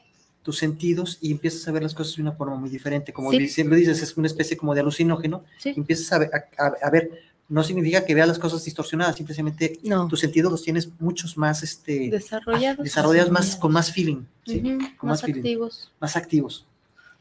tus 0.47 0.59
sentidos 0.59 1.19
y 1.21 1.33
empiezas 1.33 1.67
a 1.67 1.73
ver 1.73 1.83
las 1.83 1.93
cosas 1.93 2.15
de 2.15 2.23
una 2.23 2.31
forma 2.31 2.55
muy 2.55 2.71
diferente. 2.71 3.13
Como 3.13 3.33
Sí. 3.33 3.49
siempre 3.49 3.77
dices, 3.79 4.01
es 4.01 4.17
una 4.17 4.29
especie 4.29 4.57
como 4.57 4.75
de 4.75 4.81
alucinógeno. 4.81 5.43
Sí. 5.59 5.75
empiezas 5.77 6.13
a 6.13 6.19
ver, 6.19 6.31
a- 6.57 6.67
a- 6.87 6.91
ver, 6.91 7.11
no 7.49 7.65
significa 7.65 8.05
que 8.05 8.15
veas 8.15 8.29
las 8.29 8.39
cosas 8.39 8.65
distorsionadas, 8.65 9.17
simplemente 9.17 9.81
No, 9.83 10.07
tus 10.07 10.21
sentidos 10.21 10.53
los 10.53 10.63
tienes 10.63 10.89
muchos 11.01 11.37
más, 11.37 11.65
este, 11.65 12.11
desarrollados. 12.11 12.85
desarrollados 12.85 13.33
más, 13.33 13.57
con 13.57 13.73
más 13.73 13.91
feeling, 13.91 14.23
¿sí? 14.47 14.59
Ujú, 14.61 14.79
con 14.97 15.09
más 15.09 15.15
más 15.19 15.23
feeling. 15.23 15.41
activos. 15.41 15.91
más 16.01 16.17
activos. 16.17 16.65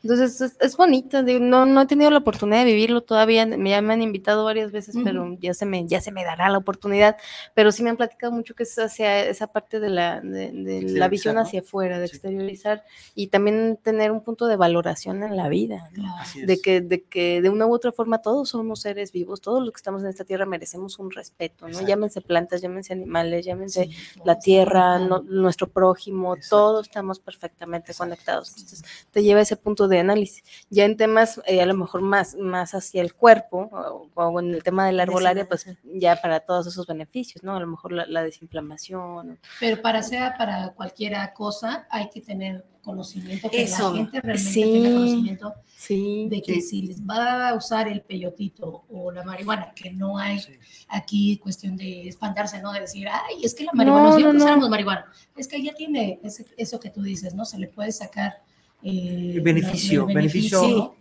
Entonces 0.05 0.39
es, 0.39 0.55
es 0.59 0.77
bonito, 0.77 1.23
digo, 1.23 1.39
no, 1.39 1.65
no 1.65 1.81
he 1.81 1.87
tenido 1.87 2.11
la 2.11 2.19
oportunidad 2.19 2.59
de 2.59 2.65
vivirlo 2.65 3.01
todavía, 3.01 3.43
me, 3.47 3.71
ya 3.71 3.81
me 3.81 3.93
han 3.93 4.03
invitado 4.03 4.45
varias 4.45 4.71
veces, 4.71 4.93
Ujú. 4.93 5.03
pero 5.03 5.35
ya 5.39 5.55
se, 5.55 5.65
me, 5.65 5.87
ya 5.87 5.99
se 5.99 6.11
me 6.11 6.23
dará 6.23 6.47
la 6.49 6.59
oportunidad, 6.59 7.17
pero 7.55 7.71
sí 7.71 7.81
me 7.81 7.89
han 7.89 7.97
platicado 7.97 8.31
mucho 8.31 8.53
que 8.53 8.61
es 8.63 8.77
hacia 8.77 9.21
esa 9.25 9.47
parte 9.47 9.79
de 9.79 9.89
la, 9.89 10.21
de, 10.21 10.51
de 10.51 10.81
la 10.91 11.07
visión 11.07 11.39
hacia 11.39 11.61
afuera, 11.61 11.97
de 11.97 12.07
Sí. 12.07 12.17
exteriorizar 12.17 12.83
y 13.15 13.27
también 13.29 13.79
tener 13.81 14.11
un 14.11 14.21
punto 14.21 14.45
de 14.45 14.55
valoración 14.57 15.23
en 15.23 15.35
la 15.35 15.49
vida, 15.49 15.89
¿no? 15.95 16.13
De 16.45 16.59
que, 16.61 16.81
de 16.81 17.01
que 17.01 17.41
de 17.41 17.49
una 17.49 17.65
u 17.65 17.73
otra 17.73 17.91
forma 17.91 18.21
todos 18.21 18.49
somos 18.49 18.81
seres 18.81 19.11
vivos, 19.11 19.41
todos 19.41 19.61
los 19.63 19.71
que 19.73 19.77
estamos 19.77 20.03
en 20.03 20.09
esta 20.09 20.23
tierra 20.23 20.45
merecemos 20.45 20.99
un 20.99 21.09
respeto, 21.09 21.65
¿no? 21.65 21.69
Exacto. 21.69 21.87
Llámense 21.87 22.21
plantas, 22.21 22.61
llámense 22.61 22.93
animales, 22.93 23.43
llámense 23.43 23.85
Sí, 23.85 23.95
la 24.23 24.37
tierra, 24.37 24.99
no- 24.99 25.23
nuestro 25.23 25.65
prójimo, 25.67 26.35
Exacto. 26.35 26.55
todos 26.57 26.87
estamos 26.87 27.17
perfectamente 27.19 27.91
Exacto. 27.91 28.03
conectados. 28.11 28.49
Entonces, 28.55 28.83
te 29.09 29.23
lleva 29.23 29.39
a 29.39 29.43
ese 29.43 29.55
punto 29.57 29.87
de 29.87 29.94
análisis. 29.99 30.43
Ya 30.69 30.85
en 30.85 30.97
temas, 30.97 31.41
eh, 31.45 31.61
a 31.61 31.65
lo 31.65 31.73
mejor 31.75 32.01
más, 32.01 32.35
más 32.35 32.73
hacia 32.73 33.01
el 33.01 33.13
cuerpo, 33.13 33.69
o, 33.71 34.09
o 34.15 34.39
en 34.39 34.53
el 34.53 34.63
tema 34.63 34.85
de 34.85 34.93
la 34.93 35.03
herbolaria, 35.03 35.47
pues 35.47 35.65
ya 35.83 36.15
para 36.21 36.39
todos 36.41 36.67
esos 36.67 36.85
beneficios, 36.87 37.43
¿no? 37.43 37.55
A 37.55 37.59
lo 37.59 37.67
mejor 37.67 37.91
la, 37.91 38.05
la 38.07 38.23
desinflamación. 38.23 39.39
Pero 39.59 39.81
para 39.81 40.01
sea 40.03 40.35
para 40.37 40.73
cualquiera 40.73 41.33
cosa 41.33 41.87
hay 41.89 42.09
que 42.09 42.21
tener 42.21 42.65
conocimiento, 42.83 43.49
que 43.49 43.63
Eso, 43.63 43.89
la 43.89 43.95
gente 43.97 44.21
realmente 44.21 44.51
sí. 44.51 44.61
tenga 44.61 44.89
conocimiento 44.93 45.53
Sí. 45.75 46.27
de 46.29 46.41
que 46.43 46.53
Sí. 46.55 46.61
si 46.61 46.81
les 46.83 47.01
va 47.01 47.49
a 47.49 47.53
usar 47.55 47.87
el 47.87 48.01
peyotito 48.01 48.85
o 48.89 49.11
la 49.11 49.23
marihuana, 49.23 49.73
que 49.73 49.89
no 49.91 50.19
hay 50.19 50.39
Sí. 50.39 50.53
aquí 50.87 51.37
cuestión 51.39 51.75
de 51.77 52.07
espantarse, 52.07 52.61
¿no? 52.61 52.71
De 52.71 52.81
decir, 52.81 53.07
ay, 53.09 53.43
es 53.43 53.55
que 53.55 53.63
la 53.63 53.71
marihuana, 53.73 54.09
No, 54.09 54.15
siempre 54.15 54.33
no, 54.33 54.39
no. 54.39 54.45
usamos 54.45 54.69
marihuana. 54.69 55.05
Es 55.35 55.47
que 55.47 55.63
ya 55.63 55.73
tiene 55.73 56.19
ese- 56.23 56.45
eso 56.57 56.79
que 56.79 56.91
tú 56.91 57.01
dices, 57.01 57.33
¿no? 57.33 57.43
Se 57.43 57.57
le 57.57 57.67
puede 57.67 57.91
sacar 57.91 58.43
eh, 58.85 59.31
El 59.35 59.41
beneficio, 59.41 60.07
el 60.07 60.15
beneficio, 60.15 60.61
¿no? 60.61 60.95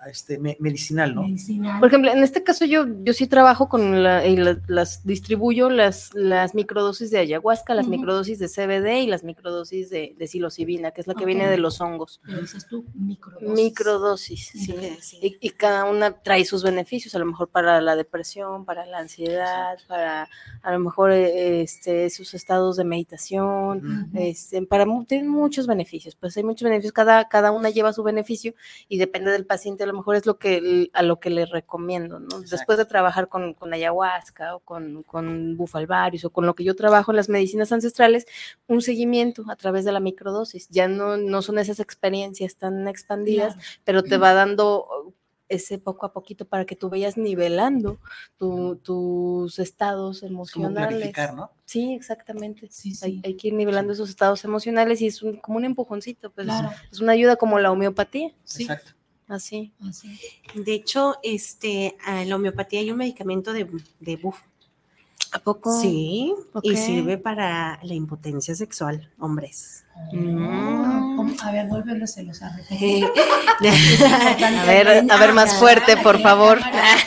A- 0.00 0.08
este, 0.10 0.38
me- 0.38 0.56
medicinal, 0.60 1.14
¿no? 1.14 1.22
medicinal. 1.22 1.80
Por 1.80 1.88
ejemplo, 1.88 2.10
en 2.12 2.22
este 2.22 2.42
caso 2.42 2.64
yo, 2.64 2.86
yo 3.02 3.12
sí 3.12 3.26
trabajo 3.26 3.68
con 3.68 4.02
la, 4.02 4.26
y 4.26 4.36
la- 4.36 4.58
las 4.68 5.04
distribuyo 5.06 5.70
las, 5.70 6.10
las 6.14 6.54
microdosis 6.54 7.10
de 7.10 7.18
ayahuasca, 7.18 7.74
las 7.74 7.88
microdosis 7.88 8.38
de 8.38 8.48
CBD 8.48 9.02
y 9.02 9.06
las 9.06 9.24
microdosis 9.24 9.90
de, 9.90 10.14
de 10.18 10.26
psilocibina, 10.26 10.90
que 10.92 11.00
es 11.00 11.06
la 11.06 11.14
que 11.14 11.24
viene 11.26 11.48
de 11.48 11.58
los 11.58 11.80
hongos. 11.80 12.20
Pero 12.24 12.40
dices 12.40 12.66
tú, 12.66 12.84
microdosis. 12.94 13.48
Microdosis, 13.48 14.50
sí. 14.54 14.74
Y, 15.22 15.36
y 15.40 15.50
cada 15.50 15.84
una 15.84 16.12
trae 16.22 16.44
sus 16.44 16.62
beneficios, 16.62 17.14
a 17.14 17.18
lo 17.18 17.26
mejor 17.26 17.48
para 17.48 17.80
la 17.80 17.96
depresión, 17.96 18.64
para 18.64 18.86
la 18.86 18.98
ansiedad, 18.98 19.78
para 19.88 20.28
a 20.62 20.72
lo 20.72 20.78
mejor 20.78 21.10
eh, 21.12 21.62
este, 21.62 22.08
sus 22.10 22.34
estados 22.34 22.76
de 22.76 22.84
meditación, 22.84 24.10
este, 24.14 24.62
para 24.66 24.86
mu- 24.86 25.04
tiene 25.04 25.28
muchos 25.28 25.66
beneficios, 25.66 26.14
pues 26.14 26.36
hay 26.36 26.44
muchos 26.44 26.64
beneficios, 26.64 26.92
cada, 26.92 27.28
cada 27.28 27.50
una 27.50 27.70
lleva 27.70 27.92
su 27.92 28.02
beneficio 28.02 28.54
y 28.88 28.98
depende 28.98 29.30
del 29.30 29.46
paciente, 29.46 29.71
a 29.80 29.86
lo 29.86 29.92
mejor 29.94 30.16
es 30.16 30.26
lo 30.26 30.38
que 30.38 30.90
a 30.92 31.02
lo 31.02 31.20
que 31.20 31.30
le 31.30 31.46
recomiendo, 31.46 32.18
¿no? 32.18 32.40
Después 32.40 32.78
de 32.78 32.84
trabajar 32.84 33.28
con, 33.28 33.54
con 33.54 33.72
ayahuasca 33.72 34.56
o 34.56 34.60
con, 34.60 35.02
con 35.04 35.56
bufalvarios 35.56 36.24
o 36.24 36.30
con 36.30 36.46
lo 36.46 36.54
que 36.54 36.64
yo 36.64 36.74
trabajo 36.76 37.12
en 37.12 37.16
las 37.16 37.28
medicinas 37.28 37.72
ancestrales, 37.72 38.26
un 38.66 38.82
seguimiento 38.82 39.44
a 39.48 39.56
través 39.56 39.84
de 39.84 39.92
la 39.92 40.00
microdosis, 40.00 40.68
ya 40.68 40.88
no, 40.88 41.16
no 41.16 41.42
son 41.42 41.58
esas 41.58 41.80
experiencias 41.80 42.56
tan 42.56 42.86
expandidas, 42.88 43.54
Claro. 43.54 43.68
pero 43.84 44.02
te 44.02 44.16
va 44.18 44.34
dando 44.34 45.14
ese 45.48 45.78
poco 45.78 46.06
a 46.06 46.14
poquito 46.14 46.46
para 46.46 46.64
que 46.64 46.76
tú 46.76 46.88
vayas 46.88 47.18
nivelando 47.18 47.98
tu- 48.38 48.76
tus 48.76 49.58
estados 49.58 50.22
emocionales. 50.22 51.12
Sí, 51.66 51.92
exactamente. 51.92 52.68
Sí, 52.70 52.94
sí. 52.94 53.04
Hay, 53.04 53.20
hay 53.22 53.34
que 53.36 53.48
ir 53.48 53.54
nivelando 53.54 53.92
esos 53.92 54.08
estados 54.08 54.44
emocionales 54.46 55.02
y 55.02 55.08
es 55.08 55.22
un- 55.22 55.36
como 55.36 55.58
un 55.58 55.66
empujoncito, 55.66 56.30
pues 56.30 56.46
Claro. 56.46 56.70
es 56.90 57.00
una 57.00 57.12
ayuda 57.12 57.36
como 57.36 57.58
la 57.58 57.70
homeopatía, 57.70 58.30
Sí. 58.44 58.62
Exacto. 58.62 58.92
Así. 59.34 59.72
Así. 59.88 60.18
De 60.54 60.74
hecho, 60.74 61.16
este, 61.22 61.96
en 62.06 62.28
la 62.28 62.36
homeopatía 62.36 62.80
hay 62.80 62.90
un 62.90 62.98
medicamento 62.98 63.52
de, 63.52 63.66
de 64.00 64.16
buf. 64.16 64.38
¿A 65.34 65.38
poco? 65.38 65.72
Sí, 65.80 66.34
y 66.62 66.76
sirve 66.76 67.16
para 67.16 67.78
la 67.82 67.94
impotencia 67.94 68.54
sexual, 68.54 69.10
hombres. 69.18 69.84
Mm. 70.12 71.30
A 71.42 71.52
ver, 71.52 71.68
vuélvelos 71.68 72.18
a 72.42 72.54
repetir. 72.56 73.06
A 74.60 74.64
ver, 74.66 75.10
a 75.10 75.16
ver 75.16 75.32
más 75.32 75.54
fuerte, 75.58 75.96
por 75.96 76.20
favor. 76.20 76.58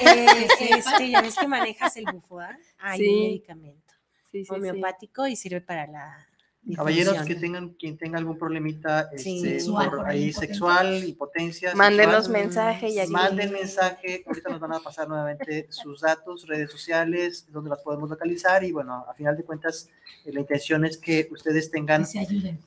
Eh, 0.02 0.48
este, 0.72 1.10
ya 1.12 1.22
ves 1.22 1.36
que 1.36 1.48
manejas 1.48 1.96
el 1.98 2.06
bufo, 2.12 2.40
¿ah? 2.40 2.58
Hay 2.80 3.00
Sí. 3.00 3.08
un 3.08 3.20
medicamento 3.28 3.94
Sí, 4.32 4.40
sí, 4.40 4.46
sí. 4.46 4.54
homeopático 4.54 5.28
y 5.28 5.36
sirve 5.36 5.62
para 5.62 5.86
la 5.86 6.28
Caballeros 6.74 7.22
que 7.24 7.36
tengan, 7.36 7.70
quien 7.70 7.98
tenga 7.98 8.18
algún 8.18 8.40
problemita 8.40 9.10
Sí. 9.16 9.38
este, 9.38 9.60
Sexual, 9.60 9.90
por 9.90 10.08
ahí, 10.08 10.34
sexual, 10.34 11.04
impotencia, 11.04 11.76
Mándenos 11.76 12.26
sexual, 12.26 12.44
mensaje 12.44 12.90
y 12.90 13.08
manden 13.08 13.52
mensaje, 13.52 14.24
ahorita 14.26 14.50
nos 14.50 14.60
van 14.60 14.74
a 14.74 14.80
pasar 14.80 15.08
nuevamente 15.08 15.68
sus 15.70 16.02
datos, 16.02 16.48
redes 16.48 16.72
sociales, 16.72 17.46
donde 17.52 17.70
las 17.70 17.82
podemos 17.82 18.10
localizar 18.10 18.64
y 18.64 18.72
bueno, 18.72 19.06
a 19.08 19.14
final 19.14 19.38
de 19.38 19.44
cuentas 19.44 19.90
eh, 20.26 20.34
la 20.34 20.40
intención 20.40 20.86
es 20.86 20.98
que 20.98 21.28
ustedes 21.32 21.70
tengan 21.70 22.06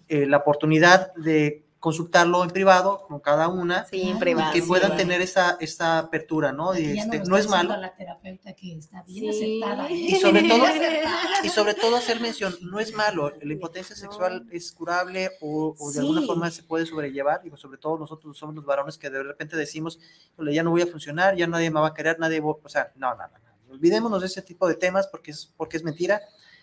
eh, 0.08 0.26
la 0.26 0.36
oportunidad 0.36 1.12
de 1.14 1.64
consultarlo 1.80 2.42
en 2.42 2.50
privado 2.50 3.02
con 3.06 3.20
cada 3.20 3.46
una 3.48 3.84
Sí, 3.84 4.02
en 4.02 4.16
Ah, 4.16 4.18
privado. 4.18 4.50
y 4.50 4.54
que 4.54 4.62
sí. 4.62 4.66
puedan 4.66 4.96
tener 4.96 5.20
esa, 5.20 5.56
esa 5.60 5.98
apertura, 5.98 6.52
¿no? 6.52 6.76
Y 6.76 6.98
este, 6.98 7.18
nos 7.20 7.28
no 7.28 7.36
es 7.36 7.48
malo. 7.48 7.76
la 7.76 7.94
terapeuta 7.94 8.52
que 8.54 8.76
está 8.76 9.02
bien 9.04 9.32
Sí. 9.32 9.60
aceptada. 9.62 9.88
¿eh? 9.88 9.94
Y 9.94 10.14
sobre 10.16 10.42
todo-. 10.42 10.64
Y 11.44 11.48
sobre 11.50 11.74
todo 11.74 11.94
hacer 11.96 12.20
mención, 12.20 12.56
no 12.62 12.80
es 12.80 12.92
malo, 12.92 13.32
la 13.40 13.52
impotencia 13.52 13.94
No. 13.94 14.00
sexual 14.00 14.46
es 14.50 14.72
curable 14.72 15.30
o, 15.40 15.72
o 15.78 15.92
de 15.92 16.00
alguna 16.00 16.20
Sí. 16.22 16.26
forma 16.26 16.50
se 16.50 16.64
puede 16.64 16.84
sobrellevar, 16.84 17.42
y 17.46 17.56
sobre 17.56 17.78
todo 17.78 17.96
nosotros 17.96 18.36
somos 18.36 18.56
los 18.56 18.64
varones 18.64 18.98
que 18.98 19.08
de 19.08 19.22
repente 19.22 19.56
decimos, 19.56 20.00
"Híjole, 20.32 20.52
ya 20.52 20.64
no 20.64 20.70
voy 20.70 20.82
a 20.82 20.86
funcionar, 20.88 21.36
ya 21.36 21.46
nadie 21.46 21.70
me 21.70 21.78
va 21.80 21.88
a 21.88 21.94
querer, 21.94 22.18
nadie, 22.18 22.40
va-", 22.40 22.56
o 22.60 22.68
sea, 22.68 22.92
no, 22.96 23.10
no, 23.14 23.18
no, 23.28 23.38
no. 23.68 23.72
olvidémonos 23.74 24.20
de 24.20 24.26
ese 24.26 24.42
tipo 24.42 24.66
de 24.66 24.74
temas 24.74 25.06
porque 25.06 25.30
es, 25.30 25.52
porque 25.56 25.76
es 25.76 25.84
mentira. 25.84 26.20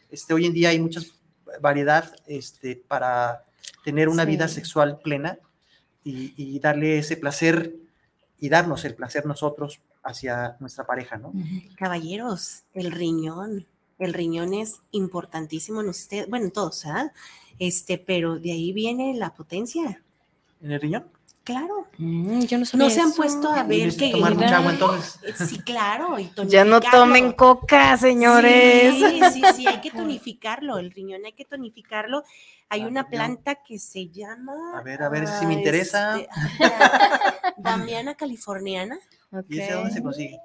Este, 0.09 0.33
hoy 0.33 0.45
en 0.45 0.51
día 0.53 0.69
hay 0.69 0.79
mucha 0.79 0.99
variedad 1.61 2.13
este, 2.27 2.75
para 2.75 3.43
tener 3.83 4.09
una 4.09 4.25
vida 4.25 4.47
sexual 4.47 4.99
plena 5.03 5.39
y, 6.03 6.33
y 6.37 6.59
darle 6.59 6.99
ese 6.99 7.17
placer 7.17 7.75
y 8.39 8.49
darnos 8.49 8.85
el 8.85 8.95
placer 8.95 9.25
nosotros 9.25 9.81
hacia 10.03 10.55
nuestra 10.59 10.85
pareja, 10.85 11.17
¿no? 11.17 11.33
Caballeros, 11.75 12.63
el 12.73 12.91
riñón. 12.91 13.65
El 13.97 14.13
riñón 14.13 14.53
es 14.53 14.81
importantísimo 14.91 15.81
en 15.81 15.89
usted, 15.89 16.27
bueno, 16.29 16.45
en 16.45 16.51
todos, 16.51 16.85
¿ah? 16.85 17.11
Este, 17.59 17.97
pero 17.97 18.37
de 18.37 18.51
ahí 18.51 18.73
viene 18.73 19.15
la 19.15 19.33
potencia. 19.33 20.03
En 20.61 20.71
el 20.71 20.81
riñón. 20.81 21.05
Claro. 21.45 21.87
Mm, 21.99 22.41
yo 22.41 22.57
no 22.57 22.65
No 22.73 22.89
se 22.89 22.99
han 23.01 23.09
eso. 23.09 23.15
puesto 23.17 23.49
a 23.53 23.63
ver 23.63 23.91
que 23.91 23.97
que 24.07 24.11
tomar 24.11 24.33
mucha 24.33 24.57
agua 24.57 24.71
entonces. 24.73 25.19
Eh, 25.23 25.33
Sí, 25.45 25.59
claro. 25.59 26.17
Y 26.19 26.29
Ya 26.47 26.65
no 26.65 26.81
tomen 26.81 27.31
coca, 27.33 27.95
señores. 27.97 28.95
Sí, 28.95 29.21
sí, 29.31 29.43
sí, 29.55 29.67
hay 29.67 29.79
que 29.79 29.91
tonificarlo. 29.91 30.79
El 30.79 30.89
riñón 30.91 31.23
hay 31.23 31.33
que 31.33 31.45
tonificarlo. 31.45 32.23
Hay 32.69 32.81
Ah, 32.81 32.87
una 32.87 33.07
planta 33.09 33.55
que 33.63 33.77
se 33.77 34.09
llama. 34.09 34.53
A 34.77 34.81
ver, 34.81 35.03
a 35.03 35.09
ver 35.09 35.27
si 35.27 35.45
ah, 35.45 35.47
me 35.47 35.53
interesa. 35.53 36.17
este, 36.19 36.29
ah, 36.63 37.53
Damiana 37.57 38.15
californiana. 38.15 38.97
¿Y 39.47 39.59
ese 39.59 39.73
dónde 39.73 39.91
se 39.91 40.01
consigue? 40.01 40.39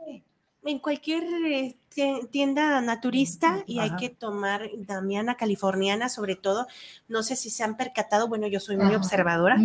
En 0.63 0.79
cualquier 0.81 1.25
eh, 1.47 1.77
tie- 1.97 2.29
tienda 2.31 2.83
naturista 2.83 3.65
y 3.67 3.79
hay 3.79 3.97
que 3.97 4.11
tomar 4.11 4.69
Damiana 4.77 5.37
californiana, 5.39 6.11
sobre 6.11 6.37
todo. 6.37 6.67
No 7.09 7.23
sé 7.23 7.37
si 7.37 7.49
se 7.49 7.65
han 7.65 7.79
percatado, 7.79 8.29
bueno, 8.29 8.47
yo 8.49 8.61
soy 8.61 8.77
muy 8.77 8.89
Ajá. 8.89 8.99
observadora. 8.99 9.57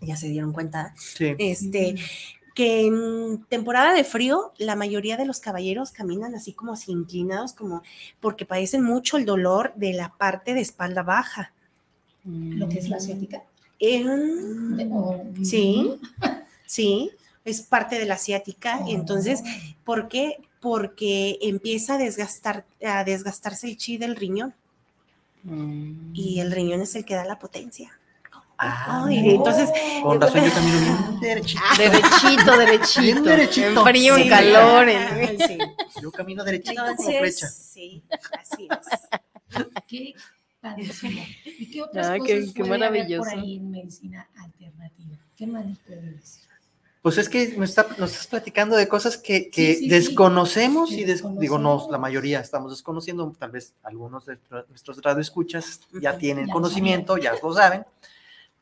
Ya 0.00 0.16
se 0.16 0.28
dieron 0.28 0.52
cuenta, 0.52 0.94
Sí. 0.96 1.34
este, 1.38 1.94
que 2.54 2.86
en 2.86 3.44
temporada 3.48 3.94
de 3.94 4.04
frío 4.04 4.52
la 4.58 4.76
mayoría 4.76 5.16
de 5.16 5.24
los 5.24 5.40
caballeros 5.40 5.92
caminan 5.92 6.34
así 6.34 6.52
como 6.52 6.72
así 6.72 6.90
inclinados, 6.92 7.52
como 7.52 7.82
porque 8.20 8.44
padecen 8.44 8.82
mucho 8.82 9.16
el 9.16 9.24
dolor 9.24 9.72
de 9.76 9.92
la 9.92 10.12
parte 10.18 10.52
de 10.54 10.60
espalda 10.60 11.02
baja. 11.02 11.52
Lo 12.24 12.68
que 12.68 12.78
es 12.80 12.88
la 12.88 12.96
asiática. 12.96 13.42
Eh, 13.78 14.04
Sí, 15.42 15.90
sí, 16.66 17.10
es 17.44 17.62
parte 17.62 17.98
de 17.98 18.04
la 18.06 18.14
asiática. 18.14 18.80
Oh. 18.82 18.88
Entonces, 18.88 19.42
¿por 19.84 20.08
qué? 20.08 20.36
Porque 20.60 21.38
empieza 21.40 21.94
a 21.94 21.98
desgastar, 21.98 22.64
a 22.84 23.04
desgastarse 23.04 23.66
el 23.68 23.76
chi 23.76 23.96
del 23.96 24.16
riñón 24.16 24.54
Mm. 25.42 26.10
y 26.12 26.40
el 26.40 26.52
riñón 26.52 26.82
es 26.82 26.94
el 26.96 27.06
que 27.06 27.14
da 27.14 27.24
la 27.24 27.38
potencia. 27.38 27.98
Ah, 28.62 29.04
Ay, 29.06 29.22
no. 29.22 29.30
entonces, 29.36 29.70
con 30.02 30.20
razón 30.20 30.44
yo 30.44 30.52
camino 30.52 30.78
bien 30.80 31.20
derechito. 31.20 31.62
Derechito, 31.78 32.56
derechito. 32.58 33.00
Bien 33.00 33.24
derechito. 33.24 33.68
En 33.68 33.84
frío, 33.86 34.16
en 34.16 34.22
Sí. 34.24 34.28
calor. 34.28 34.88
en- 34.88 35.38
sí. 35.38 35.58
Yo 36.02 36.10
camino 36.12 36.44
derechito 36.44 36.80
como 36.82 36.90
Entonces, 36.90 37.18
flecha. 37.20 37.46
sí, 37.48 38.02
así 38.38 38.68
es. 38.70 39.66
Qué 39.88 40.14
padrísimo. 40.60 41.22
¿Y 41.58 41.70
qué 41.70 41.82
otras 41.82 42.06
Ah, 42.06 42.18
cosas 42.18 42.52
qué- 42.54 42.64
maravilloso. 42.64 43.30
por 43.30 43.38
ahí 43.38 43.56
en 43.56 43.70
medicina 43.70 44.28
alternativa? 44.38 45.16
¿Qué 45.36 45.46
más 45.46 45.64
decir? 45.66 46.40
Pues 47.02 47.16
es 47.16 47.30
que 47.30 47.54
nos, 47.56 47.70
está- 47.70 47.86
nos 47.96 48.10
estás 48.12 48.26
platicando 48.26 48.76
de 48.76 48.86
cosas 48.86 49.16
que, 49.16 49.48
que 49.48 49.68
Sí, 49.68 49.74
sí, 49.74 49.84
sí. 49.84 49.88
desconocemos 49.88 50.92
y 50.92 51.04
des- 51.04 51.24
digo, 51.38 51.58
no, 51.58 51.88
la 51.90 51.96
mayoría 51.96 52.40
estamos 52.40 52.72
desconociendo, 52.72 53.34
tal 53.38 53.50
vez 53.52 53.72
algunos 53.82 54.26
de 54.26 54.34
nuestro- 54.34 54.66
nuestros 54.68 55.00
radioescuchas 55.02 55.80
ya 55.98 56.18
tienen 56.18 56.46
Ya 56.48 56.52
conocimiento, 56.52 57.16
ya 57.16 57.32
lo 57.42 57.54
saben, 57.54 57.86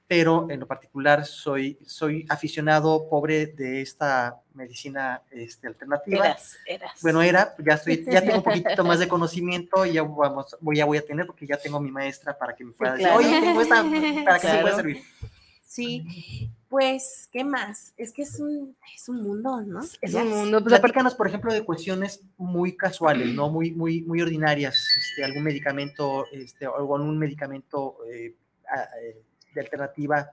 pero 0.09 0.47
en 0.51 0.59
lo 0.59 0.66
particular 0.66 1.26
soy, 1.26 1.78
soy 1.85 2.24
aficionado 2.30 3.09
pobre 3.10 3.47
de 3.48 3.82
esta 3.82 4.40
medicina 4.55 5.22
este, 5.30 5.66
alternativa. 5.66 6.24
Eras, 6.24 6.56
eras. 6.66 6.93
Bueno, 7.02 7.20
era, 7.20 7.55
ya 7.59 7.74
estoy, 7.74 8.05
ya 8.10 8.22
tengo 8.22 8.39
un 8.39 8.43
poquito 8.43 8.82
más 8.85 8.98
de 9.01 9.06
conocimiento 9.06 9.85
y 9.85 9.93
ya 9.93 10.02
vamos, 10.02 10.56
voy, 10.60 10.76
ya 10.76 10.86
voy 10.86 10.97
a 10.97 11.05
tener 11.05 11.26
porque 11.26 11.47
ya 11.47 11.59
tengo 11.59 11.78
mi 11.78 11.90
maestra 11.90 12.36
para 12.36 12.56
que 12.56 12.64
me 12.64 12.72
pueda 12.72 12.93
decir, 12.93 13.06
claro. 13.06 13.18
oye, 13.20 13.40
tengo 13.40 13.60
esta, 13.60 13.82
para 14.24 14.39
que 14.39 14.47
se 14.47 14.52
pueda 14.55 14.62
Claro. 14.62 14.76
servir. 14.76 15.02
Sí, 15.62 16.51
pues, 16.70 17.28
¿qué 17.30 17.44
más? 17.44 17.93
Es 17.98 18.12
que 18.14 18.22
es 18.22 18.40
un, 18.40 18.74
es 18.97 19.10
un 19.10 19.22
mundo, 19.22 19.60
¿no? 19.60 19.80
es 19.82 19.98
Ya 20.12 20.22
un 20.22 20.30
mundo. 20.30 20.62
Pues, 20.64 20.80
Platícanos, 20.80 21.14
por 21.14 21.28
ejemplo, 21.28 21.52
de 21.52 21.62
cuestiones 21.62 22.22
muy 22.39 22.74
casuales, 22.74 23.28
¿no? 23.35 23.51
Muy, 23.51 23.72
muy, 23.72 24.01
muy 24.01 24.22
ordinarias, 24.22 24.74
este, 24.97 25.24
algún 25.24 25.43
medicamento, 25.44 26.24
este, 26.32 26.66
o 26.66 26.97
algún 26.97 27.18
medicamento 27.18 27.98
eh, 28.10 28.35
eh, 29.02 29.22
de 29.59 29.64
alternativa 29.64 30.30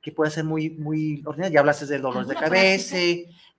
que 0.00 0.12
pueda 0.12 0.30
ser 0.30 0.44
muy, 0.44 0.70
muy 0.70 1.22
ordinario. 1.24 1.54
Ya 1.54 1.60
hablaste 1.60 1.86
del 1.86 2.02
dolor 2.02 2.26
de 2.26 2.34
¿Alguna 2.34 2.40
cabeza, 2.40 2.96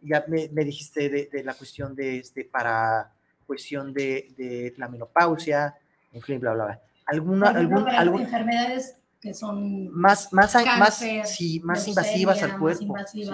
ya 0.02 0.26
me, 0.28 0.50
me 0.50 0.66
dijiste 0.66 1.10
de, 1.10 1.30
de 1.32 1.44
la 1.44 1.54
cuestión 1.54 1.96
de, 1.96 2.20
este, 2.20 2.46
para 2.46 3.12
cuestión 3.46 3.94
de, 3.94 4.34
de 4.38 4.74
la 4.78 4.88
menopausia, 4.88 5.76
en 6.12 6.22
fin, 6.22 6.40
bla, 6.40 6.54
bla, 6.54 6.66
bla. 6.66 6.82
¿Alguna, 7.06 7.50
algún, 7.50 8.22
enfermedades 8.22 8.96
que 9.20 9.34
son 9.34 9.90
más, 9.90 10.32
más, 10.32 10.56
más, 10.78 11.04
sí, 11.26 11.60
más 11.64 11.88
invasivas 11.88 12.42
al 12.44 12.52
más 12.52 12.60
cuerpo? 12.60 12.96
sí, 13.12 13.30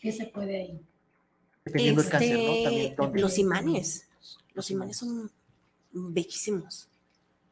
¿qué 0.00 0.12
se 0.12 0.26
puede 0.26 0.56
ahí? 0.56 0.80
dependiendo 1.64 2.02
del 2.02 2.10
cáncer, 2.10 2.36
¿no? 2.36 2.40
Este, 2.52 2.64
También, 2.64 2.96
¿dónde? 2.96 3.20
Los 3.20 3.38
imanes. 3.38 4.08
Los 4.20 4.38
Los 4.54 4.70
imanes 4.70 4.96
son 4.96 5.30
bellísimos. 5.92 6.88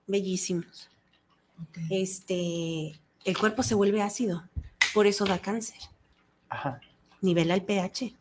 Bellísimos. 0.07 0.89
Este, 1.91 2.99
el 3.29 3.39
cuerpo 3.39 3.63
se 3.63 3.75
vuelve 3.75 4.03
ácido. 4.03 4.49
Por 4.95 5.07
eso 5.07 5.25
da 5.25 5.39
cáncer. 5.39 5.79
Ajá. 6.49 6.81
Nivela 7.21 7.55
el 7.55 7.63
pH. 7.63 8.15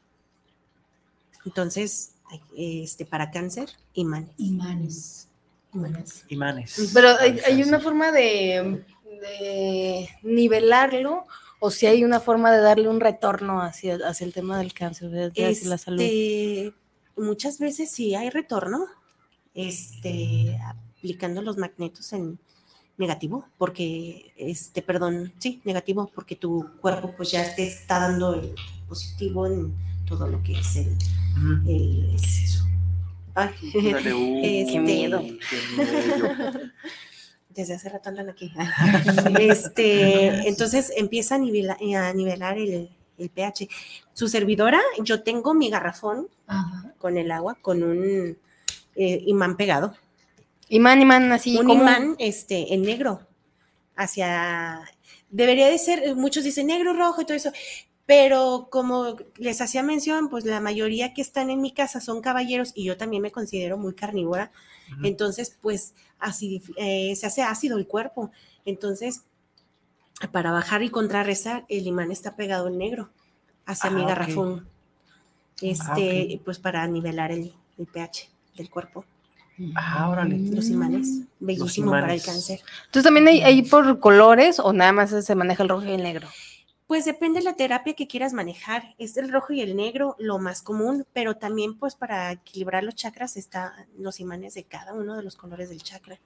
Entonces, 1.46 2.14
este, 2.56 3.06
para 3.06 3.32
cáncer, 3.32 3.70
imanes. 3.94 4.34
Imanes. 4.38 5.28
Imanes. 5.74 6.26
Imanes. 6.28 6.92
Pero 6.94 7.10
hay, 7.46 7.64
una 7.64 7.80
forma 7.80 8.12
de, 8.12 8.84
de 9.06 10.10
nivelarlo 10.24 11.26
o 11.60 11.72
si 11.72 11.86
hay 11.86 12.04
una 12.04 12.20
forma 12.20 12.52
de 12.52 12.62
darle 12.62 12.90
un 12.90 13.00
retorno 13.00 13.62
hacia, 13.62 13.96
hacia 14.06 14.26
el 14.26 14.34
tema 14.34 14.58
del 14.58 14.74
cáncer, 14.74 15.32
hacia 15.32 15.70
la 15.70 15.78
salud. 15.78 16.02
Este, 16.02 16.74
muchas 17.16 17.60
veces 17.60 17.92
sí 17.92 18.14
hay 18.14 18.30
retorno, 18.30 18.86
este, 19.54 20.60
aplicando 20.98 21.42
los 21.42 21.58
magnetos 21.58 22.12
en 22.14 22.40
negativo, 22.98 23.46
porque, 23.58 24.34
este, 24.38 24.82
perdón, 24.82 25.34
sí, 25.38 25.62
negativo, 25.64 26.10
porque 26.14 26.36
tu 26.36 26.68
cuerpo 26.82 27.14
pues 27.16 27.32
ya 27.32 27.56
te 27.56 27.64
está 27.68 28.00
dando 28.00 28.34
el 28.36 28.54
positivo 28.88 29.46
en 29.48 29.74
todo 30.06 30.28
lo 30.28 30.42
que 30.44 30.60
es 30.60 30.76
el, 30.78 30.88
Ujú. 31.38 31.70
el- 31.70 32.16
es 32.16 32.44
eso. 32.44 32.66
Ay, 33.36 33.50
Ándale, 33.76 34.14
uh, 34.14 34.42
Este- 34.44 34.80
miedo. 34.80 35.20
qué 35.22 35.84
miedo. 35.84 36.52
desde 37.50 37.74
hace 37.74 37.90
rato 37.90 38.10
andan 38.10 38.30
aquí. 38.30 38.52
Este, 39.40 40.48
entonces 40.48 40.92
empieza 40.96 41.36
a 41.36 41.38
nivelar, 41.40 41.78
a 41.96 42.14
nivelar 42.14 42.58
el, 42.58 42.90
el 43.18 43.30
pH. 43.30 43.68
Su 44.14 44.28
servidora, 44.28 44.80
yo 45.04 45.24
tengo 45.24 45.54
mi 45.56 45.70
garrafón 45.70 46.28
Ajá. 46.46 46.94
con 47.00 47.18
el 47.18 47.32
agua, 47.32 47.56
con 47.62 47.82
un 47.84 48.38
eh, 48.96 49.24
imán 49.26 49.58
pegado. 49.58 49.94
Imán, 50.70 51.02
imán, 51.02 51.32
así 51.32 51.58
un 51.58 51.70
imán 51.70 52.16
este, 52.20 52.74
en 52.74 52.82
negro. 52.84 53.22
Hacia. 53.96 54.82
Debería 55.30 55.68
de 55.68 55.78
ser, 55.78 56.16
muchos 56.16 56.44
dicen 56.44 56.68
negro, 56.68 56.94
rojo 56.94 57.22
y 57.22 57.26
todo 57.26 57.36
eso. 57.38 57.52
Pero 58.06 58.70
como 58.72 59.18
les 59.36 59.60
hacía 59.60 59.84
mención, 59.84 60.30
pues 60.30 60.46
la 60.46 60.62
mayoría 60.62 61.14
que 61.14 61.22
están 61.22 61.50
en 61.50 61.62
mi 61.62 61.72
casa 61.72 62.00
son 62.00 62.22
caballeros 62.22 62.72
y 62.74 62.86
yo 62.86 62.96
también 62.96 63.22
me 63.22 63.32
considero 63.32 63.78
muy 63.78 63.94
carnívora. 63.94 64.52
Entonces, 65.04 65.58
pues 65.62 65.94
así 66.18 66.62
eh, 66.78 67.14
se 67.18 67.26
hace 67.28 67.42
ácido 67.42 67.78
el 67.78 67.86
cuerpo. 67.88 68.32
Entonces, 68.64 69.24
para 70.32 70.52
bajar 70.52 70.84
y 70.84 70.90
contrarrestar, 70.90 71.66
el 71.68 71.86
imán 71.86 72.12
está 72.12 72.38
pegado 72.38 72.70
en 72.70 72.78
negro 72.78 73.10
hacia 73.66 73.90
Ah, 73.90 73.94
mi 73.94 74.02
ok. 74.04 74.08
garrafón. 74.08 74.70
Este, 75.62 76.36
ok. 76.38 76.42
pues 76.46 76.60
para 76.60 76.88
nivelar 76.88 77.32
el, 77.34 77.54
el 77.78 77.88
pH 77.88 78.30
del 78.56 78.70
cuerpo. 78.70 79.04
Ah, 79.76 80.10
órale. 80.10 80.38
Los 80.38 80.70
imanes, 80.70 81.22
bellísimo 81.40 81.92
para 81.92 82.14
el 82.14 82.22
cáncer. 82.22 82.60
Entonces 82.86 83.04
también 83.04 83.28
hay, 83.28 83.42
hay 83.42 83.62
por 83.64 84.00
colores 84.00 84.60
o 84.60 84.74
nada 84.74 84.92
más 84.92 85.10
se 85.26 85.36
maneja 85.36 85.64
el 85.64 85.70
rojo 85.70 85.86
y 85.86 85.92
el 85.92 86.04
negro. 86.04 86.28
Pues 86.86 87.04
depende 87.04 87.40
de 87.40 87.46
la 87.46 87.56
terapia 87.56 87.96
que 87.96 88.08
quieras 88.08 88.32
manejar. 88.32 88.96
Es 88.98 89.18
el 89.18 89.30
rojo 89.30 89.52
y 89.52 89.60
el 89.62 89.76
negro 89.76 90.16
lo 90.20 90.40
más 90.40 90.62
común, 90.62 91.06
pero 91.12 91.36
también 91.36 91.78
pues 91.78 91.96
para 91.96 92.32
equilibrar 92.32 92.84
los 92.84 92.96
chakras 92.96 93.36
están 93.36 93.72
los 93.98 94.22
imanes 94.22 94.54
de 94.54 94.64
cada 94.64 94.94
uno 94.94 95.18
de 95.18 95.24
los 95.24 95.36
colores 95.36 95.70
del 95.70 95.84
chakra. 95.84 96.18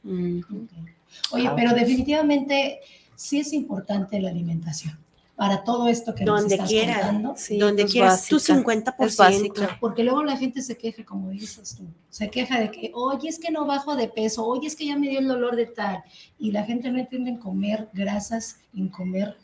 Oye, 1.32 1.48
Ah, 1.48 1.56
pero 1.56 1.74
definitivamente 1.74 2.80
sí 3.16 3.40
es 3.40 3.54
importante 3.54 4.20
la 4.22 4.30
alimentación 4.30 5.00
para 5.42 5.64
todo 5.64 5.88
esto 5.88 6.14
que 6.14 6.24
Donde 6.24 6.44
nos 6.44 6.52
estás 6.52 6.70
quiera, 6.70 7.02
contando. 7.02 7.34
Sí, 7.36 7.58
Donde 7.58 7.82
pues 7.82 7.94
quieras, 7.94 8.28
tu 8.28 8.36
básica. 8.36 8.94
50%. 8.94 9.08
Es 9.08 9.18
básica. 9.18 9.78
Porque 9.82 10.04
luego 10.04 10.22
la 10.24 10.38
gente 10.38 10.62
se 10.62 10.78
queja, 10.78 11.04
como 11.04 11.32
dices 11.32 11.76
tú, 11.76 11.88
se 12.12 12.30
queja 12.30 12.60
de 12.60 12.70
que, 12.70 12.92
oye, 12.94 13.28
es 13.28 13.40
que 13.40 13.50
no 13.50 13.66
bajo 13.66 13.96
de 13.96 14.08
peso, 14.08 14.46
oye, 14.46 14.68
es 14.68 14.76
que 14.76 14.86
ya 14.86 14.96
me 14.96 15.10
dio 15.10 15.18
el 15.18 15.28
dolor 15.28 15.56
de 15.56 15.66
tal. 15.66 16.04
Y 16.38 16.52
la 16.52 16.64
gente 16.64 16.92
no 16.92 17.00
entiende 17.00 17.32
en 17.32 17.38
comer 17.38 17.90
grasas, 17.92 18.58
en 18.76 18.90
comer 18.90 19.36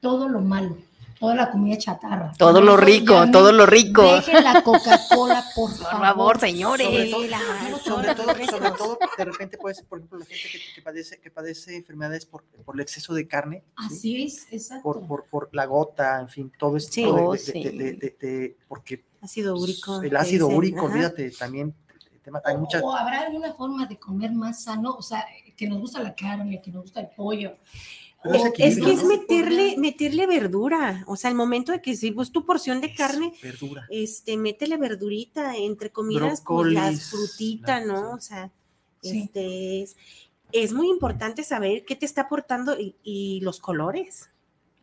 todo 0.00 0.28
lo 0.28 0.40
malo, 0.40 0.78
toda 1.18 1.34
la 1.34 1.50
comida 1.50 1.76
chatarra. 1.78 2.32
Todo 2.38 2.60
lo 2.60 2.76
rico, 2.76 3.14
llamen, 3.14 3.32
todo 3.32 3.52
lo 3.52 3.66
rico. 3.66 4.02
Dejen 4.16 4.44
la 4.44 4.62
Coca-Cola, 4.64 5.44
por 5.54 5.70
Por 5.70 5.78
favor. 5.78 6.00
favor, 6.06 6.40
señores. 6.40 6.86
Sobre 6.86 7.10
todo, 7.10 7.26
la- 7.26 7.38
sobre 7.38 7.70
los 7.70 7.82
todo, 7.82 7.96
sobre 8.02 8.12
refrescos. 8.34 8.76
todo, 8.78 8.98
de 9.18 9.24
repente 9.24 9.58
puede 9.58 9.74
ser, 9.74 9.84
por 9.86 9.98
ejemplo, 9.98 10.18
la 10.18 10.24
gente 10.26 10.48
que, 10.52 10.58
que 10.74 10.82
padece, 10.82 11.18
que 11.20 11.30
padece 11.30 11.76
enfermedades 11.76 12.26
por, 12.26 12.42
por 12.44 12.74
el 12.74 12.80
exceso 12.80 13.14
de 13.14 13.26
carne, 13.26 13.62
¿sí? 13.66 13.86
Así 13.96 14.22
es, 14.24 14.46
exacto. 14.52 14.82
por, 14.82 15.06
por, 15.06 15.24
por 15.26 15.48
la 15.52 15.64
gota, 15.66 16.20
en 16.20 16.28
fin, 16.28 16.52
todo 16.58 16.76
esto 16.76 16.92
Sí. 16.92 17.02
de- 17.04 17.08
Oh, 17.10 17.32
de, 17.32 17.38
sí. 17.38 17.62
de- 17.62 17.70
de- 17.70 17.92
de- 17.94 18.16
de- 18.20 18.56
porque 18.68 19.04
Ácido 19.22 19.56
úrico. 19.56 20.02
el 20.02 20.16
ácido 20.16 20.46
dicen, 20.46 20.58
úrico, 20.58 20.78
ajá. 20.80 20.86
olvídate, 20.94 21.30
también. 21.32 21.74
Hay 22.44 22.56
muchas, 22.56 22.82
o 22.82 22.92
habrá 22.92 23.20
alguna 23.20 23.52
forma 23.54 23.86
de 23.86 23.98
comer 24.00 24.32
más 24.32 24.64
sano, 24.64 24.94
o 24.96 25.02
sea, 25.02 25.24
que 25.56 25.68
nos 25.68 25.78
gusta 25.78 26.00
la 26.00 26.12
carne, 26.12 26.60
que 26.60 26.72
nos 26.72 26.82
gusta 26.82 27.00
el 27.00 27.08
pollo. 27.16 27.52
Pero 28.30 28.44
es 28.46 28.52
que 28.52 28.66
es 28.66 29.02
¿no? 29.02 29.08
meterle, 29.08 29.76
meterle 29.78 30.26
verdura. 30.26 31.04
O 31.06 31.16
sea, 31.16 31.30
el 31.30 31.36
momento 31.36 31.72
de 31.72 31.80
que 31.82 31.94
si 31.96 32.10
pues 32.12 32.30
tu 32.32 32.44
porción 32.44 32.80
de 32.80 32.94
carne, 32.94 33.32
verdura. 33.42 33.86
este, 33.90 34.36
métele 34.36 34.76
verdurita, 34.76 35.56
entre 35.56 35.90
comidas, 35.90 36.42
pues 36.46 36.72
las 36.72 37.10
frutitas, 37.10 37.84
la- 37.86 37.92
¿no? 37.92 38.10
O 38.12 38.20
sea, 38.20 38.50
Sí. 39.02 39.20
este 39.24 39.82
es, 39.82 39.96
es 40.52 40.72
muy 40.72 40.88
importante 40.88 41.44
saber 41.44 41.84
qué 41.84 41.94
te 41.96 42.06
está 42.06 42.22
aportando 42.22 42.78
y, 42.78 42.96
y 43.04 43.40
los 43.42 43.60
colores. 43.60 44.30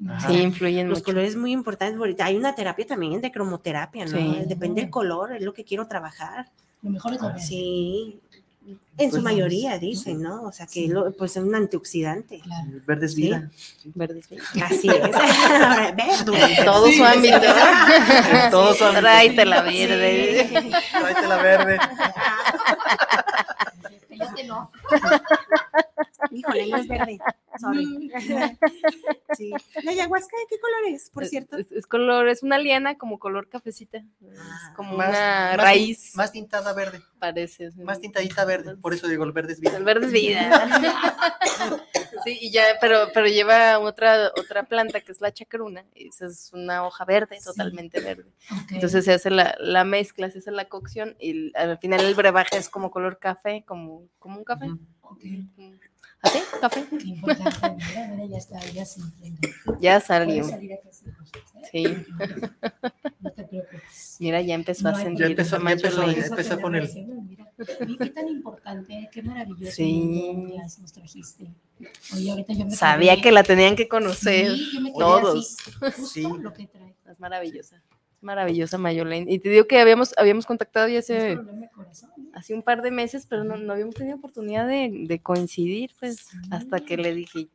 Ajá. 0.08 0.30
Sí, 0.30 0.36
influyen 0.42 0.90
Los 0.90 1.00
mucho. 1.00 1.06
colores 1.06 1.36
muy 1.36 1.52
importantes. 1.52 1.98
porque 1.98 2.22
Hay 2.22 2.36
una 2.36 2.56
terapia 2.56 2.86
también 2.86 3.22
de 3.22 3.32
cromoterapia, 3.32 4.06
¿no? 4.06 4.18
Sí. 4.18 4.40
Depende 4.48 4.82
del 4.82 4.90
color, 4.90 5.34
es 5.36 5.42
lo 5.42 5.54
que 5.54 5.64
quiero 5.64 5.88
trabajar. 5.88 6.52
Lo 6.82 6.90
mejor 6.90 7.14
es 7.14 7.22
lo 7.22 7.28
Ah. 7.30 7.38
Sí. 7.40 8.20
En 8.98 9.10
su 9.10 9.16
Pues, 9.18 9.24
mayoría 9.24 9.80
dicen, 9.80 10.22
¿no? 10.22 10.44
O 10.44 10.52
sea, 10.52 10.68
que 10.68 10.72
Sí. 10.74 10.88
lo- 10.88 11.12
pues 11.14 11.36
es 11.36 11.44
un 11.44 11.54
antioxidante. 11.56 12.40
Claro. 12.40 12.68
Verde 12.86 13.08
es 13.08 13.14
Sí. 13.14 13.22
vida. 13.24 13.50
Verdes, 13.96 14.30
verdes. 14.30 14.48
Así 14.64 14.88
es. 14.88 15.02
Verdura. 16.20 16.48
En 16.50 16.66
todo 16.66 16.92
su 16.92 17.04
ámbito. 17.04 17.36
En 17.38 18.52
todo 18.52 18.74
su 18.76 18.84
ámbito. 18.86 19.02
Tráete 19.02 19.46
la 19.46 19.62
verde. 19.64 20.48
Sí. 20.48 20.72
Tráete 20.92 21.28
la 21.28 21.38
verde. 21.38 21.78
No. 24.48 24.70
Híjole, 26.34 26.68
no 26.70 26.78
es 26.78 26.88
verde. 26.88 27.20
Sorry. 27.60 28.12
Sí. 29.38 29.52
¿La 29.84 29.92
ayahuasca 29.92 30.38
de 30.38 30.44
qué 30.48 30.60
color 30.60 30.94
es, 30.94 31.10
por 31.10 31.26
cierto? 31.26 31.58
Es, 31.58 31.72
es 31.72 31.88
color, 31.88 32.28
es 32.28 32.44
una 32.44 32.60
liana 32.60 33.00
como 33.00 33.18
color 33.18 33.50
cafecita. 33.50 33.98
Es 33.98 34.40
Ah, 34.40 34.74
como 34.76 34.96
Más- 34.96 35.10
una 35.10 35.48
más 35.50 35.58
raíz, 35.58 36.16
Más 36.16 36.32
tintada 36.32 36.72
verde. 36.74 37.02
parece. 37.18 37.72
sí. 37.72 37.82
Más 37.82 38.00
tintadita 38.00 38.46
verde. 38.46 38.76
Por 38.78 38.94
eso 38.94 39.08
digo, 39.08 39.24
el 39.24 39.32
verde 39.32 39.54
es 39.54 39.60
vida. 39.60 39.76
El 39.78 39.84
verde 39.86 40.06
es 40.08 40.12
vida. 40.12 40.50
Sí, 42.26 42.38
y 42.40 42.52
ya, 42.52 42.64
pero, 42.80 43.08
pero 43.14 43.26
lleva 43.28 43.80
otra, 43.80 44.32
otra 44.40 44.64
planta 44.64 45.02
que 45.02 45.12
es 45.12 45.20
la 45.20 45.34
chacruna. 45.34 45.84
y 45.94 46.08
Esa 46.08 46.28
es 46.28 46.52
una 46.54 46.86
hoja 46.86 47.04
verde, 47.06 47.38
Sí. 47.40 47.46
totalmente 47.46 48.00
verde. 48.00 48.32
Entonces 48.72 49.04
se 49.04 49.14
hace 49.14 49.30
la, 49.30 49.56
la 49.60 49.84
mezcla, 49.84 50.30
se 50.30 50.40
hace 50.40 50.52
la 50.52 50.66
cocción 50.70 51.16
y 51.20 51.52
al 51.58 51.78
final 51.80 52.00
el 52.02 52.16
brebaje 52.16 52.56
es 52.58 52.70
como 52.70 52.92
color 52.92 53.18
café, 53.20 53.66
como, 53.68 54.08
como 54.20 54.38
un 54.38 54.44
café. 54.46 54.68
Ujú. 54.68 55.76
Ok. 56.26 56.30
¿Así? 56.32 56.40
¿Café? 56.62 56.86
Qué 56.90 57.08
importante. 57.08 57.84
Mira, 57.90 58.08
mira, 58.08 58.26
ya 58.28 58.38
está, 58.38 58.60
ya 58.72 60.00
salió. 60.00 60.46
a 60.46 60.50
¿eh? 60.50 60.80
Sí. 61.72 61.84
No 63.20 63.32
te 63.32 63.44
preocupes. 63.44 64.18
Mira, 64.20 64.42
ya 64.42 64.56
empezó 64.56 64.84
No 64.84 64.90
a 64.90 64.96
sentir 65.02 65.20
Ya 65.20 65.26
empezó- 65.28 65.58
ya 65.62 65.72
empezó, 65.72 66.12
ya 66.12 66.26
empezó 66.26 66.62
con 66.62 66.76
el- 66.76 66.90
Mira, 67.28 67.52
y 67.88 67.98
qué 67.98 68.10
tan 68.10 68.28
importante, 68.30 69.10
qué 69.12 69.22
maravilloso. 69.24 69.72
Sí. 69.74 70.54
nos 70.82 70.94
trajiste. 70.94 71.48
Oye, 72.14 72.32
ahorita 72.32 72.54
yo 72.54 72.66
me 72.66 72.72
Sabía 72.72 73.14
quedé- 73.16 73.22
que 73.24 73.32
la 73.32 73.44
tenían 73.44 73.76
que 73.76 73.88
conocer. 73.88 74.52
Sí, 74.56 74.70
yo 74.74 74.82
me 74.82 74.90
quedé 74.92 75.00
todos. 75.00 75.58
así, 75.60 75.72
justo 76.02 76.06
Sí. 76.08 76.24
lo 76.40 76.54
que 76.54 76.68
trae. 76.68 76.96
Es 77.12 77.20
maravillosa. 77.20 77.82
Maravillosa 78.24 78.78
Mayolene. 78.78 79.32
Y 79.32 79.40
te 79.40 79.50
digo 79.50 79.68
que 79.68 79.80
habíamos, 79.80 80.14
habíamos 80.18 80.46
contactado 80.46 80.88
ya 80.88 81.00
hace, 81.00 81.38
corazón, 81.76 82.10
¿eh? 82.18 82.30
hace 82.34 82.54
un 82.54 82.64
par 82.64 82.82
de 82.82 82.90
meses, 82.92 83.26
pero 83.30 83.44
no, 83.44 83.58
no 83.58 83.74
habíamos 83.74 83.96
tenido 83.96 84.18
oportunidad 84.18 84.68
de, 84.68 84.90
de 85.08 85.20
coincidir, 85.20 85.92
pues, 86.00 86.28
hasta 86.50 86.80
que 86.80 86.98
le 86.98 87.14
dije, 87.14 87.48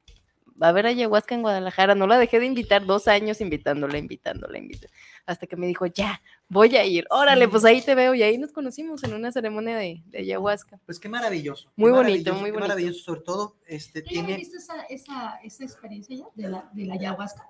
va 0.61 0.69
a 0.69 0.73
ver 0.73 0.87
ayahuasca 0.87 1.35
en 1.35 1.43
Guadalajara. 1.43 1.95
No 1.95 2.07
la 2.07 2.19
dejé 2.19 2.39
de 2.41 2.47
invitar 2.47 2.85
dos 2.85 3.09
años 3.09 3.41
invitándola, 3.41 3.97
invitándola, 3.99 4.59
invitándola. 4.59 4.93
Hasta 5.25 5.47
que 5.47 5.57
me 5.57 5.67
dijo, 5.67 5.87
ya, 5.87 6.21
voy 6.49 6.75
a 6.77 6.85
ir. 6.85 7.07
Órale, 7.11 7.45
Sí. 7.45 7.51
pues 7.51 7.65
ahí 7.65 7.81
te 7.83 7.95
veo. 7.95 8.15
Y 8.15 8.23
ahí 8.23 8.39
nos 8.39 8.51
conocimos 8.53 9.05
en 9.05 9.15
una 9.15 9.31
ceremonia 9.31 9.77
de, 9.77 10.03
de 10.07 10.19
ayahuasca. 10.19 10.81
Pues 10.87 10.99
qué 10.99 11.09
maravilloso. 11.09 11.71
Muy 11.77 11.91
qué 11.91 11.97
bonito, 11.97 12.33
maravilloso, 12.33 12.41
muy 12.41 12.47
qué 12.47 12.53
bonito. 12.53 12.69
maravilloso. 12.69 13.05
Sobre 13.05 13.21
todo, 13.21 13.57
este, 13.67 14.03
¿Tú 14.03 14.09
ya 14.15 14.25
tiene. 14.25 14.37
viste 14.37 14.57
esa, 14.57 14.83
esa, 14.89 15.37
esa 15.45 15.65
experiencia 15.65 16.17
ya 16.17 16.25
de 16.35 16.49
la, 16.49 16.69
de 16.73 16.85
la 16.87 16.95
ayahuasca? 16.95 17.47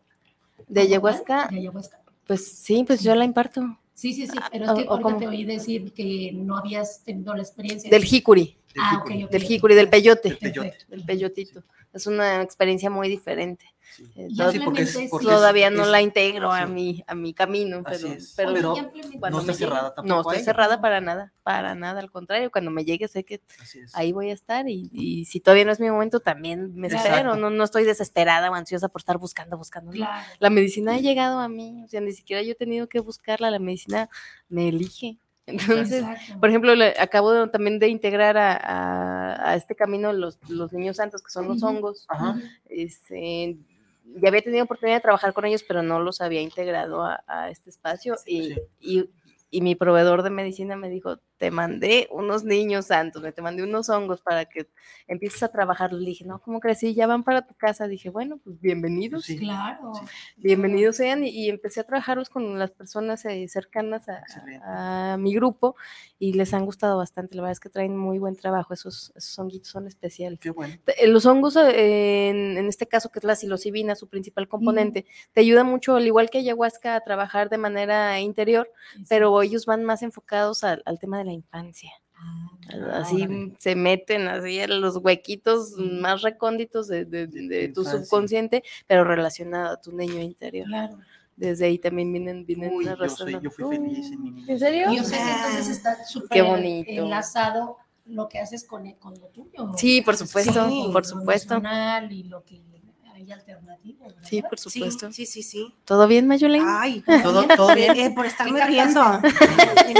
De 0.66 0.80
ayahuasca, 0.82 1.48
De 1.50 1.58
ayahuasca. 1.58 2.00
Pues 2.28 2.46
sí, 2.46 2.84
pues 2.86 3.02
yo 3.02 3.12
la 3.16 3.24
imparto. 3.24 3.76
Sí, 3.94 4.12
sí, 4.14 4.28
sí, 4.28 4.38
Ah, 4.40 4.48
pero 4.52 4.64
es 4.66 4.70
que 4.70 4.88
ahorita 4.88 5.02
cómo. 5.02 5.16
te 5.18 5.26
oí 5.26 5.44
decir 5.44 5.92
que 5.92 6.30
no 6.32 6.56
habías 6.56 7.02
tenido 7.02 7.34
la 7.34 7.42
experiencia. 7.42 7.90
Del 7.90 8.04
jicuri, 8.04 8.56
del 8.72 8.82
Ah, 8.84 8.90
jicuri. 9.02 9.14
ok, 9.16 9.24
ok. 9.24 9.30
del 9.32 9.42
jicuri, 9.42 9.74
del 9.74 9.88
peyote. 9.88 10.28
Del 10.28 10.38
peyote. 10.38 10.76
Del 10.86 11.04
peyotito. 11.04 11.64
Es 11.92 12.06
una 12.06 12.42
experiencia 12.42 12.90
muy 12.90 13.08
diferente. 13.08 13.64
Sí. 13.94 14.04
Eh, 14.16 14.28
Sí, 14.52 14.60
porque 14.60 14.82
es- 14.82 14.94
es- 14.94 15.10
Todavía 15.10 15.70
no 15.70 15.82
es- 15.82 15.88
la 15.88 16.00
integro 16.02 16.52
a 16.52 16.66
mi, 16.66 17.02
a 17.06 17.14
mi 17.14 17.34
camino, 17.34 17.82
pero, 17.84 18.08
es. 18.08 18.34
pero 18.36 18.52
no 19.30 19.40
está 19.40 19.52
cerrada 19.54 19.94
tampoco 19.94 20.06
No 20.06 20.20
estoy 20.30 20.44
cerrada 20.44 20.80
para 20.80 21.00
nada, 21.00 21.32
para 21.42 21.74
nada, 21.74 21.98
al 22.00 22.10
contrario, 22.10 22.50
cuando 22.50 22.70
me 22.70 22.84
llegue 22.84 23.08
sé 23.08 23.24
que 23.24 23.40
ahí 23.94 24.12
voy 24.12 24.30
a 24.30 24.34
estar 24.34 24.68
y, 24.68 24.88
y 24.92 25.24
si 25.24 25.40
todavía 25.40 25.64
no 25.64 25.72
es 25.72 25.80
mi 25.80 25.90
momento 25.90 26.20
también 26.20 26.74
me 26.74 26.86
Exacto. 26.86 27.08
espero, 27.08 27.36
no, 27.36 27.50
no 27.50 27.64
estoy 27.64 27.84
desesperada 27.84 28.50
o 28.50 28.54
ansiosa 28.54 28.88
por 28.88 29.00
estar 29.00 29.18
buscando, 29.18 29.56
buscando. 29.58 29.90
Claro. 29.90 30.24
La 30.38 30.50
medicina 30.50 30.94
ha 30.94 30.98
llegado 30.98 31.38
a 31.40 31.48
mí, 31.48 31.82
o 31.84 31.88
sea, 31.88 32.00
ni 32.00 32.12
siquiera 32.12 32.42
yo 32.42 32.52
he 32.52 32.56
tenido 32.56 32.88
que 32.88 33.00
buscarla, 33.00 33.50
la 33.50 33.58
medicina 33.58 34.08
me 34.48 34.68
elige. 34.68 35.18
Entonces, 35.48 36.02
Exacto. 36.04 36.40
por 36.40 36.50
ejemplo, 36.50 36.74
le- 36.74 36.94
acabo 37.00 37.32
de- 37.32 37.48
también 37.48 37.78
de 37.78 37.88
integrar 37.88 38.36
a, 38.36 38.52
a- 38.54 39.50
a 39.52 39.56
este 39.56 39.74
camino 39.74 40.12
los, 40.12 40.38
los 40.50 40.74
niños 40.74 40.96
santos, 40.98 41.22
que 41.22 41.30
son 41.30 41.48
los 41.48 41.62
hongos. 41.62 42.04
Ajá. 42.08 42.38
Este, 42.68 43.56
ya 44.16 44.28
había 44.28 44.42
tenido 44.42 44.64
oportunidad 44.64 44.96
de 44.98 45.02
trabajar 45.02 45.32
con 45.32 45.44
ellos, 45.44 45.62
pero 45.66 45.82
no 45.82 46.00
los 46.00 46.20
había 46.20 46.40
integrado 46.40 47.04
a, 47.04 47.22
a 47.26 47.50
este 47.50 47.70
espacio. 47.70 48.16
Y, 48.26 48.54
Sí. 48.54 48.60
y- 48.80 49.10
y 49.50 49.60
mi 49.62 49.74
proveedor 49.74 50.22
de 50.22 50.30
medicina 50.30 50.76
me 50.76 50.90
dijo, 50.90 51.18
te 51.38 51.50
mandé 51.50 52.08
unos 52.10 52.44
niños 52.44 52.86
santos, 52.86 53.22
me 53.22 53.32
te 53.32 53.40
mandé 53.42 53.62
unos 53.62 53.88
hongos 53.88 54.20
para 54.20 54.44
que 54.44 54.68
empieces 55.06 55.42
a 55.44 55.48
trabajar. 55.48 55.92
Le 55.92 56.04
dije, 56.04 56.24
no, 56.24 56.40
¿cómo 56.40 56.58
crees? 56.58 56.80
Sí, 56.80 56.94
ya 56.94 57.06
van 57.06 57.22
para 57.22 57.46
tu 57.46 57.54
casa. 57.54 57.86
Dije, 57.86 58.10
bueno, 58.10 58.38
pues 58.42 58.60
bienvenidos. 58.60 59.24
Sí. 59.24 59.38
Claro. 59.38 59.92
Bienvenidos 60.36 60.96
sean 60.96 61.24
y, 61.24 61.30
y 61.30 61.48
empecé 61.48 61.80
a 61.80 61.84
trabajarlos 61.84 62.28
con 62.28 62.58
las 62.58 62.72
personas 62.72 63.24
eh, 63.24 63.46
cercanas 63.48 64.06
a, 64.08 65.12
a 65.12 65.16
mi 65.16 65.32
grupo 65.34 65.76
y 66.18 66.32
les 66.32 66.52
han 66.54 66.64
gustado 66.64 66.98
bastante. 66.98 67.36
La 67.36 67.42
verdad 67.42 67.52
es 67.52 67.60
que 67.60 67.70
traen 67.70 67.96
muy 67.96 68.18
buen 68.18 68.34
trabajo, 68.34 68.74
esos, 68.74 69.12
esos 69.14 69.38
honguitos 69.38 69.68
son 69.68 69.86
especiales. 69.86 70.40
Qué 70.40 70.50
bueno. 70.50 70.74
Los 71.06 71.24
hongos, 71.24 71.56
eh, 71.56 72.30
en, 72.30 72.58
en 72.58 72.66
este 72.66 72.86
caso, 72.88 73.10
que 73.10 73.20
es 73.20 73.24
la 73.24 73.36
psilocibina, 73.36 73.94
su 73.94 74.08
principal 74.08 74.48
componente, 74.48 75.06
te 75.32 75.40
ayuda 75.40 75.62
mucho, 75.62 75.94
al 75.94 76.06
igual 76.06 76.30
que 76.30 76.38
ayahuasca, 76.38 76.96
a 76.96 77.00
trabajar 77.00 77.48
de 77.48 77.58
manera 77.58 78.18
interior, 78.20 78.70
pero 79.08 79.37
ellos 79.42 79.66
van 79.66 79.84
más 79.84 80.02
enfocados 80.02 80.64
al, 80.64 80.82
al 80.86 80.98
tema 80.98 81.18
de 81.18 81.24
la 81.24 81.32
infancia. 81.32 81.90
Ah, 82.14 82.44
Ah, 82.70 82.98
Así 83.02 83.22
órale. 83.22 83.54
se 83.58 83.74
meten 83.76 84.26
así 84.28 84.58
en 84.58 84.80
los 84.80 84.96
huequitos 84.96 85.74
Sí. 85.76 85.82
más 86.00 86.22
recónditos 86.22 86.88
de, 86.88 87.04
de- 87.04 87.26
De- 87.28 87.42
de 87.42 87.48
de 87.48 87.68
tu 87.68 87.80
infancia. 87.82 88.04
subconsciente, 88.04 88.62
pero 88.86 89.04
relacionado 89.04 89.72
a 89.74 89.80
tu 89.80 89.92
niño 89.92 90.20
interior. 90.20 90.66
Claro. 90.66 90.98
Desde 91.36 91.66
ahí 91.66 91.78
también 91.78 92.12
vienen, 92.12 92.44
vienen 92.44 92.74
Uy, 92.74 92.84
yo, 92.84 93.08
soy, 93.08 93.38
yo 93.40 93.50
fui 93.50 93.64
feliz 93.76 94.10
en 94.10 94.22
mi 94.22 94.30
niñez. 94.32 94.48
¿En 94.48 94.58
serio? 94.58 94.90
Y 94.92 94.96
yo 94.96 95.04
sé 95.04 95.14
que 95.16 95.22
entonces 95.22 95.68
está 95.68 96.04
súper 96.04 96.28
Qué 96.30 96.42
bonito. 96.42 96.90
enlazado 96.90 97.76
lo 98.06 98.28
que 98.28 98.40
haces 98.40 98.64
con, 98.66 98.90
con 98.94 99.14
lo 99.20 99.28
tuyo. 99.28 99.70
Sí, 99.76 100.02
por 100.02 100.16
supuesto, 100.16 100.68
Sí, 100.68 100.88
por 100.92 101.02
lo 101.04 101.08
supuesto. 101.08 101.54
emocional 101.54 102.10
Y 102.12 102.24
lo 102.24 102.42
que 102.44 102.60
hay 103.18 103.32
alternativo. 103.32 104.06
¿verdad? 104.06 104.22
Sí, 104.28 104.42
por 104.42 104.58
supuesto. 104.58 105.12
sí, 105.12 105.26
sí, 105.26 105.42
sí. 105.42 105.74
¿Todo 105.84 106.06
bien, 106.08 106.26
Mayolene? 106.26 106.64
Ay, 106.68 107.02
¿Todo, 107.22 107.46
todo 107.56 107.74
bien? 107.74 107.96
eh, 107.96 108.10
por 108.14 108.26
estarme 108.26 108.58
¿Qué 108.60 108.66
riendo. 108.66 109.02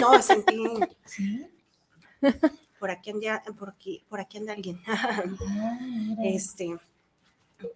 No, 0.01 0.23
sentí. 0.23 0.65
Sí. 1.05 1.47
Por 2.79 2.91
aquí 2.91 3.11
anda, 3.11 3.43
por 3.59 3.71
aquí, 3.71 4.03
por 4.09 4.21
aquí 4.21 4.39
anda 4.39 4.53
alguien. 4.53 4.81
Ah. 4.87 5.23
Este, 6.25 6.77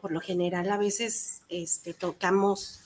por 0.01 0.13
lo 0.13 0.21
general 0.21 0.71
a 0.71 0.79
veces 0.79 1.43
este, 1.49 1.93
tocamos 1.95 2.81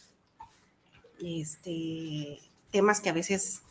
este, 1.22 2.40
temas 2.70 3.00
que 3.00 3.10
a 3.10 3.12
veces 3.12 3.62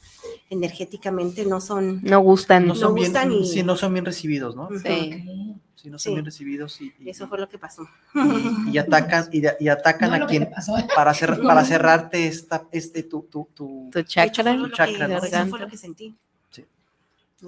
energéticamente 0.49 1.45
no 1.45 1.61
son. 1.61 2.01
No 2.03 2.19
gustan. 2.21 2.67
No 2.67 2.75
son, 2.75 2.93
bien, 2.95 3.07
gustan 3.07 3.31
y- 3.31 3.45
sí, 3.47 3.63
no 3.63 3.75
son 3.75 3.93
bien 3.93 4.05
recibidos, 4.05 4.55
¿no? 4.55 4.69
Sí. 4.83 5.55
Si 5.85 5.89
no 5.91 5.99
Sí. 5.99 6.05
son 6.05 6.13
bien 6.15 6.25
recibidos 6.25 6.81
y, 6.81 6.91
y- 6.99 7.09
Eso 7.09 7.27
fue 7.27 7.37
lo 7.37 7.47
que 7.47 7.59
pasó. 7.59 7.87
y- 8.15 8.71
y 8.71 8.77
atacan, 8.79 9.29
y, 9.31 9.43
y 9.59 9.67
atacan 9.69 10.09
No, 10.17 10.25
a 10.25 10.27
quien 10.27 10.49
pasó. 10.49 10.73
para, 10.95 11.13
cer- 11.13 11.41
para 11.45 11.63
cerrarte 11.65 12.27
esta, 12.27 12.63
este, 12.71 13.03
tu, 13.03 13.21
tu, 13.23 13.47
tu- 13.53 13.89
Tu 13.91 13.99
hecho, 13.99 14.09
chakra. 14.09 14.43
fue 14.43 14.57
lo 14.57 14.67
que- 14.69 14.73
chakra, 14.73 15.07
¿no? 15.07 15.17
Eso 15.23 15.45
fue 15.47 15.59
lo 15.59 15.67
que 15.67 15.77
sentí. 15.77 16.15
Sí. 16.49 16.65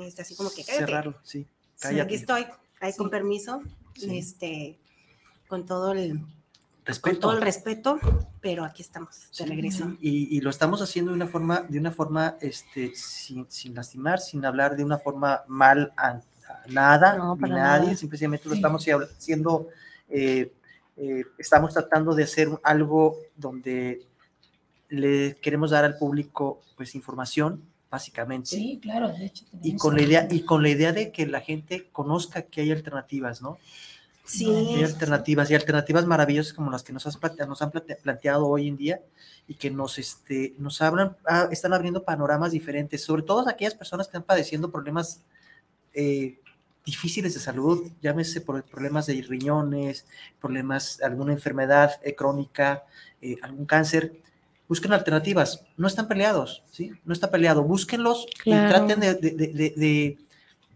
Este, 0.02 0.22
así 0.22 0.36
como 0.36 0.50
que 0.52 0.64
cállate. 0.64 0.86
cerrarlo, 0.86 1.16
sí, 1.24 1.40
Sí, 1.44 1.48
cállate. 1.80 2.02
aquí 2.02 2.16
estoy, 2.16 2.46
ahí 2.80 2.94
con 2.96 3.10
permiso, 3.10 3.62
Sí. 3.96 4.18
este, 4.18 4.78
con 5.48 5.66
todo 5.66 5.94
el 5.94 6.20
con 6.20 6.28
Respeto. 6.94 7.20
todo 7.20 7.34
el 7.34 7.42
respeto, 7.42 8.00
pero 8.40 8.64
aquí 8.64 8.82
estamos 8.82 9.10
de 9.32 9.44
Sí. 9.44 9.46
regreso. 9.46 9.98
Y, 10.00 10.38
y 10.38 10.40
lo 10.42 10.50
estamos 10.50 10.82
haciendo 10.82 11.12
de 11.12 11.16
una 11.16 11.28
forma, 11.28 11.62
de 11.68 11.80
una 11.80 11.92
forma, 11.92 12.38
este, 12.40 12.96
sin, 12.96 13.46
sin 13.50 13.74
lastimar, 13.76 14.20
sin 14.20 14.46
hablar 14.46 14.78
de 14.78 14.86
una 14.86 14.98
forma 14.98 15.42
mal 15.48 15.92
a, 16.50 16.64
nada, 16.70 17.16
No, 17.18 17.36
ni 17.36 17.50
nadie, 17.50 17.86
nada. 17.88 17.98
simplemente 17.98 18.48
lo 18.50 18.56
estamos 18.56 18.86
haciendo, 19.18 19.68
eh, 20.10 20.52
eh, 20.98 21.24
estamos 21.38 21.74
tratando 21.74 22.14
de 22.16 22.24
hacer 22.24 22.50
algo 22.64 23.18
donde 23.36 24.06
le 24.90 25.36
queremos 25.42 25.72
dar 25.72 25.86
al 25.86 25.98
público, 25.98 26.62
pues, 26.76 26.96
información, 26.96 27.62
básicamente. 27.90 28.50
Sí, 28.50 28.80
claro, 28.82 29.10
de 29.10 29.26
hecho. 29.26 29.46
Y 29.62 29.76
con, 29.76 29.96
la 29.96 30.02
idea, 30.02 30.28
y 30.30 30.42
con 30.42 30.62
la 30.64 30.70
idea 30.70 30.94
de 30.94 31.12
que 31.12 31.26
la 31.26 31.42
gente 31.42 31.88
conozca 31.92 32.42
que 32.44 32.62
hay 32.62 32.72
alternativas, 32.72 33.42
¿no? 33.42 33.58
Sí, 34.26 34.46
Hay 34.46 34.84
alternativas 34.84 35.50
y 35.50 35.56
alternativas 35.56 36.06
maravillosas 36.06 36.52
como 36.52 36.70
las 36.70 36.84
que 36.84 36.92
nos, 36.92 37.08
has 37.08 37.18
nos 37.48 37.62
han 37.62 37.72
plante- 37.72 37.96
planteado 37.96 38.46
hoy 38.48 38.68
en 38.68 38.76
día 38.76 39.00
y 39.48 39.54
que 39.54 39.72
nos, 39.72 39.98
este, 40.00 40.54
nos 40.58 40.82
abran, 40.82 41.16
ah, 41.26 41.48
están 41.50 41.74
abriendo 41.74 42.04
panoramas 42.04 42.52
diferentes, 42.52 43.02
sobre 43.02 43.22
todo 43.24 43.48
aquellas 43.48 43.74
personas 43.74 44.08
que 44.08 44.10
están 44.12 44.24
padeciendo 44.24 44.70
problemas 44.70 45.22
eh, 45.98 46.40
difíciles 46.86 47.34
de 47.34 47.40
salud, 47.42 47.92
llámese 48.02 48.40
por 48.40 48.64
problemas 48.64 49.08
de 49.08 49.22
riñones, 49.22 50.06
problemas, 50.40 51.02
alguna 51.02 51.34
enfermedad 51.34 52.00
eh, 52.04 52.16
crónica, 52.16 52.86
eh, 53.22 53.36
algún 53.42 53.66
cáncer. 53.66 54.22
Busquen 54.70 54.94
alternativas, 54.94 55.64
no 55.78 55.88
están 55.88 56.08
peleados, 56.08 56.64
¿sí? 56.72 56.92
No 57.06 57.14
está 57.14 57.30
peleado, 57.32 57.64
búsquenlos 57.64 58.28
Claro. 58.44 58.66
y 58.66 58.70
traten 58.70 59.00
de, 59.00 59.14
de- 59.16 59.74
de- 59.76 60.18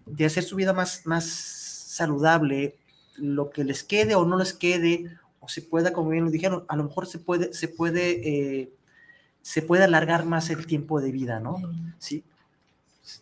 de- 0.06 0.26
hacer 0.26 0.44
su 0.44 0.56
vida 0.56 0.74
más, 0.74 1.02
más 1.06 1.26
saludable, 1.26 2.76
lo 3.18 3.50
que 3.50 3.64
les 3.64 3.84
quede 3.84 4.16
o 4.16 4.26
no 4.26 4.38
les 4.38 4.54
quede, 4.54 5.06
o 5.40 5.48
se 5.50 5.62
pueda, 5.62 5.92
como 5.94 6.10
bien 6.10 6.26
lo 6.26 6.32
dijeron, 6.32 6.64
a 6.68 6.76
lo 6.76 6.84
mejor 6.86 7.06
se 7.08 7.20
puede, 7.20 7.54
se 7.54 7.68
puede, 7.68 8.62
eh, 8.62 8.70
se 9.42 9.62
puede 9.62 9.84
alargar 9.84 10.26
más 10.26 10.50
el 10.50 10.66
tiempo 10.66 11.02
de 11.02 11.12
vida, 11.12 11.40
¿no? 11.40 11.62
Sí. 12.00 12.24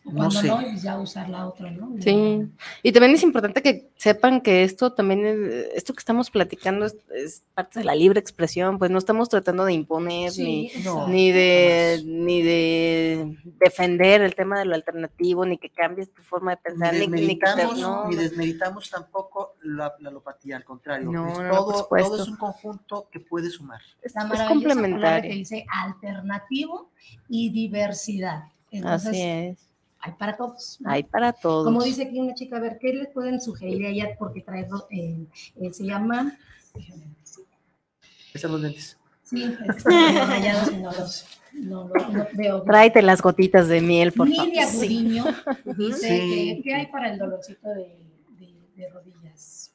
No 0.03 0.29
sé. 0.29 0.47
no, 0.47 0.61
y 0.61 0.77
ya 0.77 0.99
usar 0.99 1.29
la 1.29 1.47
otra, 1.47 1.71
¿no? 1.71 1.95
Sí, 2.01 2.41
y 2.83 2.91
también 2.91 3.13
es 3.13 3.23
importante 3.23 3.61
que 3.61 3.89
sepan 3.95 4.41
que 4.41 4.63
esto 4.63 4.91
también, 4.93 5.25
es- 5.25 5.67
esto 5.75 5.93
que 5.93 5.99
estamos 5.99 6.29
platicando 6.29 6.85
es, 6.85 6.97
es 7.15 7.43
parte 7.53 7.79
de 7.79 7.85
la 7.85 7.95
libre 7.95 8.19
expresión, 8.19 8.77
pues 8.77 8.91
no 8.91 8.97
estamos 8.97 9.29
tratando 9.29 9.63
de 9.65 9.73
imponer 9.73 10.31
Sí, 10.31 10.43
ni, 10.43 10.71
ni 11.07 11.31
de 11.31 12.01
ni 12.05 12.41
de 12.41 13.37
defender 13.59 14.21
el 14.21 14.35
tema 14.35 14.59
de 14.59 14.65
lo 14.65 14.75
alternativo, 14.75 15.45
ni 15.45 15.57
que 15.57 15.69
cambies 15.69 16.11
tu 16.13 16.21
forma 16.23 16.51
de 16.51 16.57
pensar, 16.57 16.93
Ni 16.93 17.07
ni, 17.07 17.07
ni 17.07 17.39
que 17.39 17.45
te- 17.45 17.51
desmeritamos, 17.55 17.79
no, 17.79 18.07
ni 18.09 18.15
desmeritamos 18.17 18.89
tampoco 18.89 19.55
la, 19.63 19.93
la 19.99 20.09
alopatía, 20.09 20.57
al 20.57 20.65
contrario. 20.65 21.11
No, 21.11 21.27
es 21.29 21.37
no, 21.39 21.43
no, 21.43 21.65
por 21.65 21.73
todo, 21.73 21.87
todo 22.03 22.21
es 22.21 22.27
un 22.27 22.35
conjunto 22.35 23.07
que 23.11 23.19
puede 23.21 23.49
sumar. 23.49 23.79
es, 24.01 24.07
Está 24.07 24.23
es 24.23 24.27
palabra 24.29 24.47
que 24.47 24.53
complementario. 24.53 25.31
dice 25.33 25.65
alternativo 25.71 26.89
y 27.29 27.49
diversidad. 27.51 28.43
Entonces, 28.71 29.09
Así 29.09 29.21
es. 29.21 29.68
Hay 30.01 30.13
para 30.13 30.37
todos. 30.37 30.77
¿no? 30.81 30.89
Hay 30.89 31.03
para 31.03 31.33
todos. 31.33 31.65
Como 31.65 31.83
dice 31.83 32.03
aquí 32.03 32.19
una 32.19 32.33
chica, 32.33 32.57
a 32.57 32.59
ver, 32.59 32.77
¿qué 32.79 32.93
les 32.93 33.09
pueden 33.09 33.41
sugerir 33.41 33.85
a 33.85 33.89
ella? 33.89 34.09
Porque 34.17 34.41
trae, 34.41 34.67
eh, 34.91 35.25
eh, 35.61 35.73
se 35.73 35.85
llama, 35.85 36.37
son 38.35 38.51
los 38.53 38.61
lentes. 38.61 38.97
sí, 39.23 39.43
están 39.67 40.27
rayados 40.29 40.71
y 40.71 40.77
no 40.77 40.91
los, 40.91 41.25
no 41.53 41.87
los 41.93 42.13
no 42.13 42.27
veo. 42.33 42.61
Tráete 42.63 43.01
las 43.01 43.21
gotitas 43.21 43.67
de 43.67 43.81
miel, 43.81 44.11
por 44.13 44.29
favor. 44.29 44.45
Nidia 44.47 44.67
Sí. 44.67 44.77
Gudiño 44.77 45.25
dice 45.77 46.07
Sí. 46.07 46.55
que, 46.57 46.61
¿qué 46.63 46.75
hay 46.75 46.87
para 46.87 47.11
el 47.11 47.19
dolorcito 47.19 47.67
de, 47.69 47.97
de- 48.39 48.55
de 48.75 48.89
rodillas? 48.89 49.73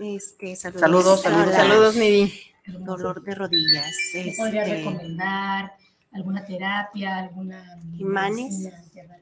Este, 0.00 0.54
saludos. 0.56 0.80
Saludos, 0.80 1.22
saludos. 1.22 1.54
Saludos, 1.54 1.96
Nidi. 1.96 2.32
Dolor 2.66 3.22
de 3.22 3.34
rodillas. 3.34 3.94
¿Qué 4.12 4.32
podría 4.36 4.62
este, 4.62 4.76
recomendar? 4.76 5.72
¿Alguna 6.12 6.44
terapia? 6.44 7.18
¿Alguna 7.18 7.78
Imanes. 7.98 8.66
alternativa? 8.66 9.14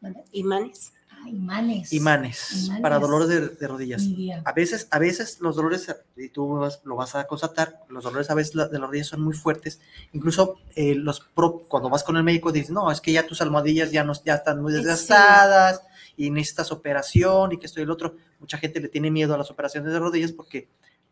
¿Mande? 0.00 0.24
imanes. 0.32 0.92
Ah, 1.10 1.28
imanes. 1.28 1.92
Imanes, 1.92 2.64
Imanes. 2.64 2.80
para 2.82 2.98
dolor 2.98 3.26
de, 3.26 3.48
de 3.48 3.68
rodillas. 3.68 4.02
A 4.46 4.52
veces, 4.52 4.88
a 4.90 4.98
veces 4.98 5.38
los 5.42 5.54
dolores, 5.56 5.94
y 6.16 6.30
tú 6.30 6.58
lo 6.84 6.96
vas 6.96 7.14
a 7.14 7.26
constatar, 7.26 7.80
los 7.90 8.04
dolores 8.04 8.30
a 8.30 8.34
veces 8.34 8.54
de 8.54 8.78
las 8.78 8.88
rodillas 8.88 9.08
son 9.08 9.20
muy 9.20 9.34
fuertes. 9.34 9.80
Incluso 10.14 10.56
eh, 10.74 10.94
los 10.94 11.20
pro- 11.20 11.64
cuando 11.68 11.90
vas 11.90 12.04
con 12.04 12.16
el 12.16 12.22
médico 12.24 12.50
dices, 12.52 12.70
no, 12.70 12.90
es 12.90 13.02
que 13.02 13.12
ya 13.12 13.26
tus 13.26 13.42
almohadillas 13.42 13.90
ya, 13.92 14.02
no, 14.02 14.14
ya 14.24 14.36
están 14.36 14.62
muy 14.62 14.72
Sí. 14.72 14.78
desgastadas 14.78 15.82
y 16.16 16.30
necesitas 16.30 16.72
operación 16.72 17.52
y 17.52 17.58
que 17.58 17.66
esto 17.66 17.80
y 17.80 17.82
el 17.82 17.90
otro. 17.90 18.16
Mucha 18.38 18.56
gente 18.56 18.80
le 18.80 18.88
tiene 18.88 19.10
miedo 19.10 19.34
a 19.34 19.38
las 19.38 19.50
operaciones 19.50 19.92
de 19.92 19.98
rodillas 19.98 20.32
porque 20.32 20.68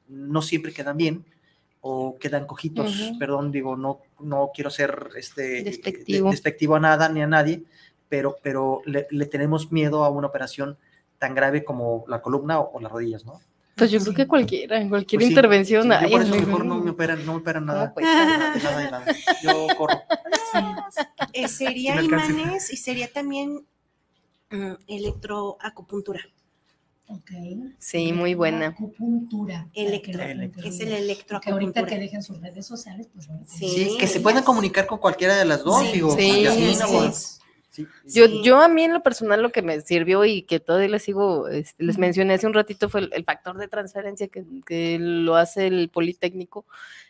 no 0.08 0.40
siempre 0.40 0.72
quedan 0.72 0.96
bien 0.96 1.26
o 1.90 2.18
quedan 2.18 2.46
cojitos. 2.46 3.12
Perdón, 3.18 3.50
digo, 3.50 3.76
no, 3.76 4.00
no 4.20 4.50
quiero 4.54 4.68
ser 4.70 5.08
este, 5.16 5.62
Despectivo. 5.64 6.28
de- 6.28 6.32
despectivo 6.32 6.74
a 6.76 6.80
nada 6.80 7.08
ni 7.08 7.22
a 7.22 7.26
nadie, 7.26 7.62
pero, 8.08 8.36
pero 8.42 8.82
le, 8.84 9.06
le 9.10 9.26
tenemos 9.26 9.72
miedo 9.72 10.04
a 10.04 10.10
una 10.10 10.26
operación 10.28 10.76
tan 11.18 11.34
grave 11.34 11.64
como 11.64 12.04
la 12.08 12.20
columna 12.20 12.60
o, 12.60 12.76
o 12.76 12.80
las 12.80 12.92
rodillas, 12.92 13.24
¿no? 13.24 13.40
Pues 13.74 13.90
yo 13.92 14.00
creo 14.00 14.14
que 14.14 14.26
cualquiera, 14.26 14.80
en 14.80 14.88
cualquier 14.88 15.18
Pues 15.20 15.28
sí, 15.28 15.32
intervención. 15.32 15.84
sí, 15.84 15.88
yo 16.02 16.10
por 16.10 16.22
eso 16.22 16.34
mejor 16.34 16.64
no 16.64 16.78
me 16.80 16.90
operan, 16.90 17.24
no 17.24 17.32
me 17.34 17.38
operan 17.38 17.64
No, 17.64 17.72
nada. 17.74 17.94
pues, 17.94 18.04
nada, 18.06 18.52
de 18.54 18.60
nada, 18.62 18.78
de 18.80 18.90
nada. 18.90 19.06
Yo 19.42 19.66
corro. 19.76 20.02
Eh, 21.32 21.48
sería 21.48 22.02
imanes 22.02 22.72
y 22.72 22.76
sería 22.76 23.06
también 23.12 23.64
mm, 24.50 24.72
electroacupuntura. 24.88 26.20
Ok. 27.10 27.30
Sí, 27.78 28.12
muy 28.12 28.34
buena. 28.34 28.66
Acupuntura. 28.68 29.66
Electro- 29.74 30.18
que 30.18 30.30
Electro. 30.30 30.68
Es 30.68 30.80
el 30.80 30.88
bien. 30.88 31.16
Que 31.40 31.50
ahorita 31.50 31.86
que 31.86 31.98
dejen 31.98 32.22
sus 32.22 32.40
redes 32.40 32.66
sociales, 32.66 33.08
pues 33.14 33.26
bueno. 33.26 33.44
Sí. 33.46 33.68
Sí, 33.68 33.96
que 33.98 34.06
se 34.06 34.20
puedan 34.20 34.44
comunicar 34.44 34.86
con 34.86 34.98
cualquiera 34.98 35.36
de 35.36 35.44
las 35.46 35.64
dos, 35.64 35.80
Sí, 35.82 35.92
digo. 35.92 36.14
sí, 36.14 36.44
sí, 38.06 38.18
Yo, 38.18 38.26
Sí. 38.26 38.42
yo 38.44 38.60
a 38.60 38.68
mí 38.68 38.82
en 38.84 38.92
lo 38.92 39.02
personal 39.02 39.42
lo 39.42 39.50
que 39.50 39.62
me 39.62 39.80
sirvió 39.80 40.24
y 40.24 40.42
que 40.42 40.60
todavía 40.60 40.88
les 40.88 41.02
sigo, 41.02 41.48
este, 41.48 41.82
les 41.84 41.98
mencioné 41.98 42.34
hace 42.34 42.46
un 42.46 42.54
ratito 42.54 42.88
fue 42.88 43.00
el, 43.00 43.10
el 43.12 43.24
factor 43.24 43.56
de 43.58 43.68
transferencia 43.68 44.28
que, 44.28 44.44
que 44.66 44.98
lo 44.98 45.36
hace 45.36 45.66
el 45.66 45.88
Politécnico 45.88 46.66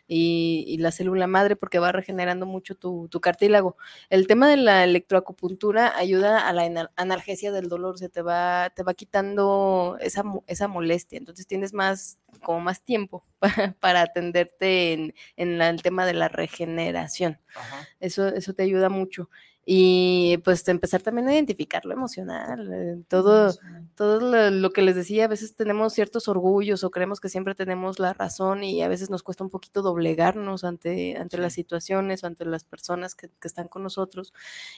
y, 0.07 0.65
y 0.67 0.77
la 0.77 0.91
célula 0.91 1.27
madre 1.27 1.55
porque 1.55 1.77
va 1.79 1.91
regenerando 1.91 2.45
mucho 2.45 2.75
tu, 2.75 3.07
tu 3.09 3.19
cartílago. 3.21 3.77
El 4.09 4.25
tema 4.27 4.49
de 4.49 4.57
la 4.57 4.83
electroacupuntura 4.83 5.95
ayuda 5.97 6.47
a 6.47 6.53
la 6.53 6.63
ana- 6.63 6.91
analgesia 6.95 7.51
del 7.51 7.69
dolor, 7.69 7.97
se 7.99 8.09
te 8.09 8.21
va, 8.21 8.71
te 8.75 8.83
va 8.83 8.93
quitando 8.93 9.97
esa, 10.01 10.23
esa 10.47 10.67
molestia, 10.67 11.17
entonces 11.17 11.45
tienes 11.47 11.73
más, 11.73 12.17
como 12.43 12.59
más 12.59 12.81
tiempo 12.81 13.23
para, 13.39 13.73
para 13.79 14.01
atenderte 14.01 14.93
en, 14.93 15.13
en 15.35 15.57
la- 15.57 15.69
el 15.69 15.81
tema 15.81 16.05
de 16.05 16.13
la 16.13 16.27
regeneración. 16.27 17.39
Ajá. 17.55 17.87
Eso, 17.99 18.27
eso 18.29 18.53
te 18.53 18.63
ayuda 18.63 18.89
mucho. 18.89 19.29
Y 19.65 20.37
pues 20.43 20.67
empezar 20.67 21.01
también 21.03 21.27
a 21.27 21.33
identificar 21.35 21.85
lo 21.85 21.93
emocional, 21.93 22.71
eh, 22.73 23.03
todo, 23.07 23.53
todo 23.95 24.19
lo, 24.19 24.49
lo 24.49 24.71
que 24.71 24.81
les 24.81 24.95
decía, 24.95 25.25
a 25.25 25.27
veces 25.27 25.53
tenemos 25.55 25.93
ciertos 25.93 26.27
orgullos 26.27 26.83
o 26.83 26.89
creemos 26.89 27.19
que 27.19 27.29
siempre 27.29 27.53
tenemos 27.53 27.99
la 27.99 28.13
razón 28.13 28.63
y 28.63 28.81
a 28.81 28.87
veces 28.87 29.11
nos 29.11 29.21
cuesta 29.21 29.43
un 29.43 29.51
poquito 29.51 29.83
doblegarnos 29.83 30.63
ante, 30.63 31.17
ante 31.17 31.37
las 31.37 31.53
situaciones 31.53 32.23
o 32.23 32.27
ante 32.27 32.45
las 32.45 32.63
personas 32.63 33.13
que, 33.13 33.27
que 33.29 33.47
están 33.47 33.67
con 33.67 33.83
nosotros 33.83 34.33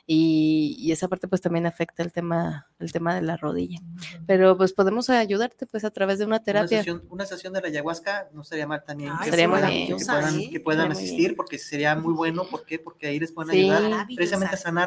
y, 0.05 0.75
y 0.77 0.91
esa 0.91 1.07
parte 1.07 1.27
pues 1.29 1.39
también 1.41 1.65
afecta 1.67 2.03
el 2.03 2.11
tema, 2.11 2.67
el 2.79 2.91
tema 2.91 3.15
de 3.15 3.21
la 3.21 3.37
rodilla. 3.37 3.79
Pero 4.27 4.57
pues 4.57 4.73
podemos 4.73 5.09
ayudarte 5.09 5.67
pues 5.67 5.85
a 5.85 5.91
través 5.91 6.19
de 6.19 6.25
una 6.25 6.31
Una 6.31 6.43
terapia. 6.43 6.79
sesión, 6.79 7.03
una 7.09 7.25
sesión 7.25 7.53
de 7.53 7.61
la 7.61 7.67
ayahuasca 7.67 8.29
no 8.33 8.41
estaría 8.41 8.65
mal 8.67 8.83
también. 8.83 9.11
Ay, 9.17 9.29
que 9.31 9.47
muy 9.47 9.57
puedan- 9.59 9.69
bien. 9.69 9.87
Que 9.87 10.05
puedan, 10.05 10.49
que 10.51 10.59
puedan 10.59 10.91
asistir 10.91 11.17
bien. 11.19 11.35
porque 11.35 11.57
sería 11.57 11.95
muy 11.95 12.13
bueno. 12.13 12.45
¿Por 12.49 12.65
qué? 12.65 12.79
Porque 12.79 13.07
ahí 13.07 13.19
les 13.19 13.31
pueden 13.31 13.51
Sí. 13.53 13.69
ayudar 13.69 14.07
precisamente 14.15 14.55
a 14.55 14.57
sanar 14.57 14.80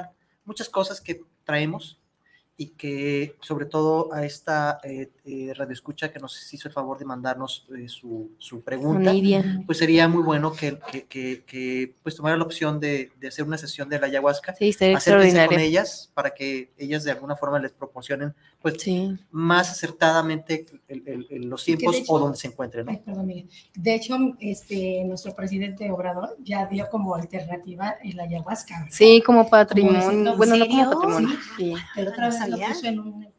muchas 0.44 0.68
cosas 0.68 1.00
que 1.00 1.20
traemos 1.44 2.00
y 2.56 2.68
que 2.70 3.36
sobre 3.40 3.66
todo 3.66 4.12
a 4.12 4.24
esta 4.24 4.80
eh, 4.84 5.10
eh, 5.26 5.52
radioescucha 5.56 6.12
que 6.12 6.18
nos 6.18 6.52
hizo 6.52 6.68
el 6.68 6.74
favor 6.74 6.98
de 6.98 7.06
mandarnos 7.06 7.66
eh, 7.74 7.88
su, 7.88 8.32
su 8.38 8.60
pregunta, 8.62 9.10
Nidia. 9.12 9.62
pues 9.64 9.78
sería 9.78 10.06
muy 10.06 10.22
bueno 10.22 10.52
que, 10.52 10.78
que, 10.92 11.04
que- 11.06 11.44
que, 11.44 11.94
pues 12.02 12.14
tomara 12.16 12.36
la 12.36 12.44
opción 12.44 12.78
de, 12.78 13.10
de 13.18 13.28
hacer 13.28 13.46
una 13.46 13.56
sesión 13.56 13.88
de 13.88 13.98
la 13.98 14.06
ayahuasca, 14.06 14.54
Sí, 14.54 14.74
con 14.74 15.58
ellas 15.60 16.10
para 16.14 16.34
que 16.34 16.72
ellas 16.76 17.04
de 17.04 17.10
alguna 17.12 17.36
forma 17.36 17.58
les 17.58 17.72
proporcionen 17.72 18.34
pues 18.60 18.74
Sí. 18.82 19.16
más 19.30 19.70
acertadamente 19.70 20.66
el- 20.88 21.02
el- 21.06 21.26
el- 21.30 21.44
los 21.48 21.64
tiempos 21.64 21.96
hecho- 21.96 22.12
o 22.12 22.18
donde 22.18 22.36
se 22.38 22.48
encuentren. 22.48 22.86
¿no? 22.86 22.92
Ay, 22.92 22.98
perdón, 23.04 23.26
Miguel. 23.26 23.48
De 23.74 23.94
hecho, 23.94 24.16
este, 24.40 25.04
nuestro 25.04 25.34
presidente 25.34 25.90
Obrador 25.90 26.36
ya 26.42 26.66
dio 26.66 26.88
como 26.90 27.14
alternativa 27.14 27.96
el 28.02 28.18
ayahuasca. 28.20 28.86
Sí, 28.90 29.22
como 29.24 29.48
patrimonio. 29.48 30.00
diciendo, 30.00 30.30
¿en 30.32 30.36
bueno, 30.36 30.56
no 30.56 30.66
como 30.66 30.90
patrimonio. 31.00 31.36
Sí. 31.56 31.74
Pero 31.94 32.10
otra 32.10 32.28
vez 32.28 32.48
lo 32.48 32.56
puso 32.58 32.86
en 32.86 33.00
un 33.00 33.33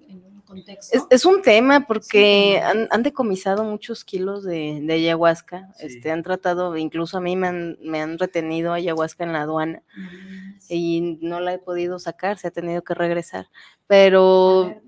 contexto. 0.56 0.98
Es, 0.98 1.03
es 1.10 1.26
un 1.26 1.41
tema 1.41 1.86
porque 1.88 2.61
han, 2.64 2.88
han 2.90 3.03
decomisado 3.03 3.64
muchos 3.64 4.03
kilos 4.03 4.44
de, 4.44 4.80
de 4.82 4.94
ayahuasca. 4.94 5.69
Sí. 5.77 5.88
Este, 5.88 6.11
han 6.11 6.23
tratado, 6.23 6.76
incluso 6.77 7.18
a 7.18 7.22
mí 7.22 7.36
me 7.36 7.48
han, 7.48 7.77
me 7.82 8.02
han 8.02 8.18
retenido 8.18 8.73
ayahuasca 8.73 9.23
en 9.23 9.34
la 9.34 9.41
aduana 9.41 9.84
Mm, 9.98 10.56
y 10.69 11.18
no 11.22 11.40
la 11.40 11.53
he 11.53 11.60
podido 11.60 11.99
sacar, 11.99 12.38
se 12.38 12.48
ha 12.48 12.52
tenido 12.52 12.84
que 12.84 12.94
regresar. 12.94 13.48
Pero 13.88 14.68
ver, 14.68 14.82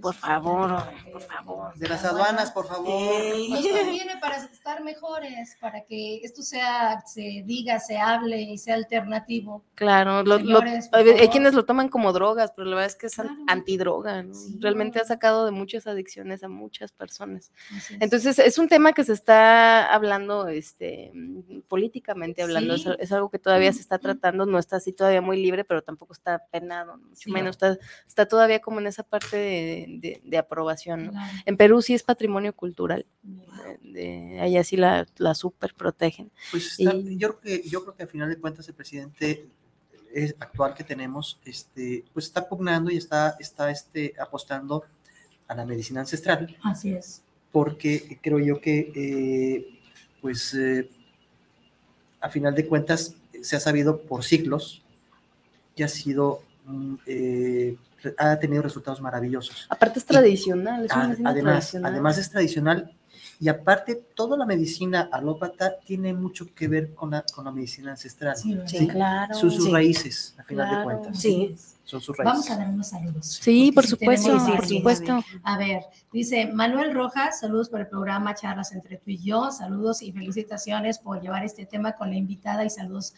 por 0.00 0.14
favor, 0.14 0.82
por 1.12 1.22
favor. 1.22 1.74
De 1.76 1.88
las 1.88 2.04
aduanas, 2.04 2.50
por 2.52 2.66
favor. 2.66 2.86
Pues 3.48 3.66
conviene 3.68 4.16
para 4.20 4.36
estar 4.36 4.82
mejores, 4.82 5.56
para 5.60 5.84
que 5.84 6.16
esto 6.22 6.42
sea, 6.42 7.02
se 7.06 7.42
diga, 7.44 7.78
se 7.80 7.98
hable 7.98 8.40
y 8.40 8.58
sea 8.58 8.74
alternativo. 8.74 9.64
Claro, 9.74 10.22
lo- 10.22 10.38
Señores, 10.38 10.88
hay, 10.92 11.28
quienes 11.28 11.54
lo 11.54 11.64
toman 11.64 11.88
como 11.88 12.12
drogas, 12.12 12.52
pero 12.54 12.68
la 12.68 12.76
verdad 12.76 12.90
es 12.90 12.96
que 12.96 13.06
es 13.06 13.14
Claro. 13.14 13.30
antidroga, 13.48 14.22
¿no? 14.22 14.34
Sí. 14.34 14.56
Realmente 14.60 15.00
ha 15.00 15.04
sacado 15.04 15.44
de 15.44 15.50
muchas 15.52 15.86
adicciones 15.86 16.42
a 16.42 16.48
muchas 16.48 16.92
personas. 16.92 17.52
Es. 17.76 17.90
Entonces, 18.00 18.38
es 18.38 18.58
un 18.58 18.68
tema 18.68 18.92
que 18.92 19.04
se 19.04 19.12
está 19.12 19.92
hablando 19.92 20.48
este, 20.48 21.12
políticamente 21.68 22.42
hablando, 22.42 22.74
es, 22.74 22.82
Sí. 22.82 22.88
al- 22.88 22.96
es 23.00 23.12
algo 23.12 23.30
que 23.30 23.38
todavía 23.38 23.72
se 23.72 23.80
está 23.80 23.98
tratando, 23.98 24.46
no 24.46 24.58
está 24.58 24.76
así 24.76 24.92
todavía 24.92 25.20
muy 25.22 25.40
libre, 25.42 25.64
pero 25.64 25.82
tampoco 25.82 26.12
está 26.12 26.44
penado, 26.50 26.96
mucho 26.98 27.14
Sí. 27.14 27.30
menos, 27.30 27.50
está, 27.50 27.78
está 28.06 28.26
todavía 28.26 28.60
como 28.60 28.80
en 28.80 28.86
esa 28.86 29.02
parte 29.02 29.36
de, 29.36 29.86
de- 29.98 30.20
de 30.24 30.38
aprobación. 30.38 31.06
¿no? 31.06 31.10
Claro. 31.12 31.38
En 31.46 31.56
Perú 31.56 31.82
sí 31.82 31.94
es 31.94 32.02
patrimonio 32.02 32.52
cultural, 32.54 33.06
de, 33.22 33.90
de- 33.92 34.40
allá 34.40 34.62
sí 34.62 34.76
la, 34.76 35.06
la 35.16 35.34
super 35.34 35.74
protegen. 35.74 36.30
Pues 36.50 36.78
está- 36.78 36.94
Y- 36.94 37.16
yo, 37.16 37.28
creo 37.36 37.40
que, 37.40 37.68
yo 37.68 37.82
creo 37.82 37.96
que 37.96 38.02
al 38.04 38.08
final 38.08 38.28
de 38.28 38.36
cuentas 38.38 38.68
el 38.68 38.74
presidente 38.74 39.46
eh, 40.14 40.34
actual 40.40 40.74
que 40.74 40.82
tenemos, 40.84 41.38
este, 41.44 42.04
pues 42.12 42.26
está 42.26 42.48
pugnando 42.48 42.90
y 42.90 42.96
está, 42.96 43.36
está 43.38 43.70
este, 43.70 44.12
apostando 44.20 44.84
a 45.46 45.54
la 45.54 45.64
medicina 45.64 46.00
ancestral, 46.00 46.56
Así 46.64 46.92
es. 46.94 47.22
porque 47.52 48.18
creo 48.20 48.38
yo 48.40 48.60
que, 48.60 48.92
eh, 48.94 49.78
pues, 50.20 50.52
eh, 50.54 50.88
a 52.20 52.28
final 52.28 52.54
de 52.54 52.66
cuentas 52.66 53.14
se 53.42 53.56
ha 53.56 53.60
sabido 53.60 54.02
por 54.02 54.24
siglos 54.24 54.82
que 55.76 55.84
ha 55.84 55.88
sido, 55.88 56.42
mm, 56.66 56.94
eh, 57.06 57.76
ha 58.18 58.38
tenido 58.38 58.62
resultados 58.62 59.00
maravillosos. 59.00 59.66
Aparte 59.68 59.98
es 59.98 60.04
tradicional, 60.06 60.84
es 60.84 60.92
una 60.92 61.08
medicina 61.08 61.30
Además, 61.30 61.54
tradicional. 61.54 61.92
además 61.92 62.18
es 62.18 62.30
tradicional 62.30 62.96
y 63.38 63.48
aparte 63.48 63.94
toda 64.14 64.36
la 64.36 64.44
medicina 64.46 65.08
alópata 65.12 65.76
tiene 65.86 66.12
mucho 66.12 66.54
que 66.54 66.68
ver 66.68 66.94
con 66.94 67.10
la, 67.10 67.24
con 67.34 67.44
la 67.46 67.50
medicina 67.52 67.92
ancestral. 67.92 68.36
Sí. 68.36 68.58
Sí, 68.66 68.86
claro. 68.88 69.34
Son 69.34 69.50
sus 69.50 69.64
Sí. 69.64 69.70
raíces, 69.72 70.34
a 70.38 70.42
final 70.44 70.68
Claro. 70.68 70.78
de 70.78 70.84
cuentas. 70.84 71.20
Sí. 71.20 71.56
Son 71.84 72.00
sus 72.00 72.16
raíces. 72.16 72.32
Vamos 72.34 72.50
a 72.50 72.56
dar 72.56 72.68
unos 72.68 72.86
saludos. 72.88 73.26
Sí, 73.26 73.72
por 73.72 73.84
Sí, 73.84 73.90
supuesto, 73.90 74.28
tenemos 74.28 74.56
por 74.56 74.66
supuesto. 74.66 75.24
A 75.42 75.58
ver, 75.58 75.82
dice 76.12 76.46
Manuel 76.46 76.94
Rojas, 76.94 77.40
saludos 77.40 77.68
por 77.68 77.80
el 77.80 77.88
programa 77.88 78.34
Charlas 78.34 78.72
entre 78.72 78.98
tú 78.98 79.10
y 79.10 79.18
yo, 79.18 79.50
saludos 79.50 80.02
y 80.02 80.12
felicitaciones 80.12 80.98
por 80.98 81.20
llevar 81.20 81.42
este 81.44 81.66
tema 81.66 81.92
con 81.92 82.10
la 82.10 82.16
invitada 82.16 82.64
y 82.64 82.70
saludos 82.70 83.14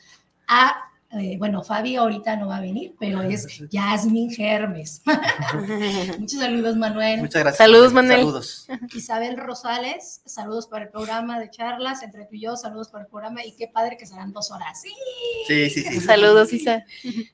a, 0.49 0.73
eh, 1.13 1.37
bueno, 1.39 1.63
Fabi 1.63 1.97
ahorita 1.97 2.37
no 2.37 2.49
va 2.49 2.57
a 2.57 2.61
venir, 2.61 2.95
pero 2.99 3.21
es 3.21 3.47
Yasmin 3.71 4.31
Germes. 4.31 5.03
Muchos 6.19 6.41
saludos, 6.41 6.77
Manuel. 6.77 7.21
Muchas 7.21 7.43
gracias. 7.43 7.59
Saludos, 7.59 7.93
Manuel. 7.93 8.21
Saludos. 8.21 8.67
Isabel 8.95 9.37
Rosales, 9.37 10.23
saludos 10.25 10.67
para 10.67 10.85
el 10.85 10.91
programa 10.91 11.39
de 11.39 11.51
charlas 11.51 12.03
entre 12.03 12.25
tú 12.25 12.37
y 12.37 12.41
yo, 12.41 12.57
saludos 12.57 12.89
para 12.89 13.05
el 13.05 13.11
programa 13.11 13.45
y 13.45 13.53
qué 13.53 13.69
padre 13.69 13.99
que 13.99 14.07
serán 14.07 14.33
dos 14.33 14.51
horas. 14.51 14.81
Sí. 14.81 14.91
Sí, 15.47 15.69
sí, 15.69 15.83
sí. 15.83 16.01
Saludos, 16.01 16.51
Isa. 16.53 16.85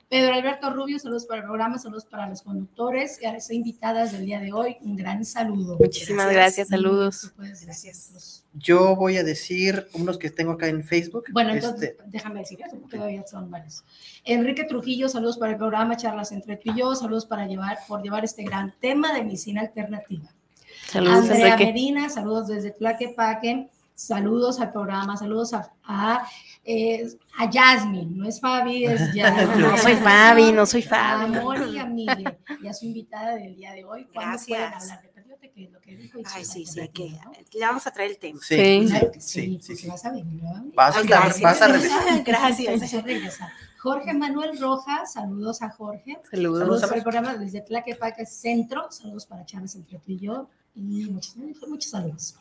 Pedro 0.08 0.34
Alberto 0.34 0.70
Rubio, 0.70 0.98
saludos 0.98 1.26
para 1.26 1.42
el 1.42 1.46
programa, 1.46 1.78
saludos 1.78 2.04
para 2.04 2.28
los 2.28 2.42
conductores 2.42 3.22
y 3.22 3.26
a 3.26 3.32
las 3.32 3.48
invitadas 3.52 4.10
del 4.10 4.26
día 4.26 4.40
de 4.40 4.52
hoy, 4.52 4.76
un 4.80 4.96
gran 4.96 5.24
saludo. 5.24 5.76
Muchísimas 5.78 6.32
gracias, 6.32 6.68
saludos. 6.68 7.32
decir 7.38 7.66
Gracias. 7.66 8.44
Yo 8.58 8.96
voy 8.96 9.16
a 9.16 9.24
decir 9.24 9.86
unos 9.94 10.18
que 10.18 10.30
tengo 10.30 10.52
acá 10.52 10.68
en 10.68 10.82
Facebook. 10.82 11.24
Bueno, 11.32 11.52
entonces 11.52 11.90
Este, 11.90 12.04
déjame 12.06 12.40
decir 12.40 12.58
eso, 12.66 12.78
porque 12.78 12.96
todavía 12.96 13.24
son 13.26 13.50
varios. 13.50 13.84
Enrique 14.24 14.64
Trujillo, 14.64 15.08
saludos 15.08 15.38
para 15.38 15.52
el 15.52 15.58
programa 15.58 15.96
Charlas 15.96 16.32
entre 16.32 16.56
tú 16.56 16.72
y 16.72 16.78
yo, 16.78 16.94
saludos 16.94 17.26
para 17.26 17.46
llevar, 17.46 17.78
por 17.86 18.02
llevar 18.02 18.24
este 18.24 18.42
gran 18.42 18.74
tema 18.80 19.12
de 19.12 19.22
medicina 19.22 19.60
alternativa. 19.62 20.28
Saludos, 20.86 21.30
Andrea 21.30 21.54
Enrique. 21.54 21.72
Medina, 21.72 22.08
saludos 22.08 22.48
desde 22.48 22.70
Tlaquepaque, 22.70 23.68
saludos 23.94 24.60
al 24.60 24.72
programa, 24.72 25.16
saludos 25.16 25.52
a, 25.52 25.72
a, 25.84 26.26
eh, 26.64 27.06
a 27.36 27.50
Yasmin, 27.50 28.16
no 28.16 28.28
es 28.28 28.40
Fabi, 28.40 28.84
es 28.84 29.12
Yasmin. 29.14 29.60
No 29.60 29.76
soy 29.76 29.94
Fabi, 29.96 30.52
no 30.52 30.66
soy 30.66 30.82
Fabi. 30.82 31.36
A 31.36 31.42
Moni 31.42 31.74
y 31.74 31.78
a 31.78 31.84
Miguel, 31.84 32.38
y 32.62 32.66
a 32.68 32.72
su 32.72 32.86
invitada 32.86 33.34
del 33.34 33.56
día 33.56 33.72
de 33.72 33.84
hoy. 33.84 34.06
¿Cuándo 34.12 34.30
Gracias. 34.30 34.46
pueden 34.46 34.72
hablar? 34.72 35.07
Repítete 35.28 35.50
que 35.52 35.68
lo 35.70 35.80
que 35.80 35.96
dijo. 35.96 36.18
Ay, 36.24 36.44
sí, 36.44 36.64
sí, 36.64 36.80
hay 36.80 36.88
que, 36.88 37.10
¿no? 37.10 37.32
le 37.52 37.60
vamos 37.60 37.86
a 37.86 37.90
traer 37.90 38.10
el 38.12 38.18
tema. 38.18 38.40
sí, 38.42 38.56
Sí. 38.56 38.80
sí, 38.82 38.88
Claro 38.88 39.10
que 39.12 39.20
sí, 39.20 39.40
sí, 39.40 39.58
sí, 39.62 39.76
sí. 39.76 39.88
vas 39.88 40.04
a 40.04 40.10
venir, 40.12 40.42
¿no? 40.42 40.70
Vas, 40.74 40.96
a- 40.96 41.00
Ay, 41.00 41.06
gracias. 41.06 41.40
vas 41.42 41.62
a 41.62 41.68
regresar. 41.68 42.22
Gracias. 42.24 42.80
Vas 42.80 42.94
a 42.94 43.00
regresar. 43.02 43.48
Jorge 43.80 44.12
Manuel 44.14 44.58
Rojas, 44.58 45.12
saludos 45.12 45.62
a 45.62 45.70
Jorge. 45.70 46.18
Saludos. 46.30 46.58
Saludos 46.60 46.82
a 46.82 46.86
para 46.86 46.98
el 46.98 47.04
ver. 47.04 47.12
programa 47.12 47.36
desde 47.38 47.60
Tlaquepaque 47.60 48.26
Centro. 48.26 48.90
Saludos 48.90 49.26
para 49.26 49.44
Chávez 49.44 49.74
entre 49.76 49.98
tú 49.98 50.12
y 50.12 50.18
yo. 50.18 50.48
Y 50.74 50.80
muchos, 51.10 51.36
muchos 51.36 51.90
saludos. 51.90 52.34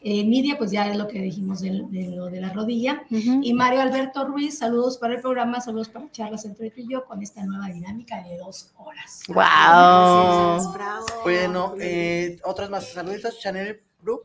Eh, 0.00 0.24
Nidia, 0.24 0.56
pues 0.58 0.70
ya 0.70 0.88
es 0.88 0.96
lo 0.96 1.08
que 1.08 1.20
dijimos 1.20 1.60
de, 1.60 1.82
de 1.90 2.08
lo 2.14 2.26
de 2.26 2.40
la 2.40 2.52
rodilla. 2.52 3.04
Y 3.10 3.52
Mario 3.54 3.80
Alberto 3.80 4.24
Ruiz, 4.26 4.58
saludos 4.58 4.98
para 4.98 5.14
el 5.14 5.20
programa, 5.20 5.60
saludos 5.60 5.88
para 5.88 6.10
charlas 6.10 6.44
entre 6.44 6.70
tú 6.70 6.80
y 6.80 6.88
yo 6.88 7.04
con 7.06 7.22
esta 7.22 7.44
nueva 7.44 7.68
dinámica 7.68 8.22
de 8.22 8.36
dos 8.38 8.72
horas. 8.76 9.22
Wow. 9.28 9.36
Gracias, 9.36 10.72
bravo. 10.74 11.06
Bueno, 11.22 11.74
eh, 11.80 12.38
otros 12.44 12.70
más 12.70 12.88
saluditos. 12.92 13.38
Chanel 13.40 13.82
Group 14.02 14.24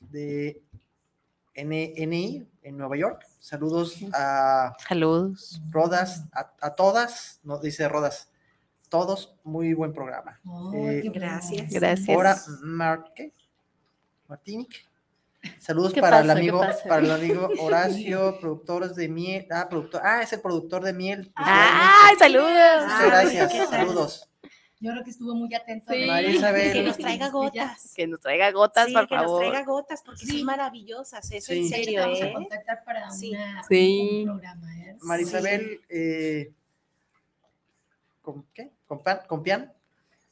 de 0.00 0.62
NNI 1.54 2.46
en 2.62 2.76
Nueva 2.76 2.96
York. 2.96 3.26
Saludos 3.38 3.96
a 4.12 4.74
Saludos. 4.86 5.60
Rodas, 5.70 6.24
a, 6.32 6.52
a 6.60 6.74
todas, 6.74 7.40
no 7.42 7.58
dice 7.58 7.88
Rodas, 7.88 8.30
todos, 8.88 9.34
muy 9.44 9.72
buen 9.72 9.92
programa. 9.92 10.40
Oh, 10.46 10.72
Eh, 10.74 11.02
gracias. 11.12 11.70
Gracias. 11.70 12.08
Ahora, 12.08 12.36
Marque, 12.62 13.32
Martinic. 14.30 14.86
Saludos 15.58 15.92
¿Qué 15.92 16.00
para 16.00 16.20
el 16.20 16.30
amigo, 16.30 16.60
para 16.86 17.02
el 17.04 17.10
amigo 17.10 17.48
Horacio, 17.60 18.38
productores 18.40 18.94
de 18.94 19.08
miel. 19.08 19.46
Ah, 19.50 19.66
productor, 19.68 20.00
ah, 20.04 20.22
es 20.22 20.32
el 20.32 20.40
productor 20.40 20.84
de 20.84 20.92
miel. 20.92 21.32
¡Ay, 21.34 22.14
saludos! 22.18 22.82
Muchas 22.84 23.06
gracias, 23.06 23.70
saludos. 23.70 24.28
Yo 24.78 24.92
creo 24.92 25.02
que 25.04 25.10
estuvo 25.10 25.34
muy 25.34 25.52
atento. 25.54 25.92
Sí. 25.92 26.06
María 26.06 26.30
Isabel. 26.30 26.72
Que 26.72 26.82
nos 26.84 26.96
traiga 26.96 27.28
gotas. 27.30 27.92
Que 27.96 28.06
nos 28.06 28.20
traiga 28.20 28.50
gotas, 28.52 28.86
Sí, 28.86 28.92
por 28.94 29.08
que 29.08 29.14
nos 29.16 29.24
favor. 29.24 29.40
traiga 29.40 29.64
gotas 29.64 30.02
porque 30.04 30.26
Sí. 30.26 30.38
son 30.38 30.44
maravillosas, 30.46 31.30
eso 31.32 31.52
Sí. 31.52 31.58
en 31.58 31.68
serio, 31.68 32.00
vamos 32.02 32.22
a 32.22 32.26
¿eh? 32.26 32.32
contactar 32.32 32.84
para 32.84 33.10
Sí. 33.10 33.30
una- 33.34 33.62
Sí. 33.64 34.20
un 34.20 34.24
programa. 34.26 34.76
¿eh? 34.78 34.96
María 35.00 35.26
Sí. 35.26 35.32
Isabel, 35.32 35.80
eh, 35.88 36.52
¿con 38.22 38.46
qué? 38.54 38.70
¿Con, 38.86 39.02
pan, 39.02 39.20
con 39.26 39.42
pian. 39.42 39.72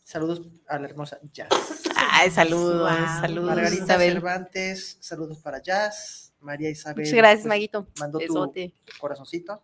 Saludos 0.05 0.43
a 0.67 0.79
la 0.79 0.87
hermosa 0.87 1.19
Jazz. 1.33 1.83
Ay, 2.19 2.31
saludos, 2.31 2.81
Wow. 2.91 3.21
saludos, 3.21 3.47
Margarita 3.55 3.85
Isabel. 3.85 4.13
Cervantes, 4.15 4.97
saludos 5.01 5.39
para 5.39 5.63
Jazz. 5.63 6.33
María 6.41 6.71
Isabel. 6.71 7.05
Muchas 7.05 7.17
gracias, 7.17 7.41
pues, 7.41 7.49
Maguito. 7.49 7.87
Mandó 7.99 8.19
tu 8.19 8.25
Besote. 8.35 8.73
corazoncito. 9.01 9.63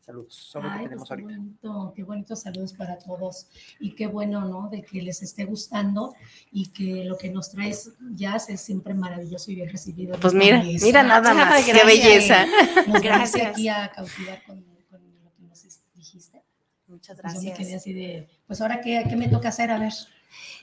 Saludos. 0.00 0.34
Son 0.34 0.62
lo 0.62 0.68
que 0.70 0.74
Ay, 0.76 0.84
tenemos 0.84 1.08
pues 1.08 1.16
qué 1.18 1.24
ahorita. 1.24 1.40
bonito, 1.40 1.92
qué 1.96 2.02
bonitos 2.04 2.40
saludos 2.42 2.72
para 2.74 2.96
todos 2.96 3.48
y 3.80 3.96
qué 3.96 4.06
bueno, 4.06 4.44
¿no? 4.44 4.68
De 4.68 4.82
que 4.82 5.02
les 5.02 5.20
esté 5.22 5.44
gustando 5.44 6.14
y 6.52 6.68
que 6.68 7.04
lo 7.04 7.16
que 7.18 7.28
nos 7.30 7.50
traes 7.50 7.90
ya 8.14 8.36
es 8.36 8.60
siempre 8.60 8.94
maravilloso 8.94 9.50
y 9.50 9.56
bien 9.56 9.68
recibido. 9.68 10.16
Pues 10.20 10.32
mira, 10.32 10.60
belleza. 10.60 10.86
mira 10.86 11.02
nada 11.02 11.34
más, 11.34 11.52
Ay, 11.54 11.64
qué 11.72 11.84
belleza. 11.84 12.46
Nos 12.86 13.02
Gracias. 13.02 13.48
aquí 13.48 13.68
a 13.68 13.90
cautivar 13.90 14.44
con, 14.44 14.62
con 14.88 15.00
lo 15.24 15.32
que 15.36 15.42
nos 15.42 15.80
dijiste. 15.94 16.40
Muchas 16.86 17.18
Pues 17.20 17.34
yo 17.34 17.40
me 17.40 17.46
quedé 17.46 17.54
gracias. 17.58 17.80
así 17.82 17.92
de, 17.92 18.28
pues 18.46 18.60
ahora 18.60 18.80
qué, 18.80 19.04
qué 19.08 19.16
me 19.16 19.26
toca 19.28 19.48
hacer, 19.48 19.72
a 19.72 19.78
ver. 19.80 19.92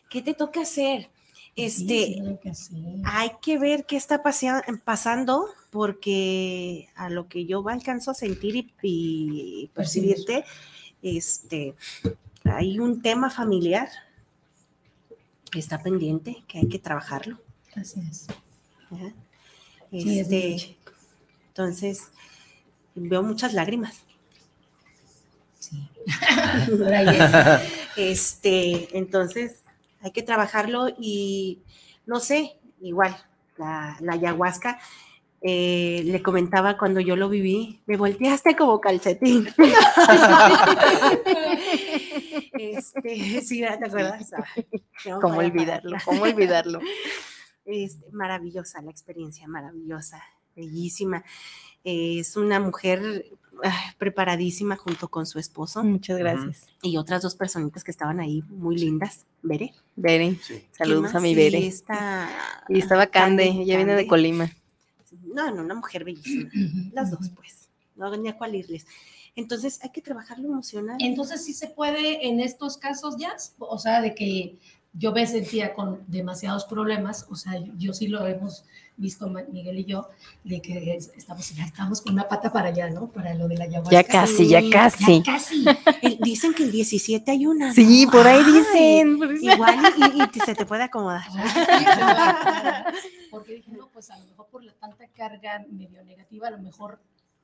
¿Qué 0.09 0.21
te 0.21 0.33
toca 0.33 0.61
hacer? 0.61 1.09
Sí, 1.55 1.63
Este, 1.65 2.05
sí, 2.07 2.39
que 2.41 2.51
hay 3.03 3.31
que 3.41 3.59
ver 3.59 3.85
qué 3.85 3.95
está 3.97 4.23
pasando 4.23 5.47
porque 5.69 6.89
a 6.95 7.09
lo 7.09 7.27
que 7.27 7.45
yo 7.45 7.67
alcanzo 7.69 8.11
a 8.11 8.15
sentir 8.15 8.55
y, 8.55 8.73
y 8.81 9.67
percibirte, 9.73 10.45
este, 11.01 11.75
hay 12.45 12.79
un 12.79 13.01
tema 13.01 13.29
familiar 13.29 13.89
que 15.51 15.59
está 15.59 15.81
pendiente, 15.83 16.43
que 16.47 16.59
hay 16.59 16.67
que 16.67 16.79
trabajarlo. 16.79 17.39
Gracias. 17.75 18.27
¿ya? 18.89 19.13
Sí, 19.99 20.19
es 20.19 20.31
Este, 20.31 20.49
mucho. 20.51 20.67
entonces, 21.49 22.11
veo 22.95 23.23
muchas 23.23 23.53
lágrimas. 23.53 24.05
Sí. 25.59 25.89
Este, 27.95 28.97
entonces, 28.97 29.62
hay 30.03 30.11
que 30.11 30.21
trabajarlo 30.21 30.89
y 30.99 31.63
no 32.05 32.19
sé, 32.19 32.59
igual, 32.81 33.15
la, 33.57 33.97
la 34.01 34.13
ayahuasca, 34.13 34.79
eh, 35.45 36.03
le 36.05 36.23
comentaba 36.23 36.77
cuando 36.77 37.01
yo 37.01 37.17
lo 37.17 37.27
viví, 37.27 37.81
me 37.85 37.97
volteaste 37.97 38.55
como 38.55 38.79
calcetín. 38.79 39.49
este, 42.53 43.41
sí, 43.41 43.59
¿te 43.59 43.67
acuerdas? 43.67 44.31
No 45.05 45.19
¿Cómo 45.19 45.39
olvidarlo? 45.39 45.97
¿Cómo 46.05 46.23
olvidarlo? 46.23 46.79
Es 47.65 47.99
maravillosa 48.11 48.81
la 48.81 48.91
experiencia, 48.91 49.47
maravillosa, 49.47 50.21
bellísima. 50.53 51.23
Eh, 51.85 52.19
es 52.19 52.35
una 52.35 52.59
mujer 52.59 53.23
preparadísima 53.97 54.75
junto 54.75 55.07
con 55.09 55.25
su 55.25 55.39
esposo 55.39 55.83
Muchas 55.83 56.17
gracias. 56.17 56.67
y 56.81 56.97
otras 56.97 57.21
dos 57.21 57.35
personitas 57.35 57.83
que 57.83 57.91
estaban 57.91 58.19
ahí 58.19 58.41
muy 58.49 58.77
lindas. 58.77 59.25
Veré. 59.41 59.73
Bere, 59.95 60.35
Sí. 60.41 60.65
saludos 60.71 61.13
a 61.15 61.19
mi 61.19 61.31
Y 61.31 61.35
Bere. 61.35 61.65
esta, 61.67 62.29
Y 62.69 62.79
estaba 62.79 63.07
Cande, 63.07 63.47
Cande, 63.47 63.61
ella 63.63 63.77
viene 63.77 63.95
de. 63.95 64.07
Colima. 64.07 64.49
No, 65.23 65.51
no, 65.53 65.61
una 65.63 65.75
mujer 65.75 66.03
bellísima. 66.03 66.49
Las 66.93 67.11
dos, 67.11 67.29
pues. 67.35 67.69
No 67.95 68.15
ni 68.17 68.27
a 68.29 68.37
cuál 68.37 68.55
irles. 68.55 68.85
Entonces 69.35 69.79
hay 69.83 69.91
que 69.91 70.01
trabajar 70.01 70.39
lo 70.39 70.47
emocional. 70.49 70.97
Entonces 70.99 71.43
sí 71.43 71.53
se 71.53 71.67
puede 71.67 72.27
en 72.27 72.39
estos 72.39 72.77
casos 72.77 73.15
ya, 73.17 73.35
o 73.59 73.77
sea, 73.79 74.01
de 74.01 74.13
que 74.15 74.57
yo 74.93 75.11
me 75.11 75.25
sentía 75.25 75.73
con 75.73 76.01
demasiados 76.07 76.65
problemas, 76.65 77.25
o 77.29 77.35
sea, 77.35 77.57
yo, 77.59 77.73
yo 77.77 77.93
sí 77.93 78.07
lo 78.07 78.25
hemos 78.27 78.63
visto 78.95 79.27
Miguel 79.27 79.79
y 79.79 79.85
yo, 79.85 80.07
de 80.43 80.61
que 80.61 80.95
es- 80.95 81.11
estamos, 81.17 81.49
ya 81.55 81.63
estamos 81.65 81.99
con 82.01 82.13
una 82.13 82.27
pata 82.27 82.53
para 82.53 82.67
allá, 82.67 82.91
¿no? 82.91 83.07
Para 83.07 83.33
lo 83.33 83.47
de 83.47 83.57
la 83.57 83.63
ayahuasca. 83.63 83.91
Ya 83.91 84.03
casi, 84.03 84.47
ya 84.47 84.61
casi. 84.71 85.23
Ya 85.23 85.33
casi. 85.33 85.65
El- 86.03 86.19
dicen 86.19 86.53
que 86.53 86.61
el 86.63 86.71
17 86.71 87.31
hay 87.31 87.47
una. 87.47 87.73
Sí, 87.73 88.05
por 88.11 88.27
ahí 88.27 88.43
dicen. 88.43 89.17
Igual 89.41 89.79
y, 89.97 90.37
y 90.37 90.39
se 90.41 90.53
te 90.53 90.65
puede 90.67 90.83
acomodar. 90.83 91.23
Porque 93.31 93.55
dije, 93.55 93.71
no, 93.71 93.87
pues 93.91 94.11
a 94.11 94.19
lo 94.19 94.25
mejor 94.25 94.45
por 94.51 94.63
la 94.63 94.73
tanta 94.73 95.07
carga 95.17 95.65
medio 95.71 96.03
negativa, 96.03 96.49
a 96.49 96.51
lo 96.51 96.59
mejor 96.59 96.99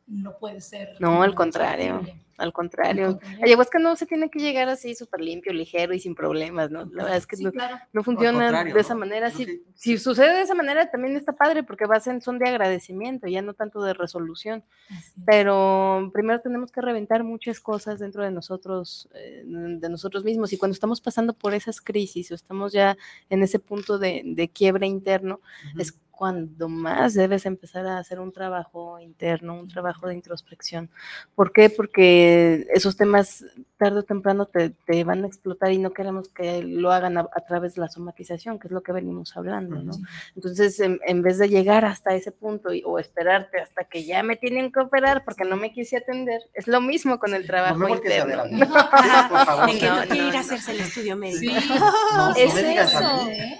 no 0.10 0.38
puede 0.38 0.60
ser. 0.61 0.95
No, 0.99 1.22
al 1.23 1.36
contrario. 1.36 1.95
Al 2.38 2.53
contrario. 2.53 3.06
Al 3.07 3.14
contrario. 3.14 3.19
Ayahuasca 3.44 3.80
no 3.80 3.98
se 3.98 4.06
tiene 4.06 4.30
que 4.30 4.40
llegar 4.40 4.69
así 4.69 4.95
súper 4.95 5.19
limpio, 5.19 5.52
ligero 5.52 5.94
y 5.94 5.99
sin 5.99 6.15
problemas, 6.15 6.72
¿no? 6.72 6.86
La 6.86 7.03
verdad 7.03 7.18
es 7.18 7.27
que 7.27 7.36
Sí, 7.36 7.44
no, 7.44 7.52
claro. 7.52 7.77
no 7.91 8.02
funciona 8.02 8.64
de 8.64 8.80
esa 8.80 8.94
¿no? 8.94 9.02
manera. 9.02 9.27
No, 9.30 9.36
Si, 9.36 9.45
sí. 9.45 9.64
si 9.76 9.98
sucede 9.98 10.36
de 10.36 10.41
esa 10.44 10.56
manera, 10.56 10.90
también 10.90 11.18
está 11.18 11.34
padre 11.34 11.64
porque 11.64 11.86
va 11.86 11.98
a 11.98 11.99
ser 11.99 12.22
son 12.22 12.40
de 12.40 12.48
agradecimiento, 12.48 13.27
ya 13.27 13.41
no 13.41 13.56
tanto 13.56 13.81
de 13.84 13.94
resolución. 13.94 14.64
Así. 14.90 15.22
Pero 15.26 16.10
primero 16.14 16.40
tenemos 16.40 16.72
que 16.72 16.80
reventar 16.80 17.26
muchas 17.26 17.60
cosas 17.60 17.99
dentro 17.99 18.23
de 18.23 18.31
nosotros, 18.31 19.10
eh, 19.14 19.44
de 19.45 19.90
nosotros 19.90 20.23
mismos. 20.23 20.53
Y 20.53 20.57
cuando 20.57 20.73
estamos 20.73 21.02
pasando 21.02 21.34
por 21.34 21.53
esas 21.53 21.81
crisis 21.81 22.31
o 22.31 22.36
estamos 22.36 22.72
ya 22.72 22.98
en 23.30 23.44
ese 23.44 23.60
punto 23.60 23.99
de, 23.99 24.22
de 24.26 24.48
quiebre 24.48 24.88
interno, 24.88 25.41
es 25.77 25.94
cuando 26.20 26.68
más 26.68 27.14
debes 27.14 27.46
empezar 27.46 27.88
a 27.88 27.98
hacer 27.98 28.20
un 28.20 28.34
trabajo 28.34 29.00
interno, 29.00 29.58
un 29.58 29.70
trabajo 29.70 30.06
de 30.06 30.16
introspección. 30.16 30.90
¿Por 31.34 31.54
qué? 31.54 31.70
Porque 31.70 32.68
esos 32.74 32.98
temas 32.98 33.46
tarde 33.78 34.00
o 34.00 34.04
temprano 34.04 34.46
te, 34.46 34.72
te 34.72 35.06
van 35.06 35.24
a 35.24 35.28
explotar 35.28 35.72
y 35.72 35.78
no 35.78 35.91
queremos 35.94 36.28
que 36.28 36.62
lo 36.62 36.91
hagan 36.91 37.18
a, 37.18 37.22
a 37.22 37.46
través 37.48 37.76
de 37.76 37.82
la 37.82 37.88
somatización, 37.88 38.60
que 38.60 38.68
es 38.68 38.74
lo 38.74 38.84
que 38.84 38.91
venimos 38.91 39.38
hablando, 39.38 39.78
¿no? 39.82 39.94
Entonces, 40.36 40.78
en, 40.82 41.00
en 41.08 41.22
vez 41.22 41.38
de 41.38 41.48
llegar 41.48 41.86
hasta 41.86 42.14
ese 42.14 42.34
punto 42.34 42.74
y- 42.74 42.84
o 42.86 43.00
esperarte 43.00 43.62
hasta 43.62 43.86
que 43.86 44.04
ya 44.04 44.22
me 44.22 44.36
tienen 44.36 44.74
que 44.74 44.82
operar 44.82 45.24
porque 45.24 45.46
no 45.46 45.56
me 45.56 45.72
quise 45.72 45.96
atender, 45.96 46.41
es 46.54 46.68
lo 46.68 46.82
mismo 46.82 47.18
con 47.18 47.34
el 47.34 47.44
No 47.44 47.48
trabajo 47.48 47.80
ver 47.80 47.91
interno. 47.91 48.41
a 48.41 48.46
mí. 48.46 48.60
Por 49.30 49.46
favor. 49.46 49.72
De 49.72 49.80
que 49.80 49.86
No, 49.88 49.96
no, 49.96 50.02
quiere 50.08 50.22
no, 50.22 50.28
ir 50.28 50.34
a 50.34 50.34
no. 50.34 50.40
hacerse 50.40 50.72
el 50.74 50.80
estudio 50.82 51.16
médico. 51.16 51.40
Sí. 51.62 51.70
No, 52.14 52.36
Es 52.36 52.54
no 52.54 52.60
eso. 52.60 53.30
¿eh? 53.30 53.60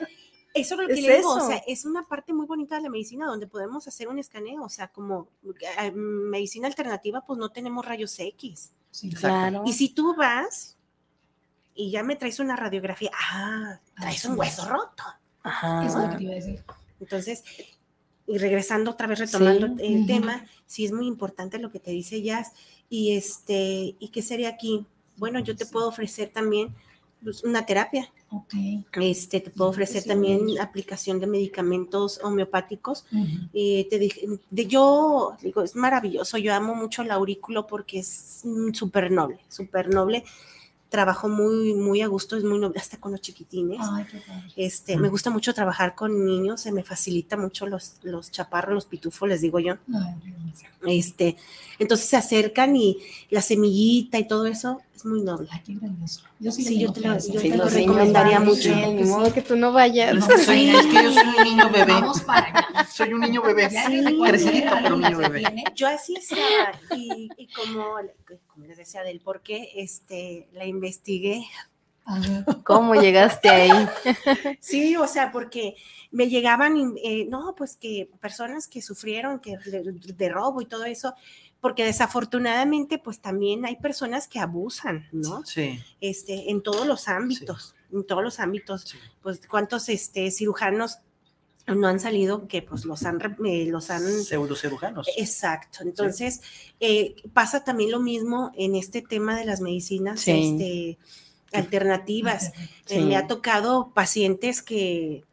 Eso 0.54 0.76
es 0.76 0.82
lo 0.82 0.88
que 0.88 0.94
Es 0.94 1.02
le 1.02 1.18
digo, 1.18 1.34
o 1.34 1.48
sea, 1.48 1.58
es 1.68 1.86
una 1.86 2.04
parte 2.04 2.34
muy 2.34 2.46
bonita 2.46 2.76
de 2.76 2.82
la 2.82 2.90
medicina 2.90 3.28
donde 3.28 3.48
podemos 3.48 3.88
hacer 3.88 4.08
un 4.08 4.18
escaneo, 4.20 4.64
o 4.64 4.70
sea, 4.70 4.88
como 4.88 5.30
eh, 5.78 5.92
medicina 5.92 6.68
alternativa, 6.68 7.22
pues 7.26 7.38
no 7.38 7.50
tenemos 7.50 7.86
rayos 7.86 8.18
X. 8.18 8.72
Sí. 8.92 9.12
Claro. 9.12 9.64
Y 9.66 9.74
si 9.74 9.90
tú 9.90 10.16
vas 10.16 10.76
y 11.76 11.92
ya 11.92 12.04
me 12.04 12.16
traes 12.16 12.40
una 12.40 12.56
radiografía, 12.56 13.12
ah, 13.32 13.80
traes 13.96 14.26
un 14.26 14.38
hueso 14.38 14.68
roto. 14.68 15.04
Ajá. 15.44 15.86
Eso 15.86 16.00
es 16.00 16.06
lo 16.06 16.10
que 16.12 16.18
te 16.18 16.24
iba 16.24 16.32
a 16.32 16.36
decir. 16.36 16.64
Entonces, 17.00 17.44
y 18.26 18.38
regresando 18.38 18.92
otra 18.92 19.08
vez, 19.08 19.20
retomando 19.20 19.68
Sí. 19.68 19.86
el 19.86 20.06
tema, 20.08 20.46
sí 20.66 20.86
es 20.86 20.92
muy 20.92 21.08
importante 21.08 21.60
lo 21.60 21.72
que 21.72 21.80
te 21.80 21.92
dice 21.92 22.22
Jazz. 22.22 22.54
Y 22.90 23.16
este, 23.16 23.96
¿y 24.00 24.10
qué 24.12 24.22
sería 24.22 24.50
aquí? 24.50 24.86
Bueno, 25.18 25.40
yo 25.40 25.56
te 25.56 25.66
puedo 25.66 25.88
ofrecer 25.88 26.30
también 26.30 26.76
pues, 27.24 27.44
una 27.44 27.66
terapia. 27.66 28.12
Ok. 28.32 28.54
Este, 29.02 29.40
te 29.40 29.50
puedo 29.50 29.72
ofrecer 29.72 30.04
también 30.04 30.60
aplicación 30.60 31.20
de 31.20 31.28
medicamentos 31.28 32.20
homeopáticos. 32.24 33.06
Eh, 33.54 33.88
te 33.90 33.98
dije, 33.98 34.28
de 34.50 34.68
yo, 34.68 35.36
digo, 35.42 35.64
es 35.64 35.76
maravilloso. 35.76 36.38
Yo 36.38 36.54
amo 36.54 36.76
mucho 36.76 37.02
el 37.02 37.12
aurículo 37.12 37.66
porque 37.66 38.00
es 38.00 38.42
mm, 38.44 38.74
súper 38.74 39.12
noble, 39.12 39.40
súper 39.50 39.94
noble. 39.94 40.24
Trabajo 40.90 41.30
muy, 41.30 41.76
muy 41.76 42.02
a 42.02 42.08
gusto, 42.08 42.36
es 42.36 42.44
muy 42.44 42.58
noble, 42.58 42.80
hasta 42.80 43.00
con 43.00 43.12
los 43.12 43.22
chiquitines. 43.22 43.80
Ay, 43.82 44.06
qué. 44.10 44.22
Este, 44.66 44.98
me 44.98 45.10
gusta 45.10 45.30
mucho 45.30 45.54
trabajar 45.54 45.94
con 45.94 46.26
niños, 46.26 46.62
se 46.62 46.72
me 46.72 46.84
facilita 46.84 47.38
mucho 47.38 47.68
los, 47.68 47.98
los 48.02 48.32
chaparros, 48.32 48.74
los 48.74 48.86
pitufos, 48.86 49.30
les 49.30 49.42
digo 49.42 49.60
yo. 49.60 49.76
Ay. 49.94 50.98
Este, 51.00 51.36
entonces 51.78 52.08
se 52.08 52.18
acercan 52.18 52.76
y 52.76 52.98
la 53.30 53.42
semillita 53.42 54.18
y 54.18 54.28
todo 54.28 54.48
eso 54.48 54.82
es 55.00 55.06
muy 55.06 55.22
noble. 55.22 55.48
Ay, 55.52 55.62
qué 55.66 55.74
grandioso. 55.76 56.22
Yo 56.40 56.52
sí, 56.52 56.80
yo 56.80 56.92
te 56.92 57.02
lo- 57.02 57.14
yo 57.16 57.40
Sí, 57.40 57.50
te 57.52 57.58
recomendaría 57.58 58.40
mucho. 58.40 58.62
sí, 58.62 58.70
Ni 58.74 59.04
modo 59.04 59.34
que 59.34 59.42
tú 59.42 59.56
no 59.56 59.72
vayas. 59.72 60.16
No, 60.16 60.26
Soy- 60.46 60.70
es 60.70 60.86
que 60.88 61.04
yo 61.04 61.12
soy 61.14 61.28
un 61.38 61.44
niño 61.44 61.70
bebé. 61.70 61.94
Vamos 61.94 62.22
para 62.22 62.48
allá. 62.48 62.86
Soy 62.92 63.14
un 63.14 63.22
niño 63.22 63.42
bebé. 63.42 63.70
Crecidito, 63.70 64.72
pero 64.84 64.96
un 64.96 65.02
niño 65.02 65.18
bebé. 65.18 65.44
Yo 65.76 65.88
así 65.88 66.16
estaba 66.16 66.72
y, 66.96 67.30
y 67.38 67.48
como, 67.48 67.86
como 68.48 68.66
les 68.66 68.78
decía 68.78 69.04
del 69.04 69.20
por 69.22 69.42
qué, 69.42 69.70
este, 69.76 70.48
la 70.54 70.66
investigué. 70.66 71.44
¿Cómo 72.64 72.96
llegaste 72.96 73.50
ahí? 73.50 73.70
Sí, 74.60 74.96
o 74.96 75.08
sea, 75.08 75.32
porque 75.32 75.76
me 76.12 76.28
llegaban, 76.28 76.96
eh, 77.04 77.26
no, 77.30 77.54
pues 77.56 77.76
que 77.76 78.10
personas 78.20 78.68
que 78.68 78.82
sufrieron 78.82 79.40
que 79.40 79.58
de, 79.58 79.84
de 79.94 80.30
robo 80.30 80.60
y 80.62 80.66
todo 80.66 80.86
eso, 80.86 81.14
porque 81.62 81.84
desafortunadamente, 81.84 82.98
pues 83.00 83.20
también 83.20 83.66
hay 83.66 83.76
personas 83.76 84.28
que 84.28 84.40
abusan, 84.40 85.08
¿no? 85.12 85.46
Sí, 85.46 85.80
Este, 86.02 86.50
en 86.52 86.62
todos 86.62 86.88
los 86.88 87.08
ámbitos, 87.08 87.76
en 87.92 88.06
todos 88.06 88.24
los 88.24 88.40
ámbitos. 88.40 88.82
sí. 88.84 88.98
Pues 89.22 89.42
cuántos 89.48 89.90
este, 89.90 90.32
cirujanos 90.32 91.00
no 91.68 91.88
han 91.88 92.00
salido 92.00 92.48
que 92.48 92.62
pues 92.64 92.86
los 92.86 93.04
han, 93.04 93.20
eh, 93.46 93.66
los 93.68 93.90
han 93.92 94.02
Pseudocirujanos. 94.24 95.08
Exacto. 95.18 95.80
Entonces, 95.84 96.42
eh, 96.80 97.16
pasa 97.34 97.64
también 97.64 97.92
lo 97.92 98.00
mismo 98.00 98.52
en 98.56 98.76
este 98.76 99.02
tema 99.04 99.38
de 99.38 99.46
las 99.46 99.62
medicinas 99.62 100.22
Sí. 100.22 100.32
este, 100.32 100.98
alternativas. 101.58 102.52
Sí. 102.86 102.96
Eh, 102.96 103.02
me 103.06 103.18
ha 103.18 103.28
tocado 103.28 103.92
pacientes 103.94 104.64
que, 104.64 105.24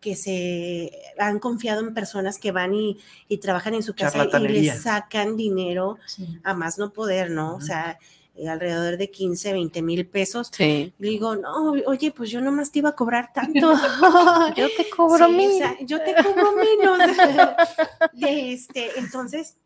que 0.00 0.16
se 0.16 0.92
han 1.18 1.38
confiado 1.38 1.80
en 1.80 1.94
personas 1.94 2.38
que 2.38 2.52
van 2.52 2.74
y, 2.74 2.98
y 3.28 3.38
trabajan 3.38 3.74
en 3.74 3.82
su 3.82 3.94
casa 3.94 4.24
y 4.24 4.48
les 4.48 4.82
sacan 4.82 5.36
dinero 5.36 5.98
Sí. 6.06 6.26
a 6.44 6.54
más 6.54 6.78
no 6.78 6.92
poder, 6.92 7.30
¿no? 7.30 7.52
O 7.52 7.56
Ujú. 7.56 7.66
sea, 7.66 7.98
eh, 8.34 8.48
alrededor 8.48 8.96
de 8.96 9.10
15, 9.10 9.52
20 9.52 9.82
mil 9.82 10.06
pesos. 10.06 10.50
Sí. 10.52 10.92
Le 10.98 11.08
digo, 11.10 11.36
no, 11.36 11.72
oye, 11.86 12.10
pues 12.12 12.30
yo 12.30 12.40
nomás 12.40 12.72
te 12.72 12.78
iba 12.78 12.88
a 12.90 12.96
cobrar 12.96 13.32
tanto. 13.32 13.72
Yo 14.56 14.68
te 14.76 14.88
cobro 14.88 15.18
Sí, 15.26 15.32
o 15.32 15.36
mil. 15.36 15.52
sea, 15.58 15.76
yo 15.82 16.02
te 16.02 16.14
cobro 16.14 16.52
menos. 16.52 16.98
De 18.14 18.52
este, 18.52 18.98
entonces, 18.98 19.56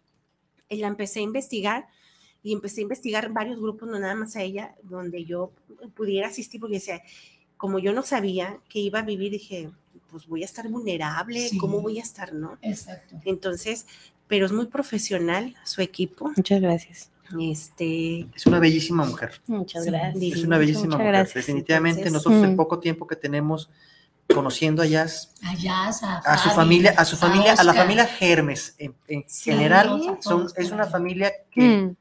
eh, 0.69 0.77
la 0.79 0.89
empecé 0.89 1.21
a 1.21 1.23
investigar 1.23 1.87
y 2.43 2.53
empecé 2.53 2.81
a 2.81 2.83
investigar 2.83 3.33
varios 3.33 3.61
grupos, 3.61 3.89
no 3.89 3.99
nada 3.99 4.15
más 4.15 4.37
a 4.37 4.43
ella, 4.43 4.75
donde 4.83 5.25
yo 5.25 5.53
pudiera 5.95 6.29
asistir, 6.29 6.61
porque 6.61 6.75
decía, 6.77 7.03
como 7.57 7.79
yo 7.79 7.93
no 7.93 8.03
sabía 8.03 8.59
que 8.69 8.79
iba 8.81 8.99
a 9.01 9.03
vivir, 9.03 9.31
dije, 9.33 9.71
pues 10.11 10.27
voy 10.27 10.43
a 10.43 10.47
estar 10.47 10.69
vulnerable, 10.69 11.49
Sí. 11.49 11.59
¿cómo 11.59 11.81
voy 11.81 11.99
a 11.99 12.03
estar, 12.03 12.33
no? 12.33 12.59
Exacto. 12.63 13.17
Entonces, 13.25 13.87
pero 14.27 14.47
es 14.47 14.53
muy 14.53 14.67
profesional 14.67 15.55
su 15.65 15.81
equipo. 15.83 16.33
Muchas 16.37 16.61
gracias. 16.61 17.11
Este, 17.41 18.27
Es 18.35 18.47
una 18.47 18.59
bellísima 18.61 19.05
mujer. 19.05 19.41
Muchas 19.47 19.85
Sí, 19.85 19.91
gracias. 19.91 20.23
Es 20.39 20.45
una 20.45 20.59
bellísima 20.59 20.87
Muchas 20.87 20.99
mujer. 20.99 21.13
gracias. 21.13 21.35
Definitivamente 21.35 22.01
Entonces, 22.01 22.13
nosotros 22.13 22.45
el 22.45 22.53
mm. 22.55 22.57
poco 22.57 22.79
tiempo 22.79 23.07
que 23.07 23.17
tenemos 23.17 23.69
conociendo 24.33 24.83
a 24.83 24.87
Jazz, 24.87 25.33
Allá, 25.43 25.89
a 25.89 26.39
su 26.39 26.51
familia, 26.51 26.95
a 26.97 27.05
su 27.05 27.17
familia, 27.17 27.55
a 27.55 27.63
la 27.65 27.73
familia 27.75 28.07
Germes 28.07 28.75
en, 28.79 28.95
en 29.07 29.25
Sí, 29.29 29.51
general, 29.53 30.19
son, 30.21 30.49
es 30.57 30.71
una 30.73 30.87
familia 30.87 31.33
que 31.51 31.61
Mm, 31.63 31.97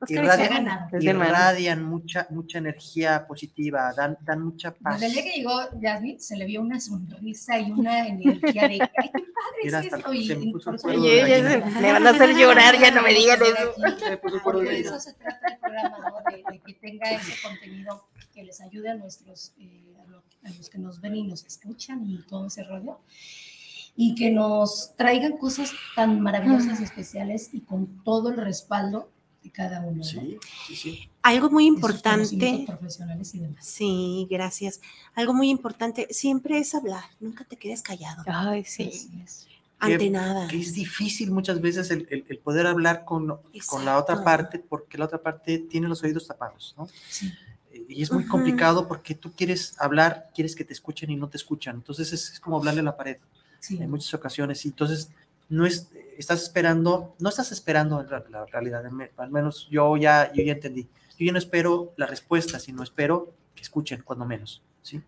Oscar 0.00 0.24
irradia- 0.24 0.44
está 0.44 0.54
ganado. 0.54 0.86
Es 0.96 1.02
mi 1.04 1.10
hermano. 1.10 1.30
irradian 1.30 1.82
mucha, 1.84 2.26
mucha 2.30 2.58
energía 2.58 3.26
positiva, 3.26 3.92
dan, 3.96 4.16
dan 4.22 4.42
mucha 4.42 4.72
paz. 4.72 5.00
Desde 5.00 5.06
el 5.06 5.12
día 5.12 5.22
que 5.32 5.38
llegó 5.38 5.60
Jasmine, 5.82 6.20
se 6.20 6.36
le 6.36 6.44
vio 6.46 6.60
una 6.60 6.78
sonrisa 6.78 7.58
y 7.58 7.70
una 7.72 8.06
energía 8.06 8.68
de, 8.68 8.74
ay, 8.74 8.78
qué 8.78 9.10
padre 9.10 9.58
es 9.64 9.72
esto. 9.86 10.12
Y, 10.14 10.52
por 10.52 10.62
eso. 11.26 11.80
Me 11.80 11.92
van 11.92 12.06
a 12.06 12.10
hacer 12.10 12.36
llorar, 12.36 12.78
ya 12.80 12.90
no 12.92 13.02
me 13.02 13.12
digan 13.12 13.40
eso. 13.42 13.74
De 14.60 14.80
eso 14.80 15.00
se 15.00 15.14
trata 15.14 15.48
el 15.52 15.58
programa, 15.58 15.98
¿no? 15.98 16.30
De, 16.30 16.44
de 16.52 16.58
que 16.60 16.74
tenga 16.74 17.10
ese 17.10 17.32
contenido 17.42 18.04
que 18.32 18.44
les 18.44 18.60
ayude 18.60 18.90
a 18.90 18.94
nuestros, 18.94 19.52
eh, 19.58 19.96
a, 20.00 20.08
lo- 20.10 20.22
a 20.44 20.50
los 20.56 20.70
que 20.70 20.78
nos 20.78 21.00
ven 21.00 21.16
y 21.16 21.22
nos 21.24 21.44
escuchan 21.44 22.04
y 22.08 22.18
todo 22.22 22.46
ese 22.46 22.62
rollo. 22.62 23.00
Y 23.96 24.14
que 24.14 24.30
nos 24.30 24.94
traigan 24.96 25.38
cosas 25.38 25.72
tan 25.96 26.20
maravillosas 26.20 26.78
y 26.80 26.84
especiales 26.84 27.50
y 27.52 27.62
con 27.62 28.04
todo 28.04 28.28
el 28.28 28.36
respaldo 28.36 29.10
de 29.42 29.50
cada 29.50 29.80
uno. 29.80 29.98
¿no? 29.98 30.04
Sí, 30.04 30.38
sí. 30.76 31.10
Algo 31.22 31.50
muy 31.50 31.66
importante. 31.66 32.10
conocimientos 32.30 32.76
profesionales 32.76 33.34
y 33.34 33.38
demás. 33.40 33.64
Sí, 33.64 34.26
gracias. 34.30 34.80
Algo 35.14 35.34
muy 35.34 35.48
importante, 35.50 36.06
siempre 36.10 36.58
es 36.58 36.74
hablar, 36.74 37.04
nunca 37.20 37.44
te 37.44 37.56
quedes 37.56 37.82
callado 37.82 38.22
Ay, 38.26 38.64
sí. 38.64 39.10
Ante 39.80 39.98
Que- 39.98 40.10
nada. 40.10 40.48
Que 40.48 40.58
es 40.58 40.74
difícil 40.74 41.30
muchas 41.30 41.60
veces 41.60 41.90
el, 41.92 42.06
el- 42.10 42.24
el 42.28 42.38
poder 42.38 42.66
hablar 42.66 43.04
con, 43.04 43.38
con 43.68 43.84
la 43.84 43.96
otra 43.96 44.24
parte 44.24 44.58
porque 44.58 44.98
la 44.98 45.04
otra 45.04 45.22
parte 45.22 45.58
tiene 45.58 45.86
los 45.88 46.02
oídos 46.02 46.26
tapados, 46.26 46.74
¿no? 46.76 46.88
Sí. 47.08 47.32
Y 47.88 48.02
es 48.02 48.10
muy 48.10 48.26
complicado 48.26 48.88
porque 48.88 49.14
tú 49.14 49.30
quieres 49.32 49.76
hablar, 49.78 50.30
quieres 50.34 50.56
que 50.56 50.64
te 50.64 50.72
escuchen 50.72 51.10
y 51.10 51.16
no 51.16 51.28
te 51.28 51.36
escuchan. 51.36 51.76
Entonces 51.76 52.12
es, 52.12 52.32
es 52.32 52.40
como 52.40 52.56
hablarle 52.56 52.80
a 52.80 52.84
la 52.84 52.96
pared 52.96 53.18
Sí. 53.60 53.76
en 53.80 53.88
muchas 53.90 54.12
ocasiones. 54.14 54.64
Y 54.64 54.68
entonces 54.68 55.10
no 55.48 55.66
es, 55.66 55.88
estás 56.18 56.42
esperando, 56.42 57.14
no 57.18 57.28
estás 57.28 57.52
esperando 57.52 58.02
la, 58.02 58.24
la 58.30 58.46
realidad. 58.46 58.84
al 58.84 58.92
me- 58.92 59.10
Al 59.16 59.30
menos 59.30 59.68
yo 59.70 59.96
ya, 59.96 60.30
yo 60.32 60.42
ya 60.42 60.52
entendí. 60.52 60.82
Yo 61.18 61.26
ya 61.26 61.32
no 61.32 61.38
espero 61.38 61.92
la 61.96 62.06
respuesta, 62.06 62.58
sino 62.58 62.82
espero 62.82 63.32
que 63.54 63.62
escuchen, 63.62 64.02
cuando 64.04 64.24
menos. 64.24 64.62
¿sí? 64.82 65.00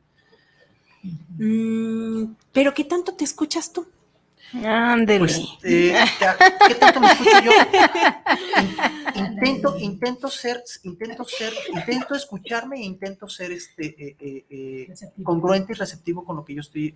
Mm, 1.39 2.35
Pero 2.53 2.75
¿qué 2.75 2.85
tanto 2.85 3.15
te 3.15 3.25
escuchas 3.25 3.73
tú? 3.73 3.87
Ándele. 4.65 5.19
Pues, 5.21 5.41
eh, 5.63 5.95
¿qué 6.67 6.75
tanto 6.75 7.01
me 7.01 7.07
escucho 7.13 7.41
yo? 7.45 7.53
In- 8.61 9.27
Intento, 9.41 9.77
intento 9.79 10.29
ser, 10.29 10.63
intento 10.83 11.25
ser, 11.25 11.53
intento 11.73 12.15
escucharme 12.15 12.77
e 12.77 12.85
intento 12.85 13.29
ser 13.29 13.53
este, 13.53 13.87
eh, 14.19 14.45
eh, 14.51 14.95
congruente 15.23 15.73
y 15.73 15.77
receptivo 15.77 16.25
con 16.25 16.37
lo 16.37 16.45
que 16.45 16.55
yo 16.55 16.61
estoy, 16.61 16.95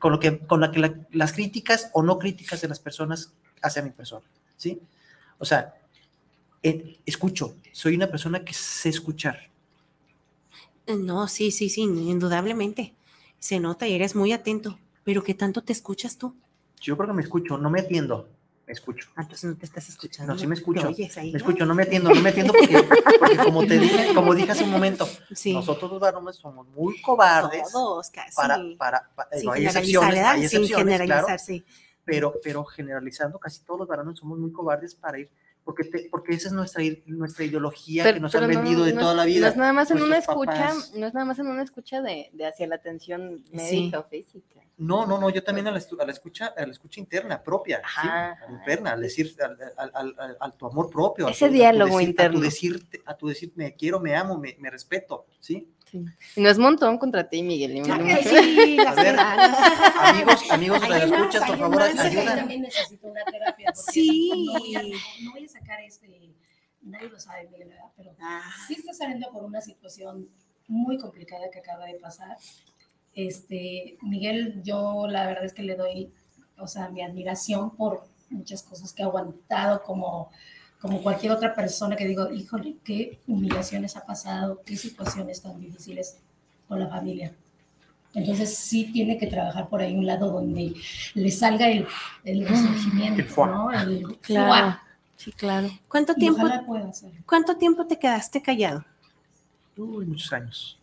con 0.00 0.12
lo 0.12 0.20
que, 0.20 0.40
con 0.40 0.60
la 0.62 0.72
que 0.72 0.80
la- 0.80 0.96
las 1.12 1.34
críticas 1.34 1.90
o 1.94 2.02
no 2.02 2.18
críticas 2.18 2.62
de 2.62 2.68
las 2.68 2.80
personas 2.80 3.34
hacia 3.62 3.82
mi 3.82 3.90
persona, 3.90 4.26
¿sí? 4.58 4.80
O 5.38 5.46
sea, 5.46 5.74
eh, 6.62 6.98
escucho, 7.06 7.56
soy 7.72 7.96
una 7.96 8.08
persona 8.08 8.44
que 8.44 8.54
sé 8.54 8.90
escuchar, 8.90 9.50
Eh, 10.86 10.96
No, 10.96 11.28
sí, 11.28 11.50
sí, 11.50 11.68
sí, 11.70 11.82
indudablemente. 11.82 12.94
Se 13.38 13.60
nota 13.60 13.88
y 13.88 13.94
eres 13.94 14.14
muy 14.14 14.32
atento. 14.32 14.78
Pero 15.04 15.22
¿qué 15.22 15.34
tanto 15.34 15.62
te 15.62 15.72
escuchas 15.72 16.18
tú? 16.18 16.34
yo 16.80 16.96
creo 16.96 17.08
que 17.08 17.14
me 17.14 17.22
escucho, 17.22 17.58
no 17.58 17.70
me 17.70 17.80
atiendo, 17.80 18.28
me 18.70 18.74
escucho. 18.74 19.08
Ah, 19.16 19.22
Entonces 19.22 19.50
no 19.50 19.56
te 19.56 19.66
estás 19.66 19.88
escuchando. 19.88 20.32
No, 20.32 20.38
sí 20.38 20.46
me 20.46 20.54
escucho. 20.54 20.86
oyes 20.88 21.18
ahí. 21.18 21.32
Me 21.32 21.38
escucho, 21.38 21.66
no 21.66 21.74
me 21.74 21.82
atiendo, 21.82 22.08
no 22.14 22.20
me 22.20 22.28
atiendo 22.30 22.52
porque, 22.52 22.84
porque 23.18 23.36
como 23.38 23.66
te 23.66 23.78
dije, 23.80 24.14
como 24.14 24.32
dije 24.32 24.52
hace 24.52 24.62
un 24.62 24.70
momento, 24.70 25.08
Sí. 25.34 25.52
nosotros 25.52 25.90
los 25.90 26.00
varones 26.00 26.36
somos 26.36 26.68
muy 26.68 27.00
cobardes 27.02 27.72
Todos, 27.72 28.10
casi. 28.10 28.36
para, 28.36 28.58
para, 28.78 29.10
pa- 29.16 29.26
Sin 29.32 29.46
no, 29.46 29.52
hay 29.52 29.66
excepciones, 29.66 30.50
Sin 30.50 30.66
claro, 30.68 30.78
generalizar, 30.88 31.40
sí. 31.40 31.64
pero, 32.04 32.32
pero 32.44 32.64
generalizando, 32.64 33.40
casi 33.40 33.60
todos 33.64 33.80
los 33.80 33.88
varones 33.88 34.16
somos 34.18 34.38
muy 34.38 34.52
cobardes 34.52 34.94
para 34.94 35.18
ir, 35.18 35.28
porque, 35.64 35.84
te- 35.84 36.08
porque 36.10 36.34
esa 36.34 36.48
es 36.48 36.52
nuestra, 36.54 36.82
nuestra 37.06 37.44
ideología 37.44 38.12
que 38.12 38.20
nos 38.20 38.34
han 38.34 38.42
no- 38.42 38.48
vendido 38.48 38.84
de 38.84 38.92
no 38.92 39.00
toda 39.02 39.14
la 39.14 39.24
vida. 39.24 39.40
No 39.40 39.46
es 39.48 39.56
nada 39.56 39.72
más 39.72 39.90
en 39.90 40.02
una 40.02 40.18
escucha, 40.18 40.52
papás. 40.52 40.92
no 40.96 41.06
es 41.06 41.14
nada 41.14 41.26
más 41.26 41.38
en 41.38 41.46
una 41.46 41.62
escucha 41.62 42.00
de, 42.02 42.30
de 42.32 42.46
hacia 42.46 42.66
la 42.66 42.76
atención 42.76 43.44
médica 43.52 44.00
o 44.00 44.04
física. 44.04 44.60
No, 44.78 45.04
no, 45.04 45.18
no, 45.18 45.28
yo 45.28 45.44
también 45.44 45.66
a 45.68 45.70
la, 45.72 45.78
estu- 45.78 46.00
a 46.00 46.06
la 46.06 46.12
escucha, 46.12 46.54
a 46.56 46.64
la 46.64 46.72
escucha 46.72 47.00
interna, 47.00 47.42
propia, 47.42 47.82
interna, 48.48 48.92
al 48.92 49.02
decir, 49.02 49.34
al, 49.76 49.90
al- 49.94 50.36
al- 50.40 50.56
tu 50.56 50.66
amor 50.66 50.88
propio. 50.90 51.26
a 51.26 51.30
Ese 51.30 51.40
tu- 51.40 51.44
a 51.44 51.48
tu 51.48 51.54
diálogo 51.54 51.98
decir- 51.98 52.08
interno. 52.08 52.30
A 52.38 52.40
tu 52.40 52.44
decir, 52.44 52.88
a 53.04 53.16
tu 53.16 53.28
decir, 53.28 53.52
me 53.56 53.74
quiero, 53.74 54.00
me 54.00 54.16
amo, 54.16 54.38
me, 54.38 54.56
me 54.58 54.70
respeto, 54.70 55.26
¿sí? 55.38 55.68
Sí. 55.90 56.04
Y 56.36 56.40
no 56.40 56.48
es 56.48 56.58
montón 56.58 56.98
contra 56.98 57.28
ti, 57.28 57.42
Miguel. 57.42 57.82
Claro 57.82 58.04
que 58.04 58.16
sí, 58.22 58.76
las 58.76 58.96
A 58.96 59.02
ver. 59.02 59.16
Amigos, 59.18 60.50
amigos 60.50 60.80
más, 60.88 61.02
escuchas, 61.02 61.44
por 61.48 61.58
favor. 61.58 61.82
Yo 61.94 62.00
ayuda. 62.00 62.36
también 62.36 62.62
necesito 62.62 63.08
una 63.08 63.24
terapia. 63.24 63.72
Sí. 63.74 64.30
No 64.46 64.58
voy, 64.58 64.74
a, 64.76 64.82
no 65.22 65.32
voy 65.32 65.44
a 65.44 65.48
sacar 65.48 65.80
este, 65.80 66.30
nadie 66.82 67.08
lo 67.08 67.18
sabe, 67.18 67.48
Miguel, 67.50 67.68
¿verdad? 67.70 67.90
Pero 67.96 68.14
Ah, 68.20 68.42
sí 68.68 68.74
está 68.74 68.92
saliendo 68.92 69.30
por 69.32 69.44
una 69.44 69.60
situación 69.60 70.28
muy 70.68 70.98
complicada 70.98 71.50
que 71.50 71.58
acaba 71.58 71.86
de 71.86 71.94
pasar. 71.94 72.36
Este, 73.14 73.98
Miguel, 74.02 74.62
yo 74.62 75.06
la 75.08 75.26
verdad 75.26 75.44
es 75.44 75.52
que 75.52 75.62
le 75.62 75.74
doy, 75.74 76.12
o 76.56 76.68
sea, 76.68 76.88
mi 76.88 77.02
admiración 77.02 77.76
por 77.76 78.04
muchas 78.30 78.62
cosas 78.62 78.92
que 78.92 79.02
ha 79.02 79.06
aguantado 79.06 79.82
como, 79.82 80.30
como 80.80 81.02
cualquier 81.02 81.32
otra 81.32 81.54
persona 81.54 81.94
que 81.94 82.06
digo, 82.06 82.30
híjole, 82.32 82.76
qué 82.82 83.20
humillaciones 83.26 83.96
ha 83.96 84.06
pasado, 84.06 84.62
qué 84.64 84.76
situaciones 84.76 85.42
tan 85.42 85.60
difíciles 85.60 86.18
con 86.68 86.80
la 86.80 86.88
familia. 86.88 87.34
Entonces 88.14 88.56
sí 88.56 88.90
tiene 88.92 89.18
que 89.18 89.26
trabajar 89.26 89.68
por 89.68 89.82
ahí 89.82 89.94
un 89.94 90.06
lado 90.06 90.30
donde 90.30 90.74
le 91.14 91.30
salga 91.30 91.68
el, 91.68 91.86
el 92.24 92.46
resurgimiento, 92.46 93.22
El. 93.22 93.50
¿no? 93.50 93.70
El 93.70 94.18
Claro. 94.18 94.80
Sí, 95.16 95.32
claro. 95.32 95.68
¿Cuánto 95.86 96.14
Y 96.16 96.20
tiempo. 96.20 96.48
¿Cuánto 97.26 97.56
tiempo 97.56 97.86
te 97.86 97.98
quedaste 97.98 98.40
callado? 98.40 98.84
Uy, 99.76 100.06
muchos 100.06 100.32
años. 100.32 100.78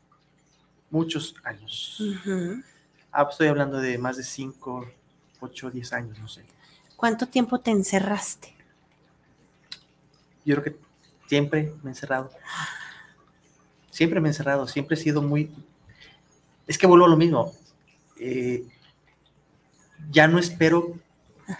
Muchos 0.92 1.36
años. 1.44 2.02
Ah, 3.12 3.28
estoy 3.30 3.48
hablando 3.48 3.80
de 3.80 3.98
más 3.98 4.16
de 4.18 4.24
5, 4.24 4.88
8, 5.40 5.72
10 5.72 5.94
años, 5.94 6.20
no 6.20 6.28
sé. 6.28 6.44
¿Cuánto 6.96 7.28
tiempo 7.28 7.60
te 7.60 7.72
encerraste? 7.72 8.57
Yo 10.48 10.56
creo 10.62 10.64
que 10.64 10.80
siempre 11.28 11.74
me 11.84 11.90
he 11.90 11.94
encerrado. 11.94 12.32
Siempre 13.92 14.22
me 14.22 14.30
he 14.30 14.32
encerrado, 14.32 14.66
siempre 14.66 14.96
he 14.96 15.00
sido 15.00 15.22
muy... 15.22 15.52
Es 16.66 16.78
que 16.78 16.88
vuelvo 16.88 17.04
a 17.06 17.10
lo 17.10 17.18
mismo. 17.18 17.54
Eh, 18.18 18.66
ya 20.10 20.26
no 20.30 20.40
espero 20.40 20.94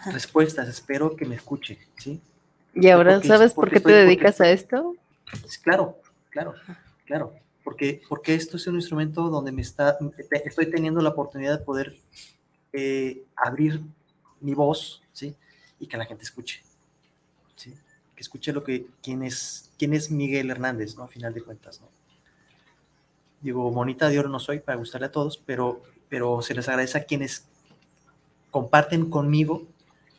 respuestas, 0.06 0.70
espero 0.70 1.18
que 1.18 1.26
me 1.26 1.36
escuchen, 1.36 1.78
¿sí? 1.98 2.22
¿Y 2.74 2.88
ahora 2.88 3.16
Porque- 3.16 3.28
sabes 3.28 3.54
por 3.54 3.70
qué 3.70 3.82
te 3.82 3.92
dedicas 3.92 4.38
porque- 4.38 4.50
a 4.50 4.54
esto? 4.54 4.96
Claro, 5.64 5.98
claro, 6.30 6.54
claro. 7.06 7.34
Porque, 7.66 8.02
porque 8.08 8.36
esto 8.36 8.56
es 8.56 8.66
un 8.68 8.76
instrumento 8.76 9.24
donde 9.30 9.52
me 9.52 9.62
está, 9.62 9.98
estoy 10.46 10.72
teniendo 10.72 11.02
la 11.02 11.10
oportunidad 11.10 11.60
de 11.60 11.66
poder 11.66 11.98
eh, 12.72 13.24
abrir 13.36 13.82
mi 14.40 14.54
voz, 14.54 15.04
¿sí? 15.12 15.36
Y 15.78 15.88
que 15.88 15.98
la 15.98 16.06
gente 16.06 16.24
escuche. 16.24 16.64
Que 18.18 18.22
escuche 18.24 18.52
lo 18.52 18.64
que, 18.66 18.88
quién 19.02 19.24
es, 19.24 19.70
quién 19.78 19.94
es 19.94 20.12
Miguel 20.12 20.50
Hernández, 20.50 20.98
¿no? 20.98 21.04
A 21.04 21.08
final 21.08 21.34
de 21.34 21.42
cuentas, 21.44 21.80
¿no? 21.80 21.88
Digo, 23.42 23.72
monita 23.72 24.10
de 24.10 24.20
oro 24.20 24.28
no 24.30 24.40
soy 24.40 24.60
para 24.60 24.78
gustarle 24.78 25.08
a 25.08 25.12
todos, 25.12 25.38
pero, 25.38 25.82
pero 26.10 26.42
se 26.42 26.54
les 26.56 26.68
agradece 26.68 26.98
a 26.98 27.04
quienes 27.06 27.46
comparten 28.52 29.10
conmigo 29.10 29.64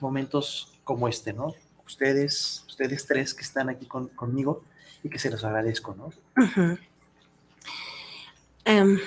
momentos 0.01 0.73
como 0.85 1.09
este, 1.09 1.33
¿no? 1.33 1.55
Ustedes, 1.85 2.65
ustedes 2.69 3.07
tres 3.07 3.35
que 3.35 3.43
están 3.43 3.69
aquí 3.69 3.87
con- 3.87 4.09
conmigo 4.09 4.63
y 5.03 5.09
que 5.11 5.19
se 5.19 5.31
los 5.31 5.43
agradezco, 5.45 5.95
¿no? 5.97 6.13
Em, 8.65 8.99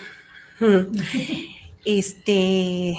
este, 1.85 2.95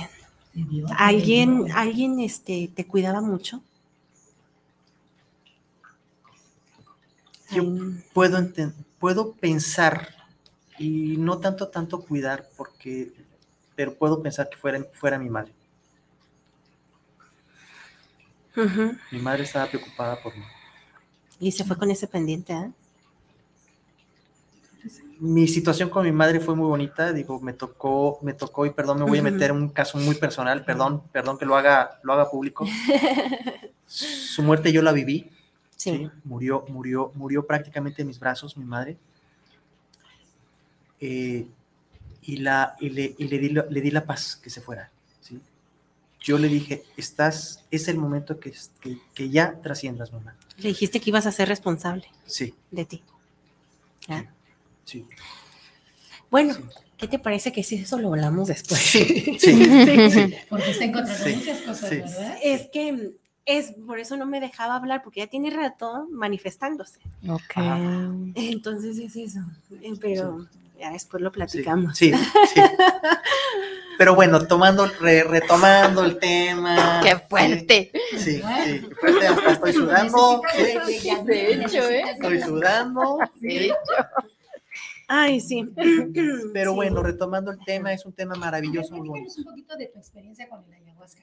¿alguien, 0.96 1.70
alguien 1.74 2.20
este, 2.20 2.70
te 2.74 2.86
cuidaba 2.86 3.20
mucho? 3.20 3.62
Yo- 7.54 7.64
Puedo, 8.12 8.38
puedo 8.98 9.32
pensar 9.32 10.08
y 10.78 11.16
no 11.18 11.38
tanto, 11.38 11.68
tanto 11.68 12.00
cuidar, 12.02 12.48
porque, 12.56 13.12
pero 13.76 13.94
puedo 13.94 14.22
pensar 14.22 14.48
que 14.48 14.56
fuera, 14.56 14.84
fuera 14.92 15.18
mi 15.18 15.28
madre. 15.30 15.52
Mi 19.10 19.18
madre 19.18 19.44
estaba 19.44 19.66
preocupada 19.66 20.20
por 20.22 20.36
mí. 20.36 20.44
Y 21.40 21.52
se 21.52 21.64
fue 21.64 21.76
con 21.76 21.90
ese 21.90 22.06
pendiente, 22.06 22.52
¿ah? 22.52 22.70
Mi 25.18 25.46
situación 25.46 25.88
con 25.88 26.04
mi 26.04 26.10
madre 26.12 26.40
fue 26.40 26.56
muy 26.56 26.66
bonita, 26.66 27.12
digo, 27.12 27.38
me 27.40 27.52
tocó, 27.52 28.18
me 28.22 28.32
tocó, 28.34 28.66
y 28.66 28.70
perdón, 28.70 28.98
me 28.98 29.04
voy 29.04 29.18
a 29.20 29.22
meter 29.22 29.50
en 29.50 29.56
un 29.56 29.68
caso 29.68 29.96
muy 29.98 30.16
personal, 30.16 30.64
perdón, 30.64 31.02
perdón 31.12 31.38
que 31.38 31.46
lo 31.46 31.56
haga, 31.56 32.00
lo 32.02 32.12
haga 32.12 32.28
público. 32.28 32.66
Su 33.86 34.42
muerte 34.42 34.72
yo 34.72 34.82
la 34.82 34.90
viví, 34.90 35.30
¿sí? 35.90 36.10
Murió, 36.24 36.64
murió, 36.68 37.10
murió 37.14 37.46
prácticamente 37.46 38.02
en 38.02 38.08
mis 38.08 38.18
brazos, 38.20 38.56
mi 38.56 38.64
madre. 38.64 38.96
Eh, 41.00 41.46
y 42.22 42.36
la, 42.36 42.76
y 42.80 42.90
le, 42.90 43.14
y 43.18 43.26
le, 43.28 43.38
di, 43.38 43.48
la- 43.50 43.66
le 43.68 43.80
di 43.80 43.90
la 43.90 44.04
paz 44.04 44.36
que 44.36 44.50
se 44.50 44.60
fuera, 44.60 44.90
¿sí? 45.20 45.40
Yo 46.20 46.38
le 46.38 46.46
dije, 46.48 46.84
estás, 46.96 47.64
es 47.72 47.88
el 47.88 47.98
momento 47.98 48.38
que, 48.38 48.52
que, 48.80 48.98
que 49.12 49.28
ya 49.28 49.60
trasciendas, 49.60 50.12
mamá. 50.12 50.36
Le 50.58 50.68
dijiste 50.68 51.00
que 51.00 51.10
ibas 51.10 51.26
a 51.26 51.32
ser 51.32 51.48
responsable 51.48 52.06
Sí, 52.26 52.54
de 52.70 52.84
ti. 52.84 53.02
¿ah? 54.08 54.24
sí. 54.84 55.04
Bueno, 56.30 56.54
Sí. 56.54 56.62
¿qué 56.96 57.08
te 57.08 57.18
parece 57.18 57.50
que 57.52 57.64
si 57.64 57.74
eso 57.76 57.98
lo 57.98 58.08
hablamos 58.08 58.46
después? 58.48 58.80
Sí, 58.80 59.04
sí, 59.40 60.10
sí. 60.10 60.34
Porque 60.48 60.70
está 60.70 60.84
encontrando 60.84 61.24
Sí, 61.24 61.34
muchas 61.34 61.60
cosas, 61.62 61.88
sí. 61.90 61.96
¿verdad? 61.96 62.38
Es 62.44 62.68
que 62.72 63.10
es 63.46 63.72
por 63.86 63.98
eso 63.98 64.16
no 64.16 64.26
me 64.26 64.40
dejaba 64.40 64.76
hablar, 64.76 65.02
porque 65.02 65.20
ya 65.20 65.26
tiene 65.26 65.50
rato 65.50 66.06
manifestándose. 66.10 67.00
Ok. 67.28 67.56
Entonces 68.34 68.98
es 68.98 69.16
eso. 69.16 69.40
Eh, 69.82 69.92
Pero 70.00 70.46
ya 70.78 70.90
después 70.90 71.22
lo 71.22 71.30
platicamos. 71.32 71.96
Sí, 71.96 72.12
sí. 72.12 72.60
Pero 73.98 74.14
bueno, 74.14 74.46
tomando, 74.46 74.86
re- 75.00 75.22
retomando 75.24 76.04
el 76.04 76.18
tema. 76.18 77.00
¡Qué 77.04 77.16
fuerte! 77.28 77.90
Sí, 78.12 78.18
sí, 78.18 78.42
sí, 78.64 78.80
qué 78.88 78.94
fuerte, 78.96 79.26
hasta 79.26 79.52
estoy 79.52 79.72
sudando. 79.74 80.42
sí, 80.54 81.10
De 81.24 81.52
hecho, 81.54 81.88
¿eh? 81.88 82.02
Estoy 82.12 82.40
sudando. 82.40 83.18
Sí. 83.40 83.70
Ay, 85.14 85.40
sí. 85.40 85.62
Pero 86.54 86.70
Sí. 86.70 86.74
bueno, 86.76 87.02
retomando 87.02 87.50
el 87.50 87.58
tema, 87.66 87.92
es 87.92 88.06
un 88.06 88.14
tema 88.14 88.34
maravilloso, 88.34 88.94
muy 88.96 89.08
bonito. 89.08 89.26
Platícanos 89.26 89.38
un 89.38 89.44
poquito 89.44 89.76
de 89.76 89.86
tu 89.88 89.98
experiencia 89.98 90.48
con 90.48 90.64
el 90.64 90.72
ayahuasca, 90.72 91.22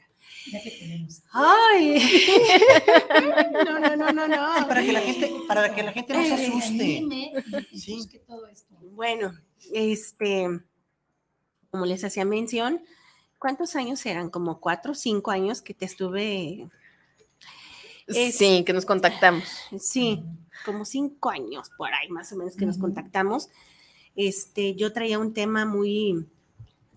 ya 0.52 0.62
que 0.62 0.72
tenemos. 0.72 1.24
Ay. 1.32 2.00
No, 3.66 3.80
no, 3.80 3.96
no, 3.96 4.12
no, 4.14 4.28
no. 4.28 4.68
Para 4.68 4.82
que 4.82 4.92
la 4.94 5.02
gente, 5.02 5.32
para 5.48 5.74
que 5.76 5.84
la 5.84 5.92
gente 5.92 6.14
no 6.14 6.24
se 6.24 6.34
asuste. 6.34 7.04
Sí. 7.74 8.10
Bueno, 8.92 9.34
este, 9.74 10.48
como 11.72 11.86
les 11.86 12.04
hacía 12.04 12.26
mención, 12.26 12.84
¿cuántos 13.40 13.76
años 13.76 14.06
eran? 14.06 14.30
Como 14.30 14.60
cuatro 14.60 14.92
o 14.92 14.96
cinco 14.96 15.32
años 15.32 15.62
que 15.62 15.74
te 15.74 15.86
estuve, 15.86 16.70
Es- 18.08 18.38
Sí, 18.38 18.64
que 18.66 18.74
nos 18.74 18.86
contactamos. 18.86 19.44
sí, 19.80 20.24
como 20.66 20.86
cinco 20.86 21.30
años 21.30 21.70
por 21.78 21.94
ahí 21.94 22.10
más 22.10 22.32
o 22.32 22.36
menos 22.38 22.56
que 22.56 22.66
nos 22.66 22.78
contactamos. 22.78 23.50
Este, 24.22 24.76
yo 24.76 24.92
traía 24.92 25.18
un 25.18 25.34
tema 25.34 25.66
muy 25.66 26.26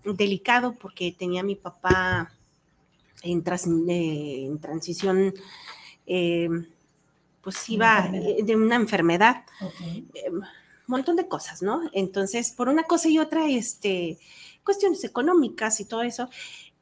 delicado 0.03 0.73
porque 0.73 1.15
tenía 1.17 1.39
a 1.39 1.45
mi 1.45 1.55
papá 1.55 2.33
en, 3.21 3.43
eh, 3.89 4.45
en 4.45 4.59
transición, 4.59 5.33
eh, 6.05 6.49
pues 7.41 7.69
iba 7.69 8.09
de 8.09 8.55
una 8.55 8.75
enfermedad. 8.75 9.45
Ok. 9.61 9.81
eh, 10.15 10.31
montón 10.87 11.15
de 11.15 11.27
cosas, 11.27 11.61
¿no? 11.61 11.81
Entonces, 11.93 12.51
por 12.51 12.69
una 12.69 12.83
cosa 12.83 13.09
y 13.09 13.19
otra, 13.19 13.47
este, 13.49 14.17
cuestiones 14.63 15.03
económicas 15.03 15.79
y 15.79 15.85
todo 15.85 16.03
eso, 16.03 16.29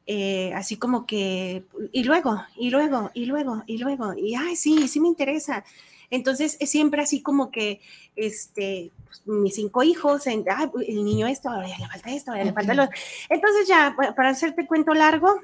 eh, 0.06 0.52
así 0.54 0.76
como 0.76 1.06
que, 1.06 1.64
y 1.92 2.04
luego, 2.04 2.42
y 2.56 2.70
luego, 2.70 3.10
y 3.14 3.26
luego, 3.26 3.62
y 3.66 3.78
luego, 3.78 4.14
y 4.14 4.34
ay, 4.34 4.56
sí, 4.56 4.88
sí 4.88 5.00
me 5.00 5.08
interesa. 5.08 5.64
Entonces, 6.12 6.58
es 6.60 6.70
siempre 6.70 7.00
así 7.02 7.22
como 7.22 7.50
que, 7.50 7.80
este, 8.16 8.92
pues, 9.06 9.22
mis 9.26 9.54
cinco 9.54 9.82
hijos, 9.82 10.26
en, 10.26 10.44
ah, 10.50 10.70
el 10.86 11.04
niño 11.04 11.26
esto, 11.26 11.48
ahora 11.48 11.66
ya 11.68 11.78
le 11.78 11.88
falta 11.88 12.10
esto, 12.10 12.30
ahora 12.30 12.44
le 12.44 12.52
falta 12.52 12.74
lo. 12.74 12.82
Entonces, 13.30 13.66
ya, 13.66 13.94
pa- 13.96 14.14
para 14.14 14.28
hacerte 14.28 14.66
cuento 14.66 14.92
largo, 14.92 15.40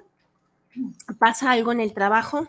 pasa 1.19 1.51
algo 1.53 1.73
en 1.73 1.81
el 1.81 1.95
trabajo, 1.95 2.49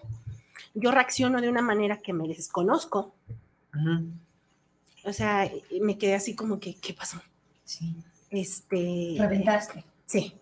yo 0.73 0.91
reacciono 0.91 1.39
de 1.41 1.47
una 1.49 1.61
manera 1.61 1.97
que 1.97 2.11
me 2.13 2.27
desconozco, 2.27 3.13
o 5.05 5.13
sea, 5.13 5.49
me 5.81 5.97
quedé 5.97 6.15
así 6.15 6.35
como 6.35 6.59
que, 6.59 6.75
¿qué 6.75 6.93
pasó? 6.93 7.21
Sí. 7.63 7.95
Este. 8.29 9.15
Reventaste. 9.17 9.83
Sí, 10.05 10.33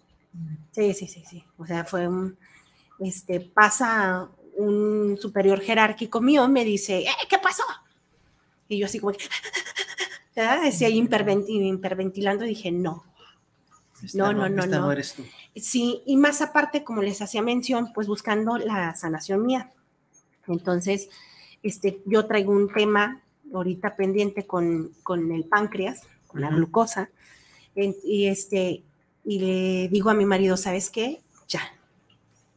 sí, 0.72 0.94
sí, 0.94 1.08
sí, 1.08 1.24
sí. 1.30 1.44
O 1.58 1.66
sea, 1.66 1.86
fue 1.86 2.08
un. 2.08 2.38
Este, 3.00 3.40
pasa 3.40 4.28
un 4.58 5.18
superior 5.20 5.62
jerárquico 5.62 6.20
mío, 6.22 6.48
me 6.48 6.66
dice, 6.66 7.00
"Eh, 7.00 7.08
¿qué 7.30 7.38
pasó? 7.38 7.64
Y 8.68 8.80
yo 8.80 8.86
así 8.86 9.00
como. 9.00 9.14
Decía 10.64 10.90
hiperventilando, 10.90 12.44
dije, 12.46 12.72
no. 12.72 13.04
Esta 14.04 14.18
No, 14.20 14.34
no, 14.34 14.50
no, 14.50 14.64
esta 14.66 14.78
no. 14.80 14.92
eres 14.92 15.16
tú. 15.16 15.24
Sí, 15.56 16.04
y 16.06 16.16
más 16.18 16.42
aparte, 16.42 16.84
como 16.84 17.02
les 17.02 17.22
hacía 17.24 17.42
mención, 17.42 17.92
pues 17.92 18.08
buscando 18.08 18.60
la 18.60 18.94
sanación 18.94 19.44
mía. 19.44 19.72
Entonces, 20.48 21.10
este, 21.64 22.02
yo 22.06 22.28
traigo 22.28 22.52
un 22.52 22.72
tema 22.72 23.22
ahorita 23.52 23.96
pendiente 23.96 24.46
con, 24.46 24.92
con 25.02 25.32
el 25.32 25.46
páncreas, 25.46 26.04
con 26.28 26.42
la 26.42 26.50
glucosa, 26.52 27.10
y 27.76 28.28
este, 28.28 28.84
y 29.26 29.40
le 29.40 29.88
digo 29.90 30.12
a 30.12 30.14
mi 30.14 30.26
marido, 30.26 30.56
¿sabes 30.58 30.92
qué? 30.92 31.22
Ya, 31.48 31.62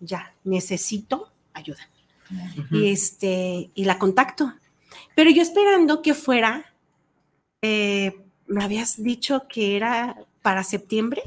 ya, 0.01 0.35
necesito 0.45 1.30
ayuda. 1.55 1.89
Y 2.71 2.91
este, 2.91 3.71
y 3.75 3.85
la 3.85 3.99
contacto. 3.99 4.55
Pero 5.15 5.31
yo 5.31 5.43
esperando 5.43 6.03
que 6.03 6.15
fuera, 6.15 6.65
eh, 7.63 8.17
me 8.47 8.65
habías 8.65 9.03
dicho 9.03 9.47
que 9.49 9.77
era 9.77 10.17
para 10.43 10.63
septiembre. 10.63 11.23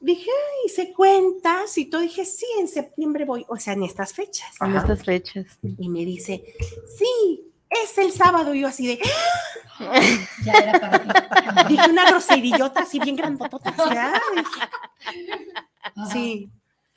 Dije, 0.00 0.30
hice 0.66 0.92
cuentas 0.92 1.78
y 1.78 1.86
todo. 1.86 2.00
Dije, 2.00 2.24
sí, 2.24 2.46
en 2.58 2.68
septiembre 2.68 3.24
voy, 3.24 3.44
o 3.48 3.56
sea, 3.56 3.74
en 3.74 3.84
estas 3.84 4.12
fechas. 4.12 4.54
En 4.60 4.74
estas 4.76 5.04
fechas. 5.04 5.46
Y 5.78 5.88
me 5.88 6.04
dice, 6.04 6.44
sí, 6.96 7.52
es 7.68 7.98
el 7.98 8.12
sábado. 8.12 8.54
Y 8.54 8.60
yo 8.60 8.68
así 8.68 8.86
de, 8.86 9.00
Ya 10.44 10.52
era 10.52 10.80
para 10.80 10.98
ti. 11.66 11.74
dije 11.74 11.90
una 11.90 12.08
groserillota 12.08 12.80
así 12.82 12.98
bien 12.98 13.16
grandotota. 13.16 13.70
Ajá. 13.70 14.20
Sí. 16.12 16.50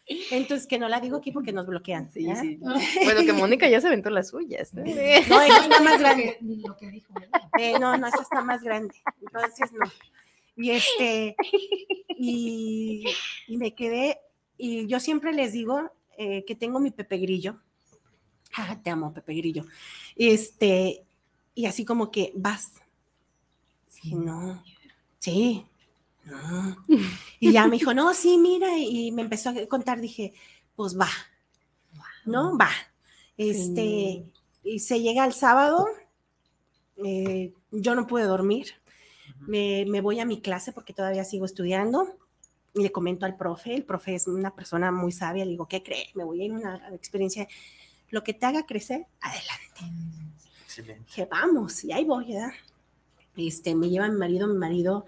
Entonces, 0.08 0.68
que 0.68 0.78
no 0.78 0.88
la 0.88 1.00
digo 1.00 1.18
aquí 1.18 1.32
porque 1.32 1.52
nos 1.52 1.66
bloquean. 1.66 2.12
Sí, 2.12 2.28
sí. 2.40 2.60
Bueno, 3.04 3.22
que 3.26 3.34
Mónica 3.34 3.68
ya 3.68 3.82
se 3.82 3.88
aventó 3.88 4.10
las 4.10 4.30
suyas. 4.30 4.74
¿no? 4.74 4.84
No, 5.30 5.42
esa 5.42 5.62
está 5.62 5.82
más 5.82 6.00
grande. 6.00 6.38
Lo 6.42 6.78
que 6.78 6.90
dijo 6.90 7.14
ella. 7.18 7.50
Eh, 7.58 7.80
no, 7.80 7.98
no, 7.98 8.08
esa 8.08 8.22
está 8.22 8.42
más 8.42 8.62
grande. 8.62 8.94
Entonces, 9.22 9.72
no. 9.72 9.92
Y 10.58 10.72
este, 10.72 11.36
y, 12.18 13.06
y 13.48 13.58
me 13.58 13.74
quedé, 13.74 14.20
y 14.58 14.88
yo 14.88 15.00
siempre 15.00 15.34
les 15.34 15.52
digo 15.52 15.92
eh, 16.18 16.46
que 16.46 16.56
tengo 16.56 16.80
mi 16.80 16.92
Pepe 16.92 17.18
Grillo. 17.18 17.60
Ah, 18.56 18.80
te 18.82 18.90
amo, 18.90 19.14
Pepe 19.14 19.34
Grillo. 19.34 19.66
Este, 20.16 21.06
y 21.54 21.66
así 21.66 21.84
como 21.84 22.12
que 22.12 22.32
vas. 22.36 22.72
Dije, 24.02 24.16
no, 24.16 24.64
sí, 25.20 25.66
no. 26.26 26.78
Y 27.40 27.52
ya 27.52 27.68
me 27.68 27.78
dijo, 27.78 27.94
no, 27.94 28.14
sí, 28.14 28.38
mira, 28.38 28.78
y 28.78 29.12
me 29.12 29.22
empezó 29.22 29.50
a 29.50 29.68
contar, 29.68 30.02
dije, 30.02 30.34
pues 30.76 30.98
va, 31.00 31.10
¿no? 32.26 32.58
Va. 32.58 32.70
Este, 33.38 34.26
y 34.64 34.80
se 34.80 35.02
llega 35.02 35.26
el 35.26 35.34
sábado, 35.34 35.86
eh, 37.04 37.54
yo 37.72 37.94
no 37.94 38.08
pude 38.08 38.24
dormir, 38.24 38.74
me, 39.40 39.86
me 39.88 40.02
voy 40.02 40.20
a 40.20 40.26
mi 40.26 40.42
clase 40.42 40.72
porque 40.72 40.94
todavía 40.94 41.24
sigo 41.24 41.46
estudiando. 41.46 42.18
Y 42.78 42.84
le 42.84 42.92
comento 42.92 43.26
al 43.26 43.38
profe, 43.38 43.74
el 43.74 43.86
profe 43.86 44.16
es 44.16 44.28
una 44.28 44.54
persona 44.54 44.92
muy 44.92 45.14
sabia, 45.14 45.46
le 45.46 45.52
digo, 45.52 45.66
¿qué 45.66 45.82
cree? 45.82 46.10
Me 46.14 46.26
voy 46.26 46.42
a 46.42 46.46
ir 46.46 46.52
a 46.52 46.56
una 46.56 46.90
experiencia, 46.94 47.48
lo 48.10 48.22
que 48.22 48.34
te 48.34 48.46
haga 48.46 48.66
crecer, 48.66 49.08
adelante. 49.22 49.82
Excelente. 50.66 51.06
Dije, 51.06 51.26
vamos, 51.32 51.86
y 51.86 51.94
ahí 51.94 52.04
voy, 52.04 52.34
¿verdad? 52.34 52.52
Este, 53.38 53.76
me 53.76 53.90
lleva 53.90 54.10
mi 54.10 54.18
marido, 54.18 54.48
mi 54.48 54.58
marido, 54.58 55.06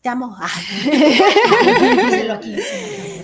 te 0.02 0.08
amo. 0.08 0.36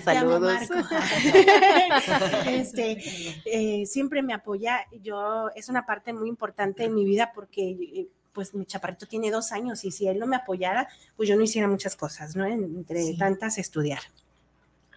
Saludos. 0.04 0.60
Este, 2.46 2.98
eh, 3.44 3.86
siempre 3.86 4.22
me 4.22 4.34
apoya. 4.34 4.86
Yo, 5.02 5.50
es 5.54 5.68
una 5.68 5.86
parte 5.86 6.12
muy 6.12 6.28
importante 6.28 6.84
en 6.84 6.94
mi 6.94 7.04
vida 7.04 7.32
porque 7.34 7.70
eh, 7.70 8.08
pues 8.32 8.54
mi 8.54 8.66
chaparrito 8.66 9.06
tiene 9.06 9.30
dos 9.30 9.52
años 9.52 9.84
y 9.84 9.90
si 9.90 10.06
él 10.06 10.18
no 10.18 10.26
me 10.26 10.36
apoyara, 10.36 10.88
pues 11.16 11.28
yo 11.28 11.36
no 11.36 11.42
hiciera 11.42 11.66
muchas 11.68 11.96
cosas, 11.96 12.36
¿no? 12.36 12.44
Entre 12.44 13.02
Sí. 13.02 13.16
tantas 13.16 13.58
estudiar. 13.58 14.00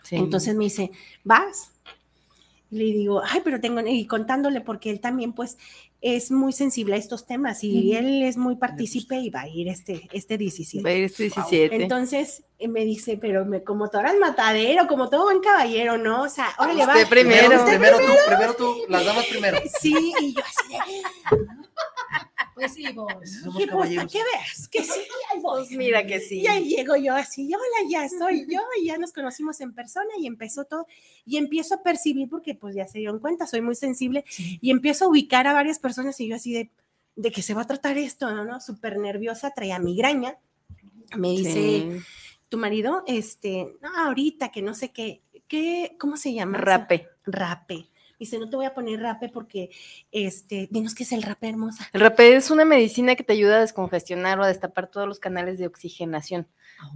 Sí. 0.03 0.17
Entonces 0.17 0.55
me 0.55 0.65
dice, 0.65 0.91
¿vas? 1.23 1.71
Le 2.71 2.83
digo, 2.83 3.21
ay, 3.25 3.41
pero 3.43 3.59
tengo, 3.59 3.79
y 3.81 4.05
contándole, 4.05 4.61
porque 4.61 4.91
él 4.91 4.99
también, 4.99 5.33
pues, 5.33 5.57
es 6.01 6.31
muy 6.31 6.53
sensible 6.53 6.95
a 6.95 6.97
estos 6.97 7.25
temas 7.25 7.63
y 7.63 7.93
él 7.93 8.23
es 8.23 8.37
muy 8.37 8.55
partícipe 8.55 9.17
y 9.17 9.29
va 9.29 9.41
a 9.41 9.47
ir 9.49 9.67
este, 9.67 10.07
este 10.13 10.37
17. 10.37 10.83
Va 10.83 10.91
a 10.91 10.93
ir 10.93 11.03
este 11.03 11.23
17. 11.23 11.75
Entonces 11.75 12.43
eh, 12.57 12.69
me 12.69 12.85
dice, 12.85 13.17
pero 13.17 13.45
me, 13.45 13.63
como 13.63 13.89
todo 13.89 14.03
el 14.03 14.19
matadero, 14.19 14.87
como 14.87 15.09
todo 15.09 15.25
buen 15.25 15.41
caballero, 15.41 15.97
¿no? 15.97 16.23
O 16.23 16.29
sea, 16.29 16.47
órale, 16.57 16.85
va. 16.85 16.93
Usted 16.93 17.09
primero. 17.09 17.65
Primero 17.65 17.97
tú, 17.97 18.13
primero 18.27 18.53
tú, 18.53 18.77
las 18.87 19.05
damas 19.05 19.25
primero. 19.25 19.57
Sí, 19.81 20.13
y 20.21 20.33
yo 20.33 20.41
así 20.41 20.73
de, 20.73 20.77
Pues 22.59 22.73
sí, 22.73 22.83
vos. 22.93 23.13
¿qué 23.57 23.67
pues, 23.67 23.67
caballeros. 23.67 24.11
que 24.11 24.19
veas? 24.19 24.67
Que 24.67 24.83
sí, 24.83 24.99
ahí 25.31 25.39
voy. 25.41 25.65
Pues 25.65 25.71
mira 25.77 26.05
que 26.05 26.19
sí. 26.19 26.41
Y 26.41 26.47
ahí 26.47 26.67
llego 26.69 26.95
yo 26.95 27.15
así, 27.15 27.51
hola, 27.53 27.89
ya 27.89 28.07
soy 28.09 28.45
yo, 28.51 28.59
y 28.81 28.85
ya 28.87 28.97
nos 28.97 29.13
conocimos 29.13 29.59
en 29.61 29.73
persona 29.73 30.09
y 30.19 30.27
empezó 30.27 30.65
todo, 30.65 30.85
y 31.25 31.37
empiezo 31.37 31.75
a 31.75 31.83
percibir, 31.83 32.29
porque 32.29 32.55
pues 32.55 32.75
ya 32.75 32.87
se 32.87 32.99
dieron 32.99 33.19
cuenta, 33.19 33.47
soy 33.47 33.61
muy 33.61 33.75
sensible, 33.75 34.23
Sí. 34.27 34.59
y 34.61 34.71
empiezo 34.71 35.05
a 35.05 35.07
ubicar 35.07 35.47
a 35.47 35.53
varias 35.53 35.79
personas 35.79 36.19
y 36.19 36.27
yo 36.27 36.35
así 36.35 36.53
de, 36.53 36.71
de 37.15 37.31
que 37.31 37.41
se 37.41 37.53
va 37.53 37.61
a 37.63 37.67
tratar 37.67 37.97
esto, 37.97 38.31
¿no? 38.33 38.45
¿no? 38.45 38.59
Súper 38.61 38.97
nerviosa, 38.97 39.51
traía 39.51 39.79
migraña, 39.79 40.37
me 41.17 41.29
dice, 41.31 41.51
Sí. 41.53 41.89
tu 42.49 42.57
marido, 42.57 43.03
este, 43.07 43.75
no, 43.81 43.89
ahorita 44.05 44.51
que 44.51 44.61
no 44.61 44.73
sé 44.73 44.91
qué, 44.91 45.21
¿qué, 45.47 45.95
cómo 45.99 46.17
se 46.17 46.33
llama? 46.33 46.57
Rape. 46.57 47.07
Rape. 47.25 47.87
Dice, 48.19 48.37
no 48.37 48.49
te 48.49 48.57
voy 48.57 48.65
a 48.65 48.73
poner 48.73 48.99
rape 48.99 49.29
porque, 49.29 49.69
este, 50.11 50.67
dinos 50.69 50.93
qué 50.93 51.03
es 51.03 51.11
el 51.13 51.23
rape, 51.23 51.47
hermosa. 51.47 51.87
El 51.93 52.01
rapé 52.01 52.35
es 52.35 52.51
una 52.51 52.65
medicina 52.65 53.15
que 53.15 53.23
te 53.23 53.31
ayuda 53.33 53.57
a 53.57 53.61
descongestionar 53.61 54.39
o 54.39 54.43
a 54.43 54.47
destapar 54.47 54.87
todos 54.87 55.07
los 55.07 55.19
canales 55.19 55.57
de 55.57 55.67
oxigenación. 55.67 56.45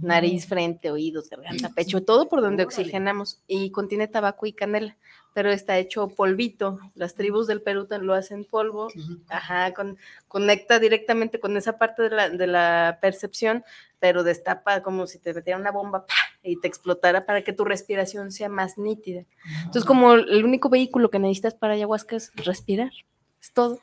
Nariz, 0.00 0.46
frente, 0.46 0.90
oídos, 0.90 1.28
garganta, 1.28 1.70
pecho, 1.70 2.02
todo 2.02 2.28
por 2.28 2.40
donde 2.40 2.64
oxigenamos. 2.64 3.42
Y 3.46 3.70
contiene 3.70 4.06
tabaco 4.06 4.46
y 4.46 4.52
canela 4.52 4.96
pero 5.34 5.50
está 5.50 5.76
hecho 5.78 6.08
polvito. 6.08 6.78
Las 6.94 7.14
tribus 7.14 7.46
del 7.46 7.60
Perú 7.60 7.86
lo 8.00 8.14
hacen 8.14 8.44
polvo. 8.46 8.88
Ajá, 9.28 9.74
con- 9.74 9.98
conecta 10.28 10.78
directamente 10.78 11.38
con 11.40 11.56
esa 11.58 11.76
parte 11.76 12.02
de 12.04 12.10
la, 12.10 12.30
de 12.30 12.46
la 12.46 12.98
percepción, 13.02 13.64
pero 13.98 14.22
destapa 14.22 14.82
como 14.82 15.06
si 15.06 15.18
te 15.18 15.34
metiera 15.34 15.58
una 15.58 15.70
bomba 15.72 16.06
¡pa! 16.06 16.14
y 16.42 16.60
te 16.60 16.68
explotara 16.68 17.26
para 17.26 17.42
que 17.42 17.52
tu 17.52 17.64
respiración 17.64 18.30
sea 18.30 18.48
más 18.48 18.78
nítida. 18.78 19.24
Entonces, 19.58 19.84
como 19.84 20.14
el 20.14 20.44
único 20.44 20.68
vehículo 20.70 21.10
que 21.10 21.18
necesitas 21.18 21.54
para 21.54 21.74
ayahuasca 21.74 22.16
es 22.16 22.30
respirar, 22.36 22.92
es 23.40 23.52
todo. 23.52 23.80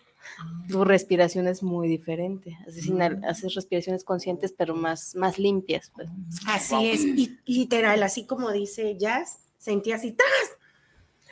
Tu 0.69 0.85
respiración 0.85 1.47
es 1.47 1.63
muy 1.63 1.87
diferente. 1.89 2.55
Haces, 2.67 2.85
inhal- 2.87 3.25
haces 3.27 3.55
respiraciones 3.55 4.03
conscientes, 4.03 4.53
pero 4.55 4.75
más, 4.75 5.15
más 5.15 5.37
limpias. 5.39 5.91
pues. 5.93 6.07
Así 6.47 6.91
es, 6.91 7.01
y 7.03 7.39
literal, 7.45 8.01
así 8.03 8.25
como 8.25 8.51
dice 8.51 8.95
Jazz, 8.97 9.39
sentí 9.57 9.91
así, 9.91 10.11
¡tas! 10.13 10.27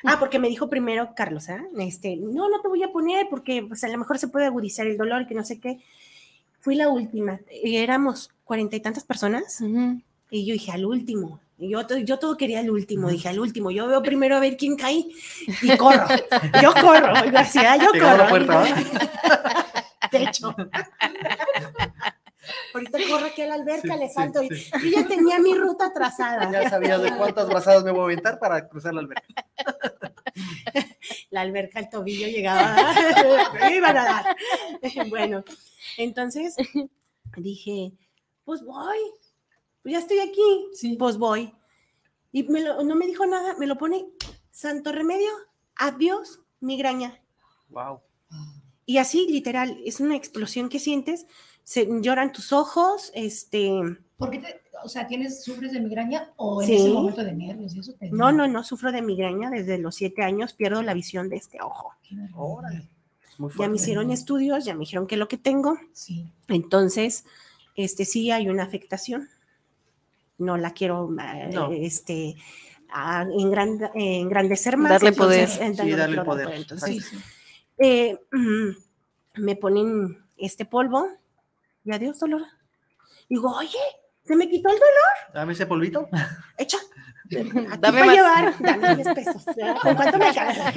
Ah, 0.03 0.17
porque 0.19 0.39
me 0.39 0.47
dijo 0.47 0.69
primero 0.69 1.13
Carlos, 1.15 1.49
¿ah? 1.49 1.63
Este, 1.79 2.15
no, 2.15 2.49
no 2.49 2.61
te 2.61 2.67
voy 2.67 2.83
a 2.83 2.91
poner 2.91 3.27
porque 3.29 3.63
pues, 3.63 3.83
a 3.83 3.87
lo 3.89 3.97
mejor 3.97 4.17
se 4.17 4.27
puede 4.27 4.45
agudizar 4.45 4.87
el 4.87 4.97
dolor, 4.97 5.27
que 5.27 5.35
no 5.35 5.43
sé 5.43 5.59
qué. 5.59 5.79
Fui 6.59 6.75
la 6.75 6.89
última, 6.89 7.39
y 7.63 7.77
éramos 7.77 8.31
cuarenta 8.43 8.75
y 8.75 8.81
tantas 8.81 9.03
personas, 9.05 9.61
y 10.29 10.45
yo 10.45 10.53
dije, 10.53 10.71
al 10.71 10.85
último. 10.85 11.39
Yo, 11.57 11.81
yo 12.05 12.19
todo 12.19 12.37
quería 12.37 12.59
al 12.59 12.69
último, 12.69 13.09
dije, 13.09 13.27
al 13.29 13.39
último. 13.39 13.71
Yo 13.71 13.87
veo 13.87 14.01
primero 14.01 14.35
a 14.35 14.39
ver 14.39 14.55
quién 14.55 14.75
cae 14.77 15.05
y 15.61 15.77
corro. 15.77 16.05
Yo 16.61 16.73
corro, 16.73 17.13
García, 17.31 17.75
yo 17.77 17.91
Llegaba 17.91 18.25
a 18.25 18.29
corro. 18.29 18.45
la 18.45 18.65
puerta, 18.65 19.75
De 20.11 20.23
hecho. 20.23 20.55
Ahorita 22.73 22.97
corro 23.09 23.25
aquí 23.27 23.41
a 23.41 23.47
la 23.47 23.55
alberca, 23.55 23.93
Sí, 23.93 23.99
le 23.99 24.07
sí, 24.07 24.13
salto. 24.13 24.43
y-. 24.43 24.49
Yo 24.49 24.89
ya 25.01 25.07
tenía 25.07 25.39
mi 25.39 25.53
ruta 25.55 25.91
trazada. 25.93 26.51
Ya 26.51 26.69
sabía 26.69 26.97
de 26.97 27.15
cuántas 27.17 27.47
brazadas 27.47 27.83
me 27.83 27.91
voy 27.91 28.01
a 28.01 28.03
aventar 28.05 28.39
para 28.39 28.67
cruzar 28.67 28.93
la 28.93 29.01
alberca. 29.01 29.23
la 31.31 31.41
alberca 31.41 31.79
al 31.79 31.89
tobillo 31.89 32.27
llegaba, 32.27 32.75
me 33.61 33.75
iban 33.75 33.97
a 33.97 34.03
dar. 34.03 34.35
Bueno, 35.09 35.43
entonces 35.97 36.55
dije, 37.37 37.93
pues 38.43 38.63
voy, 38.63 38.97
pues 39.81 39.93
ya 39.93 39.99
estoy 39.99 40.19
aquí, 40.19 40.67
Sí. 40.73 40.95
pues 40.97 41.17
voy. 41.17 41.53
Y 42.31 42.43
me 42.43 42.61
lo- 42.61 42.83
no 42.83 42.95
me 42.95 43.07
dijo 43.07 43.25
nada, 43.25 43.55
me 43.57 43.67
lo 43.67 43.77
pone, 43.77 44.05
santo 44.51 44.91
remedio, 44.91 45.29
adiós, 45.75 46.41
migraña. 46.59 47.19
Wow. 47.69 48.01
Y 48.85 48.97
así, 48.97 49.27
literal, 49.29 49.79
es 49.85 49.99
una 49.99 50.15
explosión 50.15 50.69
que 50.69 50.79
sientes, 50.79 51.25
se 51.69 51.87
lloran 52.01 52.31
tus 52.31 52.51
ojos, 52.51 53.11
este, 53.13 53.69
¿Por 54.17 54.31
qué 54.31 54.39
te, 54.39 54.61
o 54.83 54.89
sea, 54.89 55.05
tienes, 55.07 55.43
sufres 55.43 55.71
de 55.71 55.79
migraña 55.79 56.33
o 56.35 56.63
en 56.63 56.67
Sí. 56.67 56.75
ese 56.77 56.89
momento 56.89 57.23
de 57.23 57.31
nervios 57.33 57.75
y 57.75 57.79
eso 57.81 57.93
te 57.93 58.09
no, 58.09 58.31
no, 58.31 58.47
no, 58.47 58.63
sufro 58.63 58.91
de 58.91 59.03
migraña 59.03 59.51
desde 59.51 59.77
los 59.77 59.93
siete 59.93 60.23
años, 60.23 60.53
pierdo 60.53 60.81
la 60.81 60.95
visión 60.95 61.29
de 61.29 61.35
este 61.35 61.61
ojo. 61.61 61.93
Órale. 62.35 62.89
Muy 63.37 63.51
Ya 63.51 63.55
fuerte. 63.55 63.69
me 63.69 63.75
hicieron 63.77 64.09
estudios, 64.09 64.65
ya 64.65 64.73
me 64.73 64.79
dijeron 64.79 65.05
que 65.05 65.13
es 65.13 65.19
lo 65.19 65.27
que 65.27 65.37
tengo, 65.37 65.77
Sí. 65.93 66.25
Entonces, 66.47 67.23
este 67.75 68.03
sí 68.03 68.31
hay 68.31 68.49
una 68.49 68.63
afectación. 68.63 69.29
No 70.39 70.57
la 70.57 70.71
quiero 70.73 71.07
eh, 71.21 71.49
No. 71.53 71.71
este, 71.71 72.35
a- 72.91 73.25
engrand- 73.25 73.91
eh, 73.93 74.19
engrandecer 74.21 74.75
más. 74.75 74.89
Darle 74.89 75.09
entonces, 75.09 75.57
poder. 75.57 75.71
eh, 75.71 75.75
Sí, 75.83 75.91
darle 75.91 76.21
poder. 76.23 76.49
Entonces, 76.51 76.89
Sí, 76.89 76.99
sí. 76.99 77.17
eh, 77.77 78.19
mm, 78.31 78.69
me 79.43 79.55
ponen 79.55 80.17
este 80.35 80.65
polvo 80.65 81.07
y 81.89 81.95
adiós 81.95 82.19
dolor. 82.19 82.43
Digo, 83.27 83.49
oye, 83.57 83.77
se 84.23 84.35
me 84.35 84.47
quitó 84.49 84.69
el 84.69 84.75
dolor. 84.75 85.33
Dame 85.33 85.53
ese 85.53 85.65
polvito. 85.65 86.07
Echa. 86.57 86.77
Aquí 87.31 87.45
Dame 87.79 88.03
más. 88.05 88.15
llevar, 88.15 88.55
dame 88.59 88.95
10 88.95 89.07
pesos. 89.13 89.45
¿Con 89.83 89.95
cuánto 89.95 90.17
me 90.17 90.33
cae? 90.33 90.73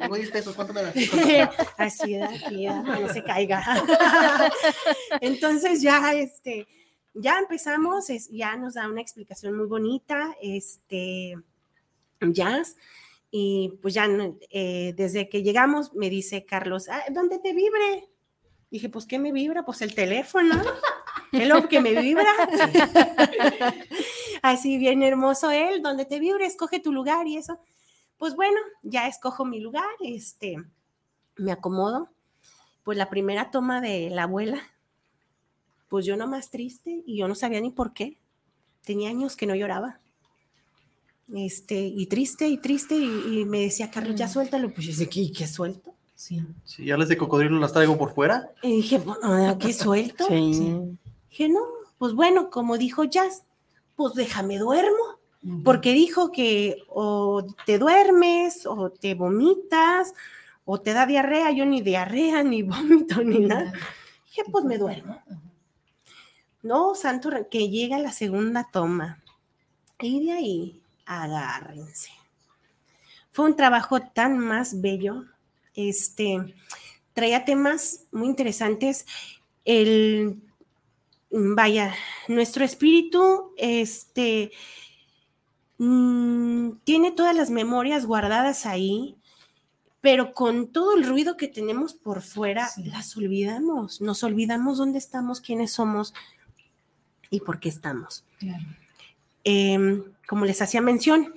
Tengo 0.00 0.16
10 0.16 0.30
pesos, 0.30 0.54
¿cuánto 0.54 0.72
me 0.72 0.82
das? 0.82 0.94
Así, 1.76 2.16
aquí, 2.16 2.66
que 2.66 2.68
no 2.70 3.08
se 3.12 3.22
caiga. 3.22 3.62
Entonces 5.20 5.82
ya, 5.82 6.14
este, 6.14 6.66
ya 7.12 7.38
empezamos, 7.38 8.08
es- 8.10 8.30
ya 8.30 8.56
nos 8.56 8.74
da 8.74 8.88
una 8.88 9.00
explicación 9.02 9.56
muy 9.56 9.66
bonita, 9.66 10.34
este, 10.40 11.36
Jazz, 12.20 12.76
y 13.30 13.78
pues 13.82 13.92
ya 13.92 14.08
eh, 14.50 14.94
desde 14.96 15.28
que 15.28 15.42
llegamos 15.42 15.92
me 15.94 16.08
dice 16.08 16.46
Carlos, 16.46 16.88
"Ah, 16.88 17.02
¿dónde 17.10 17.38
te 17.40 17.52
vibre? 17.52 18.08
Dije, 18.74 18.88
pues, 18.88 19.06
¿qué 19.06 19.20
me 19.20 19.30
vibra? 19.30 19.64
Pues 19.64 19.82
el 19.82 19.94
teléfono. 19.94 20.60
Es 21.30 21.46
lo 21.46 21.68
que 21.68 21.80
me 21.80 21.92
vibra. 22.00 22.26
Así 24.42 24.78
bien 24.78 25.04
hermoso 25.04 25.52
él, 25.52 25.80
donde 25.80 26.04
te 26.06 26.18
vibre, 26.18 26.44
escoge 26.44 26.80
tu 26.80 26.92
lugar 26.92 27.28
y 27.28 27.36
eso. 27.36 27.60
Pues 28.18 28.34
bueno, 28.34 28.58
ya 28.82 29.06
escojo 29.06 29.44
mi 29.44 29.60
lugar, 29.60 29.86
este, 30.00 30.56
me 31.36 31.52
acomodo. 31.52 32.08
Pues 32.82 32.98
la 32.98 33.08
primera 33.10 33.52
toma 33.52 33.80
de 33.80 34.10
la 34.10 34.24
abuela, 34.24 34.60
pues 35.88 36.04
yo 36.04 36.16
nomás 36.16 36.50
triste 36.50 37.04
y 37.06 37.18
yo 37.18 37.28
no 37.28 37.36
sabía 37.36 37.60
ni 37.60 37.70
por 37.70 37.92
qué. 37.94 38.18
Tenía 38.84 39.08
años 39.10 39.36
que 39.36 39.46
no 39.46 39.54
lloraba. 39.54 40.00
Este, 41.32 41.78
y 41.80 42.06
triste 42.06 42.48
y 42.48 42.58
triste, 42.58 42.96
y, 42.96 43.38
y 43.40 43.44
me 43.44 43.60
decía, 43.60 43.88
Carlos, 43.92 44.16
ya 44.16 44.26
Mm. 44.26 44.30
suéltalo. 44.30 44.74
Pues 44.74 44.86
yo 44.86 44.90
decía, 44.92 45.08
¿qué, 45.08 45.30
qué 45.32 45.46
suelto? 45.46 45.94
Sí. 46.24 46.42
Si 46.64 46.86
ya 46.86 46.96
las 46.96 47.10
de 47.10 47.18
cocodrilo 47.18 47.58
las 47.58 47.74
traigo 47.74 47.98
por 47.98 48.14
fuera. 48.14 48.50
Y 48.62 48.76
dije, 48.76 48.96
bueno, 48.96 49.58
¿qué 49.58 49.72
suelto? 49.74 50.24
Sí. 50.26 50.96
Dije, 51.28 51.50
no, 51.50 51.60
pues 51.98 52.14
bueno, 52.14 52.48
como 52.48 52.78
dijo 52.78 53.04
Jazz, 53.04 53.42
pues 53.94 54.14
déjame 54.14 54.58
duermo. 54.58 55.18
Porque 55.62 55.92
dijo 55.92 56.32
que 56.32 56.78
o 56.88 57.44
te 57.66 57.78
duermes 57.78 58.64
o 58.64 58.88
te 58.88 59.14
vomitas 59.14 60.14
o 60.64 60.80
te 60.80 60.94
da 60.94 61.04
diarrea, 61.04 61.50
yo 61.50 61.66
ni 61.66 61.82
diarrea, 61.82 62.42
ni 62.42 62.62
vómito, 62.72 63.22
ni 63.22 63.40
nada. 63.40 63.74
Dije, 64.24 64.44
pues 64.50 64.64
me 64.64 64.78
duermo. 64.78 65.22
No, 66.62 66.94
santo, 66.94 67.28
que 67.50 67.68
llega 67.68 67.98
la 67.98 68.12
segunda 68.12 68.66
toma. 68.72 69.22
Y 70.00 70.24
de 70.24 70.32
ahí, 70.32 70.80
agárrense. 71.04 72.12
Fue 73.30 73.44
un 73.44 73.56
trabajo 73.56 74.00
tan 74.00 74.38
más 74.38 74.80
bello. 74.80 75.24
Este, 75.74 76.54
traía 77.12 77.44
temas 77.44 78.04
muy 78.12 78.26
interesantes. 78.28 79.06
El, 79.64 80.40
vaya, 81.30 81.94
nuestro 82.28 82.64
espíritu, 82.64 83.52
este, 83.56 84.52
mm, 85.78 86.70
tiene 86.84 87.10
todas 87.12 87.34
las 87.34 87.50
memorias 87.50 88.06
guardadas 88.06 88.66
ahí, 88.66 89.16
pero 90.00 90.34
con 90.34 90.68
todo 90.68 90.96
el 90.96 91.06
ruido 91.06 91.36
que 91.36 91.48
tenemos 91.48 91.94
por 91.94 92.20
fuera, 92.22 92.68
Sí. 92.68 92.84
las 92.84 93.16
olvidamos. 93.16 94.00
Nos 94.00 94.22
olvidamos 94.22 94.78
dónde 94.78 94.98
estamos, 94.98 95.40
quiénes 95.40 95.72
somos 95.72 96.12
y 97.30 97.40
por 97.40 97.58
qué 97.58 97.70
estamos. 97.70 98.24
Claro. 98.38 98.64
Em, 99.44 100.04
como 100.28 100.44
les 100.44 100.60
hacía 100.62 100.80
mención, 100.80 101.34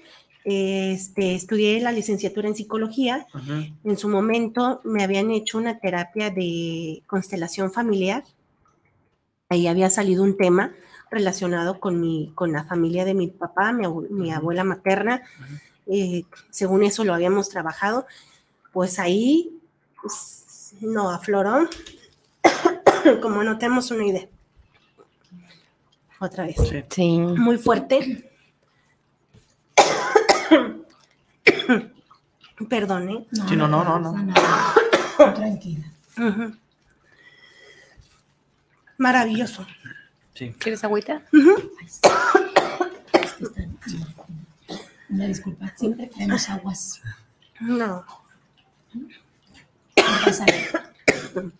este, 0.49 1.35
estudié 1.35 1.81
la 1.81 1.91
licenciatura 1.91 2.47
en 2.47 2.55
psicología. 2.55 3.27
En 3.83 3.97
su 3.97 4.07
momento 4.07 4.79
me 4.85 5.03
habían 5.03 5.29
hecho 5.31 5.57
una 5.57 5.77
terapia 5.79 6.29
de 6.29 7.03
constelación 7.05 7.69
familiar. 7.71 8.23
Ahí 9.49 9.67
había 9.67 9.89
salido 9.89 10.23
un 10.23 10.37
tema 10.37 10.71
relacionado 11.11 11.81
con, 11.81 11.99
mi, 11.99 12.31
con 12.33 12.53
la 12.53 12.63
familia 12.63 13.03
de 13.03 13.13
mi 13.13 13.27
papá, 13.27 13.73
mi, 13.73 13.83
abue- 13.85 14.09
mi 14.09 14.31
abuela 14.31 14.63
materna. 14.63 15.21
Eh, 15.85 16.23
según 16.49 16.83
eso 16.83 17.03
lo 17.03 17.13
habíamos 17.13 17.49
trabajado. 17.49 18.05
Pues 18.71 18.99
ahí 18.99 19.51
pues, 20.01 20.73
no 20.79 21.09
afloró, 21.09 21.67
como 23.21 23.43
no 23.43 23.57
tenemos 23.57 23.91
una 23.91 24.05
idea. 24.05 24.27
Otra 26.19 26.45
vez 26.45 26.55
Sí. 26.57 26.83
Sí. 26.89 27.17
muy 27.19 27.57
fuerte. 27.57 28.26
Perdone. 32.69 33.27
Sí, 33.47 33.55
no, 33.55 33.67
no, 33.67 33.83
no, 33.83 33.99
no. 33.99 34.11
nada. 34.13 34.73
Tranquila. 35.35 35.85
Maravilloso. 38.97 39.65
Sí. 40.33 40.53
¿Quieres 40.59 40.83
agüita? 40.83 41.21
Sí. 41.31 41.39
Es 43.13 43.33
que 43.33 43.43
están- 43.43 43.77
Una 45.09 45.25
disculpa. 45.25 45.71
Siempre 45.77 46.07
traemos 46.07 46.49
aguas. 46.49 47.01
No, 47.59 47.77
No 47.85 48.05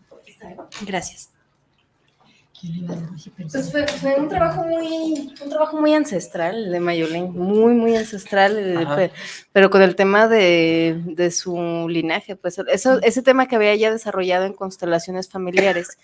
gracias. 0.82 0.84
¿Quién 0.84 0.84
le 0.84 0.88
iba 0.88 0.94
a 0.94 1.00
decir? 1.00 1.18
Pero 2.38 2.47
Pues 3.52 3.72
fue, 3.72 3.88
fue 3.88 4.16
un 4.20 4.30
trabajo 4.30 4.64
muy, 4.64 5.32
un 5.44 5.50
trabajo 5.50 5.78
muy 5.80 5.94
ancestral 5.94 6.72
de 6.72 6.80
Mayolín, 6.80 7.32
muy, 7.34 7.74
muy 7.74 7.96
ancestral, 7.96 8.58
eh, 8.58 8.86
pe- 8.96 9.12
pero 9.52 9.70
con 9.70 9.82
el 9.82 9.96
tema 9.96 10.28
de, 10.28 11.00
de 11.06 11.30
su 11.32 11.88
linaje, 11.90 12.36
pues 12.36 12.58
eso, 12.68 13.00
ese 13.04 13.22
tema 13.22 13.48
que 13.48 13.56
había 13.58 13.76
ya 13.76 13.92
desarrollado 13.92 14.46
en 14.46 14.54
constelaciones 14.54 15.30
familiares 15.30 15.98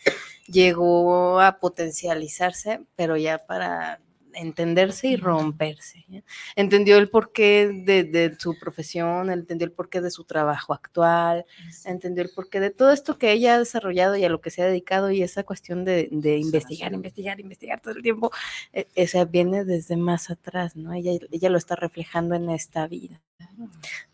llegó 0.47 1.39
a 1.41 1.57
potencializarse, 1.57 2.81
pero 2.95 3.17
ya 3.17 3.39
para 3.39 3.99
entenderse 4.33 5.07
y 5.07 5.15
romperse. 5.15 6.05
¿ya? 6.07 6.23
Entendió 6.55 6.97
el 6.97 7.09
porqué 7.09 7.71
de, 7.73 8.03
de 8.03 8.35
su 8.39 8.57
profesión, 8.59 9.29
entendió 9.29 9.65
el 9.65 9.71
porqué 9.71 10.01
de 10.01 10.11
su 10.11 10.23
trabajo 10.23 10.73
actual, 10.73 11.45
entendió 11.85 12.23
el 12.23 12.29
porqué 12.29 12.59
de 12.59 12.69
todo 12.69 12.91
esto 12.91 13.17
que 13.17 13.31
ella 13.31 13.55
ha 13.55 13.59
desarrollado 13.59 14.15
y 14.15 14.25
a 14.25 14.29
lo 14.29 14.41
que 14.41 14.49
se 14.49 14.61
ha 14.61 14.65
dedicado 14.65 15.11
y 15.11 15.21
esa 15.21 15.43
cuestión 15.43 15.85
de, 15.85 16.09
de 16.11 16.37
investigar, 16.37 16.93
investigar, 16.93 17.39
investigar 17.39 17.79
todo 17.81 17.93
el 17.93 18.01
tiempo, 18.01 18.31
eh, 18.71 18.87
esa 18.95 19.25
viene 19.25 19.65
desde 19.65 19.97
más 19.97 20.29
atrás, 20.29 20.75
¿no? 20.75 20.93
Ella, 20.93 21.11
ella 21.31 21.49
lo 21.49 21.57
está 21.57 21.75
reflejando 21.75 22.35
en 22.35 22.49
esta 22.49 22.87
vida. 22.87 23.21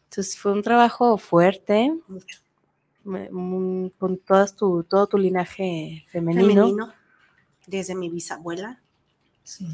Entonces 0.09 0.37
fue 0.37 0.51
un 0.53 0.63
trabajo 0.63 1.17
fuerte, 1.17 1.93
con 3.03 4.17
todas 4.25 4.55
tu, 4.55 4.83
todo 4.83 5.07
tu 5.07 5.17
linaje 5.17 6.05
femenino. 6.09 6.47
Femenino, 6.47 6.93
desde 7.67 7.95
mi 7.95 8.09
bisabuela. 8.09 8.81
Sí. 9.43 9.67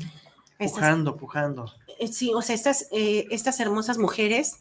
Estas- 0.60 0.80
Pujando, 0.80 1.18
pujando. 1.18 1.74
eh, 2.00 2.08
sí, 2.08 2.32
o 2.34 2.42
sea, 2.42 2.56
estas, 2.56 2.88
eh, 2.92 3.28
estas 3.32 3.60
hermosas 3.60 3.98
mujeres, 3.98 4.60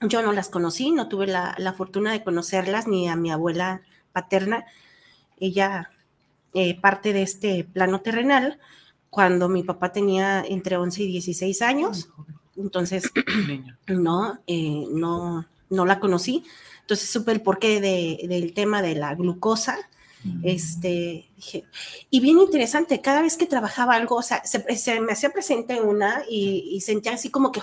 yo 0.00 0.22
no 0.22 0.32
las 0.32 0.48
conocí, 0.48 0.90
no 0.90 1.08
tuve 1.08 1.26
la, 1.26 1.54
la 1.58 1.72
fortuna 1.72 2.12
de 2.12 2.24
conocerlas, 2.24 2.86
ni 2.88 3.08
a 3.08 3.16
mi 3.16 3.30
abuela 3.30 3.82
paterna. 4.12 4.64
Ella 5.38 5.90
eh, 6.54 6.78
parte 6.80 7.12
de 7.12 7.22
este 7.22 7.64
plano 7.64 8.00
terrenal 8.00 8.58
cuando 9.08 9.48
mi 9.48 9.62
papá 9.62 9.92
tenía 9.92 10.42
entre 10.46 10.76
11 10.76 11.02
y 11.04 11.06
16 11.06 11.62
años. 11.62 12.08
Entonces, 12.56 13.10
no, 13.88 14.38
eh, 14.46 14.84
no, 14.90 15.46
no 15.68 15.86
la 15.86 16.00
conocí. 16.00 16.44
Entonces 16.80 17.08
supe 17.08 17.30
el 17.32 17.40
porqué 17.40 17.80
de- 17.80 18.26
del 18.28 18.52
tema 18.52 18.82
de 18.82 18.94
la 18.96 19.14
glucosa. 19.14 19.78
Este, 20.42 21.28
dije, 21.36 21.64
y 22.10 22.20
bien 22.20 22.38
interesante, 22.38 23.00
cada 23.00 23.22
vez 23.22 23.36
que 23.36 23.46
trabajaba 23.46 23.94
algo, 23.94 24.16
o 24.16 24.22
sea, 24.22 24.44
se, 24.44 24.76
se 24.76 25.00
me 25.00 25.12
hacía 25.12 25.30
presente 25.30 25.80
una 25.80 26.22
y, 26.28 26.68
y 26.72 26.80
sentía 26.82 27.12
así 27.14 27.30
como 27.30 27.52
que 27.52 27.62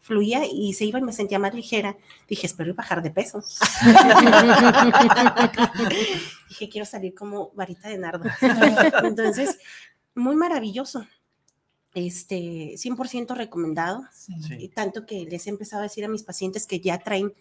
fluía 0.00 0.42
y 0.50 0.72
se 0.74 0.84
iba 0.86 0.98
y 0.98 1.02
me 1.02 1.12
sentía 1.12 1.38
más 1.38 1.54
ligera. 1.54 1.96
Dije, 2.28 2.46
espero 2.46 2.74
bajar 2.74 3.02
de 3.02 3.10
peso. 3.10 3.42
Dije, 6.48 6.68
quiero 6.68 6.84
salir 6.86 7.14
como 7.14 7.50
varita 7.54 7.88
de 7.88 7.98
nardo. 7.98 8.28
Entonces, 9.04 9.58
muy 10.14 10.36
maravilloso. 10.36 11.06
Este, 11.94 12.74
100% 12.76 13.34
recomendado. 13.36 14.02
Sí. 14.12 14.68
Tanto 14.74 15.06
que 15.06 15.24
les 15.24 15.46
he 15.46 15.50
empezado 15.50 15.80
a 15.80 15.84
decir 15.84 16.04
a 16.04 16.08
mis 16.08 16.22
pacientes 16.22 16.66
que 16.66 16.80
ya 16.80 16.98
traen 16.98 17.32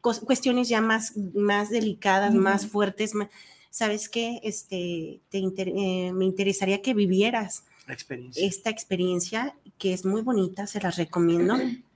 cuestiones 0.00 0.68
ya 0.68 0.80
más, 0.80 1.16
más 1.34 1.70
delicadas, 1.70 2.34
más 2.34 2.66
fuertes. 2.66 3.14
ma- 3.14 3.30
¿Sabes 3.70 4.08
qué? 4.08 4.40
Este, 4.42 5.20
te 5.30 5.38
inter- 5.38 5.72
eh, 5.74 6.12
me 6.12 6.24
interesaría 6.24 6.82
que 6.82 6.92
vivieras 6.94 7.64
La 7.86 7.94
experiencia. 7.94 8.44
esta 8.46 8.68
experiencia 8.70 9.54
que 9.78 9.92
es 9.92 10.04
muy 10.04 10.22
bonita, 10.22 10.66
se 10.66 10.80
las 10.80 10.96
recomiendo. 10.96 11.56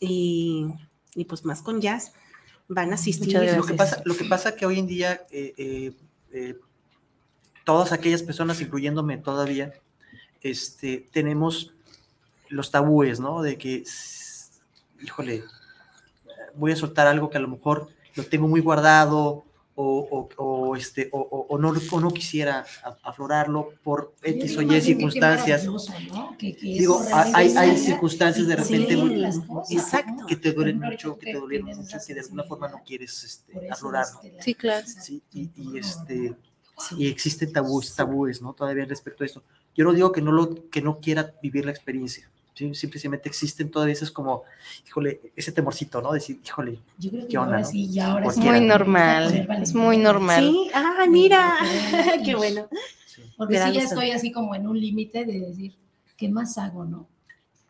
Y, 0.00 0.64
y 1.16 1.24
pues 1.24 1.44
más 1.44 1.60
con 1.60 1.80
jazz 1.80 2.12
van 2.68 2.92
a 2.92 2.94
asistir. 2.94 3.32
Lo 3.56 3.64
que 3.66 3.74
pasa, 3.74 4.00
lo 4.04 4.16
que 4.16 4.24
pasa 4.26 4.54
que 4.54 4.64
hoy 4.64 4.78
en 4.78 4.86
día 4.86 5.22
eh, 5.32 5.54
eh, 5.56 5.92
eh, 6.30 6.54
todas 7.64 7.90
aquellas 7.90 8.22
personas, 8.22 8.60
incluyéndome 8.60 9.16
todavía, 9.18 9.72
este, 10.40 11.08
tenemos 11.10 11.74
los 12.48 12.70
tabúes, 12.70 13.18
¿no? 13.18 13.42
De 13.42 13.58
que, 13.58 13.82
híjole, 15.02 15.42
voy 16.54 16.70
a 16.70 16.76
soltar 16.76 17.08
algo 17.08 17.28
que 17.28 17.38
a 17.38 17.40
lo 17.40 17.48
mejor 17.48 17.88
lo 18.14 18.22
tengo 18.24 18.46
muy 18.46 18.60
guardado 18.60 19.44
o, 19.80 20.28
o- 20.36 20.44
o, 20.44 20.74
este, 20.76 21.08
o, 21.12 21.20
o- 21.20 21.46
o 21.54 21.58
no, 21.58 21.72
o 21.92 22.00
no 22.00 22.10
quisiera 22.10 22.64
aflorarlo 23.04 23.74
por 23.84 24.12
X 24.22 24.56
o 24.56 24.62
Y 24.62 24.80
circunstancias. 24.80 25.64
¿no? 25.64 26.36
Que- 26.36 26.56
que 26.56 26.66
Digo, 26.66 27.00
hay, 27.14 27.54
hay 27.56 27.76
circunstancias 27.76 28.48
de 28.48 28.56
repente 28.56 28.96
muy- 28.96 29.24
exacto. 29.70 30.12
¿no? 30.22 30.26
que 30.26 30.34
te 30.36 30.52
duelen 30.52 30.80
mucho, 30.80 31.16
que 31.16 31.32
te 31.32 31.38
duelen 31.38 31.64
mucho, 31.76 31.96
que 32.04 32.14
de 32.14 32.20
alguna 32.20 32.42
forma 32.42 32.68
no 32.68 32.82
quieres 32.84 33.22
este, 33.22 33.70
aflorarlo. 33.70 34.20
es 34.22 34.30
que 34.30 34.32
la- 34.36 34.42
Sí, 34.42 34.54
claro. 34.54 34.86
Sí, 35.00 35.22
y, 35.32 35.50
y, 35.54 35.78
este, 35.78 36.34
y 36.96 37.06
existen 37.08 37.52
tabúes, 37.52 37.94
tabúes, 37.94 38.42
¿no? 38.42 38.52
Todavía 38.54 38.84
respecto 38.84 39.22
a 39.22 39.26
esto. 39.26 39.44
Yo 39.76 39.84
no 39.84 39.92
digo 39.92 40.10
que 40.10 40.20
no, 40.20 40.32
lo, 40.32 40.68
que 40.70 40.82
no 40.82 40.98
quiera 40.98 41.34
vivir 41.40 41.64
la 41.64 41.70
experiencia, 41.70 42.28
¿sí? 42.58 42.74
Simplemente 42.74 43.28
existen 43.28 43.70
todavía 43.70 43.92
esas 43.92 44.10
como, 44.10 44.42
híjole, 44.86 45.20
ese 45.36 45.52
temorcito, 45.52 46.02
¿no? 46.02 46.12
Decir, 46.12 46.40
híjole, 46.44 46.78
Yo 46.98 47.10
creo 47.10 47.22
que 47.22 47.28
¿Qué 47.28 47.38
onda, 47.38 47.56
ahora 47.56 47.60
no? 47.62 47.70
sí, 47.70 47.90
ya 47.92 48.12
ahora 48.12 48.26
Es 48.26 48.34
sí. 48.34 48.40
Muy 48.40 48.60
normal, 48.60 49.48
es 49.62 49.74
muy 49.74 49.96
normal. 49.98 50.50
Sí, 50.50 50.70
ah, 50.74 51.06
mira, 51.08 51.56
qué 52.24 52.34
bueno. 52.34 52.68
sí, 53.06 53.22
Porque 53.36 53.58
da 53.58 53.68
sí 53.68 53.74
ya 53.74 53.82
estoy 53.82 54.10
así 54.10 54.32
como 54.32 54.54
en 54.54 54.66
un 54.66 54.78
límite 54.78 55.24
de 55.24 55.40
decir, 55.40 55.76
¿qué 56.16 56.28
más 56.28 56.58
hago, 56.58 56.84
no? 56.84 57.06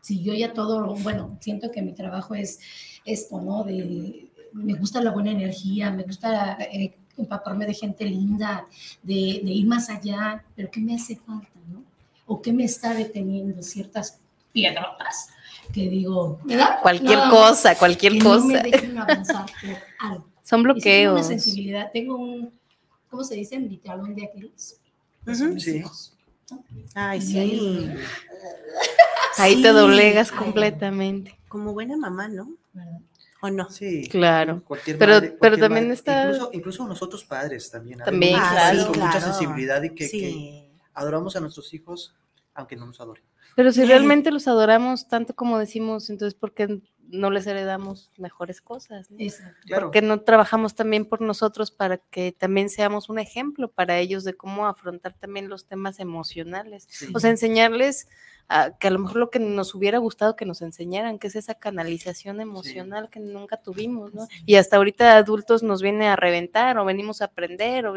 Si 0.01 0.23
yo 0.23 0.33
ya 0.33 0.53
todo, 0.53 0.95
bueno, 0.95 1.37
siento 1.39 1.71
que 1.71 1.81
mi 1.81 1.93
trabajo 1.93 2.33
es 2.33 2.59
esto, 3.05 3.41
¿no? 3.41 3.63
De, 3.63 4.29
me 4.53 4.73
gusta 4.73 5.01
la 5.01 5.11
buena 5.11 5.31
energía, 5.31 5.91
me 5.91 6.03
gusta 6.03 6.57
eh, 6.59 6.95
empaparme 7.17 7.67
de 7.67 7.73
gente 7.75 8.05
linda, 8.05 8.65
de, 9.03 9.41
de 9.43 9.51
ir 9.51 9.67
más 9.67 9.89
allá, 9.89 10.43
pero 10.55 10.71
¿qué 10.71 10.79
me 10.79 10.95
hace 10.95 11.15
falta, 11.15 11.59
no? 11.71 11.83
¿O 12.25 12.41
qué 12.41 12.53
me 12.53 12.63
está 12.63 12.93
deteniendo 12.93 13.61
ciertas 13.61 14.19
piedrotas? 14.59 15.29
Que 15.73 15.87
digo, 15.89 16.39
¿verdad? 16.45 16.79
Cualquier 16.81 17.19
cosa, 17.29 17.75
cualquier 17.77 18.13
que 18.13 18.19
cosa. 18.19 18.39
no 18.39 18.45
me 18.47 18.61
dejen 18.63 18.97
avanzar 18.97 19.45
por 19.45 19.77
algo. 19.99 20.25
Son 20.43 20.43
sí 20.43 20.49
tengo 20.49 20.61
una 20.63 20.73
bloqueos. 20.73 21.27
sensibilidad, 21.27 21.91
tengo 21.93 22.15
un, 22.17 22.59
¿cómo 23.09 23.23
se 23.23 23.35
dice? 23.35 23.59
Mi 23.59 23.77
talón 23.77 24.15
de 24.15 24.25
Aquiles. 24.25 24.79
mis 25.25 25.63
Sí. 25.63 25.77
hijos. 25.77 26.13
Ay, 26.95 27.21
sí. 27.21 27.37
ahí- 27.39 27.95
Ahí 29.37 29.61
te 29.61 29.69
doblegas 29.69 30.31
Ay. 30.31 30.37
completamente. 30.37 31.37
Como 31.47 31.73
buena 31.73 31.95
mamá, 31.97 32.27
¿no? 32.27 32.49
¿verdad? 32.73 32.99
¿O 33.41 33.49
no? 33.49 33.69
sí. 33.69 34.07
Claro. 34.09 34.61
Cualquier 34.65 34.97
Pero- 34.97 35.13
madre- 35.13 35.37
pero 35.39 35.57
también 35.57 35.85
madre, 35.85 35.93
está- 35.93 36.23
Incluso, 36.25 36.49
incluso 36.53 36.87
nosotros 36.87 37.23
padres 37.23 37.69
también. 37.71 37.99
También, 37.99 38.33
claro. 38.37 38.87
con 38.87 38.99
mucha 38.99 39.21
sensibilidad 39.21 39.81
y 39.83 39.93
que, 39.95 40.07
sí. 40.07 40.19
que 40.19 40.71
adoramos 40.93 41.35
a 41.35 41.39
nuestros 41.39 41.73
hijos, 41.73 42.13
aunque 42.59 42.75
no 42.75 42.85
nos 42.85 42.99
adoren. 43.01 43.23
Pero 43.55 43.71
si 43.71 43.83
realmente 43.85 44.31
los 44.31 44.47
adoramos 44.47 45.07
tanto 45.07 45.35
como 45.35 45.57
decimos, 45.57 46.09
entonces 46.09 46.37
¿por 46.37 46.53
qué 46.53 46.81
no 47.09 47.31
les 47.31 47.47
heredamos 47.47 48.11
mejores 48.17 48.61
cosas? 48.61 49.09
no? 49.09 49.17
Claro. 49.65 49.87
¿Por 49.87 49.91
qué 49.91 50.01
no 50.01 50.21
trabajamos 50.21 50.75
también 50.75 51.05
por 51.05 51.21
nosotros 51.21 51.71
para 51.71 51.97
que 51.97 52.31
también 52.31 52.69
seamos 52.69 53.09
un 53.09 53.19
ejemplo 53.19 53.71
para 53.71 53.97
ellos 53.97 54.23
de 54.23 54.35
cómo 54.35 54.67
afrontar 54.67 55.13
también 55.13 55.49
los 55.49 55.65
temas 55.65 55.99
emocionales? 55.99 56.85
Sí. 56.89 57.11
O 57.13 57.19
sea, 57.19 57.31
enseñarles 57.31 58.07
a, 58.49 58.71
que 58.77 58.87
a 58.87 58.91
lo 58.91 58.99
mejor 58.99 59.17
lo 59.17 59.29
que 59.29 59.39
nos 59.39 59.75
hubiera 59.75 59.99
gustado 59.99 60.35
que 60.35 60.45
nos 60.45 60.61
enseñaran, 60.61 61.19
que 61.19 61.27
es 61.27 61.35
esa 61.35 61.53
canalización 61.55 62.41
emocional 62.41 63.09
que 63.09 63.19
nunca 63.19 63.57
tuvimos, 63.61 64.13
¿no? 64.13 64.27
Y 64.45 64.55
hasta 64.55 64.77
ahorita 64.77 65.15
adultos 65.17 65.61
nos 65.63 65.81
viene 65.81 66.07
a 66.07 66.15
reventar 66.15 66.77
o 66.79 66.85
venimos 66.85 67.21
a 67.21 67.25
aprender, 67.25 67.85
o, 67.87 67.95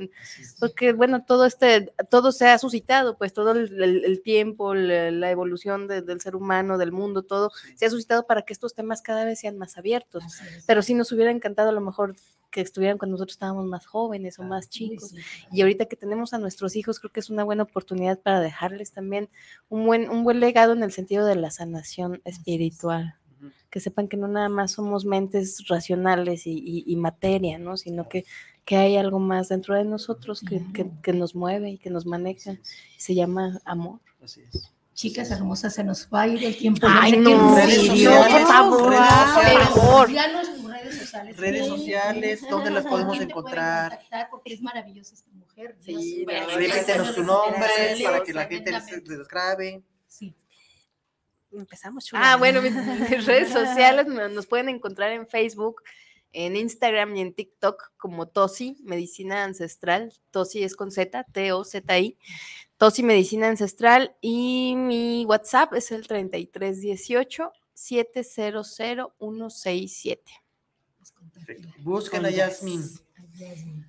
porque 0.60 0.92
bueno, 0.92 1.24
todo 1.24 1.46
este, 1.46 1.92
todo 2.10 2.32
se 2.32 2.48
ha 2.48 2.58
suscitado, 2.58 3.16
pues 3.16 3.32
todo 3.32 3.52
el, 3.52 3.82
el- 3.82 4.04
el 4.04 4.22
tiempo, 4.22 4.74
la, 4.74 5.10
la 5.10 5.30
evolución 5.30 5.88
de- 5.88 6.02
del 6.02 6.20
ser 6.20 6.36
humano, 6.36 6.78
del 6.78 6.92
mundo, 6.92 7.22
todo 7.22 7.50
se 7.74 7.86
ha 7.86 7.90
suscitado 7.90 8.26
para 8.26 8.42
que 8.42 8.52
estos 8.52 8.74
temas 8.74 9.02
cada 9.02 9.24
vez 9.24 9.40
sean 9.40 9.58
más 9.58 9.78
abiertos. 9.78 10.22
Pero 10.66 10.82
sí 10.82 10.94
nos 10.94 11.10
hubiera 11.12 11.30
encantado 11.30 11.70
a 11.70 11.72
lo 11.72 11.80
mejor 11.80 12.14
que 12.52 12.60
estuvieran 12.60 12.98
cuando 12.98 13.14
nosotros 13.14 13.34
estábamos 13.34 13.64
más 13.66 13.86
jóvenes 13.86 14.34
o 14.38 14.42
Claro. 14.42 14.50
más 14.50 14.68
chicos. 14.68 15.08
sí. 15.08 15.16
Y 15.50 15.62
ahorita 15.62 15.86
que 15.86 15.96
tenemos 15.96 16.32
a 16.34 16.38
nuestros 16.38 16.76
hijos, 16.76 17.00
creo 17.00 17.10
que 17.10 17.18
es 17.18 17.30
una 17.30 17.42
buena 17.42 17.64
oportunidad 17.64 18.20
para 18.20 18.40
dejarles 18.40 18.92
también 18.92 19.28
un 19.68 19.86
buen, 19.86 20.08
un 20.08 20.22
buen 20.22 20.38
legado 20.38 20.74
en 20.74 20.84
el 20.84 20.92
sentido 20.92 21.26
de 21.26 21.34
la 21.34 21.50
sanación 21.50 22.20
espiritual. 22.24 23.16
Que 23.70 23.80
sepan 23.80 24.06
que 24.06 24.16
no 24.18 24.28
nada 24.28 24.48
más 24.50 24.72
somos 24.72 25.04
mentes 25.06 25.66
racionales 25.66 26.46
y, 26.46 26.52
y- 26.52 26.84
y 26.86 26.94
materia, 26.96 27.58
¿no? 27.58 27.76
Sino 27.78 28.06
que, 28.08 28.24
que 28.66 28.76
hay 28.76 28.96
algo 28.98 29.18
más 29.18 29.48
dentro 29.48 29.74
de 29.74 29.84
nosotros 29.84 30.42
que, 30.46 30.62
que- 30.74 30.90
que 31.02 31.12
nos 31.14 31.34
mueve 31.34 31.70
y 31.70 31.78
que 31.78 31.88
nos 31.90 32.04
maneja. 32.06 32.58
Se 32.98 33.14
llama 33.14 33.60
amor. 33.64 33.98
Así 34.22 34.42
es. 34.42 34.70
Chicas 34.94 35.30
hermosas, 35.30 35.74
se 35.74 35.82
nos 35.82 36.06
va 36.12 36.20
a 36.22 36.28
ir 36.28 36.44
el 36.44 36.54
tiempo. 36.54 36.86
Ay, 36.88 37.12
Ya 37.12 37.18
no, 37.18 37.56
redes 37.56 37.74
serio, 37.86 38.10
sociales, 38.12 38.42
por 38.42 38.46
favor, 38.52 38.82
por 38.82 38.94
favor. 38.94 40.06
Sus 40.06 40.14
redes 40.14 40.61
sociales. 41.12 41.36
Redes 41.36 41.64
Sí. 41.64 41.68
sociales, 41.70 42.40
¿dónde 42.48 42.70
las 42.70 42.84
podemos 42.86 43.18
¿Dónde 43.18 43.26
te 43.26 43.32
pueden 43.34 43.44
encontrar? 43.44 43.90
contactar? 43.90 44.30
Porque 44.30 44.54
es 44.54 44.62
maravillosa 44.62 45.12
esta 45.14 45.30
mujer. 45.32 45.76
Sí, 45.80 46.24
no. 46.26 46.56
Repítenos 46.56 47.14
tu 47.14 47.22
nombre 47.22 47.68
para 48.04 48.22
que 48.22 48.32
la 48.32 48.46
gente 48.46 48.72
les, 48.72 49.28
grabe. 49.28 49.82
Sí. 50.06 50.34
Empezamos, 51.52 52.06
chula. 52.06 52.32
Ah, 52.32 52.36
bueno, 52.36 52.62
mis, 52.62 52.72
mis 53.10 53.26
redes 53.26 53.52
sociales 53.52 54.06
nos 54.06 54.46
pueden 54.46 54.70
encontrar 54.70 55.12
en 55.12 55.26
Facebook, 55.28 55.82
en 56.32 56.56
Instagram 56.56 57.14
y 57.16 57.20
en 57.20 57.34
TikTok 57.34 57.92
como 57.98 58.26
Tosi 58.26 58.78
Medicina 58.82 59.44
Ancestral. 59.44 60.14
Tosi 60.30 60.64
es 60.64 60.74
con 60.76 60.90
Z, 60.90 61.24
T-O-Z-I. 61.30 62.16
Tosi 62.78 63.02
Medicina 63.02 63.48
Ancestral 63.48 64.16
y 64.20 64.74
mi 64.76 65.26
WhatsApp 65.26 65.74
es 65.74 65.92
el 65.92 66.06
3318 66.08 67.52
700167. 67.74 70.22
Perfecto. 71.46 71.68
Busquen 71.78 72.26
a 72.26 72.30
Yasmin. 72.30 72.82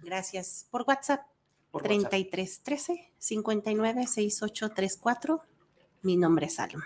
Gracias. 0.04 0.68
Por 0.70 0.84
WhatsApp, 0.88 1.22
por 1.72 1.84
WhatsApp. 1.84 2.10
3313 2.10 3.12
59 3.18 4.08
6834. 4.08 5.42
Mi 6.02 6.18
nombre 6.18 6.48
es 6.48 6.60
Alma. 6.60 6.86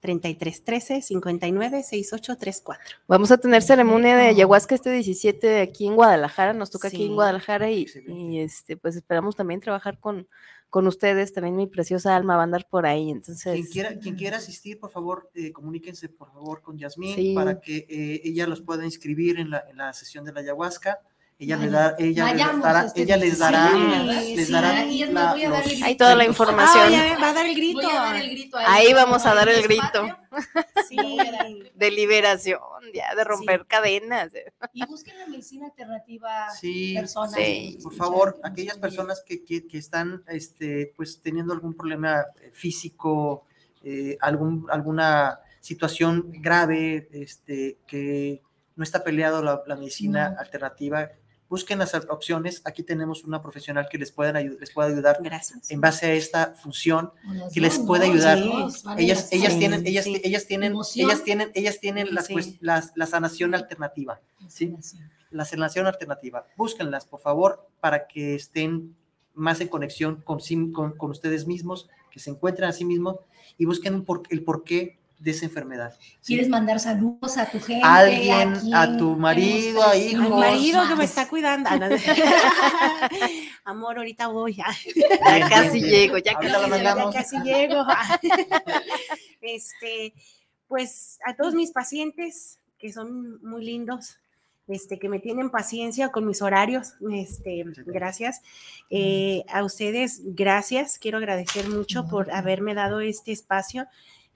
3313 0.00 1.00
59 1.00 1.82
6834. 1.84 2.96
Vamos 3.06 3.30
a 3.30 3.38
tener 3.38 3.62
ceremonia 3.62 4.16
de 4.16 4.26
ayahuasca 4.28 4.74
este 4.74 4.90
17 4.90 5.46
de 5.46 5.60
aquí 5.60 5.86
en 5.86 5.94
Guadalajara, 5.94 6.52
nos 6.52 6.70
toca 6.70 6.88
aquí 6.88 7.06
en 7.06 7.14
Guadalajara 7.14 7.70
y, 7.70 7.86
y, 8.08 8.40
este 8.40 8.76
pues 8.76 8.96
esperamos 8.96 9.36
también 9.36 9.60
trabajar 9.60 10.00
con, 10.00 10.26
con 10.72 10.86
ustedes, 10.86 11.34
también 11.34 11.54
mi 11.54 11.66
preciosa 11.66 12.16
alma 12.16 12.34
va 12.34 12.40
a 12.40 12.44
andar 12.44 12.66
por 12.66 12.86
ahí, 12.86 13.10
entonces 13.10 13.52
Quien 13.52 13.66
quiera, 13.66 13.98
quien 13.98 14.14
quiera 14.16 14.38
asistir, 14.38 14.80
por 14.80 14.90
favor, 14.90 15.30
eh, 15.34 15.52
comuníquense 15.52 16.08
por 16.08 16.32
favor 16.32 16.62
con 16.62 16.78
Yasmín 16.78 17.14
Sí. 17.14 17.34
para 17.34 17.60
que 17.60 17.84
eh, 17.90 18.22
ella 18.24 18.46
los 18.46 18.62
pueda 18.62 18.82
inscribir 18.82 19.38
en 19.38 19.50
la, 19.50 19.62
en 19.68 19.76
la 19.76 19.92
sesión 19.92 20.24
de 20.24 20.32
la 20.32 20.40
ayahuasca. 20.40 21.00
Ella 21.42 21.56
les 21.56 21.72
Vaya- 21.72 21.88
da, 21.90 21.96
ella 21.98 22.32
les 22.34 22.60
dará, 22.62 22.84
este 22.86 23.02
ella 23.02 23.16
les 23.16 23.36
17, 23.38 23.52
dará, 23.52 23.72
les 24.12 24.46
Sí, 24.46 24.52
dará 24.52 24.84
y 24.86 25.02
es 25.02 25.10
más, 25.10 25.24
la- 25.24 25.32
voy 25.32 25.44
a 25.44 25.50
dar 25.50 25.64
los- 25.64 25.72
el 25.72 25.82
Hay 25.82 25.96
toda 25.96 26.14
la 26.14 26.24
información. 26.24 26.94
Ah, 26.94 27.18
va 27.20 27.30
a 27.30 27.32
dar 27.32 27.46
el 27.46 27.54
grito. 27.56 27.80
Voy 27.82 27.90
a 27.90 28.00
dar 28.00 28.16
el 28.16 28.30
grito 28.30 28.56
Ahí 28.58 28.92
vamos 28.92 29.26
a 29.26 29.34
dar 29.34 29.48
el 29.48 29.62
grito. 29.64 30.06
de 31.74 31.90
liberación, 31.90 32.60
ya 32.94 33.14
de 33.16 33.24
romper 33.24 33.66
cadenas. 33.66 34.30
Y 34.72 34.86
busquen 34.86 35.18
la 35.18 35.26
medicina 35.26 35.66
alternativa 35.66 36.48
Sí, 36.50 36.94
personas. 36.94 37.34
por 37.82 37.94
favor, 37.94 38.40
aquellas 38.44 38.78
personas 38.78 39.22
que, 39.26 39.42
que- 39.44 39.66
que 39.66 39.78
están 39.78 40.22
este, 40.28 40.92
pues, 40.96 41.20
teniendo 41.20 41.52
algún 41.52 41.74
problema 41.74 42.24
eh, 42.40 42.50
físico, 42.52 43.46
eh, 43.82 44.16
algún, 44.20 44.66
alguna 44.70 45.40
situación 45.60 46.26
grave, 46.40 47.08
este, 47.12 47.78
que 47.86 48.42
no 48.76 48.84
está 48.84 49.02
peleado 49.04 49.42
la, 49.42 49.62
la 49.66 49.76
medicina 49.76 50.30
No. 50.30 50.40
alternativa, 50.40 51.10
busquen 51.52 51.78
las 51.80 51.92
opciones. 51.94 52.62
Aquí 52.64 52.82
tenemos 52.82 53.24
una 53.24 53.42
profesional 53.42 53.86
que 53.90 53.98
les, 53.98 54.10
pueden 54.10 54.36
ayu- 54.36 54.58
les 54.58 54.70
puede 54.72 54.92
ayudar 54.92 55.18
Gracias. 55.20 55.70
en 55.70 55.82
base 55.82 56.06
a 56.06 56.12
esta 56.14 56.54
función. 56.54 57.12
Que 57.52 57.60
les 57.60 57.78
puede 57.78 58.06
ayudar. 58.06 58.38
Ellas, 58.38 58.84
las 58.86 59.32
ellas 59.32 59.58
tienen, 59.58 59.86
ellas, 59.86 60.04
sí. 60.06 60.20
ellas 60.24 60.46
tienen, 60.46 60.72
ellas 60.96 61.22
tienen, 61.24 61.50
ellas 61.54 61.78
tienen 61.78 62.14
la, 62.14 62.22
Sí. 62.22 62.56
las- 62.60 62.92
la 62.96 63.04
sanación 63.06 63.54
alternativa. 63.54 64.18
¿sí? 64.48 64.74
La 65.30 65.44
sanación 65.44 65.86
alternativa. 65.86 66.46
Búsquenlas, 66.56 67.04
por 67.04 67.20
favor, 67.20 67.68
para 67.80 68.06
que 68.06 68.34
estén 68.34 68.96
más 69.34 69.60
en 69.60 69.68
conexión 69.68 70.22
con, 70.24 70.40
sí- 70.40 70.72
con, 70.72 70.96
con 70.96 71.10
ustedes 71.10 71.46
mismos, 71.46 71.88
que 72.10 72.18
se 72.18 72.30
encuentren 72.30 72.68
a 72.70 72.72
sí 72.72 72.86
mismos 72.86 73.16
y 73.58 73.66
busquen 73.66 74.04
por- 74.06 74.22
el 74.30 74.42
porqué 74.42 74.98
de 75.22 75.30
esa 75.30 75.44
enfermedad. 75.44 75.96
¿sí? 76.20 76.34
¿Quieres 76.34 76.48
mandar 76.48 76.80
saludos 76.80 77.38
a 77.38 77.46
tu 77.46 77.60
gente? 77.60 77.86
A 77.86 77.96
alguien, 77.96 78.54
quién? 78.60 78.74
a 78.74 78.96
tu 78.96 79.16
marido, 79.16 79.86
a 79.86 79.96
hijos. 79.96 80.24
Al 80.24 80.28
tres 80.28 80.52
marido 80.52 80.88
que 80.88 80.96
me 80.96 81.04
está 81.04 81.28
cuidando. 81.28 81.70
Ah. 81.70 83.08
Amor, 83.64 83.98
ahorita 83.98 84.26
voy. 84.26 84.54
ya. 84.54 84.66
Ya 84.94 85.34
Bien, 85.36 85.48
casi 85.48 85.78
bien, 85.78 85.84
bien. 85.84 85.90
llego, 85.90 86.18
ya 86.18 86.32
Ahorita 86.32 86.72
casi. 86.72 86.82
Ya 86.82 87.12
casi 87.12 87.40
llego. 87.40 87.84
Este, 89.44 90.14
pues 90.68 91.18
a 91.26 91.34
todos 91.34 91.54
mis 91.54 91.72
pacientes 91.72 92.60
que 92.78 92.92
son 92.92 93.42
muy 93.42 93.64
lindos, 93.64 94.18
este, 94.68 94.98
que 95.00 95.08
me 95.08 95.18
tienen 95.18 95.50
paciencia 95.50 96.10
con 96.10 96.26
mis 96.26 96.42
horarios, 96.42 96.94
este, 97.12 97.64
gracias. 97.86 98.40
Eh, 98.88 99.42
a 99.48 99.64
ustedes, 99.64 100.20
gracias. 100.24 100.98
Quiero 100.98 101.18
agradecer 101.18 101.68
mucho 101.68 102.06
por 102.06 102.30
haberme 102.32 102.74
dado 102.74 103.00
este 103.00 103.32
espacio, 103.32 103.86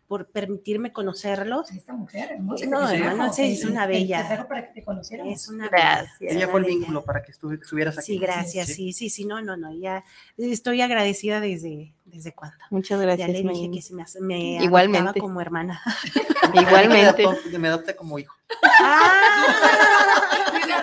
por 0.07 0.27
permitirme 0.29 0.93
conocerlos. 0.93 1.71
Esta 1.73 1.93
mujer 1.93 2.33
hermosa. 2.33 2.67
No, 2.67 2.89
hermano, 2.89 3.33
sí, 3.33 3.53
es 3.53 3.65
una 3.65 3.87
bella. 3.87 4.47
para 4.49 4.73
que 4.73 4.81
te. 4.81 4.87
Es 5.33 5.49
una 5.49 5.69
Gracias. 5.69 6.19
bella, 6.21 6.33
Ella 6.35 6.49
fue 6.49 6.61
el 6.61 6.67
vínculo 6.67 7.05
para 7.05 7.23
que 7.23 7.33
estu- 7.33 7.61
estuvieras 7.61 7.99
aquí. 7.99 8.07
Sí, 8.15 8.19
gracias, 8.19 8.69
sí, 8.69 8.93
sí, 8.93 9.11
sí, 9.11 9.25
no, 9.25 9.43
no, 9.43 9.57
no, 9.57 9.73
ya 9.75 10.05
estoy 10.37 10.81
agradecida 10.81 11.41
desde, 11.41 11.93
desde 12.05 12.33
cuándo. 12.33 12.57
Muchas 12.71 12.99
Ya 13.01 13.07
gracias, 13.07 13.29
le 13.31 13.43
dije 13.43 13.71
que 13.73 13.83
se 13.83 13.95
me, 13.95 14.03
hace- 14.03 14.21
me 14.21 14.63
Igualmente. 14.63 15.19
como 15.21 15.41
hermana. 15.41 15.81
Igualmente. 16.55 17.25
Me 17.59 17.69
adopté 17.69 17.97
como 17.97 18.19
hijo. 18.19 18.35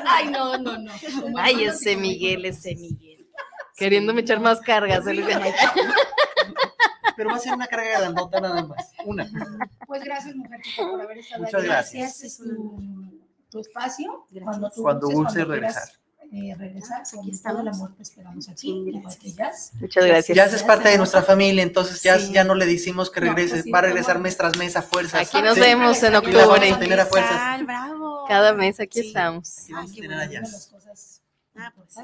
Ay, 0.06 0.30
no, 0.30 0.58
no, 0.58 0.78
no. 0.78 0.91
Como 1.22 1.38
Ay, 1.38 1.64
ese 1.66 1.95
Miguel, 1.95 2.45
ese 2.45 2.76
Miguel. 2.76 3.28
Queriéndome 3.76 4.22
echar 4.22 4.40
más 4.40 4.60
cargas. 4.62 5.04
Pero 7.15 7.30
va 7.30 7.35
a 7.35 7.40
ser 7.40 7.53
una 7.53 7.68
carga 7.68 7.99
grandota 7.99 8.40
nada 8.41 8.64
más. 8.65 8.91
Una. 9.06 9.30
Pues 9.88 10.03
gracias, 10.03 10.35
mujer, 10.35 10.61
por 10.77 11.02
haber 11.02 11.18
estado 11.19 11.44
Muchas 11.44 11.60
aquí. 11.60 11.68
gracias. 11.69 12.11
Este 12.15 12.27
es 12.27 12.38
tu, 12.38 13.22
tu 13.49 13.60
espacio. 13.60 14.26
Gracias. 14.31 14.44
Cuando 14.45 14.69
tú 14.72 14.81
Cuando 14.81 15.07
gustes, 15.10 15.48
regresar. 15.48 15.84
eh, 16.31 16.56
regresar, 16.57 17.02
Aquí 17.02 17.31
estamos. 17.31 17.61
el 17.61 17.68
amor 17.68 17.94
te 17.95 18.02
esperamos 18.03 18.49
aquí. 18.49 18.61
Sí, 18.61 18.69
igual 18.69 19.02
gracias. 19.03 19.23
que 19.23 19.31
Jazz. 19.34 19.72
Muchas 19.80 20.06
gracias. 20.06 20.35
Ya 20.35 20.45
es 20.45 20.64
parte 20.64 20.90
de 20.90 20.98
nuestra 20.98 21.22
familia, 21.22 21.61
entonces 21.64 22.02
ya, 22.02 22.18
Sí. 22.18 22.31
ya 22.34 22.44
no 22.44 22.56
le 22.56 22.65
decimos 22.65 23.11
que 23.11 23.22
No, 23.22 23.27
regrese, 23.27 23.52
pues 23.56 23.64
sí, 23.65 23.72
va 23.72 23.80
a 23.80 23.81
regresar 23.84 24.14
favor. 24.15 24.22
mes 24.23 24.38
tras 24.38 24.57
mes 24.57 24.76
a 24.76 24.81
fuerzas. 24.81 25.27
Aquí 25.27 25.41
nos 25.44 25.53
Sí. 25.56 25.60
vemos 25.61 26.02
en 26.02 26.15
Aquí 26.15 26.31
la 26.31 26.40
vamos 26.48 26.53
octubre. 26.57 26.72
a 26.73 26.80
tener 26.80 26.99
a 26.99 27.06
fuerzas. 27.06 27.64
Bravo. 27.65 28.26
Cada 28.27 28.53
mes 28.53 28.80
aquí 28.80 29.02
Sí. 29.02 29.07
estamos. 29.10 29.57
Aquí 29.64 29.73
vamos 29.73 29.91
a 29.91 29.94
Ay, 29.94 30.02
tener 30.02 30.18
a 30.18 30.27
de 30.27 30.34
Jazz. 30.34 30.52
las 30.53 30.68
cosas 30.68 31.22
Ah, 31.56 31.72
pues 31.76 31.95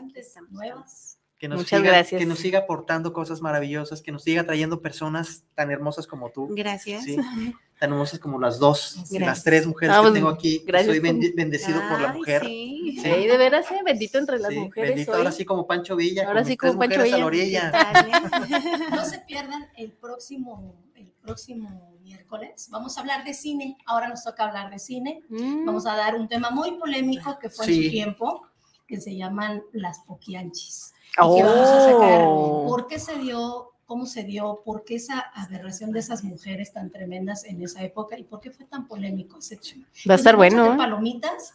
nuevas. 0.51 1.08
Que 1.39 1.47
nos 1.47 1.59
Muchas 1.59 1.79
siga, 1.79 1.91
gracias. 1.91 2.19
Que 2.19 2.25
nos 2.25 2.37
siga 2.39 2.59
aportando 2.59 3.13
cosas 3.13 3.41
maravillosas, 3.41 4.01
que 4.01 4.11
nos 4.11 4.23
siga 4.23 4.43
trayendo 4.43 4.81
personas 4.81 5.45
tan 5.55 5.71
hermosas 5.71 6.05
como 6.05 6.29
tú, 6.31 6.49
Gracias. 6.51 7.03
¿sí? 7.05 7.15
tan 7.79 7.91
hermosas 7.93 8.19
como 8.19 8.37
las 8.39 8.59
dos, 8.59 8.95
Gracias. 8.97 9.21
las 9.21 9.43
tres 9.45 9.65
mujeres 9.65 9.95
Ah, 9.95 9.99
que 9.99 10.01
pues, 10.03 10.13
tengo 10.15 10.27
aquí. 10.27 10.63
gracias 10.67 10.97
Soy 10.97 10.99
bendecido 11.33 11.79
por 11.89 12.01
la 12.01 12.11
mujer. 12.11 12.41
Sí. 12.45 12.97
Sí, 13.01 13.09
de 13.09 13.37
veras, 13.37 13.71
eh, 13.71 13.79
bendito 13.85 14.17
entre 14.17 14.37
las 14.37 14.51
Sí, 14.51 14.59
mujeres. 14.59 14.89
bendito, 14.89 15.11
hoy. 15.13 15.17
ahora 15.19 15.31
sí 15.31 15.45
como 15.45 15.65
Pancho 15.65 15.95
Villa, 15.95 16.27
Ahora 16.27 16.41
con 16.41 16.45
sí 16.45 16.49
mis 16.51 16.57
tres 16.59 16.71
como 16.71 16.79
Pancho 16.81 16.97
mujeres 16.97 17.13
a 17.13 17.17
la 17.19 17.29
Villa. 17.29 17.71
orilla. 17.71 17.71
¿eh? 17.71 18.89
No 18.95 19.05
se 19.05 19.19
pierdan 19.19 19.69
el 19.77 19.93
próximo, 19.93 20.75
el 20.95 21.07
próximo 21.21 21.97
miércoles. 22.01 22.67
Vamos 22.69 22.97
a 22.97 22.99
hablar 22.99 23.23
de 23.23 23.33
cine. 23.33 23.77
Ahora 23.85 24.09
nos 24.09 24.25
toca 24.25 24.43
hablar 24.45 24.69
de 24.71 24.79
cine. 24.79 25.21
Mm, 25.29 25.65
Vamos 25.65 25.85
a 25.85 25.95
dar 25.95 26.15
un 26.15 26.27
tema 26.27 26.49
muy 26.49 26.77
polémico 26.77 27.39
que 27.39 27.49
fue 27.49 27.65
en 27.67 27.75
su 27.85 27.89
tiempo, 27.89 28.45
que 28.85 28.99
se 28.99 29.15
llaman 29.15 29.63
las 29.71 29.99
poquianchis. 29.99 30.93
Y 31.17 31.35
que 31.37 31.43
vamos 31.43 31.69
a 31.69 31.85
sacar 31.85 32.21
Oh. 32.25 32.65
por 32.67 32.87
qué 32.87 32.99
se 32.99 33.17
dio, 33.17 33.71
cómo 33.85 34.05
se 34.05 34.23
dio, 34.23 34.61
por 34.63 34.83
qué 34.83 34.95
esa 34.95 35.19
aberración 35.19 35.91
de 35.91 35.99
esas 35.99 36.23
mujeres 36.23 36.71
tan 36.73 36.91
tremendas 36.91 37.43
en 37.45 37.61
esa 37.61 37.83
época 37.83 38.17
y 38.17 38.23
por 38.23 38.39
qué 38.39 38.51
fue 38.51 38.65
tan 38.65 38.87
polémico 38.87 39.39
ese 39.39 39.57
tema. 39.57 39.85
Va 40.09 40.13
a 40.13 40.17
estar 40.17 40.35
Entonces, 40.35 40.53
vamos 40.53 40.65
bueno. 40.67 40.73
¿eh? 40.73 40.77
palomitas 40.77 41.53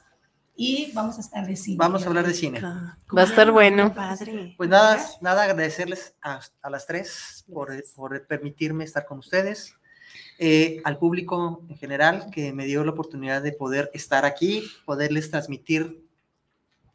y 0.56 0.93
vamos 0.93 1.16
a 1.18 1.20
estar 1.20 1.47
de 1.47 1.56
cine. 1.56 1.76
Vamos 1.78 2.05
a 2.05 2.09
hablar 2.09 2.26
de 2.26 2.35
cine. 2.35 2.60
Va 2.60 2.97
a 3.22 3.24
estar 3.24 3.51
bueno. 3.51 3.94
Padre. 3.94 4.55
Pues 4.56 4.68
nada, 4.68 5.05
nada 5.20 5.44
agradecerles 5.44 6.14
a, 6.22 6.40
a 6.62 6.70
las 6.70 6.86
tres 6.86 7.44
por, 7.52 7.72
por 7.94 8.26
permitirme 8.26 8.85
estar 8.85 9.05
con 9.06 9.18
ustedes, 9.18 9.74
eh, 10.39 10.81
al 10.85 10.98
público 10.98 11.62
en 11.68 11.76
general 11.76 12.28
que 12.32 12.52
me 12.52 12.66
dio 12.66 12.85
la 12.85 12.90
oportunidad 12.93 13.43
de 13.43 13.52
poder 13.52 13.90
estar 13.94 14.24
aquí, 14.24 14.64
poderles 14.85 15.31
transmitir 15.31 16.05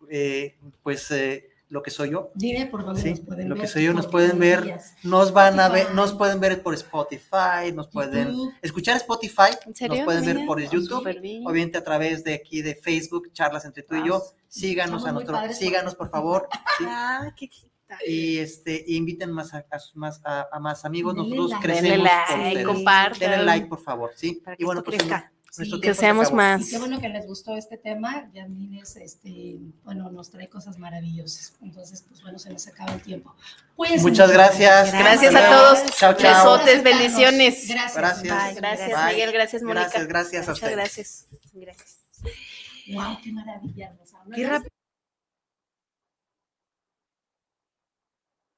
eh, 0.10 0.58
pues 0.82 1.12
eh, 1.12 1.49
lo 1.70 1.84
que 1.84 1.92
soy 1.92 2.10
yo. 2.12 2.32
Dime 2.34 2.66
por 2.66 2.84
dónde 2.84 3.02
Sí, 3.02 3.10
nos 3.12 3.20
pueden 3.22 3.48
lo 3.50 3.56
ver. 3.56 3.62
que 3.62 3.68
soy 3.68 3.84
yo 3.84 3.94
nos 3.94 4.08
pueden 4.08 4.40
ver, 4.40 4.80
nos 5.04 5.32
van 5.34 5.60
a 5.60 5.70
ver, 5.70 5.94
nos 5.94 6.14
pueden 6.14 6.40
ver 6.40 6.62
por 6.64 6.74
Spotify, 6.74 7.72
nos 7.74 7.88
pueden 7.88 8.30
YouTube. 8.30 8.54
escuchar 8.62 8.98
Spotify, 8.98 9.52
¿En 9.66 9.76
serio? 9.76 9.96
nos 9.98 10.06
pueden 10.06 10.26
ver 10.26 10.46
por 10.46 10.60
YouTube, 10.60 11.06
obviamente 11.46 11.78
a 11.78 11.84
través 11.84 12.24
de 12.24 12.34
aquí 12.34 12.62
de 12.62 12.76
Facebook, 12.76 13.32
charlas 13.34 13.66
entre 13.66 13.84
tú 13.84 13.96
y 13.96 14.08
yo. 14.08 14.22
Síganos 14.48 15.02
Somos 15.02 15.04
a 15.04 15.08
muy 15.08 15.14
nuestro, 15.14 15.36
padres 15.36 15.58
por 15.58 15.66
síganos 15.66 15.96
por 15.96 16.10
favor. 16.10 16.48
sí. 16.80 16.86
Ah, 16.88 17.32
qué 17.36 17.48
quita. 17.48 17.70
y 18.08 18.38
este 18.40 18.84
y 18.88 18.96
inviten 18.98 19.32
más 19.32 19.54
a, 19.54 19.66
a 19.70 19.80
sus- 19.80 19.96
más 19.96 20.22
a, 20.24 20.48
a 20.52 20.60
más 20.60 20.86
amigos 20.86 21.14
Denle 21.16 21.30
nosotros 21.36 21.52
like. 21.52 21.66
crecemos 21.68 22.10
Denle 22.30 22.54
like, 22.54 22.64
compartan. 22.64 23.20
denle 23.20 23.46
like 23.46 23.68
por 23.68 23.82
favor 23.82 24.12
sí 24.16 24.42
Para 24.44 24.56
que 24.58 24.64
y 24.64 24.66
bueno 24.66 24.82
esto 24.82 24.92
pues 24.92 24.98
crezca. 25.04 25.32
Sí, 25.52 25.82
Que 25.82 25.94
seamos 25.94 26.32
más. 26.32 26.68
Y 26.68 26.72
qué 26.72 26.78
bueno 26.78 27.00
que 27.02 27.10
les 27.10 27.26
gustó 27.26 27.56
este 27.56 27.78
tema. 27.78 28.30
Yasmín 28.34 28.76
es, 28.76 28.96
este, 28.98 29.58
bueno, 29.84 30.10
nos 30.12 30.30
trae 30.30 30.48
cosas 30.48 30.78
maravillosas. 30.78 31.54
Entonces, 31.62 32.04
pues 32.08 32.22
bueno, 32.22 32.38
se 32.38 32.52
nos 32.52 32.68
acaba 32.68 32.94
el 32.94 33.02
tiempo. 33.02 33.36
Muchas 34.02 34.32
gracias 34.32 34.92
Gracias 34.92 35.34
a 35.34 35.50
todos. 35.50 35.86
chao 35.98 36.14
chao 36.14 36.58
Besotes, 36.58 36.84
bendiciones. 36.84 37.68
Gracias. 37.68 37.96
Gracias. 37.96 38.46
Bye. 38.46 38.56
Gracias, 38.56 38.90
Bye. 38.90 39.14
Miguel. 39.14 39.32
Gracias, 39.32 39.64
Mónica. 39.64 39.84
gracias 39.86 40.08
gracias 40.08 40.48
a 40.48 40.52
Muchas 40.52 40.72
gracias. 40.72 41.26
Gracias. 41.54 41.98
Wow, 42.94 43.18
qué 43.24 43.32
maravilla. 43.32 43.96
Qué 44.36 44.48
rápido. 44.48 44.79